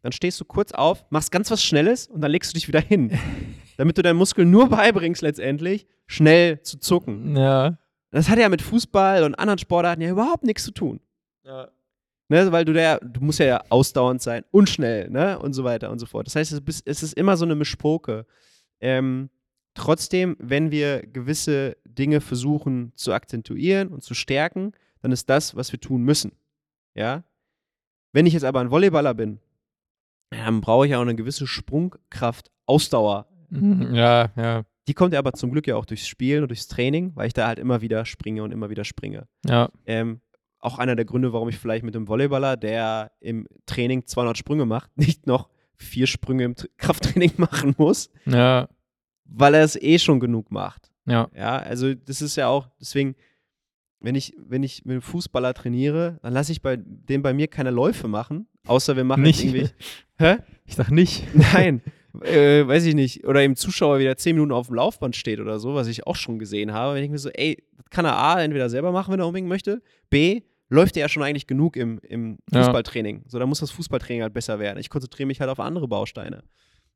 dann 0.01 0.11
stehst 0.11 0.39
du 0.39 0.45
kurz 0.45 0.71
auf, 0.71 1.03
machst 1.09 1.31
ganz 1.31 1.49
was 1.51 1.63
Schnelles 1.63 2.07
und 2.07 2.21
dann 2.21 2.31
legst 2.31 2.51
du 2.51 2.53
dich 2.55 2.67
wieder 2.67 2.81
hin. 2.81 3.17
damit 3.79 3.97
du 3.97 4.01
deinen 4.01 4.17
Muskel 4.17 4.45
nur 4.45 4.67
beibringst, 4.69 5.21
letztendlich 5.21 5.87
schnell 6.05 6.61
zu 6.63 6.79
zucken. 6.79 7.37
Ja. 7.37 7.77
Das 8.11 8.27
hat 8.27 8.37
ja 8.37 8.49
mit 8.49 8.61
Fußball 8.61 9.23
und 9.23 9.35
anderen 9.35 9.57
Sportarten 9.57 10.01
ja 10.01 10.09
überhaupt 10.09 10.43
nichts 10.43 10.65
zu 10.65 10.71
tun. 10.71 10.99
Ja. 11.45 11.69
Ne, 12.27 12.51
weil 12.51 12.65
du 12.65 12.73
der, 12.73 12.99
du 12.99 13.21
musst 13.21 13.39
ja 13.39 13.63
ausdauernd 13.69 14.21
sein 14.21 14.43
und 14.51 14.69
schnell, 14.69 15.09
ne? 15.09 15.39
Und 15.39 15.53
so 15.53 15.63
weiter 15.63 15.89
und 15.91 15.97
so 15.97 16.05
fort. 16.05 16.27
Das 16.27 16.35
heißt, 16.35 16.61
es 16.85 17.03
ist 17.03 17.13
immer 17.13 17.37
so 17.37 17.45
eine 17.45 17.55
Mischpoke. 17.55 18.25
Ähm, 18.81 19.29
trotzdem, 19.75 20.35
wenn 20.39 20.71
wir 20.71 21.01
gewisse 21.07 21.77
Dinge 21.85 22.19
versuchen 22.19 22.91
zu 22.95 23.13
akzentuieren 23.13 23.87
und 23.87 24.03
zu 24.03 24.13
stärken, 24.13 24.73
dann 25.01 25.13
ist 25.13 25.29
das, 25.29 25.55
was 25.55 25.71
wir 25.71 25.79
tun 25.79 26.03
müssen. 26.03 26.33
Ja? 26.95 27.23
Wenn 28.11 28.25
ich 28.25 28.33
jetzt 28.33 28.43
aber 28.43 28.59
ein 28.59 28.71
Volleyballer 28.71 29.13
bin, 29.13 29.39
dann 30.31 30.59
brauche 30.59 30.85
ich 30.85 30.95
auch 30.95 31.01
eine 31.01 31.15
gewisse 31.15 31.47
Sprungkraft, 31.47 32.51
Ausdauer. 32.65 33.25
Ja, 33.51 34.29
ja. 34.35 34.63
Die 34.87 34.93
kommt 34.93 35.13
ja 35.13 35.19
aber 35.19 35.33
zum 35.33 35.51
Glück 35.51 35.67
ja 35.67 35.75
auch 35.75 35.85
durchs 35.85 36.07
Spielen 36.07 36.41
und 36.41 36.49
durchs 36.49 36.67
Training, 36.67 37.11
weil 37.15 37.27
ich 37.27 37.33
da 37.33 37.47
halt 37.47 37.59
immer 37.59 37.81
wieder 37.81 38.05
springe 38.05 38.41
und 38.43 38.51
immer 38.51 38.69
wieder 38.69 38.83
springe. 38.83 39.27
Ja. 39.45 39.69
Ähm, 39.85 40.21
auch 40.59 40.79
einer 40.79 40.95
der 40.95 41.05
Gründe, 41.05 41.31
warum 41.31 41.47
ich 41.49 41.57
vielleicht 41.57 41.85
mit 41.85 41.95
dem 41.95 42.07
Volleyballer, 42.07 42.57
der 42.57 43.11
im 43.19 43.47
Training 43.65 44.05
200 44.05 44.37
Sprünge 44.37 44.65
macht, 44.65 44.89
nicht 44.97 45.27
noch 45.27 45.49
vier 45.75 46.07
Sprünge 46.07 46.43
im 46.43 46.55
Krafttraining 46.77 47.33
machen 47.37 47.75
muss. 47.77 48.09
Ja. 48.25 48.67
Weil 49.25 49.53
er 49.53 49.63
es 49.63 49.75
eh 49.75 49.99
schon 49.99 50.19
genug 50.19 50.51
macht. 50.51 50.91
Ja. 51.05 51.29
Ja, 51.35 51.57
also 51.57 51.93
das 51.93 52.21
ist 52.21 52.35
ja 52.35 52.47
auch, 52.47 52.67
deswegen, 52.79 53.15
wenn 53.99 54.15
ich, 54.15 54.35
wenn 54.37 54.63
ich 54.63 54.85
mit 54.85 54.93
einem 54.93 55.01
Fußballer 55.01 55.53
trainiere, 55.53 56.19
dann 56.21 56.33
lasse 56.33 56.51
ich 56.51 56.61
bei 56.61 56.77
dem 56.77 57.21
bei 57.21 57.33
mir 57.33 57.47
keine 57.47 57.71
Läufe 57.71 58.07
machen, 58.07 58.47
außer 58.65 58.95
wir 58.95 59.03
machen 59.03 59.21
nicht. 59.23 59.43
irgendwie. 59.43 59.69
Hä? 60.17 60.37
Ich 60.65 60.75
sag 60.75 60.91
nicht. 60.91 61.23
Nein. 61.33 61.81
Äh, 62.21 62.67
weiß 62.67 62.85
ich 62.85 62.95
nicht, 62.95 63.25
oder 63.25 63.43
im 63.43 63.55
Zuschauer 63.55 63.99
wieder 63.99 64.17
zehn 64.17 64.35
Minuten 64.35 64.51
auf 64.51 64.67
dem 64.67 64.75
Laufband 64.75 65.15
steht 65.15 65.39
oder 65.39 65.59
so, 65.59 65.75
was 65.75 65.87
ich 65.87 66.07
auch 66.07 66.15
schon 66.15 66.39
gesehen 66.39 66.73
habe, 66.73 66.95
wenn 66.95 67.03
ich 67.03 67.09
mir 67.09 67.17
so, 67.17 67.29
ey, 67.29 67.63
das 67.77 67.89
kann 67.89 68.05
er 68.05 68.17
A, 68.17 68.41
entweder 68.41 68.69
selber 68.69 68.91
machen, 68.91 69.13
wenn 69.13 69.19
er 69.19 69.27
unbedingt 69.27 69.49
möchte, 69.49 69.81
B, 70.09 70.41
läuft 70.69 70.95
er 70.97 71.01
ja 71.01 71.09
schon 71.09 71.23
eigentlich 71.23 71.47
genug 71.47 71.75
im, 71.75 71.99
im 71.99 72.37
Fußballtraining. 72.53 73.23
So, 73.27 73.39
da 73.39 73.45
muss 73.45 73.59
das 73.59 73.71
Fußballtraining 73.71 74.21
halt 74.21 74.33
besser 74.33 74.59
werden. 74.59 74.79
Ich 74.79 74.89
konzentriere 74.89 75.27
mich 75.27 75.39
halt 75.39 75.49
auf 75.49 75.59
andere 75.59 75.87
Bausteine. 75.87 76.43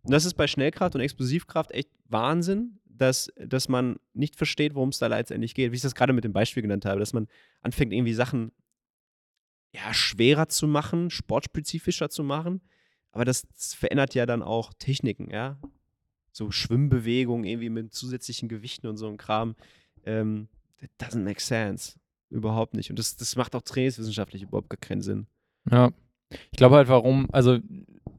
Und 0.03 0.13
das 0.13 0.25
ist 0.25 0.35
bei 0.35 0.47
Schnellkraft 0.47 0.95
und 0.95 1.01
Explosivkraft 1.01 1.71
echt 1.71 1.89
Wahnsinn, 2.07 2.79
dass, 2.85 3.31
dass 3.37 3.69
man 3.69 3.95
nicht 4.13 4.35
versteht, 4.35 4.75
worum 4.75 4.89
es 4.89 4.99
da 4.99 5.07
letztendlich 5.07 5.55
geht. 5.55 5.71
Wie 5.71 5.75
ich 5.75 5.81
das 5.81 5.95
gerade 5.95 6.13
mit 6.13 6.23
dem 6.23 6.33
Beispiel 6.33 6.61
genannt 6.61 6.85
habe, 6.85 6.99
dass 6.99 7.13
man 7.13 7.27
anfängt, 7.61 7.93
irgendwie 7.93 8.13
Sachen 8.13 8.51
ja, 9.73 9.93
schwerer 9.93 10.49
zu 10.49 10.67
machen, 10.67 11.09
sportspezifischer 11.09 12.09
zu 12.09 12.23
machen. 12.23 12.61
Aber 13.13 13.25
das, 13.25 13.47
verändert 13.73 14.15
ja 14.15 14.25
dann 14.25 14.41
auch 14.41 14.73
Techniken, 14.73 15.29
ja. 15.31 15.57
So 16.31 16.49
Schwimmbewegungen 16.51 17.45
irgendwie 17.45 17.69
mit 17.69 17.93
zusätzlichen 17.93 18.49
Gewichten 18.49 18.87
und 18.87 18.97
so 18.97 19.07
ein 19.07 19.17
Kram. 19.17 19.55
Ähm, 20.03 20.49
that 20.81 20.89
doesn't 20.99 21.23
make 21.23 21.39
sense. 21.39 21.93
Überhaupt 22.29 22.73
nicht. 22.73 22.89
Und 22.89 22.97
das, 22.97 23.15
das 23.15 23.35
macht 23.35 23.55
auch 23.55 23.61
trainingswissenschaftlich 23.61 24.41
überhaupt 24.41 24.69
gar 24.69 24.77
keinen 24.77 25.01
Sinn. 25.01 25.27
Ja. 25.69 25.91
Ich 26.51 26.57
glaube 26.57 26.75
halt, 26.75 26.87
warum, 26.87 27.29
also 27.31 27.59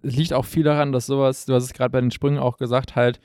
es 0.03 0.15
liegt 0.15 0.33
auch 0.33 0.45
viel 0.45 0.63
daran, 0.63 0.93
dass 0.93 1.07
sowas, 1.07 1.47
du 1.47 1.55
hast 1.55 1.65
es 1.65 1.73
gerade 1.73 1.91
bei 1.91 2.01
den 2.01 2.13
Sprüngen 2.13 2.39
auch 2.39 2.57
gesagt, 2.57 2.95
halt 2.95 3.21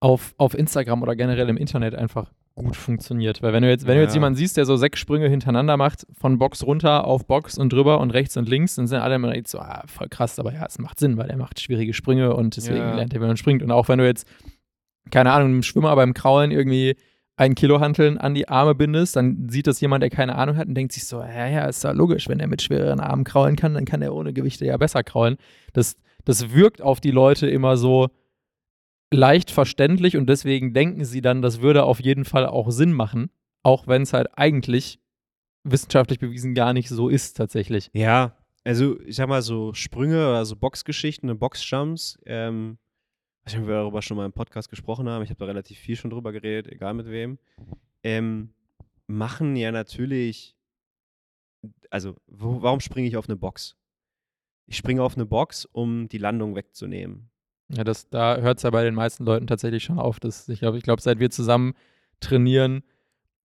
auf, 0.00 0.34
auf 0.38 0.54
Instagram 0.54 1.02
oder 1.02 1.14
generell 1.14 1.50
im 1.50 1.58
Internet 1.58 1.94
einfach 1.94 2.32
gut 2.56 2.74
funktioniert. 2.74 3.42
Weil 3.42 3.52
wenn 3.52 3.62
du 3.62 3.68
jetzt, 3.68 3.86
wenn 3.86 3.94
du 3.96 4.00
jetzt 4.02 4.12
Ja. 4.12 4.16
jemanden 4.16 4.36
siehst, 4.36 4.56
der 4.56 4.64
so 4.66 4.76
sechs 4.76 4.98
Sprünge 4.98 5.28
hintereinander 5.28 5.76
macht, 5.76 6.06
von 6.18 6.38
Box 6.38 6.64
runter 6.66 7.04
auf 7.06 7.26
Box 7.26 7.56
und 7.58 7.72
drüber 7.72 8.00
und 8.00 8.10
rechts 8.10 8.36
und 8.36 8.48
links, 8.48 8.74
dann 8.74 8.86
sind 8.88 8.98
alle 8.98 9.14
immer 9.14 9.32
so, 9.46 9.58
ah, 9.60 9.84
voll 9.86 10.08
krass, 10.08 10.38
aber 10.38 10.52
ja, 10.52 10.64
es 10.66 10.78
macht 10.78 10.98
Sinn, 10.98 11.16
weil 11.18 11.30
er 11.30 11.36
macht 11.36 11.60
schwierige 11.60 11.92
Sprünge 11.94 12.34
und 12.34 12.56
deswegen 12.56 12.78
Ja. 12.88 12.94
lernt 12.96 13.14
er, 13.14 13.20
wie 13.20 13.26
man 13.26 13.36
springt. 13.36 13.62
Und 13.62 13.70
auch 13.70 13.88
wenn 13.88 13.98
du 13.98 14.06
jetzt, 14.06 14.26
keine 15.10 15.30
Ahnung, 15.32 15.48
einem 15.50 15.62
Schwimmer 15.62 15.94
beim 15.94 16.14
Kraulen 16.14 16.50
irgendwie 16.50 16.96
ein 17.38 17.54
Kilo 17.54 17.80
Hanteln 17.80 18.16
an 18.16 18.34
die 18.34 18.48
Arme 18.48 18.74
bindest, 18.74 19.14
dann 19.16 19.50
sieht 19.50 19.66
das 19.66 19.78
jemand, 19.82 20.02
der 20.02 20.08
keine 20.08 20.36
Ahnung 20.36 20.56
hat 20.56 20.68
und 20.68 20.74
denkt 20.74 20.92
sich 20.92 21.04
so, 21.06 21.20
ja, 21.20 21.46
ja, 21.46 21.66
ist 21.66 21.84
ja 21.84 21.90
logisch, 21.90 22.28
wenn 22.30 22.40
er 22.40 22.46
mit 22.46 22.62
schwereren 22.62 22.98
Armen 23.00 23.24
kraulen 23.24 23.56
kann, 23.56 23.74
dann 23.74 23.84
kann 23.84 24.00
er 24.00 24.14
ohne 24.14 24.32
Gewichte 24.32 24.64
ja 24.64 24.76
besser 24.78 25.04
kraulen. 25.04 25.36
Das, 25.74 25.96
das 26.24 26.52
wirkt 26.54 26.80
auf 26.80 27.00
die 27.00 27.10
Leute 27.10 27.46
immer 27.48 27.76
so 27.76 28.08
leicht 29.12 29.50
verständlich 29.50 30.16
und 30.16 30.26
deswegen 30.26 30.72
denken 30.72 31.04
sie 31.04 31.20
dann, 31.20 31.42
das 31.42 31.60
würde 31.60 31.84
auf 31.84 32.00
jeden 32.00 32.24
Fall 32.24 32.46
auch 32.46 32.70
Sinn 32.70 32.92
machen, 32.92 33.30
auch 33.62 33.86
wenn 33.86 34.02
es 34.02 34.12
halt 34.12 34.28
eigentlich 34.34 35.00
wissenschaftlich 35.64 36.18
bewiesen 36.18 36.54
gar 36.54 36.72
nicht 36.72 36.88
so 36.88 37.08
ist 37.08 37.36
tatsächlich. 37.36 37.90
Ja, 37.92 38.36
also 38.64 39.00
ich 39.00 39.16
sag 39.16 39.28
mal 39.28 39.42
so 39.42 39.72
Sprünge 39.74 40.28
oder 40.28 40.44
so 40.44 40.56
Boxgeschichten 40.56 41.36
Boxjumps, 41.38 42.18
ähm, 42.26 42.78
ich 43.44 43.52
weiß 43.52 43.54
nicht, 43.54 43.62
ob 43.62 43.68
wir 43.68 43.76
darüber 43.76 44.02
schon 44.02 44.16
mal 44.16 44.26
im 44.26 44.32
Podcast 44.32 44.68
gesprochen 44.68 45.08
haben, 45.08 45.22
ich 45.22 45.30
habe 45.30 45.38
da 45.38 45.44
relativ 45.44 45.78
viel 45.78 45.96
schon 45.96 46.10
drüber 46.10 46.32
geredet, 46.32 46.70
egal 46.72 46.94
mit 46.94 47.06
wem, 47.06 47.38
ähm, 48.02 48.52
machen 49.06 49.54
ja 49.56 49.70
natürlich, 49.70 50.56
also 51.90 52.16
wo, 52.26 52.62
warum 52.62 52.80
springe 52.80 53.06
ich 53.06 53.16
auf 53.16 53.28
eine 53.28 53.36
Box? 53.36 53.76
Ich 54.66 54.76
springe 54.76 55.02
auf 55.02 55.14
eine 55.14 55.26
Box, 55.26 55.64
um 55.64 56.08
die 56.08 56.18
Landung 56.18 56.56
wegzunehmen. 56.56 57.30
Ja, 57.68 57.82
das, 57.84 58.08
da 58.08 58.36
hört 58.38 58.58
es 58.58 58.62
ja 58.62 58.70
bei 58.70 58.84
den 58.84 58.94
meisten 58.94 59.24
Leuten 59.24 59.46
tatsächlich 59.46 59.84
schon 59.84 59.98
auf. 59.98 60.20
Dass, 60.20 60.48
ich 60.48 60.60
glaube, 60.60 60.78
ich 60.78 60.84
glaub, 60.84 61.00
seit 61.00 61.18
wir 61.18 61.30
zusammen 61.30 61.74
trainieren, 62.20 62.82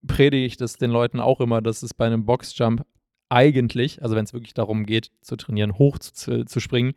predige 0.06 0.46
ich 0.46 0.56
das 0.56 0.78
den 0.78 0.90
Leuten 0.90 1.20
auch 1.20 1.40
immer, 1.40 1.60
dass 1.60 1.82
es 1.82 1.94
bei 1.94 2.06
einem 2.06 2.24
Boxjump 2.24 2.84
eigentlich, 3.28 4.02
also 4.02 4.16
wenn 4.16 4.24
es 4.24 4.32
wirklich 4.32 4.54
darum 4.54 4.86
geht, 4.86 5.10
zu 5.20 5.36
trainieren, 5.36 5.78
hoch 5.78 5.98
zu, 5.98 6.44
zu, 6.44 6.60
springen, 6.60 6.94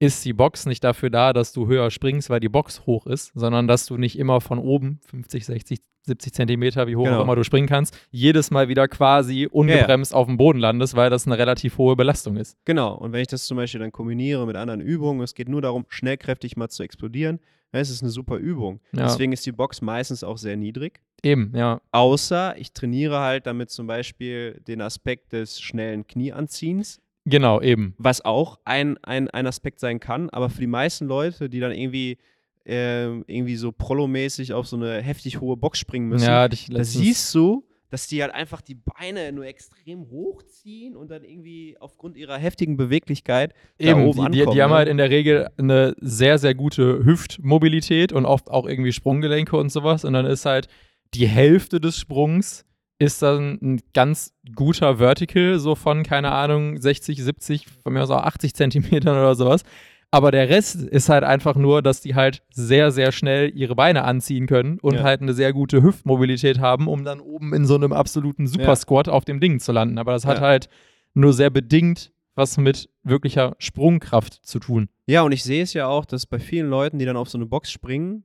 ist 0.00 0.24
die 0.24 0.32
Box 0.32 0.66
nicht 0.66 0.82
dafür 0.84 1.10
da, 1.10 1.32
dass 1.32 1.52
du 1.52 1.66
höher 1.66 1.90
springst, 1.90 2.28
weil 2.30 2.40
die 2.40 2.48
Box 2.48 2.84
hoch 2.86 3.06
ist, 3.06 3.32
sondern 3.34 3.68
dass 3.68 3.86
du 3.86 3.96
nicht 3.96 4.18
immer 4.18 4.40
von 4.40 4.58
oben 4.58 5.00
50, 5.08 5.46
60, 5.46 5.80
70 6.02 6.32
Zentimeter, 6.34 6.86
wie 6.86 6.96
hoch 6.96 7.04
Genau. 7.04 7.18
auch 7.20 7.22
immer 7.24 7.36
du 7.36 7.44
springen 7.44 7.68
kannst, 7.68 7.96
jedes 8.10 8.50
Mal 8.50 8.68
wieder 8.68 8.88
quasi 8.88 9.46
ungebremst 9.50 10.12
auf 10.12 10.26
dem 10.26 10.36
Boden 10.36 10.58
landest, 10.58 10.96
weil 10.96 11.08
das 11.10 11.26
eine 11.26 11.38
relativ 11.38 11.78
hohe 11.78 11.96
Belastung 11.96 12.36
ist. 12.36 12.58
Genau, 12.66 12.94
und 12.94 13.12
wenn 13.12 13.22
ich 13.22 13.28
das 13.28 13.46
zum 13.46 13.56
Beispiel 13.56 13.80
dann 13.80 13.92
kombiniere 13.92 14.46
mit 14.46 14.56
anderen 14.56 14.80
Übungen, 14.80 15.22
es 15.22 15.34
geht 15.34 15.48
nur 15.48 15.62
darum, 15.62 15.86
schnellkräftig 15.88 16.56
mal 16.56 16.68
zu 16.68 16.82
explodieren, 16.82 17.40
dann 17.72 17.80
ist 17.80 17.90
es 17.90 18.02
eine 18.02 18.10
super 18.10 18.36
Übung. 18.36 18.80
Ja. 18.92 19.04
Deswegen 19.04 19.32
ist 19.32 19.46
die 19.46 19.52
Box 19.52 19.80
meistens 19.80 20.22
auch 20.22 20.36
sehr 20.38 20.56
niedrig. 20.56 21.00
Eben, 21.22 21.52
ja. 21.56 21.80
Außer 21.90 22.54
ich 22.58 22.72
trainiere 22.74 23.20
halt 23.20 23.46
damit 23.46 23.70
zum 23.70 23.86
Beispiel 23.86 24.60
den 24.66 24.82
Aspekt 24.82 25.32
des 25.32 25.60
schnellen 25.60 26.06
Knieanziehens, 26.06 27.00
Genau, 27.24 27.60
eben. 27.60 27.94
was 27.98 28.24
auch 28.24 28.58
ein, 28.64 28.98
ein, 28.98 29.28
ein 29.30 29.46
Aspekt 29.46 29.80
sein 29.80 30.00
kann. 30.00 30.30
Aber 30.30 30.50
für 30.50 30.60
die 30.60 30.66
meisten 30.66 31.06
Leute, 31.06 31.48
die 31.48 31.60
dann 31.60 31.72
irgendwie, 31.72 32.18
ähm, 32.66 33.24
irgendwie 33.26 33.56
so 33.56 33.72
prollomäßig 33.72 34.52
auf 34.52 34.66
so 34.66 34.76
eine 34.76 35.00
heftig 35.00 35.40
hohe 35.40 35.56
Box 35.56 35.78
springen 35.78 36.08
müssen, 36.08 36.26
Ja, 36.26 36.48
da 36.48 36.84
siehst 36.84 37.34
du, 37.34 37.64
dass 37.90 38.08
die 38.08 38.20
halt 38.22 38.34
einfach 38.34 38.60
die 38.60 38.74
Beine 38.74 39.30
nur 39.32 39.46
extrem 39.46 40.10
hochziehen 40.10 40.96
und 40.96 41.10
dann 41.10 41.22
irgendwie 41.22 41.76
aufgrund 41.78 42.16
ihrer 42.16 42.36
heftigen 42.36 42.76
Beweglichkeit 42.76 43.54
da 43.78 43.90
Eben, 43.90 44.04
oben 44.06 44.24
die, 44.26 44.30
die, 44.32 44.40
ankommen. 44.40 44.56
die 44.56 44.62
haben 44.62 44.70
ne? 44.70 44.76
halt 44.76 44.88
in 44.88 44.96
der 44.96 45.10
Regel 45.10 45.48
eine 45.56 45.94
sehr, 46.00 46.38
sehr 46.38 46.54
gute 46.54 47.04
Hüftmobilität 47.04 48.12
und 48.12 48.26
oft 48.26 48.50
auch 48.50 48.66
irgendwie 48.66 48.92
Sprunggelenke 48.92 49.56
und 49.56 49.70
sowas. 49.70 50.04
Und 50.04 50.12
dann 50.14 50.26
ist 50.26 50.44
halt 50.44 50.66
die 51.14 51.28
Hälfte 51.28 51.80
des 51.80 51.96
Sprungs 51.96 52.64
ist 52.98 53.22
dann 53.22 53.58
ein 53.62 53.80
ganz 53.92 54.32
guter 54.54 54.96
Vertical, 54.98 55.58
so 55.58 55.74
von, 55.74 56.02
keine 56.02 56.32
Ahnung, 56.32 56.80
60, 56.80 57.22
70, 57.22 57.66
von 57.82 57.92
mir 57.92 58.02
aus 58.02 58.10
auch 58.10 58.22
80 58.22 58.54
Zentimetern 58.54 59.16
oder 59.16 59.34
sowas. 59.34 59.62
Aber 60.10 60.30
der 60.30 60.48
Rest 60.48 60.76
ist 60.76 61.08
halt 61.08 61.24
einfach 61.24 61.56
nur, 61.56 61.82
dass 61.82 62.00
die 62.00 62.14
halt 62.14 62.42
sehr, 62.52 62.92
sehr 62.92 63.10
schnell 63.10 63.50
ihre 63.52 63.74
Beine 63.74 64.04
anziehen 64.04 64.46
können 64.46 64.78
und 64.78 64.94
Ja. 64.94 65.02
halt 65.02 65.22
eine 65.22 65.34
sehr 65.34 65.52
gute 65.52 65.82
Hüftmobilität 65.82 66.60
haben, 66.60 66.86
um 66.86 67.04
dann 67.04 67.18
oben 67.20 67.52
in 67.52 67.64
so 67.66 67.74
einem 67.74 67.92
absoluten 67.92 68.46
Super-Squat 68.46 69.08
auf 69.08 69.24
dem 69.24 69.40
Ding 69.40 69.58
zu 69.58 69.72
landen. 69.72 69.98
Aber 69.98 70.12
das 70.12 70.24
hat 70.24 70.38
Ja. 70.38 70.44
halt 70.44 70.68
nur 71.14 71.32
sehr 71.32 71.50
bedingt 71.50 72.12
was 72.36 72.56
mit 72.58 72.88
wirklicher 73.04 73.54
Sprungkraft 73.60 74.44
zu 74.44 74.58
tun. 74.58 74.88
Ja, 75.06 75.22
und 75.22 75.30
ich 75.30 75.44
sehe 75.44 75.62
es 75.62 75.72
ja 75.72 75.86
auch, 75.86 76.04
dass 76.04 76.26
bei 76.26 76.40
vielen 76.40 76.68
Leuten, 76.68 76.98
die 76.98 77.04
dann 77.04 77.16
auf 77.16 77.28
so 77.30 77.38
eine 77.38 77.46
Box 77.46 77.70
springen, 77.70 78.24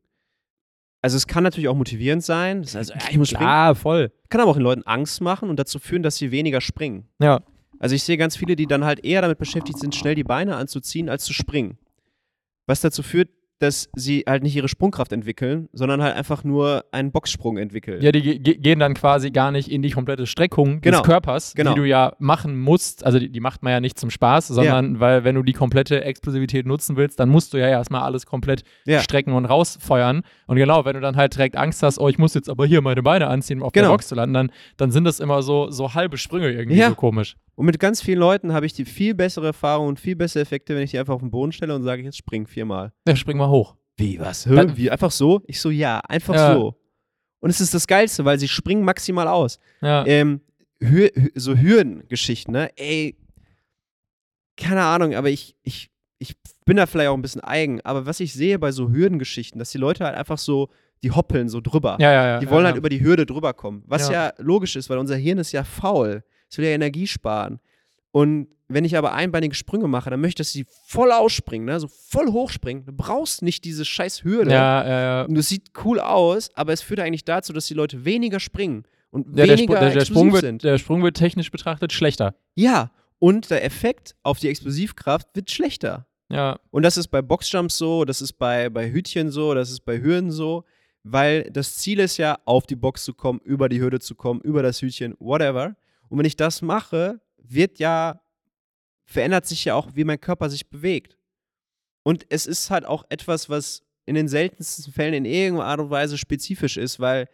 also 1.02 1.16
es 1.18 1.28
kann 1.28 1.44
natürlich 1.44 1.68
auch 1.70 1.76
motivierend 1.76 2.24
sein. 2.24 2.62
Das 2.62 2.76
heißt, 2.76 2.90
ja, 2.90 2.98
ich 3.10 3.18
muss 3.18 3.30
springen. 3.30 3.48
Ah, 3.50 3.74
voll. 3.76 4.12
Kann 4.30 4.42
aber 4.42 4.52
auch 4.52 4.56
den 4.56 4.64
Leuten 4.64 4.84
Angst 4.84 5.22
machen 5.22 5.50
und 5.50 5.58
dazu 5.60 5.80
führen, 5.80 6.04
dass 6.04 6.18
sie 6.18 6.32
weniger 6.32 6.62
springen. 6.62 7.08
Ja, 7.22 7.42
Also 7.80 7.96
ich 7.96 8.04
sehe 8.04 8.18
ganz 8.18 8.36
viele, 8.36 8.56
die 8.56 8.68
dann 8.68 8.84
halt 8.84 9.04
eher 9.06 9.22
damit 9.22 9.38
beschäftigt 9.38 9.80
sind, 9.80 9.96
schnell 9.96 10.16
die 10.16 10.24
Beine 10.26 10.56
anzuziehen, 10.58 11.10
als 11.10 11.24
zu 11.24 11.34
springen. 11.34 11.78
Was 12.68 12.82
dazu 12.82 13.02
führt, 13.02 13.30
dass 13.60 13.90
sie 13.96 14.24
halt 14.28 14.42
nicht 14.44 14.56
ihre 14.56 14.68
Sprungkraft 14.70 15.12
entwickeln, 15.12 15.70
sondern 15.74 16.02
halt 16.02 16.16
einfach 16.16 16.44
nur 16.44 16.86
einen 16.92 17.12
Boxsprung 17.12 17.58
entwickeln. 17.58 18.02
ja 18.02 18.12
die 18.12 18.22
ge 18.22 18.40
ge- 18.40 18.56
gehen 18.58 18.80
dann 18.80 18.94
quasi 18.94 19.32
gar 19.32 19.52
nicht 19.52 19.68
in 19.70 19.82
die 19.82 19.92
komplette 19.92 20.26
Streckung 20.26 20.82
Genau, 20.82 21.00
des 21.00 21.06
Körpers, 21.06 21.54
genau. 21.56 21.74
die 21.74 21.80
du 21.82 21.86
ja 21.88 22.14
machen 22.20 22.58
musst. 22.60 23.06
Also 23.06 23.20
die, 23.20 23.30
die 23.30 23.40
macht 23.42 23.62
man 23.64 23.72
ja 23.74 23.80
nicht 23.80 24.00
zum 24.00 24.10
Spaß, 24.10 24.48
sondern 24.48 25.00
weil 25.00 25.24
wenn 25.24 25.36
du 25.36 25.44
die 25.44 25.54
komplette 25.54 26.04
Explosivität 26.04 26.66
nutzen 26.66 26.96
willst, 26.98 27.20
dann 27.20 27.30
musst 27.30 27.54
du 27.54 27.58
ja 27.58 27.68
erstmal 27.68 28.02
alles 28.02 28.26
komplett 28.26 28.64
Ja. 28.86 29.02
strecken 29.02 29.34
und 29.34 29.46
rausfeuern. 29.46 30.22
Und 30.48 30.56
genau, 30.58 30.86
wenn 30.86 30.94
du 30.96 31.02
dann 31.02 31.16
halt 31.18 31.36
direkt 31.36 31.56
Angst 31.58 31.84
hast, 31.84 32.00
oh, 32.00 32.08
ich 32.08 32.18
muss 32.18 32.34
jetzt 32.34 32.50
aber 32.50 32.66
hier 32.66 32.82
meine 32.82 33.04
Beine 33.04 33.28
anziehen, 33.28 33.60
um 33.60 33.66
auf 33.66 33.74
der 33.74 33.84
Genau. 33.84 33.94
Box 33.94 34.08
zu 34.08 34.16
landen, 34.16 34.34
dann, 34.34 34.52
dann 34.78 34.92
sind 34.92 35.04
das 35.04 35.20
immer 35.20 35.42
so, 35.44 35.70
so 35.70 35.94
halbe 35.94 36.18
Sprünge 36.18 36.50
irgendwie 36.50 36.78
Ja. 36.80 36.90
so 36.90 36.96
komisch. 36.96 37.36
Und 37.60 37.66
mit 37.66 37.78
ganz 37.78 38.02
vielen 38.02 38.20
Leuten 38.20 38.54
habe 38.54 38.66
ich 38.66 38.72
die 38.72 38.86
viel 38.86 39.14
bessere 39.14 39.48
Erfahrung 39.48 39.88
und 39.90 40.00
viel 40.00 40.16
bessere 40.16 40.42
Effekte, 40.42 40.76
wenn 40.76 40.82
ich 40.84 40.92
die 40.92 40.98
einfach 41.00 41.14
auf 41.16 41.20
den 41.20 41.30
Boden 41.30 41.52
stelle 41.52 41.76
und 41.76 41.84
sage, 41.84 42.02
jetzt 42.04 42.16
spring 42.16 42.48
viermal. 42.48 42.94
Ja, 43.06 43.18
spring 43.18 43.36
mal 43.38 43.50
hoch. 43.50 43.76
Wie, 43.98 44.18
was? 44.18 44.44
Dann- 44.46 44.78
Wie? 44.78 44.90
Einfach 44.90 45.12
so? 45.12 45.42
Ich 45.46 45.60
so, 45.60 45.70
ja, 45.70 46.00
einfach 46.08 46.36
Ja. 46.36 46.54
so. 46.54 46.80
Und 47.42 47.50
es 47.50 47.60
ist 47.60 47.74
das 47.74 47.86
Geilste, 47.86 48.24
weil 48.24 48.40
sie 48.40 48.48
springen 48.48 48.84
maximal 48.86 49.28
aus. 49.28 49.60
Ja. 49.82 50.06
Ähm, 50.06 50.40
Hür 50.82 51.08
Hü- 51.10 51.32
so 51.36 51.58
Hürdengeschichten, 51.58 52.54
ne? 52.54 52.70
Ey, 52.78 53.18
keine 54.56 54.84
Ahnung, 54.84 55.14
aber 55.14 55.30
ich, 55.30 55.58
ich, 55.64 55.90
ich 56.20 56.36
bin 56.66 56.78
da 56.78 56.86
vielleicht 56.86 57.10
auch 57.10 57.14
ein 57.18 57.22
bisschen 57.22 57.42
eigen, 57.44 57.82
aber 57.82 58.06
was 58.06 58.22
ich 58.22 58.32
sehe 58.34 58.58
bei 58.58 58.72
so 58.72 58.90
Hürdengeschichten, 58.90 59.60
dass 59.60 59.72
die 59.72 59.78
Leute 59.80 60.06
halt 60.06 60.16
einfach 60.16 60.38
so, 60.38 60.70
die 61.04 61.12
hoppeln 61.12 61.50
so 61.50 61.60
drüber. 61.60 61.98
ja, 62.00 62.12
ja, 62.14 62.26
ja. 62.28 62.40
Die 62.40 62.50
wollen 62.50 62.62
ja, 62.62 62.68
halt 62.68 62.76
ja. 62.76 62.80
über 62.80 62.90
die 62.90 63.02
Hürde 63.02 63.26
drüber 63.26 63.54
kommen. 63.54 63.84
Was 63.86 64.08
Ja. 64.08 64.28
ja. 64.28 64.34
logisch 64.38 64.78
ist, 64.78 64.90
weil 64.90 64.98
unser 64.98 65.18
Hirn 65.18 65.38
ist 65.40 65.52
ja 65.52 65.66
faul. 65.66 66.24
Es 66.50 66.58
will 66.58 66.66
ja 66.66 66.72
Energie 66.72 67.08
sparen. 67.08 67.60
Und 68.12 68.48
wenn 68.68 68.86
ich 68.86 68.96
aber 68.98 69.14
einbeinige 69.14 69.56
Sprünge 69.56 69.88
mache, 69.88 70.10
dann 70.10 70.22
möchte 70.22 70.42
ich, 70.42 70.48
dass 70.48 70.52
sie 70.54 70.66
voll 70.86 71.12
ausspringen, 71.12 71.66
ne? 71.66 71.80
so 71.80 71.88
voll 71.88 72.28
hochspringen. 72.28 72.86
Du 72.86 72.94
brauchst 72.94 73.42
nicht 73.42 73.66
diese 73.66 73.84
scheiß 73.84 74.24
Hürde. 74.24 74.52
Ja, 74.52 74.88
ja, 74.88 75.02
ja. 75.02 75.22
Und 75.24 75.36
es 75.38 75.50
sieht 75.50 75.72
cool 75.84 76.00
aus, 76.00 76.50
aber 76.56 76.74
es 76.74 76.82
führt 76.82 77.00
eigentlich 77.00 77.26
dazu, 77.26 77.52
dass 77.52 77.66
die 77.68 77.74
Leute 77.74 78.06
weniger 78.06 78.40
springen 78.40 78.84
und 79.10 79.28
Ja, 79.38 79.46
der, 79.48 79.58
weniger 79.58 79.80
der, 79.80 79.90
der, 79.90 80.02
explosiv 80.02 80.16
Sprung 80.16 80.34
wird, 80.34 80.42
sind. 80.42 80.64
der 80.64 80.78
Sprung 80.78 81.04
wird 81.04 81.18
technisch 81.18 81.50
betrachtet 81.52 81.94
schlechter. 81.94 82.36
Ja, 82.56 82.92
und 83.18 83.50
der 83.50 83.66
Effekt 83.66 84.16
auf 84.24 84.40
die 84.40 84.48
Explosivkraft 84.50 85.28
wird 85.34 85.50
schlechter. 85.50 86.06
Ja, 86.32 86.60
Und 86.70 86.84
das 86.84 86.96
ist 86.96 87.08
bei 87.08 87.24
Boxjumps 87.24 87.76
so, 87.76 88.06
das 88.06 88.22
ist 88.22 88.34
bei, 88.34 88.70
bei 88.70 88.92
Hütchen 88.92 89.32
so, 89.32 89.56
das 89.56 89.72
ist 89.72 89.80
bei 89.84 90.00
Hürden 90.00 90.30
so, 90.30 90.64
weil 91.04 91.50
das 91.52 91.78
Ziel 91.78 92.00
ist 92.00 92.18
ja, 92.18 92.38
auf 92.46 92.68
die 92.68 92.76
Box 92.76 93.04
zu 93.04 93.16
kommen, 93.16 93.40
über 93.44 93.68
die 93.68 93.82
Hürde 93.82 94.00
zu 94.00 94.14
kommen, 94.14 94.40
über 94.42 94.62
das 94.62 94.80
Hütchen, 94.80 95.16
whatever. 95.20 95.76
Und 96.10 96.18
wenn 96.18 96.26
ich 96.26 96.36
das 96.36 96.62
mache, 96.62 97.22
wird 97.38 97.80
ja, 97.80 98.22
verändert 99.06 99.46
sich 99.46 99.66
ja 99.66 99.76
auch, 99.76 99.90
wie 99.94 100.04
mein 100.04 100.20
Körper 100.20 100.50
sich 100.50 100.70
bewegt. 100.70 101.18
Und 102.04 102.26
es 102.30 102.46
ist 102.46 102.70
halt 102.70 102.86
auch 102.86 103.04
etwas, 103.10 103.50
was 103.50 103.84
in 104.06 104.16
den 104.16 104.28
seltensten 104.28 104.92
Fällen 104.92 105.14
in 105.14 105.26
irgendeiner 105.26 105.70
Art 105.70 105.80
und 105.80 105.90
Weise 105.90 106.18
spezifisch 106.18 106.78
ist, 106.78 107.00
weil 107.00 107.28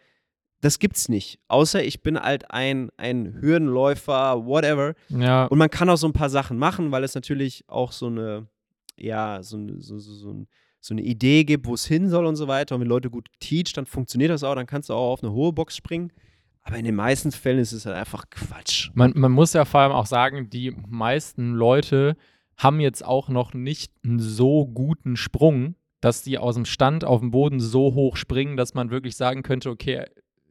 das 0.60 0.78
gibt's 0.78 1.08
nicht. 1.08 1.38
Außer 1.48 1.82
ich 1.82 2.02
bin 2.02 2.18
halt 2.20 2.50
ein, 2.50 2.90
ein 2.96 3.40
Hürdenläufer, 3.40 4.44
whatever. 4.46 4.94
ja. 5.08 5.46
Und 5.46 5.58
man 5.58 5.70
kann 5.70 5.88
auch 5.88 5.96
so 5.96 6.06
ein 6.06 6.12
paar 6.12 6.30
Sachen 6.30 6.58
machen, 6.58 6.92
weil 6.92 7.04
es 7.04 7.14
natürlich 7.14 7.64
auch 7.68 7.92
so 7.92 8.06
eine, 8.06 8.46
ja, 8.96 9.42
so, 9.42 9.58
so, 9.78 9.98
so, 9.98 10.46
so 10.80 10.94
eine 10.94 11.02
Idee 11.02 11.44
gibt, 11.44 11.66
wo 11.66 11.74
es 11.74 11.86
hin 11.86 12.08
soll 12.08 12.26
und 12.26 12.36
so 12.36 12.48
weiter. 12.48 12.74
Und 12.74 12.82
wenn 12.82 12.88
Leute 12.88 13.10
gut 13.10 13.28
teach, 13.40 13.72
dann 13.74 13.86
funktioniert 13.86 14.30
das 14.30 14.44
auch, 14.44 14.54
dann 14.54 14.66
kannst 14.66 14.88
du 14.88 14.94
auch 14.94 15.12
auf 15.12 15.22
eine 15.22 15.32
hohe 15.32 15.52
Box 15.52 15.76
springen. 15.76 16.12
Aber 16.66 16.78
in 16.78 16.84
den 16.84 16.96
meisten 16.96 17.30
Fällen 17.30 17.60
ist 17.60 17.70
es 17.70 17.86
halt 17.86 17.94
einfach 17.94 18.28
Quatsch. 18.28 18.90
Man, 18.92 19.12
man 19.14 19.30
muss 19.30 19.52
ja 19.52 19.64
vor 19.64 19.80
allem 19.80 19.92
auch 19.92 20.06
sagen, 20.06 20.50
die 20.50 20.74
meisten 20.88 21.52
Leute 21.52 22.16
haben 22.56 22.80
jetzt 22.80 23.04
auch 23.04 23.28
noch 23.28 23.54
nicht 23.54 23.92
einen 24.04 24.18
so 24.18 24.66
guten 24.66 25.16
Sprung, 25.16 25.76
dass 26.00 26.22
die 26.22 26.38
aus 26.38 26.56
dem 26.56 26.64
Stand 26.64 27.04
auf 27.04 27.20
dem 27.20 27.30
Boden 27.30 27.60
so 27.60 27.94
hoch 27.94 28.16
springen, 28.16 28.56
dass 28.56 28.74
man 28.74 28.90
wirklich 28.90 29.14
sagen 29.14 29.44
könnte, 29.44 29.70
okay, 29.70 30.06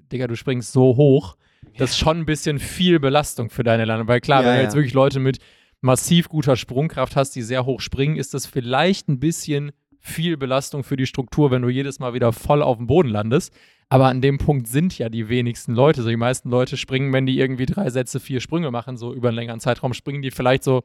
Digga, 0.09 0.27
du 0.27 0.37
springst 0.37 0.71
so 0.71 0.95
hoch. 0.95 1.35
Das 1.77 1.89
ist 1.89 1.97
schon 1.97 2.19
ein 2.19 2.25
bisschen 2.25 2.59
viel 2.59 3.01
Belastung 3.01 3.49
für 3.49 3.63
deine 3.63 3.83
Landung. 3.83 4.07
Weil 4.07 4.21
klar, 4.21 4.41
Ja, 4.41 4.47
wenn 4.47 4.53
du 4.55 4.59
ja. 4.59 4.63
jetzt 4.63 4.75
wirklich 4.75 4.93
Leute 4.93 5.19
mit 5.19 5.39
massiv 5.81 6.29
guter 6.29 6.55
Sprungkraft 6.55 7.17
hast, 7.17 7.31
die 7.31 7.41
sehr 7.41 7.65
hoch 7.65 7.81
springen, 7.81 8.15
ist 8.15 8.33
das 8.33 8.45
vielleicht 8.45 9.09
ein 9.09 9.19
bisschen 9.19 9.73
viel 10.05 10.37
Belastung 10.37 10.83
für 10.83 10.95
die 10.97 11.07
Struktur, 11.07 11.49
wenn 11.49 11.63
du 11.63 11.69
jedes 11.69 11.97
Mal 11.99 12.13
wieder 12.13 12.31
voll 12.31 12.61
auf 12.61 12.77
dem 12.77 12.85
Boden 12.85 13.09
landest. 13.09 13.51
Aber 13.89 14.05
an 14.05 14.21
dem 14.21 14.37
Punkt 14.37 14.67
sind 14.67 14.97
ja 14.97 15.09
die 15.09 15.29
wenigsten 15.29 15.73
Leute. 15.73 16.03
So 16.03 16.09
die 16.09 16.15
meisten 16.15 16.49
Leute 16.49 16.77
springen, 16.77 17.11
wenn 17.11 17.25
die 17.25 17.39
irgendwie 17.39 17.65
drei 17.65 17.89
Sätze, 17.89 18.19
vier 18.19 18.39
Sprünge 18.39 18.69
machen, 18.69 18.97
so 18.97 19.13
über 19.13 19.29
einen 19.29 19.35
längeren 19.35 19.59
Zeitraum, 19.59 19.93
springen 19.93 20.21
die 20.21 20.29
vielleicht 20.31 20.63
so 20.63 20.83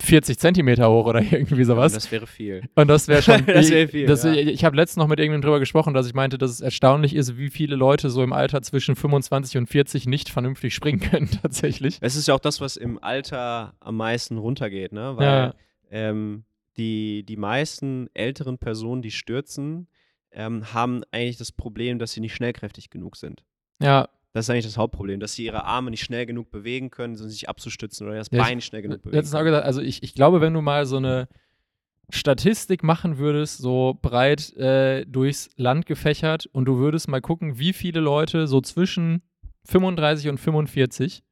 40 0.00 0.38
Zentimeter 0.38 0.90
hoch 0.90 1.06
oder 1.06 1.20
irgendwie 1.32 1.62
sowas. 1.64 1.92
Das 1.92 2.10
wäre 2.10 2.26
viel. 2.26 2.62
Und 2.74 2.88
das 2.88 3.06
wäre 3.08 3.22
schon. 3.22 3.44
Das 3.46 3.70
wär 3.70 3.88
viel, 3.88 4.06
das, 4.06 4.24
ja. 4.24 4.32
Ich, 4.32 4.48
ich 4.48 4.64
habe 4.64 4.74
letztens 4.76 4.96
noch 4.96 5.08
mit 5.08 5.18
irgendjemandem 5.20 5.48
drüber 5.48 5.60
gesprochen, 5.60 5.94
dass 5.94 6.06
ich 6.08 6.14
meinte, 6.14 6.36
dass 6.38 6.50
es 6.50 6.60
erstaunlich 6.60 7.14
ist, 7.14 7.36
wie 7.38 7.50
viele 7.50 7.76
Leute 7.76 8.10
so 8.10 8.22
im 8.24 8.32
Alter 8.32 8.62
zwischen 8.62 8.96
25 8.96 9.58
und 9.58 9.66
40 9.68 10.06
nicht 10.06 10.30
vernünftig 10.30 10.74
springen 10.74 11.00
können, 11.00 11.30
tatsächlich. 11.42 11.98
Es 12.00 12.16
ist 12.16 12.26
ja 12.28 12.34
auch 12.34 12.40
das, 12.40 12.60
was 12.60 12.76
im 12.76 13.02
Alter 13.02 13.74
am 13.80 13.96
meisten 13.96 14.38
runtergeht, 14.38 14.92
ne? 14.92 15.12
Weil 15.16 15.24
Ja. 15.26 15.54
ähm, 15.90 16.44
die, 16.76 17.24
die 17.24 17.36
meisten 17.36 18.08
älteren 18.14 18.58
Personen, 18.58 19.02
die 19.02 19.10
stürzen, 19.10 19.88
ähm, 20.30 20.72
haben 20.72 21.02
eigentlich 21.10 21.36
das 21.36 21.52
Problem, 21.52 21.98
dass 21.98 22.12
sie 22.12 22.20
nicht 22.20 22.34
schnellkräftig 22.34 22.90
genug 22.90 23.16
sind. 23.16 23.44
Ja, 23.80 24.08
Das 24.32 24.46
ist 24.46 24.50
eigentlich 24.50 24.64
das 24.64 24.78
Hauptproblem, 24.78 25.20
dass 25.20 25.34
sie 25.34 25.44
ihre 25.44 25.64
Arme 25.64 25.90
nicht 25.90 26.02
schnell 26.02 26.24
genug 26.24 26.50
bewegen 26.50 26.90
können, 26.90 27.20
um 27.20 27.28
sich 27.28 27.48
abzustützen 27.48 28.06
oder 28.06 28.16
das 28.16 28.28
Ja, 28.30 28.42
Bein 28.42 28.56
nicht 28.56 28.64
schnell 28.64 28.82
genug 28.82 29.02
bewegen 29.02 29.16
letztens 29.16 29.34
auch 29.34 29.44
gesagt, 29.44 29.66
also 29.66 29.80
ich, 29.80 30.02
ich 30.02 30.14
glaube, 30.14 30.40
wenn 30.40 30.54
du 30.54 30.62
mal 30.62 30.86
so 30.86 30.96
eine 30.96 31.28
Statistik 32.08 32.82
machen 32.82 33.18
würdest, 33.18 33.58
so 33.58 33.98
breit 34.00 34.54
äh, 34.56 35.04
durchs 35.06 35.50
Land 35.56 35.86
gefächert 35.86 36.46
und 36.46 36.66
du 36.66 36.78
würdest 36.78 37.08
mal 37.08 37.20
gucken, 37.20 37.58
wie 37.58 37.72
viele 37.72 38.00
Leute 38.00 38.46
so 38.46 38.60
zwischen 38.60 39.22
35 39.64 40.28
und 40.28 40.38
45 40.38 41.22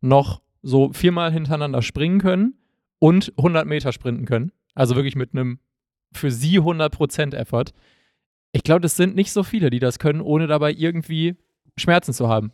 noch 0.00 0.42
so 0.62 0.92
viermal 0.92 1.32
hintereinander 1.32 1.82
springen 1.82 2.20
können 2.20 2.58
und 2.98 3.32
100 3.36 3.66
Meter 3.66 3.92
sprinten 3.92 4.26
können. 4.26 4.52
Also 4.74 4.96
wirklich 4.96 5.16
mit 5.16 5.32
einem 5.32 5.58
für 6.12 6.30
sie 6.30 6.60
100% 6.60 7.34
Effort. 7.34 7.66
Ich 8.52 8.62
glaube, 8.62 8.80
das 8.80 8.96
sind 8.96 9.14
nicht 9.14 9.32
so 9.32 9.42
viele, 9.42 9.70
die 9.70 9.78
das 9.78 9.98
können, 9.98 10.20
ohne 10.20 10.46
dabei 10.46 10.72
irgendwie 10.72 11.36
Schmerzen 11.76 12.12
zu 12.12 12.28
haben. 12.28 12.52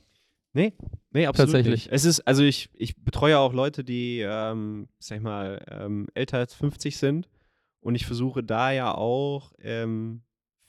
Nee, 0.52 0.72
nee, 1.10 1.26
absolut 1.26 1.52
Tatsächlich. 1.52 1.84
Nicht. 1.84 1.92
Es 1.92 2.04
ist, 2.04 2.20
also 2.20 2.42
ich, 2.42 2.70
ich 2.74 2.96
betreue 2.96 3.38
auch 3.38 3.52
Leute, 3.52 3.84
die, 3.84 4.20
ähm, 4.20 4.88
sag 4.98 5.18
ich 5.18 5.22
mal, 5.22 5.62
ähm, 5.70 6.06
älter 6.14 6.38
als 6.38 6.54
50 6.54 6.96
sind. 6.96 7.28
Und 7.80 7.94
ich 7.94 8.06
versuche 8.06 8.42
da 8.42 8.72
ja 8.72 8.94
auch 8.94 9.52
ähm, 9.60 10.22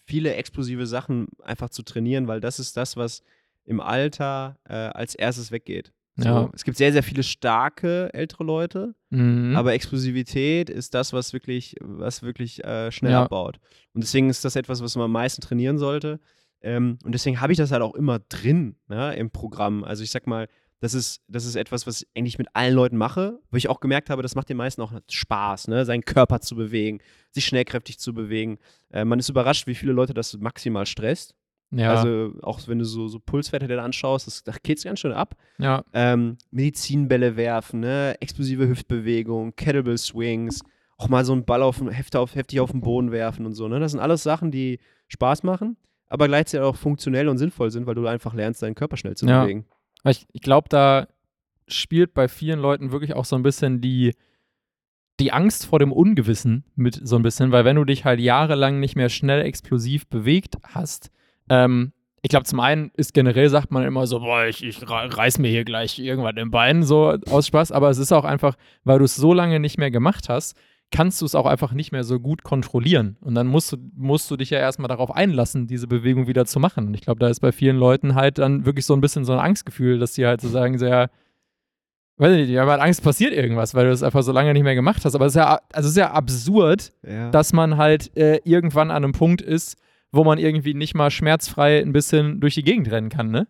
viele 0.06 0.36
explosive 0.36 0.86
Sachen 0.88 1.28
einfach 1.41 1.69
zu 1.69 1.84
trainieren, 1.84 2.28
weil 2.28 2.41
das 2.41 2.60
ist 2.60 2.78
das, 2.78 2.98
was 2.98 3.24
im 3.64 3.80
Alter 3.80 4.57
äh, 4.65 4.74
als 4.74 5.15
erstes 5.15 5.52
weggeht. 5.52 5.94
So, 6.18 6.27
Ja. 6.30 6.49
Es 6.53 6.64
gibt 6.64 6.77
sehr, 6.77 6.91
sehr 6.91 7.03
viele 7.03 7.22
starke 7.23 8.11
ältere 8.14 8.44
Leute, 8.44 8.95
Mhm. 9.11 9.56
aber 9.56 9.73
Explosivität 9.73 10.69
ist 10.69 10.94
das, 10.94 11.14
was 11.14 11.31
wirklich, 11.34 11.76
was 11.81 12.23
wirklich 12.23 12.64
äh, 12.64 12.91
schnell 12.91 13.11
Ja. 13.11 13.23
abbaut. 13.23 13.60
Und 13.94 14.03
deswegen 14.03 14.30
ist 14.30 14.44
das 14.44 14.56
etwas, 14.56 14.81
was 14.81 14.95
man 14.95 15.06
am 15.06 15.11
meisten 15.11 15.41
trainieren 15.41 15.77
sollte. 15.77 16.19
Ähm, 16.61 16.98
und 17.06 17.11
deswegen 17.14 17.39
habe 17.39 17.52
ich 17.52 17.57
das 17.57 17.72
halt 17.72 17.84
auch 17.84 17.94
immer 17.95 18.19
drin 18.19 18.76
ne, 18.88 19.15
im 19.15 19.30
Programm. 19.30 19.84
Also 19.84 20.03
ich 20.03 20.10
sag 20.11 20.26
mal, 20.26 20.48
das 20.80 20.94
ist, 20.94 21.22
das 21.27 21.45
ist 21.45 21.56
etwas, 21.56 21.85
was 21.88 22.02
ich 22.02 22.07
eigentlich 22.15 22.38
mit 22.38 22.48
allen 22.53 22.73
Leuten 22.76 22.98
mache, 22.98 23.39
wo 23.52 23.57
ich 23.57 23.68
auch 23.69 23.80
gemerkt 23.80 24.10
habe, 24.10 24.22
das 24.23 24.35
macht 24.35 24.49
den 24.49 24.57
meisten 24.57 24.81
auch 24.81 24.94
Spaß, 25.10 25.68
ne, 25.69 25.85
seinen 25.85 26.03
Körper 26.06 26.39
zu 26.39 26.56
bewegen, 26.56 26.99
sich 27.31 27.45
schnellkräftig 27.45 27.99
zu 27.99 28.14
bewegen. 28.14 28.57
Äh, 28.91 29.06
man 29.06 29.19
ist 29.19 29.30
überrascht, 29.30 29.68
wie 29.68 29.76
viele 29.76 29.91
Leute 29.91 30.14
das 30.15 30.35
maximal 30.38 30.85
stresst. 30.88 31.35
Ja, 31.72 31.91
Also 31.94 32.34
auch 32.44 32.60
wenn 32.68 32.80
du 32.80 32.85
so, 32.85 33.07
so 33.07 33.19
Pulswerte 33.19 33.68
dir 33.68 33.81
anschaust, 33.84 34.27
das, 34.27 34.44
da 34.44 34.53
geht 34.64 34.77
es 34.77 34.84
ganz 34.85 34.99
schön 34.99 35.11
ab. 35.11 35.35
ja, 35.57 35.84
Ähm, 35.94 36.38
Medizinbälle 36.52 37.35
werfen, 37.35 37.81
ne? 37.81 38.15
explosive 38.22 38.68
Hüftbewegung, 38.68 39.56
Kettlebell 39.56 39.98
Swings, 39.98 40.61
auch 40.98 41.10
mal 41.10 41.26
so 41.26 41.34
einen 41.34 41.45
Ball 41.45 41.61
auf, 41.61 41.81
heftig, 41.81 42.15
auf, 42.19 42.35
heftig 42.35 42.60
auf 42.60 42.72
den 42.72 42.81
Boden 42.81 43.11
werfen 43.11 43.45
und 43.45 43.53
so. 43.53 43.68
Ne? 43.68 43.80
Das 43.80 43.91
sind 43.91 43.99
alles 43.99 44.23
Sachen, 44.23 44.49
die 44.52 44.80
Spaß 45.10 45.44
machen, 45.44 45.77
aber 46.07 46.27
gleichzeitig 46.27 46.65
auch 46.65 46.76
funktionell 46.76 47.27
und 47.27 47.38
sinnvoll 47.38 47.69
sind, 47.72 47.85
weil 47.85 47.95
du 47.95 48.07
einfach 48.07 48.34
lernst, 48.34 48.61
deinen 48.64 48.76
Körper 48.76 48.98
schnell 48.98 49.15
zu 49.15 49.26
Ja. 49.27 49.44
bewegen. 49.44 49.65
Ich, 50.06 50.26
ich 50.31 50.41
glaube, 50.41 50.69
da 50.69 51.07
spielt 51.68 52.14
bei 52.14 52.27
vielen 52.30 52.60
Leuten 52.60 52.91
wirklich 52.91 53.14
auch 53.14 53.26
so 53.26 53.35
ein 53.35 53.44
bisschen 53.44 53.81
die, 53.81 54.14
die 55.19 55.34
Angst 55.34 55.65
vor 55.65 55.80
dem 55.80 55.91
Ungewissen 55.91 56.64
mit 56.76 56.99
so 57.03 57.15
ein 57.18 57.23
bisschen, 57.23 57.52
weil 57.52 57.65
wenn 57.65 57.76
du 57.76 57.84
dich 57.84 58.06
halt 58.06 58.19
jahrelang 58.19 58.80
nicht 58.80 58.95
mehr 58.95 59.10
schnell 59.10 59.41
explosiv 59.41 60.07
bewegt 60.07 60.57
hast, 60.64 61.11
ähm, 61.49 61.91
ich 62.24 62.30
glaube, 62.30 62.45
zum 62.45 62.60
einen 62.60 62.91
ist 62.98 63.14
generell, 63.14 63.48
sagt 63.49 63.72
man 63.72 63.86
immer 63.86 64.06
so, 64.07 64.19
boah, 64.19 64.45
ich, 64.45 64.64
ich 64.64 64.82
re- 64.90 65.15
reiß 65.15 65.38
mir 65.40 65.49
hier 65.49 65.64
gleich 65.64 65.98
irgendwann 65.99 66.36
im 66.38 66.52
Bein, 66.52 66.84
so 66.84 67.15
aus 67.30 67.48
Spaß, 67.48 67.72
aber 67.72 67.90
es 67.90 67.99
ist 67.99 68.11
auch 68.11 68.26
einfach, 68.26 68.56
weil 68.84 68.99
du 68.99 69.06
es 69.06 69.15
so 69.15 69.34
lange 69.34 69.60
nicht 69.60 69.78
mehr 69.78 69.91
gemacht 69.91 70.28
hast, 70.28 70.57
kannst 70.91 71.22
du 71.22 71.26
es 71.26 71.36
auch 71.36 71.45
einfach 71.45 71.74
nicht 71.74 71.91
mehr 71.91 72.03
so 72.03 72.19
gut 72.19 72.44
kontrollieren. 72.44 73.18
Und 73.22 73.36
dann 73.36 73.48
musst 73.48 73.72
du, 73.74 73.78
musst 73.95 74.30
du 74.32 74.36
dich 74.38 74.49
ja 74.49 74.60
erstmal 74.60 74.88
darauf 74.88 75.11
einlassen, 75.11 75.68
diese 75.68 75.88
Bewegung 75.88 76.28
wieder 76.28 76.45
zu 76.45 76.60
machen. 76.60 76.88
Und 76.88 76.94
ich 76.95 77.02
glaube, 77.02 77.19
da 77.19 77.28
ist 77.28 77.40
bei 77.41 77.52
vielen 77.52 77.78
Leuten 77.78 78.15
halt 78.15 78.38
dann 78.40 78.65
wirklich 78.65 78.86
so 78.86 78.94
ein 78.94 79.02
bisschen 79.02 79.24
so 79.26 79.34
ein 79.34 79.40
Angstgefühl, 79.40 79.99
dass 79.99 80.14
die 80.14 80.26
halt 80.26 80.41
so 80.41 80.48
sagen, 80.49 80.78
ja, 80.80 81.07
weiß 82.18 82.32
ich 82.34 82.38
nicht, 82.40 82.49
die 82.49 82.60
haben 82.60 82.69
halt 82.69 82.82
Angst, 82.82 83.03
passiert 83.03 83.34
irgendwas, 83.34 83.76
weil 83.76 83.86
du 83.86 83.91
das 83.91 84.02
einfach 84.02 84.24
so 84.24 84.32
lange 84.32 84.53
nicht 84.53 84.64
mehr 84.64 84.76
gemacht 84.76 85.06
hast. 85.06 85.14
Aber 85.14 85.26
es 85.26 85.34
ist 85.34 85.38
ja, 85.38 85.60
also 85.72 85.86
es 85.88 85.91
ist 85.91 85.98
ja 85.98 86.11
absurd, 86.11 86.94
Ja. 87.07 87.30
dass 87.32 87.53
man 87.53 87.78
halt 87.78 88.15
äh, 88.18 88.40
irgendwann 88.44 88.90
an 88.90 89.03
einem 89.03 89.11
Punkt 89.14 89.41
ist, 89.41 89.78
wo 90.12 90.24
man 90.24 90.38
irgendwie 90.38 90.74
nicht 90.74 90.96
mal 90.96 91.12
schmerzfrei 91.12 91.80
ein 91.82 91.92
bisschen 91.94 92.40
durch 92.40 92.56
die 92.56 92.64
Gegend 92.64 92.90
rennen 92.92 93.10
kann, 93.10 93.30
ne? 93.30 93.48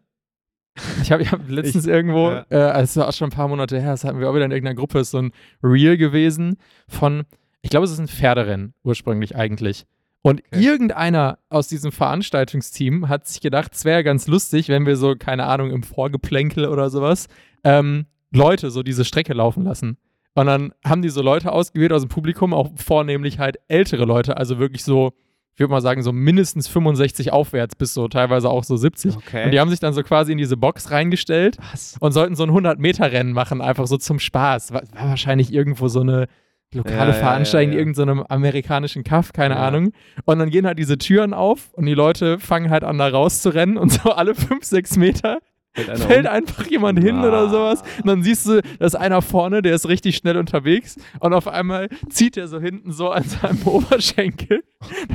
Ich 1.02 1.12
habe 1.12 1.24
ich 1.24 1.32
hab 1.32 1.42
letztens 1.50 1.88
irgendwo, 1.88 2.30
ja. 2.30 2.46
äh, 2.50 2.56
also 2.58 2.84
es 2.84 2.98
war 2.98 3.08
auch 3.10 3.14
schon 3.14 3.30
ein 3.30 3.36
paar 3.36 3.48
Monate 3.48 3.80
her, 3.80 3.92
das 3.92 4.04
hatten 4.04 4.20
wir 4.20 4.30
auch 4.30 4.36
wieder 4.36 4.46
in 4.46 4.52
irgendeiner 4.52 4.76
Gruppe, 4.76 5.00
ist 5.00 5.12
so 5.12 5.20
ein 5.20 5.32
Reel 5.64 5.98
gewesen 5.98 6.58
von, 6.88 7.24
ich 7.62 7.70
glaube, 7.70 7.86
es 7.86 7.92
ist 7.92 8.00
ein 8.00 8.08
Pferderennen 8.08 8.74
ursprünglich 8.84 9.36
eigentlich. 9.36 9.86
Und 10.22 10.42
Okay. 10.52 10.64
irgendeiner 10.64 11.40
aus 11.50 11.68
diesem 11.68 11.92
Veranstaltungsteam 11.92 13.08
hat 13.08 13.28
sich 13.28 13.40
gedacht, 13.42 13.74
es 13.74 13.86
wäre 13.86 14.04
ganz 14.04 14.28
lustig, 14.28 14.68
wenn 14.68 14.86
wir 14.86 14.98
so, 14.98 15.16
keine 15.16 15.46
Ahnung, 15.46 15.72
im 15.72 15.84
Vorgeplänkel 15.84 16.68
oder 16.68 16.90
sowas, 16.90 17.28
ähm, 17.64 18.06
Leute 18.32 18.72
so 18.72 18.84
diese 18.84 19.06
Strecke 19.06 19.34
laufen 19.34 19.64
lassen. 19.64 19.98
Und 20.34 20.46
dann 20.48 20.74
haben 20.86 21.02
die 21.02 21.10
so 21.10 21.22
Leute 21.22 21.52
ausgewählt 21.52 21.92
aus 21.94 22.02
dem 22.04 22.10
Publikum, 22.10 22.54
auch 22.54 22.70
vornehmlich 22.76 23.40
halt 23.40 23.58
ältere 23.70 24.06
Leute, 24.06 24.38
also 24.38 24.60
wirklich 24.60 24.84
so, 24.84 25.14
ich 25.58 25.60
würde 25.60 25.72
mal 25.72 25.82
sagen, 25.82 26.04
so 26.04 26.12
mindestens 26.12 26.68
65 26.68 27.34
aufwärts 27.34 27.76
bis 27.76 27.92
so 27.96 28.08
teilweise 28.08 28.48
auch 28.48 28.64
so 28.64 28.78
70. 28.78 29.16
Okay. 29.18 29.46
Und 29.46 29.52
die 29.52 29.60
haben 29.60 29.72
sich 29.72 29.80
dann 29.80 29.92
so 29.92 30.04
quasi 30.04 30.32
in 30.32 30.38
diese 30.38 30.56
Box 30.56 30.92
reingestellt 30.92 31.58
Was? 31.72 31.98
und 32.00 32.12
sollten 32.12 32.36
so 32.36 32.44
ein 32.44 32.52
100-Meter-Rennen 32.52 33.34
machen, 33.34 33.60
einfach 33.62 33.88
so 33.88 33.98
zum 33.98 34.20
Spaß. 34.20 34.72
War, 34.72 34.84
war 34.94 35.10
wahrscheinlich 35.10 35.52
irgendwo 35.52 35.88
so 35.88 36.02
eine 36.02 36.28
lokale 36.76 37.10
Ja, 37.12 37.18
Veranstaltung, 37.18 37.72
ja, 37.72 37.74
ja. 37.74 37.80
irgendeinem 37.80 38.20
amerikanischen 38.30 39.04
Kaff, 39.04 39.34
keine 39.34 39.56
Ja. 39.56 39.68
Ahnung. 39.68 39.94
Und 40.26 40.38
dann 40.38 40.52
gehen 40.52 40.68
halt 40.68 40.78
diese 40.78 41.00
Türen 41.00 41.34
auf 41.34 41.74
und 41.74 41.88
die 41.88 41.96
Leute 41.96 42.38
fangen 42.38 42.70
halt 42.70 42.84
an, 42.84 43.00
da 43.00 43.08
rauszurennen 43.08 43.78
und 43.78 43.92
so 43.92 44.12
alle 44.12 44.36
5, 44.36 44.64
6 44.64 44.98
Meter 44.98 45.40
Fällt 45.86 46.00
fällt 46.00 46.26
um? 46.26 46.32
einfach 46.32 46.68
jemand 46.68 47.00
hin 47.00 47.18
Ah. 47.18 47.28
oder 47.28 47.50
sowas. 47.50 47.84
Und 48.02 48.08
dann 48.08 48.24
siehst 48.24 48.46
du, 48.48 48.62
da 48.80 48.86
ist 48.86 48.96
einer 48.96 49.22
vorne, 49.22 49.62
der 49.62 49.76
ist 49.76 49.88
richtig 49.88 50.18
schnell 50.18 50.38
unterwegs 50.38 50.96
und 51.20 51.34
auf 51.34 51.48
einmal 51.48 51.90
zieht 52.10 52.38
er 52.38 52.48
so 52.48 52.60
hinten 52.60 52.92
so 52.92 53.10
an 53.10 53.24
seinem 53.24 53.62
Oberschenkel. 53.66 54.64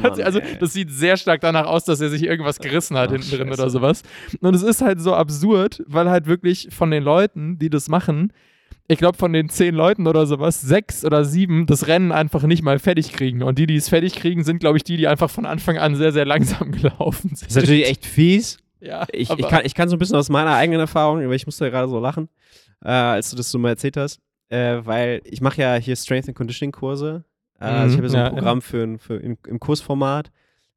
Mann, 0.00 0.20
also 0.20 0.40
ey. 0.40 0.58
das 0.58 0.72
sieht 0.72 0.90
sehr 0.90 1.16
stark 1.16 1.40
danach 1.40 1.66
aus, 1.66 1.84
dass 1.84 2.00
er 2.00 2.08
sich 2.10 2.22
irgendwas 2.24 2.58
gerissen 2.58 2.96
hat 2.96 3.08
Ach, 3.08 3.12
hinten 3.12 3.30
drin 3.36 3.52
oder 3.52 3.70
sowas. 3.70 4.02
Und 4.40 4.54
es 4.54 4.62
ist 4.62 4.82
halt 4.82 5.00
so 5.00 5.14
absurd, 5.14 5.82
weil 5.86 6.10
halt 6.10 6.26
wirklich 6.26 6.68
von 6.70 6.90
den 6.90 7.02
Leuten, 7.02 7.58
die 7.58 7.70
das 7.70 7.88
machen, 7.88 8.32
ich 8.88 8.98
glaube 8.98 9.16
von 9.16 9.32
den 9.32 9.48
zehn 9.48 9.74
Leuten 9.74 10.06
oder 10.06 10.26
sowas, 10.26 10.60
sechs 10.60 11.04
oder 11.04 11.24
sieben 11.24 11.66
das 11.66 11.86
Rennen 11.86 12.12
einfach 12.12 12.42
nicht 12.42 12.62
mal 12.62 12.78
fertig 12.78 13.12
kriegen. 13.12 13.42
Und 13.42 13.58
die, 13.58 13.66
die 13.66 13.76
es 13.76 13.88
fertig 13.88 14.14
kriegen, 14.16 14.42
sind, 14.44 14.58
glaube 14.58 14.76
ich, 14.76 14.84
die, 14.84 14.96
die 14.96 15.06
einfach 15.06 15.30
von 15.30 15.46
Anfang 15.46 15.78
an 15.78 15.94
sehr, 15.94 16.12
sehr 16.12 16.26
langsam 16.26 16.72
gelaufen 16.72 17.28
sind. 17.28 17.42
Das 17.42 17.48
ist 17.48 17.56
natürlich 17.56 17.86
echt 17.86 18.04
fies. 18.04 18.58
Ja, 18.82 19.06
Ich, 19.12 19.30
ich, 19.30 19.48
kann, 19.48 19.64
ich 19.64 19.74
kann 19.74 19.88
so 19.88 19.96
ein 19.96 19.98
bisschen 19.98 20.16
aus 20.16 20.28
meiner 20.28 20.54
eigenen 20.54 20.80
Erfahrung, 20.80 21.24
aber 21.24 21.34
ich 21.34 21.46
musste 21.46 21.70
gerade 21.70 21.88
so 21.88 21.98
lachen, 21.98 22.28
äh, 22.84 22.88
als 22.90 23.30
du 23.30 23.36
das 23.36 23.50
so 23.50 23.58
mal 23.58 23.70
erzählt 23.70 23.96
hast, 23.96 24.20
äh, 24.48 24.80
weil 24.82 25.22
ich 25.24 25.40
mache 25.40 25.62
ja 25.62 25.74
hier 25.76 25.96
Strength 25.96 26.28
and 26.28 26.36
Conditioning 26.36 26.72
Kurse. 26.72 27.24
Äh, 27.60 27.64
also 27.64 27.92
ich 27.92 27.96
habe 27.96 28.06
ja 28.06 28.10
so 28.10 28.16
ein 28.18 28.24
ja, 28.24 28.30
Programm 28.30 28.60
für, 28.60 28.98
für 28.98 29.16
im, 29.16 29.38
im 29.46 29.60
Kursformat. 29.60 30.30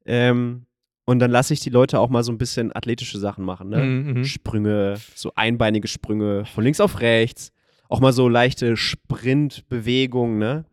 Ähm, 0.06 0.66
und 1.06 1.20
dann 1.20 1.32
lasse 1.32 1.54
ich 1.54 1.60
die 1.60 1.70
Leute 1.70 2.00
auch 2.00 2.10
mal 2.10 2.24
so 2.24 2.32
ein 2.32 2.38
bisschen 2.38 2.76
athletische 2.76 3.20
Sachen 3.20 3.46
machen. 3.46 3.70
Ne? 3.70 3.78
Mhm, 3.78 4.14
mhm. 4.14 4.26
Sprünge, 4.26 4.96
so 5.14 5.32
einbeinige 5.36 5.88
Sprünge 5.88 6.46
von 6.46 6.64
links 6.64 6.80
auf 6.80 7.00
rechts. 7.00 7.52
Auch 7.90 8.00
mal 8.00 8.14
so 8.14 8.28
leichte 8.28 8.76
Sprintbewegungen, 8.78 10.40
ne? 10.40 10.66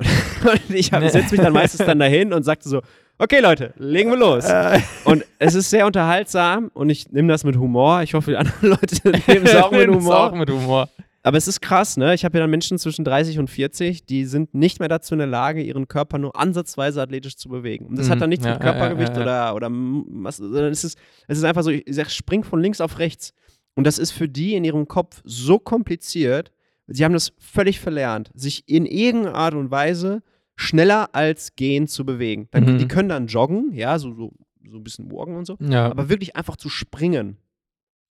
Und 0.42 0.74
ich 0.74 0.86
setze 0.86 1.34
mich 1.34 1.40
dann 1.40 1.52
meistens 1.52 1.86
dann 1.86 2.00
dahin 2.00 2.32
und 2.32 2.42
sagte 2.42 2.68
so, 2.68 2.82
okay 3.18 3.40
Leute, 3.40 3.72
legen 3.76 4.10
wir 4.10 4.18
los. 4.18 4.44
Äh. 4.44 4.80
Und 5.04 5.24
es 5.38 5.54
ist 5.54 5.70
sehr 5.70 5.86
unterhaltsam 5.86 6.70
und 6.74 6.90
ich 6.90 7.10
nehme 7.10 7.28
das 7.28 7.44
mit 7.44 7.56
Humor. 7.56 8.02
Ich 8.02 8.14
hoffe, 8.14 8.30
die 8.32 8.36
anderen 8.36 8.68
Leute 8.70 8.96
nehmen 9.28 9.46
es 9.46 9.54
auch 9.56 9.70
mit 9.70 9.88
Humor. 9.88 10.16
auch 10.20 10.34
mit 10.34 10.50
Humor. 10.50 10.88
Aber 11.24 11.36
es 11.38 11.46
ist 11.46 11.60
krass, 11.60 11.96
ne? 11.96 12.14
Ich 12.14 12.24
habe 12.24 12.36
ja 12.36 12.42
dann 12.42 12.50
Menschen 12.50 12.78
zwischen 12.80 13.04
30 13.04 13.38
und 13.38 13.48
40, 13.48 14.06
die 14.06 14.24
sind 14.24 14.54
nicht 14.54 14.80
mehr 14.80 14.88
dazu 14.88 15.14
in 15.14 15.18
der 15.18 15.28
Lage, 15.28 15.62
ihren 15.62 15.86
Körper 15.86 16.18
nur 16.18 16.34
ansatzweise 16.36 17.00
athletisch 17.00 17.36
zu 17.36 17.48
bewegen. 17.48 17.86
Und 17.86 17.96
das 17.96 18.08
Mhm. 18.08 18.10
hat 18.10 18.20
dann 18.22 18.30
nichts 18.30 18.44
Ja, 18.44 18.54
mit 18.54 18.60
Körpergewicht 18.62 19.16
ja, 19.16 19.24
ja. 19.24 19.52
oder, 19.52 19.68
oder 19.68 19.68
was, 19.70 20.38
sondern 20.38 20.72
es 20.72 20.82
ist, 20.82 20.98
es 21.28 21.38
ist 21.38 21.44
einfach 21.44 21.62
so, 21.62 21.70
ich 21.70 21.84
sag, 21.90 22.10
spring 22.10 22.42
von 22.42 22.60
links 22.60 22.80
auf 22.80 22.98
rechts. 22.98 23.34
Und 23.76 23.86
das 23.86 23.98
ist 23.98 24.10
für 24.10 24.28
die 24.28 24.54
in 24.56 24.64
ihrem 24.64 24.88
Kopf 24.88 25.22
so 25.24 25.60
kompliziert, 25.60 26.50
sie 26.88 27.04
haben 27.04 27.12
das 27.14 27.32
völlig 27.38 27.78
verlernt, 27.78 28.30
sich 28.34 28.68
in 28.68 28.84
irgendeiner 28.84 29.36
Art 29.36 29.54
und 29.54 29.70
Weise 29.70 30.22
schneller 30.56 31.14
als 31.14 31.54
gehen 31.56 31.86
zu 31.88 32.04
bewegen. 32.04 32.48
Dann, 32.50 32.64
Mhm. 32.74 32.78
Die 32.78 32.88
können 32.88 33.08
dann 33.08 33.26
joggen, 33.26 33.72
ja, 33.72 33.98
so, 33.98 34.14
so, 34.14 34.32
so 34.68 34.76
ein 34.76 34.84
bisschen 34.84 35.10
walken 35.10 35.36
und 35.36 35.46
so. 35.46 35.56
Ja. 35.60 35.90
Aber 35.90 36.08
wirklich 36.08 36.36
einfach 36.36 36.56
zu 36.56 36.68
springen, 36.68 37.36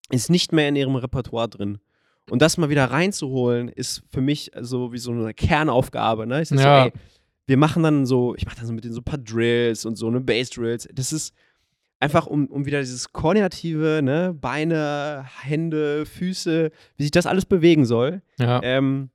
ist 0.10 0.30
nicht 0.30 0.52
mehr 0.52 0.68
in 0.70 0.76
ihrem 0.76 0.96
Repertoire 0.96 1.48
drin. 1.50 1.80
Und 2.30 2.42
das 2.42 2.58
mal 2.58 2.70
wieder 2.70 2.86
reinzuholen, 2.86 3.68
ist 3.70 4.04
für 4.12 4.22
mich 4.22 4.52
so 4.62 4.94
wie 4.94 4.98
so 4.98 5.12
eine 5.12 5.34
Kernaufgabe. 5.34 6.28
Ne? 6.28 6.42
Ich 6.42 6.50
sag 6.50 6.60
Ja. 6.60 6.84
so, 6.84 6.90
ey, 6.90 6.94
wir 7.48 7.58
machen 7.58 7.84
dann 7.84 8.06
so, 8.06 8.36
ich 8.36 8.46
mache 8.46 8.56
dann 8.58 8.66
so 8.68 8.74
mit 8.74 8.84
den 8.84 8.94
so 8.94 9.02
ein 9.02 9.06
paar 9.06 9.18
Drills 9.18 9.86
und 9.86 9.96
so 9.96 10.08
eine 10.08 10.22
Bass-Drills. 10.22 10.88
Das 10.94 11.12
ist 11.12 11.34
einfach, 12.00 12.28
um, 12.28 12.48
um 12.48 12.66
wieder 12.66 12.80
dieses 12.80 13.12
Koordinative, 13.12 14.02
ne? 14.04 14.34
Beine, 14.40 15.26
Hände, 15.42 16.06
Füße, 16.06 16.72
wie 16.98 17.04
sich 17.04 17.12
das 17.12 17.26
alles 17.26 17.46
bewegen 17.46 17.86
soll, 17.86 18.22
ja. 18.40 18.62
ähm, 18.64 19.10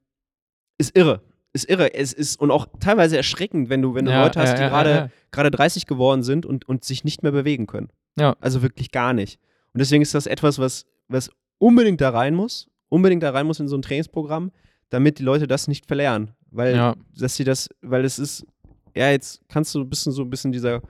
ist 0.78 0.96
irre. 0.96 1.22
Ist 1.56 1.70
irre. 1.70 1.94
Es 1.94 2.12
ist 2.12 2.40
und 2.40 2.50
auch 2.50 2.66
teilweise 2.80 3.16
erschreckend, 3.16 3.68
wenn 3.68 3.82
du, 3.82 3.94
wenn 3.94 4.04
du 4.04 4.10
ja, 4.10 4.22
Leute 4.22 4.40
hast, 4.40 4.56
die 4.56 4.62
ja, 4.62 4.68
gerade 4.68 4.90
ja. 4.90 5.08
gerade 5.30 5.50
30 5.50 5.86
geworden 5.86 6.22
sind 6.22 6.46
und, 6.46 6.68
und 6.68 6.84
sich 6.84 7.04
nicht 7.04 7.22
mehr 7.22 7.32
bewegen 7.32 7.66
können. 7.66 7.88
Ja. 8.18 8.36
Also 8.40 8.62
wirklich 8.62 8.90
gar 8.90 9.12
nicht. 9.12 9.38
Und 9.72 9.80
deswegen 9.80 10.02
ist 10.02 10.14
das 10.14 10.26
etwas, 10.26 10.58
was, 10.58 10.86
was 11.08 11.30
unbedingt 11.58 12.00
da 12.00 12.10
rein 12.10 12.34
muss, 12.34 12.68
unbedingt 12.88 13.22
da 13.22 13.30
rein 13.30 13.46
muss 13.46 13.60
in 13.60 13.68
so 13.68 13.76
ein 13.76 13.82
Trainingsprogramm, 13.82 14.52
damit 14.90 15.18
die 15.18 15.22
Leute 15.22 15.46
das 15.46 15.68
nicht 15.68 15.86
verlernen. 15.86 16.32
Weil, 16.50 16.94
dass 17.18 17.36
sie 17.36 17.44
das, 17.44 17.68
weil 17.82 18.04
es 18.04 18.18
ist, 18.18 18.46
ja, 18.94 19.10
jetzt 19.10 19.42
kannst 19.48 19.74
du 19.74 19.80
ein 19.80 19.90
bisschen 19.90 20.12
so 20.12 20.22
ein 20.22 20.30
bisschen 20.30 20.52
dieser 20.52 20.80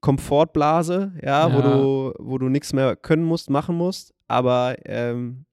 Komfortblase, 0.00 1.12
ja, 1.22 1.52
wo 1.52 1.60
du, 1.60 2.14
wo 2.18 2.38
du 2.38 2.48
nichts 2.48 2.72
mehr 2.72 2.96
können 2.96 3.24
musst, 3.24 3.50
machen 3.50 3.76
musst. 3.76 4.14
Aber 4.28 4.76
ähm, 4.84 5.44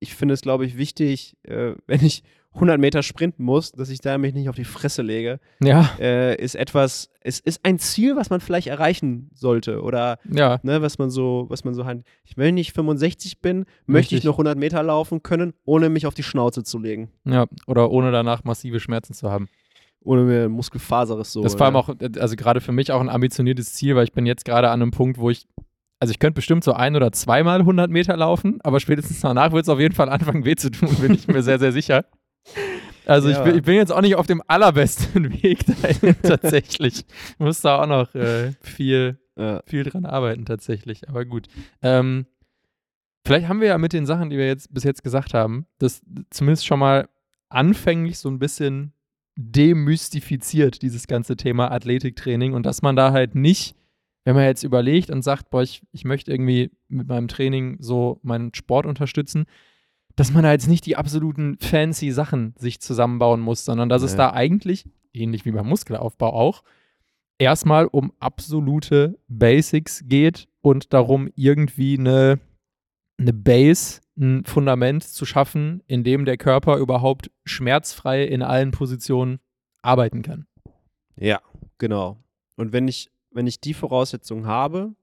ich 0.00 0.14
finde 0.14 0.34
es, 0.34 0.40
glaube 0.40 0.66
ich, 0.66 0.76
wichtig, 0.76 1.36
äh, 1.44 1.74
wenn 1.86 2.04
ich 2.04 2.22
100 2.54 2.80
Meter 2.80 3.02
sprinten 3.02 3.44
muss, 3.44 3.72
dass 3.72 3.88
ich 3.90 4.00
da 4.00 4.18
mich 4.18 4.34
nicht 4.34 4.48
auf 4.48 4.56
die 4.56 4.64
Fresse 4.64 5.02
lege, 5.02 5.38
Ja, 5.62 5.90
äh, 6.00 6.34
ist 6.42 6.54
etwas, 6.56 7.10
es 7.20 7.38
ist 7.40 7.60
ein 7.64 7.78
Ziel, 7.78 8.16
was 8.16 8.30
man 8.30 8.40
vielleicht 8.40 8.66
erreichen 8.68 9.30
sollte 9.34 9.82
oder 9.82 10.18
ja, 10.28 10.58
ne, 10.62 10.82
was 10.82 10.98
man 10.98 11.10
so, 11.10 11.46
was 11.50 11.64
man 11.64 11.74
so 11.74 11.84
hat. 11.84 11.98
Ich, 12.24 12.36
wenn 12.36 12.56
ich 12.56 12.72
65 12.72 13.40
bin, 13.40 13.64
möchte 13.86 14.14
ich 14.14 14.18
Richtig. 14.18 14.24
noch 14.24 14.34
100 14.34 14.58
Meter 14.58 14.82
laufen 14.82 15.22
können, 15.22 15.52
ohne 15.64 15.88
mich 15.88 16.06
auf 16.06 16.14
die 16.14 16.22
Schnauze 16.22 16.64
zu 16.64 16.78
legen, 16.78 17.10
ja. 17.24 17.46
Oder 17.66 17.90
ohne 17.90 18.10
danach 18.10 18.44
massive 18.44 18.80
Schmerzen 18.80 19.12
zu 19.14 19.30
haben. 19.30 19.48
ohne 20.02 20.22
mir 20.22 20.48
Muskelfaseres 20.48 21.32
so. 21.32 21.42
das 21.42 21.52
ist 21.52 21.58
vor 21.58 21.66
allem 21.66 21.76
äh, 21.76 21.78
auch, 21.78 21.90
also 22.18 22.34
gerade 22.34 22.60
für 22.60 22.72
mich 22.72 22.90
auch 22.92 23.00
ein 23.00 23.10
ambitioniertes 23.10 23.74
Ziel, 23.74 23.94
weil 23.94 24.04
ich 24.04 24.12
bin 24.12 24.26
jetzt 24.26 24.44
gerade 24.44 24.70
an 24.70 24.80
einem 24.82 24.90
Punkt, 24.90 25.18
wo 25.18 25.28
ich, 25.30 25.46
also 26.00 26.10
ich 26.12 26.18
könnte 26.18 26.34
bestimmt 26.36 26.64
so 26.64 26.72
ein 26.72 26.96
oder 26.96 27.12
zweimal 27.12 27.60
100 27.60 27.90
Meter 27.90 28.16
laufen, 28.16 28.58
aber 28.62 28.80
spätestens 28.80 29.20
danach 29.20 29.52
wird 29.52 29.64
es 29.64 29.68
auf 29.68 29.80
jeden 29.80 29.94
Fall 29.94 30.08
anfangen 30.08 30.44
weh 30.44 30.56
zu 30.56 30.70
tun, 30.70 30.88
bin 31.00 31.12
ich 31.14 31.28
mir 31.28 31.42
sehr, 31.42 31.58
sehr 31.58 31.72
sicher. 31.72 32.04
Also 33.08 33.28
Ja. 33.30 33.38
ich, 33.38 33.44
bin, 33.44 33.56
ich 33.56 33.62
bin 33.62 33.74
jetzt 33.74 33.90
auch 33.90 34.00
nicht 34.02 34.14
auf 34.16 34.26
dem 34.26 34.42
allerbesten 34.46 35.32
Weg 35.42 35.64
dahin 35.66 36.14
tatsächlich. 36.22 37.04
Ich 37.30 37.38
muss 37.38 37.60
da 37.62 37.82
auch 37.82 37.86
noch 37.86 38.14
äh, 38.14 38.52
viel, 38.60 39.18
äh, 39.36 39.60
viel 39.66 39.82
dran 39.84 40.04
arbeiten 40.04 40.44
tatsächlich, 40.44 41.08
aber 41.08 41.24
gut. 41.24 41.48
Ähm, 41.82 42.26
vielleicht 43.24 43.48
haben 43.48 43.60
wir 43.60 43.68
ja 43.68 43.78
mit 43.78 43.92
den 43.92 44.06
Sachen, 44.06 44.30
die 44.30 44.36
wir 44.38 44.46
jetzt 44.46 44.72
bis 44.72 44.84
jetzt 44.84 45.02
gesagt 45.02 45.34
haben, 45.34 45.66
das 45.78 46.02
zumindest 46.30 46.66
schon 46.66 46.78
mal 46.78 47.08
anfänglich 47.48 48.18
so 48.18 48.28
ein 48.28 48.38
bisschen 48.38 48.92
demystifiziert, 49.36 50.82
dieses 50.82 51.06
ganze 51.06 51.36
Thema 51.36 51.70
Athletiktraining 51.70 52.52
und 52.54 52.66
dass 52.66 52.82
man 52.82 52.96
da 52.96 53.12
halt 53.12 53.34
nicht, 53.34 53.76
wenn 54.24 54.34
man 54.34 54.44
jetzt 54.44 54.64
überlegt 54.64 55.10
und 55.10 55.22
sagt, 55.22 55.50
boah, 55.50 55.62
ich, 55.62 55.82
ich 55.92 56.04
möchte 56.04 56.30
irgendwie 56.30 56.70
mit 56.88 57.06
meinem 57.08 57.28
Training 57.28 57.76
so 57.80 58.18
meinen 58.22 58.52
Sport 58.54 58.84
unterstützen, 58.84 59.46
dass 60.18 60.32
man 60.32 60.42
da 60.42 60.52
jetzt 60.52 60.66
nicht 60.68 60.84
die 60.86 60.96
absoluten 60.96 61.56
fancy 61.60 62.10
Sachen 62.10 62.54
sich 62.58 62.80
zusammenbauen 62.80 63.40
muss, 63.40 63.64
sondern 63.64 63.88
dass 63.88 64.02
es 64.02 64.12
Nee. 64.12 64.18
da 64.18 64.32
eigentlich, 64.32 64.84
ähnlich 65.12 65.44
wie 65.44 65.52
beim 65.52 65.68
Muskelaufbau 65.68 66.32
auch, 66.32 66.62
erstmal 67.38 67.86
um 67.86 68.12
absolute 68.18 69.18
Basics 69.28 70.02
geht 70.06 70.48
und 70.60 70.92
darum, 70.92 71.28
irgendwie 71.36 71.98
eine, 71.98 72.40
eine 73.18 73.32
Base, 73.32 74.00
ein 74.18 74.44
Fundament 74.44 75.04
zu 75.04 75.24
schaffen, 75.24 75.82
in 75.86 76.02
dem 76.02 76.24
der 76.24 76.36
Körper 76.36 76.78
überhaupt 76.78 77.30
schmerzfrei 77.44 78.24
in 78.24 78.42
allen 78.42 78.72
Positionen 78.72 79.38
arbeiten 79.82 80.22
kann. 80.22 80.46
ja, 81.16 81.40
genau. 81.78 82.18
Und 82.56 82.72
wenn 82.72 82.88
ich, 82.88 83.08
wenn 83.30 83.46
ich 83.46 83.60
die 83.60 83.72
Voraussetzungen 83.74 84.46
habe 84.46 84.94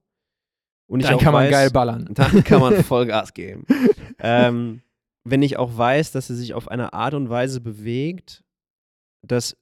und 0.86 1.00
ich 1.00 1.06
Dann 1.06 1.16
auch 1.16 1.20
kann 1.22 1.32
man 1.32 1.44
weiß, 1.44 1.50
geil 1.50 1.70
ballern. 1.70 2.10
dann 2.12 2.44
kann 2.44 2.60
man 2.60 2.74
Vollgas 2.84 3.32
geben. 3.32 3.64
ähm, 4.18 4.82
wenn 5.28 5.42
ich 5.42 5.56
auch 5.58 5.76
weiß, 5.76 6.12
dass 6.12 6.30
er 6.30 6.36
sich 6.36 6.54
auf 6.54 6.68
eine 6.68 6.92
Art 6.92 7.14
und 7.14 7.28
Weise 7.28 7.60
bewegt, 7.60 8.44
dass 9.22 9.56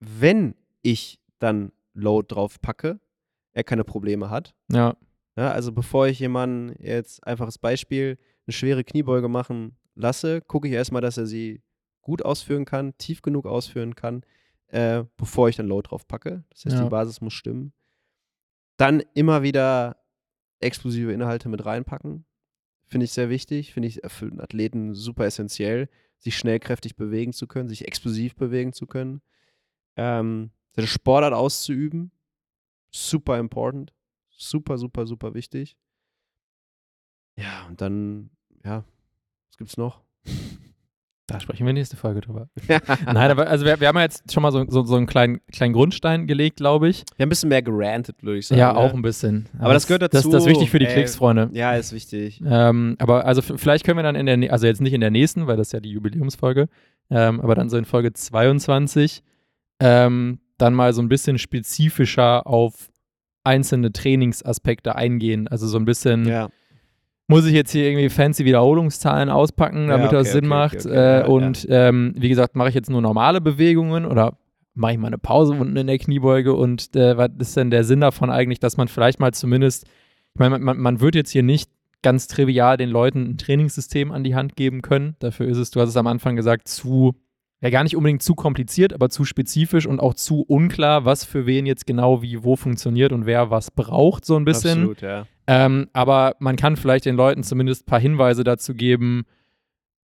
wenn 0.00 0.54
ich 0.82 1.20
dann 1.38 1.72
Load 1.94 2.32
drauf 2.34 2.60
packe, 2.60 3.00
er 3.52 3.64
keine 3.64 3.84
Probleme 3.84 4.30
hat. 4.30 4.54
Ja, 4.70 4.96
Ja, 5.36 5.50
also 5.50 5.72
bevor 5.72 6.06
ich 6.08 6.18
jemanden 6.20 6.74
jetzt 6.82 7.26
einfaches 7.26 7.58
Beispiel 7.58 8.18
eine 8.46 8.52
schwere 8.52 8.84
Kniebeuge 8.84 9.28
machen 9.28 9.76
lasse, 9.94 10.40
gucke 10.42 10.68
ich 10.68 10.74
erstmal, 10.74 11.02
dass 11.02 11.16
er 11.16 11.26
sie 11.26 11.62
gut 12.02 12.22
ausführen 12.24 12.64
kann, 12.64 12.96
tief 12.98 13.22
genug 13.22 13.46
ausführen 13.46 13.94
kann, 13.94 14.24
äh, 14.68 15.04
bevor 15.16 15.48
ich 15.48 15.56
dann 15.56 15.66
Load 15.68 15.88
drauf 15.88 16.06
packe. 16.06 16.44
Das 16.50 16.64
heißt, 16.64 16.76
Ja. 16.76 16.84
die 16.84 16.90
Basis 16.90 17.20
muss 17.20 17.32
stimmen. 17.34 17.72
Dann 18.76 19.02
immer 19.14 19.42
wieder 19.42 19.96
explosive 20.60 21.12
Inhalte 21.12 21.48
mit 21.48 21.64
reinpacken. 21.64 22.24
Finde 22.92 23.04
ich 23.06 23.12
sehr 23.12 23.30
wichtig. 23.30 23.72
Finde 23.72 23.88
ich 23.88 24.02
für 24.08 24.26
einen 24.26 24.38
Athleten 24.42 24.92
super 24.92 25.24
essentiell, 25.24 25.88
sich 26.18 26.36
schnell 26.36 26.60
kräftig 26.60 26.94
bewegen 26.94 27.32
zu 27.32 27.46
können, 27.46 27.70
sich 27.70 27.86
explosiv 27.86 28.36
bewegen 28.36 28.74
zu 28.74 28.86
können. 28.86 29.22
Ähm, 29.96 30.50
seine 30.72 30.86
Sportart 30.86 31.32
auszuüben. 31.32 32.12
Super 32.90 33.38
important. 33.38 33.94
Super, 34.28 34.76
super, 34.76 35.06
super 35.06 35.32
wichtig. 35.32 35.78
Ja, 37.34 37.66
und 37.66 37.80
dann, 37.80 38.28
ja, 38.62 38.84
was 39.48 39.56
gibt's 39.56 39.78
noch? 39.78 40.02
Da 41.32 41.40
sprechen 41.40 41.66
wir 41.66 41.72
nächste 41.72 41.96
Folge 41.96 42.20
drüber. 42.20 42.48
Nein, 43.06 43.30
aber 43.30 43.48
also 43.48 43.64
wir, 43.64 43.80
wir 43.80 43.88
haben 43.88 43.96
ja 43.96 44.02
jetzt 44.02 44.32
schon 44.32 44.42
mal 44.42 44.52
so, 44.52 44.64
so, 44.68 44.84
so 44.84 44.96
einen 44.96 45.06
kleinen, 45.06 45.40
kleinen 45.52 45.72
Grundstein 45.72 46.26
gelegt, 46.26 46.56
glaube 46.58 46.88
ich. 46.88 47.04
Wir 47.16 47.24
haben 47.24 47.28
ein 47.28 47.30
bisschen 47.30 47.48
mehr 47.48 47.62
gerantet, 47.62 48.22
würde 48.22 48.38
ich 48.38 48.46
sagen. 48.46 48.58
Ja, 48.60 48.72
ne? 48.72 48.78
auch 48.78 48.94
ein 48.94 49.02
bisschen. 49.02 49.48
Aber 49.58 49.72
das 49.74 49.86
gehört 49.86 50.02
Das, 50.02 50.10
dazu. 50.10 50.30
das 50.30 50.44
ist 50.44 50.48
wichtig 50.50 50.70
für 50.70 50.78
die 50.78 50.86
Ey. 50.86 50.92
Klicks, 50.92 51.16
Freunde. 51.16 51.50
Ja, 51.52 51.74
ist 51.74 51.92
wichtig. 51.92 52.42
Ähm, 52.46 52.96
aber 52.98 53.24
also 53.26 53.42
vielleicht 53.42 53.84
können 53.84 53.98
wir 53.98 54.02
dann 54.04 54.14
in 54.14 54.26
der, 54.26 54.52
also 54.52 54.66
jetzt 54.66 54.80
nicht 54.80 54.92
in 54.92 55.00
der 55.00 55.10
nächsten, 55.10 55.46
weil 55.46 55.56
das 55.56 55.68
ist 55.68 55.72
ja 55.72 55.80
die 55.80 55.90
Jubiläumsfolge, 55.90 56.68
ähm, 57.10 57.40
aber 57.40 57.54
dann 57.54 57.68
so 57.68 57.76
in 57.76 57.84
Folge 57.84 58.12
22 58.12 59.22
ähm, 59.80 60.38
dann 60.58 60.74
mal 60.74 60.92
so 60.92 61.02
ein 61.02 61.08
bisschen 61.08 61.38
spezifischer 61.38 62.46
auf 62.46 62.90
einzelne 63.44 63.92
Trainingsaspekte 63.92 64.94
eingehen. 64.94 65.48
Also 65.48 65.66
so 65.66 65.78
ein 65.78 65.84
bisschen, 65.84 66.26
Ja. 66.26 66.48
Muss 67.32 67.46
ich 67.46 67.52
jetzt 67.54 67.72
hier 67.72 67.84
irgendwie 67.88 68.08
fancy 68.08 68.44
Wiederholungszahlen 68.44 69.28
auspacken, 69.28 69.88
Ja, 69.88 69.96
damit 69.96 70.12
das 70.12 70.28
okay, 70.28 70.32
Sinn 70.32 70.44
okay, 70.44 70.48
macht. 70.48 70.76
okay, 70.86 70.94
äh, 70.94 71.20
ja, 71.20 71.26
und 71.26 71.66
Ähm, 71.68 72.14
wie 72.16 72.28
gesagt, 72.28 72.56
mache 72.56 72.68
ich 72.68 72.74
jetzt 72.74 72.90
nur 72.90 73.02
normale 73.02 73.40
Bewegungen 73.40 74.04
oder 74.06 74.36
mache 74.74 74.92
ich 74.92 74.98
mal 74.98 75.08
eine 75.08 75.18
Pause 75.18 75.52
unten 75.52 75.76
in 75.76 75.86
der 75.86 75.98
Kniebeuge 75.98 76.54
und 76.54 76.96
äh, 76.96 77.16
was 77.16 77.30
ist 77.38 77.56
denn 77.56 77.70
der 77.70 77.84
Sinn 77.84 78.00
davon 78.00 78.30
eigentlich, 78.30 78.58
dass 78.60 78.76
man 78.76 78.88
vielleicht 78.88 79.20
mal 79.20 79.32
zumindest, 79.34 79.84
ich 80.34 80.38
meine, 80.38 80.58
man, 80.58 80.78
man 80.78 81.00
wird 81.00 81.14
jetzt 81.14 81.30
hier 81.30 81.42
nicht 81.42 81.70
ganz 82.02 82.26
trivial 82.26 82.76
den 82.76 82.88
Leuten 82.88 83.30
ein 83.30 83.38
Trainingssystem 83.38 84.10
an 84.12 84.24
die 84.24 84.34
Hand 84.34 84.56
geben 84.56 84.82
können. 84.82 85.14
Dafür 85.20 85.46
ist 85.46 85.58
es, 85.58 85.70
du 85.70 85.80
hast 85.80 85.90
es 85.90 85.96
am 85.96 86.06
Anfang 86.06 86.36
gesagt, 86.36 86.68
zu, 86.68 87.14
ja 87.62 87.70
gar 87.70 87.84
nicht 87.84 87.96
unbedingt 87.96 88.22
zu 88.22 88.34
kompliziert, 88.34 88.92
aber 88.92 89.08
zu 89.08 89.24
spezifisch 89.24 89.86
und 89.86 90.00
auch 90.00 90.14
zu 90.14 90.42
unklar, 90.42 91.04
was 91.04 91.24
für 91.24 91.46
wen 91.46 91.64
jetzt 91.64 91.86
genau 91.86 92.20
wie 92.20 92.42
wo 92.42 92.56
funktioniert 92.56 93.12
und 93.12 93.24
wer 93.24 93.50
was 93.50 93.70
braucht, 93.70 94.24
so 94.24 94.36
ein 94.36 94.44
bisschen. 94.44 94.80
Absolut, 94.80 95.00
ja. 95.00 95.26
Ähm, 95.46 95.88
aber 95.92 96.34
man 96.40 96.56
kann 96.56 96.76
vielleicht 96.76 97.04
den 97.04 97.16
Leuten 97.16 97.44
zumindest 97.44 97.82
ein 97.82 97.86
paar 97.86 98.00
Hinweise 98.00 98.42
dazu 98.42 98.74
geben, 98.74 99.24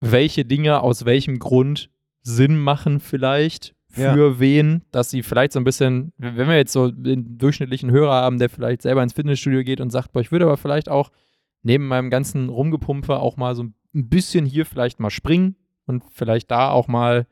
welche 0.01 0.45
Dinge 0.45 0.81
aus 0.81 1.05
welchem 1.05 1.41
Grund 1.41 1.91
Sinn 2.23 2.59
machen 2.59 3.01
vielleicht 3.01 3.75
für 3.91 4.39
wen, 4.39 4.83
dass 4.93 5.11
sie 5.11 5.23
vielleicht 5.23 5.53
so 5.53 5.59
ein 5.59 5.65
bisschen, 5.65 6.13
wenn 6.19 6.49
wir 6.49 6.57
jetzt 6.57 6.73
so 6.73 6.91
den 6.91 7.39
durchschnittlichen 7.39 7.91
Hörer 7.91 8.13
haben, 8.13 8.39
der 8.39 8.51
vielleicht 8.51 8.83
selber 8.83 9.03
ins 9.03 9.15
Fitnessstudio 9.15 9.65
geht 9.65 9.81
und 9.81 9.91
sagt, 9.91 10.13
boah, 10.13 10.21
ich 10.21 10.31
würde 10.31 10.45
aber 10.45 10.57
vielleicht 10.57 10.89
auch 10.89 11.11
neben 11.63 11.89
meinem 11.89 12.11
ganzen 12.11 12.49
Rumgepumpe 12.51 13.19
auch 13.19 13.37
mal 13.37 13.57
so 13.57 13.65
ein 13.65 13.75
bisschen 13.93 14.45
hier 14.45 14.67
vielleicht 14.67 15.01
mal 15.01 15.11
springen 15.11 15.57
und 15.87 16.05
vielleicht 16.13 16.51
da 16.51 16.71
auch 16.71 16.87
mal 16.87 17.27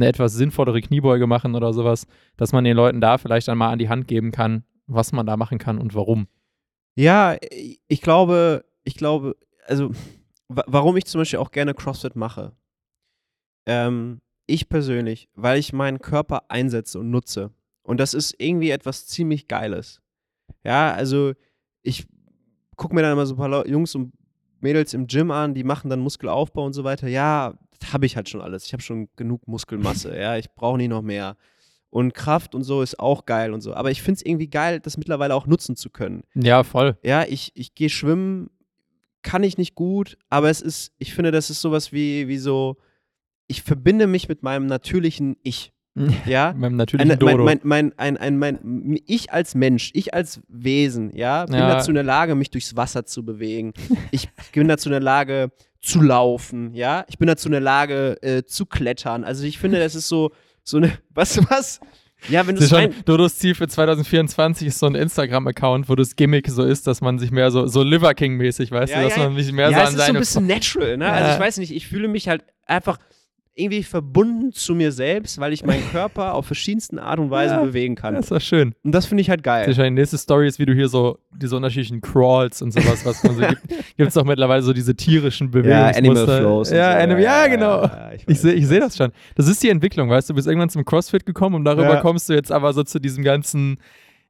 eine 0.00 0.08
etwas 0.08 0.34
sinnvollere 0.34 0.80
Kniebeuge 0.80 1.26
machen 1.26 1.54
oder 1.54 1.72
sowas, 1.72 2.06
dass 2.36 2.52
man 2.52 2.64
den 2.64 2.76
Leuten 2.76 3.00
da 3.00 3.18
vielleicht 3.18 3.48
dann 3.48 3.58
mal 3.58 3.70
an 3.70 3.78
die 3.78 3.88
Hand 3.88 4.08
geben 4.08 4.32
kann, 4.32 4.64
was 4.86 5.12
man 5.12 5.26
da 5.26 5.36
machen 5.36 5.58
kann 5.58 5.78
und 5.78 5.94
warum. 5.94 6.26
Ja, 6.96 7.36
ich 7.86 8.00
glaube, 8.02 8.64
ich 8.84 8.94
glaube, 8.94 9.36
also 9.66 9.92
warum 10.48 10.96
ich 10.96 11.04
zum 11.04 11.20
Beispiel 11.20 11.38
auch 11.38 11.52
gerne 11.52 11.74
CrossFit 11.74 12.16
mache. 12.16 12.52
Ähm, 13.66 14.20
ich 14.46 14.68
persönlich, 14.68 15.28
weil 15.34 15.58
ich 15.58 15.72
meinen 15.72 16.00
Körper 16.00 16.50
einsetze 16.50 16.98
und 16.98 17.10
nutze. 17.10 17.52
Und 17.82 18.00
das 18.00 18.14
ist 18.14 18.34
irgendwie 18.38 18.70
etwas 18.70 19.06
ziemlich 19.06 19.48
Geiles. 19.48 20.00
Ja, 20.64 20.92
also 20.92 21.32
ich 21.82 22.06
gucke 22.76 22.94
mir 22.94 23.02
dann 23.02 23.12
immer 23.12 23.26
so 23.26 23.34
ein 23.34 23.38
paar 23.38 23.66
Jungs 23.66 23.94
und 23.94 24.12
Mädels 24.60 24.92
im 24.92 25.06
Gym 25.06 25.30
an, 25.30 25.54
die 25.54 25.64
machen 25.64 25.88
dann 25.88 26.00
Muskelaufbau 26.00 26.64
und 26.64 26.72
so 26.72 26.84
weiter. 26.84 27.08
Ja, 27.08 27.54
habe 27.92 28.06
ich 28.06 28.16
halt 28.16 28.28
schon 28.28 28.40
alles. 28.40 28.66
Ich 28.66 28.72
habe 28.72 28.82
schon 28.82 29.08
genug 29.16 29.46
Muskelmasse. 29.46 30.16
ja, 30.18 30.36
ich 30.36 30.50
brauche 30.52 30.78
nicht 30.78 30.90
noch 30.90 31.02
mehr. 31.02 31.36
Und 31.90 32.14
Kraft 32.14 32.54
und 32.54 32.62
so 32.62 32.82
ist 32.82 33.00
auch 33.00 33.26
geil 33.26 33.52
und 33.52 33.62
so. 33.62 33.74
Aber 33.74 33.90
ich 33.90 34.02
finde 34.02 34.18
es 34.18 34.26
irgendwie 34.26 34.48
geil, 34.48 34.78
das 34.80 34.96
mittlerweile 34.96 35.34
auch 35.34 35.46
nutzen 35.46 35.74
zu 35.74 35.90
können. 35.90 36.22
Ja, 36.34 36.62
voll. 36.62 36.96
Ja, 37.02 37.24
ich, 37.24 37.50
ich 37.54 37.74
gehe 37.74 37.88
schwimmen, 37.88 38.50
kann 39.22 39.42
ich 39.42 39.58
nicht 39.58 39.74
gut, 39.74 40.16
aber 40.28 40.50
es 40.50 40.60
ist, 40.60 40.92
ich 40.98 41.14
finde, 41.14 41.30
das 41.30 41.50
ist 41.50 41.60
sowas 41.60 41.92
wie, 41.92 42.28
wie 42.28 42.38
so, 42.38 42.76
ich 43.48 43.62
verbinde 43.62 44.06
mich 44.06 44.28
mit 44.28 44.42
meinem 44.42 44.66
natürlichen 44.66 45.36
Ich. 45.42 45.72
Ja, 46.24 46.54
meinem 46.56 46.76
natürlichen 46.76 47.18
Dodo. 47.18 47.44
Mein, 47.44 47.60
mein, 47.64 47.92
mein, 47.96 48.16
ein, 48.16 48.38
mein, 48.38 48.98
ich 49.06 49.32
als 49.32 49.56
Mensch, 49.56 49.90
ich 49.92 50.14
als 50.14 50.40
Wesen, 50.48 51.14
ja, 51.16 51.44
bin 51.46 51.56
ja. 51.56 51.68
dazu 51.68 51.90
in 51.90 51.96
der 51.96 52.04
Lage, 52.04 52.36
mich 52.36 52.50
durchs 52.50 52.76
Wasser 52.76 53.04
zu 53.04 53.24
bewegen. 53.24 53.72
ich 54.12 54.28
bin 54.52 54.68
dazu 54.68 54.88
in 54.88 54.92
der 54.92 55.00
Lage, 55.00 55.50
zu 55.80 56.02
laufen, 56.02 56.74
ja. 56.74 57.04
Ich 57.08 57.18
bin 57.18 57.26
dazu 57.26 57.48
in 57.48 57.52
der 57.52 57.60
Lage, 57.60 58.22
äh, 58.22 58.44
zu 58.44 58.66
klettern. 58.66 59.24
Also 59.24 59.44
ich 59.44 59.58
finde, 59.58 59.78
das 59.78 59.94
ist 59.94 60.08
so, 60.08 60.30
so 60.62 60.76
eine, 60.76 60.92
was, 61.14 61.38
was? 61.50 61.80
Ja, 62.28 62.46
wenn 62.46 62.56
du 62.56 62.66
schon, 62.66 62.94
Dodos 63.06 63.38
Ziel 63.38 63.54
für 63.54 63.66
2024 63.66 64.68
ist 64.68 64.78
so 64.78 64.86
ein 64.86 64.94
Instagram-Account, 64.94 65.88
wo 65.88 65.94
das 65.94 66.16
Gimmick 66.16 66.48
so 66.48 66.64
ist, 66.64 66.86
dass 66.86 67.00
man 67.00 67.18
sich 67.18 67.30
mehr 67.30 67.50
so, 67.50 67.66
so 67.66 67.82
Liver 67.82 68.12
King-mäßig, 68.12 68.70
weißt 68.70 68.92
ja, 68.92 68.98
du, 69.00 69.08
dass 69.08 69.16
ja, 69.16 69.24
man 69.24 69.42
sich 69.42 69.52
mehr 69.52 69.70
ja, 69.70 69.78
so 69.78 69.82
an 69.86 69.96
seine. 69.96 70.18
Ja, 70.18 70.20
ist 70.20 70.32
so 70.32 70.40
ein 70.40 70.46
bisschen 70.46 70.76
natural, 70.78 70.96
ne? 70.98 71.10
Also 71.10 71.32
ich 71.32 71.40
weiß 71.40 71.56
nicht, 71.58 71.74
ich 71.74 71.86
fühle 71.86 72.08
mich 72.08 72.28
halt 72.28 72.44
einfach 72.66 72.98
irgendwie 73.60 73.82
verbunden 73.82 74.52
zu 74.52 74.74
mir 74.74 74.92
selbst, 74.92 75.38
weil 75.38 75.52
ich 75.52 75.64
meinen 75.64 75.88
Körper 75.90 76.34
auf 76.34 76.46
verschiedensten 76.46 76.98
Art 76.98 77.18
und 77.18 77.30
Weisen 77.30 77.56
ja, 77.58 77.62
bewegen 77.62 77.94
kann. 77.94 78.14
Das 78.14 78.30
war 78.30 78.40
schön. 78.40 78.74
Und 78.82 78.92
das 78.92 79.06
finde 79.06 79.20
ich 79.22 79.30
halt 79.30 79.42
geil. 79.42 79.72
Die 79.72 79.90
nächste 79.90 80.18
Story 80.18 80.48
ist, 80.48 80.58
wie 80.58 80.66
du 80.66 80.74
hier 80.74 80.88
so 80.88 81.18
diese 81.34 81.56
unterschiedlichen 81.56 82.00
Crawls 82.00 82.62
und 82.62 82.72
sowas, 82.72 83.04
was 83.04 83.22
man 83.22 83.34
so 83.34 83.40
gibt. 83.40 83.68
Gibt 83.96 84.08
es 84.08 84.16
auch 84.16 84.24
mittlerweile 84.24 84.62
so 84.62 84.72
diese 84.72 84.94
tierischen 84.94 85.50
Bewegungen. 85.50 85.78
Ja, 85.78 85.96
Animal 85.96 86.24
Flows. 86.26 86.70
Ja, 86.70 86.92
so. 86.92 86.98
Anim 86.98 87.18
ja, 87.18 87.46
genau. 87.46 87.82
Ja, 87.82 88.12
ich, 88.14 88.26
ich 88.26 88.40
sehe 88.40 88.66
seh 88.66 88.80
das 88.80 88.96
schon. 88.96 89.12
Das 89.34 89.46
ist 89.48 89.62
die 89.62 89.68
Entwicklung, 89.68 90.08
weißt 90.08 90.28
du, 90.28 90.32
du 90.32 90.36
bist 90.36 90.48
irgendwann 90.48 90.70
zum 90.70 90.84
CrossFit 90.84 91.26
gekommen 91.26 91.56
und 91.56 91.64
darüber 91.64 91.96
kommst 92.00 92.28
du 92.28 92.32
jetzt 92.32 92.52
aber 92.52 92.72
so 92.72 92.82
zu 92.82 92.98
diesem 92.98 93.24
ganzen 93.24 93.78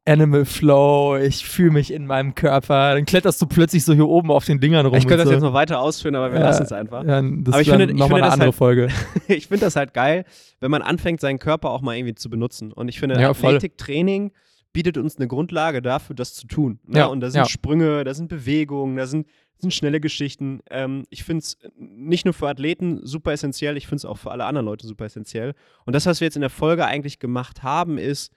Animal 0.06 0.44
Flow, 0.44 1.16
ich 1.16 1.44
fühle 1.46 1.72
mich 1.72 1.92
in 1.92 2.06
meinem 2.06 2.34
Körper. 2.34 2.94
Dann 2.94 3.04
kletterst 3.04 3.40
du 3.42 3.46
plötzlich 3.46 3.84
so 3.84 3.92
hier 3.92 4.08
oben 4.08 4.30
auf 4.30 4.44
den 4.44 4.58
Dingern 4.58 4.86
rum. 4.86 4.96
Ich 4.96 5.06
könnte 5.06 5.18
das 5.18 5.26
so. 5.26 5.32
jetzt 5.32 5.42
noch 5.42 5.52
weiter 5.52 5.80
ausführen, 5.80 6.14
aber 6.16 6.32
wir 6.32 6.40
ja, 6.40 6.46
lassen 6.46 6.62
es 6.62 6.72
einfach. 6.72 7.04
Ja, 7.04 7.20
das 7.22 7.54
aber 7.54 7.62
ich 7.62 7.70
finde, 7.70 7.94
nochmal 7.94 8.22
eine 8.22 8.32
andere 8.32 8.48
halt, 8.48 8.56
Folge. 8.56 8.88
ich 9.28 9.48
finde 9.48 9.66
das 9.66 9.76
halt 9.76 9.92
geil, 9.92 10.24
wenn 10.60 10.70
man 10.70 10.82
anfängt, 10.82 11.20
seinen 11.20 11.38
Körper 11.38 11.70
auch 11.70 11.82
mal 11.82 11.96
irgendwie 11.96 12.14
zu 12.14 12.30
benutzen. 12.30 12.72
Und 12.72 12.88
ich 12.88 12.98
finde, 12.98 13.20
ja, 13.20 13.30
Athletiktraining 13.30 14.32
bietet 14.72 14.96
uns 14.96 15.16
eine 15.16 15.28
Grundlage 15.28 15.82
dafür, 15.82 16.16
das 16.16 16.34
zu 16.34 16.46
tun. 16.46 16.80
Ne? 16.86 17.00
Ja, 17.00 17.06
und 17.06 17.20
da 17.20 17.30
sind. 17.30 17.48
Sprünge, 17.48 18.04
da 18.04 18.14
sind 18.14 18.28
Bewegungen, 18.28 18.96
da 18.96 19.06
sind, 19.06 19.26
sind 19.58 19.74
schnelle 19.74 20.00
Geschichten. 20.00 20.60
Ähm, 20.70 21.04
ich 21.10 21.24
finde 21.24 21.40
es 21.40 21.58
nicht 21.76 22.24
nur 22.24 22.34
für 22.34 22.48
Athleten 22.48 23.00
super 23.04 23.32
essentiell, 23.32 23.76
ich 23.76 23.86
finde 23.86 23.96
es 23.96 24.04
auch 24.06 24.16
für 24.16 24.30
alle 24.30 24.44
anderen 24.44 24.66
Leute 24.66 24.86
super 24.86 25.04
essentiell. 25.04 25.54
Und 25.84 25.94
das, 25.94 26.06
was 26.06 26.20
wir 26.20 26.26
jetzt 26.26 26.36
in 26.36 26.40
der 26.40 26.50
Folge 26.50 26.86
eigentlich 26.86 27.18
gemacht 27.18 27.62
haben, 27.62 27.98
ist, 27.98 28.32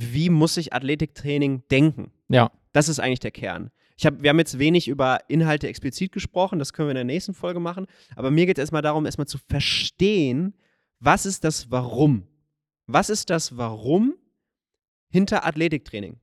wie 0.00 0.30
muss 0.30 0.56
ich 0.56 0.72
Athletiktraining 0.72 1.64
denken? 1.70 2.12
Ja. 2.28 2.52
Das 2.72 2.88
ist 2.88 3.00
eigentlich 3.00 3.18
der 3.20 3.32
Kern. 3.32 3.70
Ich 3.96 4.06
hab, 4.06 4.22
wir 4.22 4.30
haben 4.30 4.38
jetzt 4.38 4.60
wenig 4.60 4.86
über 4.86 5.18
Inhalte 5.26 5.66
explizit 5.66 6.12
gesprochen, 6.12 6.60
das 6.60 6.72
können 6.72 6.86
wir 6.86 6.92
in 6.92 6.96
der 6.96 7.04
nächsten 7.04 7.34
Folge 7.34 7.58
machen, 7.58 7.86
aber 8.14 8.30
mir 8.30 8.46
geht 8.46 8.58
es 8.58 8.62
erstmal 8.62 8.82
darum, 8.82 9.06
erstmal 9.06 9.26
zu 9.26 9.38
verstehen, 9.38 10.54
was 11.00 11.26
ist 11.26 11.42
das 11.42 11.72
Warum? 11.72 12.28
Was 12.86 13.10
ist 13.10 13.28
das 13.30 13.56
Warum 13.56 14.14
hinter 15.10 15.44
Athletiktraining? 15.44 16.20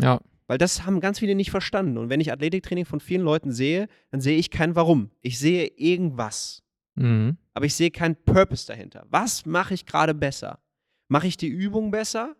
Ja. 0.00 0.20
Weil 0.46 0.56
das 0.56 0.86
haben 0.86 1.00
ganz 1.00 1.18
viele 1.18 1.34
nicht 1.34 1.50
verstanden. 1.50 1.98
Und 1.98 2.08
wenn 2.08 2.20
ich 2.20 2.32
Athletiktraining 2.32 2.86
von 2.86 3.00
vielen 3.00 3.22
Leuten 3.22 3.52
sehe, 3.52 3.88
dann 4.10 4.22
sehe 4.22 4.38
ich 4.38 4.50
kein 4.50 4.74
Warum. 4.74 5.10
Ich 5.20 5.38
sehe 5.38 5.66
irgendwas. 5.76 6.62
Mhm. 6.94 7.36
Aber 7.52 7.66
ich 7.66 7.74
sehe 7.74 7.90
keinen 7.90 8.16
Purpose 8.16 8.66
dahinter. 8.66 9.06
Was 9.10 9.44
mache 9.44 9.74
ich 9.74 9.84
gerade 9.84 10.14
besser? 10.14 10.60
Mache 11.08 11.26
ich 11.26 11.36
die 11.36 11.48
Übung 11.48 11.90
besser? 11.90 12.34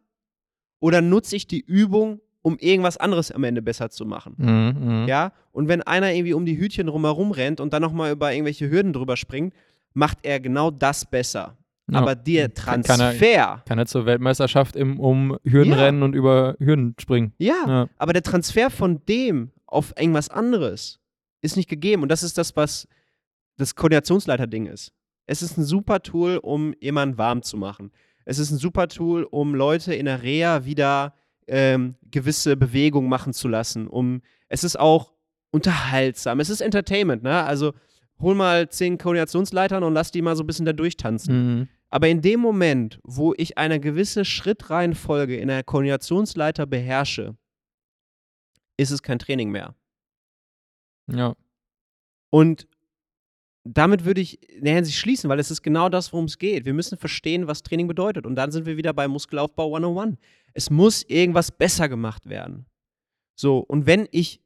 Oder 0.81 1.01
nutze 1.01 1.37
ich 1.37 1.47
die 1.47 1.61
Übung, 1.61 2.21
um 2.43 2.57
irgendwas 2.59 2.97
anderes 2.97 3.31
am 3.31 3.45
Ende 3.45 3.63
besser 3.63 3.91
zu 3.91 4.07
machen? 4.07 4.35
Mhm, 4.37 5.03
mh. 5.03 5.07
Ja, 5.07 5.33
und 5.53 5.69
wenn 5.69 5.83
einer 5.83 6.13
irgendwie 6.13 6.35
um 6.35 6.47
die 6.47 6.59
Hütchen 6.59 6.87
drumherum 6.87 7.33
rennt 7.33 7.61
und 7.61 7.73
dann 7.73 7.83
nochmal 7.83 8.13
über 8.13 8.33
irgendwelche 8.33 8.71
Hürden 8.71 8.93
drüber 8.93 9.17
springt, 9.17 9.55
macht 9.95 10.19
er 10.23 10.41
genau 10.41 10.71
das 10.71 11.05
besser. 11.05 11.57
Ja. 11.91 12.01
Aber 12.01 12.15
der 12.15 12.53
Transfer. 12.53 12.97
Kann 12.97 13.21
er, 13.21 13.63
kann 13.67 13.79
er 13.79 13.87
zur 13.87 14.05
Weltmeisterschaft 14.05 14.77
im, 14.77 15.01
um 15.01 15.39
Hürden 15.43 15.73
ja. 15.73 15.79
rennen 15.79 16.03
und 16.03 16.15
über 16.15 16.55
Hürden 16.59 16.95
springen. 17.01 17.33
Ja, 17.39 17.65
ja, 17.67 17.89
aber 17.97 18.13
der 18.13 18.23
Transfer 18.23 18.71
von 18.71 19.01
dem 19.07 19.51
auf 19.67 19.95
irgendwas 19.99 20.29
anderes 20.29 21.01
ist 21.41 21.57
nicht 21.57 21.69
gegeben. 21.69 22.03
Und 22.03 22.11
das 22.11 22.23
ist 22.23 22.37
das, 22.37 22.57
was 22.57 22.89
das 23.57 23.75
Koordinationsleiter-Ding 23.75 24.67
ist. 24.67 24.93
Es 25.27 25.43
ist 25.43 25.57
ein 25.59 25.65
super 25.65 26.03
Tool, 26.03 26.39
um 26.39 26.75
jemanden 26.81 27.19
warm 27.19 27.43
zu 27.43 27.57
machen. 27.57 27.91
Es 28.29 28.39
ist 28.39 28.51
ein 28.51 28.59
super 28.59 28.89
Tool, 28.89 29.25
um 29.25 29.55
Leute 29.55 29.95
in 29.95 30.05
der 30.05 30.23
Reha 30.23 30.67
wieder 30.67 31.15
ähm, 31.47 31.95
gewisse 32.11 32.59
Bewegungen 32.59 33.09
machen 33.09 33.33
zu 33.33 33.49
lassen. 33.49 33.89
Um, 33.89 34.21
es 34.49 34.65
ist 34.65 34.79
auch 34.79 35.15
unterhaltsam. 35.51 36.39
Es 36.39 36.51
ist 36.51 36.61
Entertainment, 36.61 37.23
ne? 37.23 37.43
Also 37.45 37.73
hol 38.21 38.35
mal 38.35 38.69
zehn 38.69 38.99
Koordinationsleitern 38.99 39.83
und 39.83 39.95
lass 39.95 40.11
die 40.11 40.21
mal 40.21 40.37
so 40.37 40.43
ein 40.43 40.47
bisschen 40.47 40.67
da 40.67 40.75
durchtanzen. 40.75 41.35
Mhm. 41.61 41.69
Aber 41.89 42.09
in 42.09 42.21
dem 42.21 42.41
Moment, 42.41 43.01
wo 43.03 43.33
ich 43.35 43.57
eine 43.57 43.81
gewisse 43.81 44.27
Schrittreihenfolge 44.27 45.39
in 45.39 45.49
der 45.49 45.65
Koordinationsleiter 45.65 46.67
beherrsche, 46.67 47.35
ist 48.77 48.91
es 48.91 49.03
kein 49.03 49.19
Training 49.19 49.51
mehr. 49.51 49.75
Ja. 51.07 51.35
Und 52.29 52.67
damit 53.75 54.05
würde 54.05 54.21
ich 54.21 54.49
in 54.51 54.65
der 54.65 54.75
Hinsicht 54.75 54.99
schließen, 54.99 55.29
weil 55.29 55.39
es 55.39 55.51
ist 55.51 55.63
genau 55.63 55.89
das, 55.89 56.13
worum 56.13 56.25
es 56.25 56.39
geht. 56.39 56.65
Wir 56.65 56.73
müssen 56.73 56.97
verstehen, 56.97 57.47
was 57.47 57.63
Training 57.63 57.87
bedeutet. 57.87 58.25
Und 58.25 58.35
dann 58.37 58.51
sind 58.51 58.67
wir 58.67 58.77
wieder 58.77 58.93
bei 58.95 59.09
Muskelaufbau 59.09 59.75
101. 59.75 60.17
Es 60.55 60.71
muss 60.71 61.03
irgendwas 61.03 61.51
besser 61.51 61.89
gemacht 61.89 62.29
werden. 62.29 62.67
So, 63.35 63.59
und 63.59 63.87
wenn 63.87 64.09
ich 64.11 64.41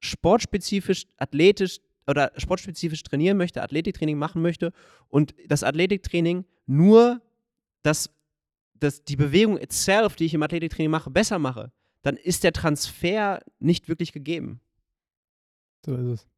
sportspezifisch, 0.00 1.06
athletisch 1.16 1.78
oder 2.06 2.32
sportspezifisch 2.36 3.02
trainieren 3.02 3.36
möchte, 3.36 3.62
Athletiktraining 3.62 4.18
machen 4.18 4.42
möchte 4.42 4.72
und 5.08 5.34
das 5.46 5.62
Athletiktraining 5.62 6.44
nur 6.66 7.22
das, 7.82 8.10
das, 8.74 9.04
die 9.04 9.16
Bewegung 9.16 9.58
itself, 9.58 10.16
die 10.16 10.24
ich 10.24 10.34
im 10.34 10.42
Athletiktraining 10.42 10.90
mache, 10.90 11.10
besser 11.10 11.38
mache, 11.38 11.72
dann 12.02 12.16
ist 12.16 12.44
der 12.44 12.52
Transfer 12.52 13.40
nicht 13.58 13.88
wirklich 13.88 14.12
gegeben. 14.12 14.60
So 15.84 15.94
ist 15.94 16.06
es. 16.06 16.28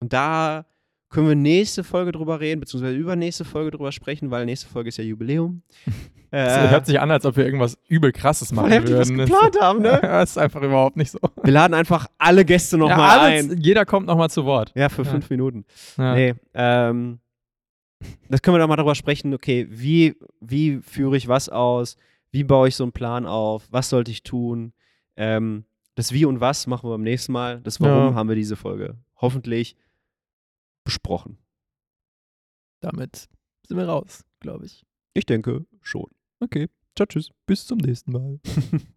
Und 0.00 0.12
da 0.12 0.66
können 1.14 1.28
wir 1.28 1.36
nächste 1.36 1.84
Folge 1.84 2.10
drüber 2.10 2.40
reden, 2.40 2.60
beziehungsweise 2.60 2.96
übernächste 2.96 3.44
Folge 3.44 3.70
drüber 3.70 3.92
sprechen, 3.92 4.32
weil 4.32 4.44
nächste 4.46 4.68
Folge 4.68 4.88
ist 4.88 4.98
ja 4.98 5.04
Jubiläum. 5.04 5.62
Das 6.30 6.66
äh, 6.66 6.70
hört 6.70 6.86
sich 6.86 6.98
an, 6.98 7.12
als 7.12 7.24
ob 7.26 7.36
wir 7.36 7.44
irgendwas 7.44 7.78
übel 7.86 8.10
krasses 8.10 8.50
machen 8.50 8.68
weil 8.68 8.88
würden. 8.88 9.18
Was 9.18 9.28
geplant 9.28 9.56
haben, 9.60 9.82
ne? 9.82 10.00
das 10.02 10.30
ist 10.30 10.38
einfach 10.38 10.62
überhaupt 10.62 10.96
nicht 10.96 11.12
so. 11.12 11.20
Wir 11.44 11.52
laden 11.52 11.74
einfach 11.74 12.08
alle 12.18 12.44
Gäste 12.44 12.76
nochmal 12.76 12.96
ja, 12.96 13.22
ein. 13.38 13.56
Jeder 13.58 13.86
kommt 13.86 14.08
nochmal 14.08 14.30
zu 14.30 14.44
Wort. 14.44 14.72
Ja, 14.74 14.88
für 14.88 15.02
ja. 15.02 15.10
fünf 15.12 15.30
Minuten. 15.30 15.64
Ja. 15.96 16.14
Nee, 16.16 16.34
ähm, 16.54 17.20
das 18.28 18.42
können 18.42 18.56
wir 18.56 18.58
doch 18.58 18.66
mal 18.66 18.74
drüber 18.74 18.96
sprechen, 18.96 19.32
okay, 19.32 19.68
wie, 19.70 20.16
wie 20.40 20.80
führe 20.82 21.16
ich 21.16 21.28
was 21.28 21.48
aus? 21.48 21.96
Wie 22.32 22.42
baue 22.42 22.66
ich 22.66 22.74
so 22.74 22.82
einen 22.82 22.90
Plan 22.90 23.26
auf? 23.26 23.68
Was 23.70 23.88
sollte 23.88 24.10
ich 24.10 24.24
tun? 24.24 24.72
Ähm, 25.16 25.66
das 25.94 26.10
Wie 26.10 26.24
und 26.24 26.40
Was 26.40 26.66
machen 26.66 26.88
wir 26.88 26.94
beim 26.94 27.04
nächsten 27.04 27.30
Mal. 27.30 27.60
Das 27.60 27.80
Warum 27.80 28.16
haben 28.16 28.28
wir 28.28 28.34
diese 28.34 28.56
Folge 28.56 28.96
hoffentlich 29.20 29.76
besprochen. 30.84 31.38
Damit 32.80 33.28
sind 33.66 33.76
wir 33.76 33.88
raus, 33.88 34.24
glaube 34.40 34.66
ich. 34.66 34.84
Ich 35.14 35.26
denke 35.26 35.66
schon. 35.80 36.10
Okay. 36.40 36.68
Ciao, 36.96 37.06
tschüss. 37.06 37.30
Bis 37.46 37.66
zum 37.66 37.78
nächsten 37.78 38.12
Mal. 38.12 38.40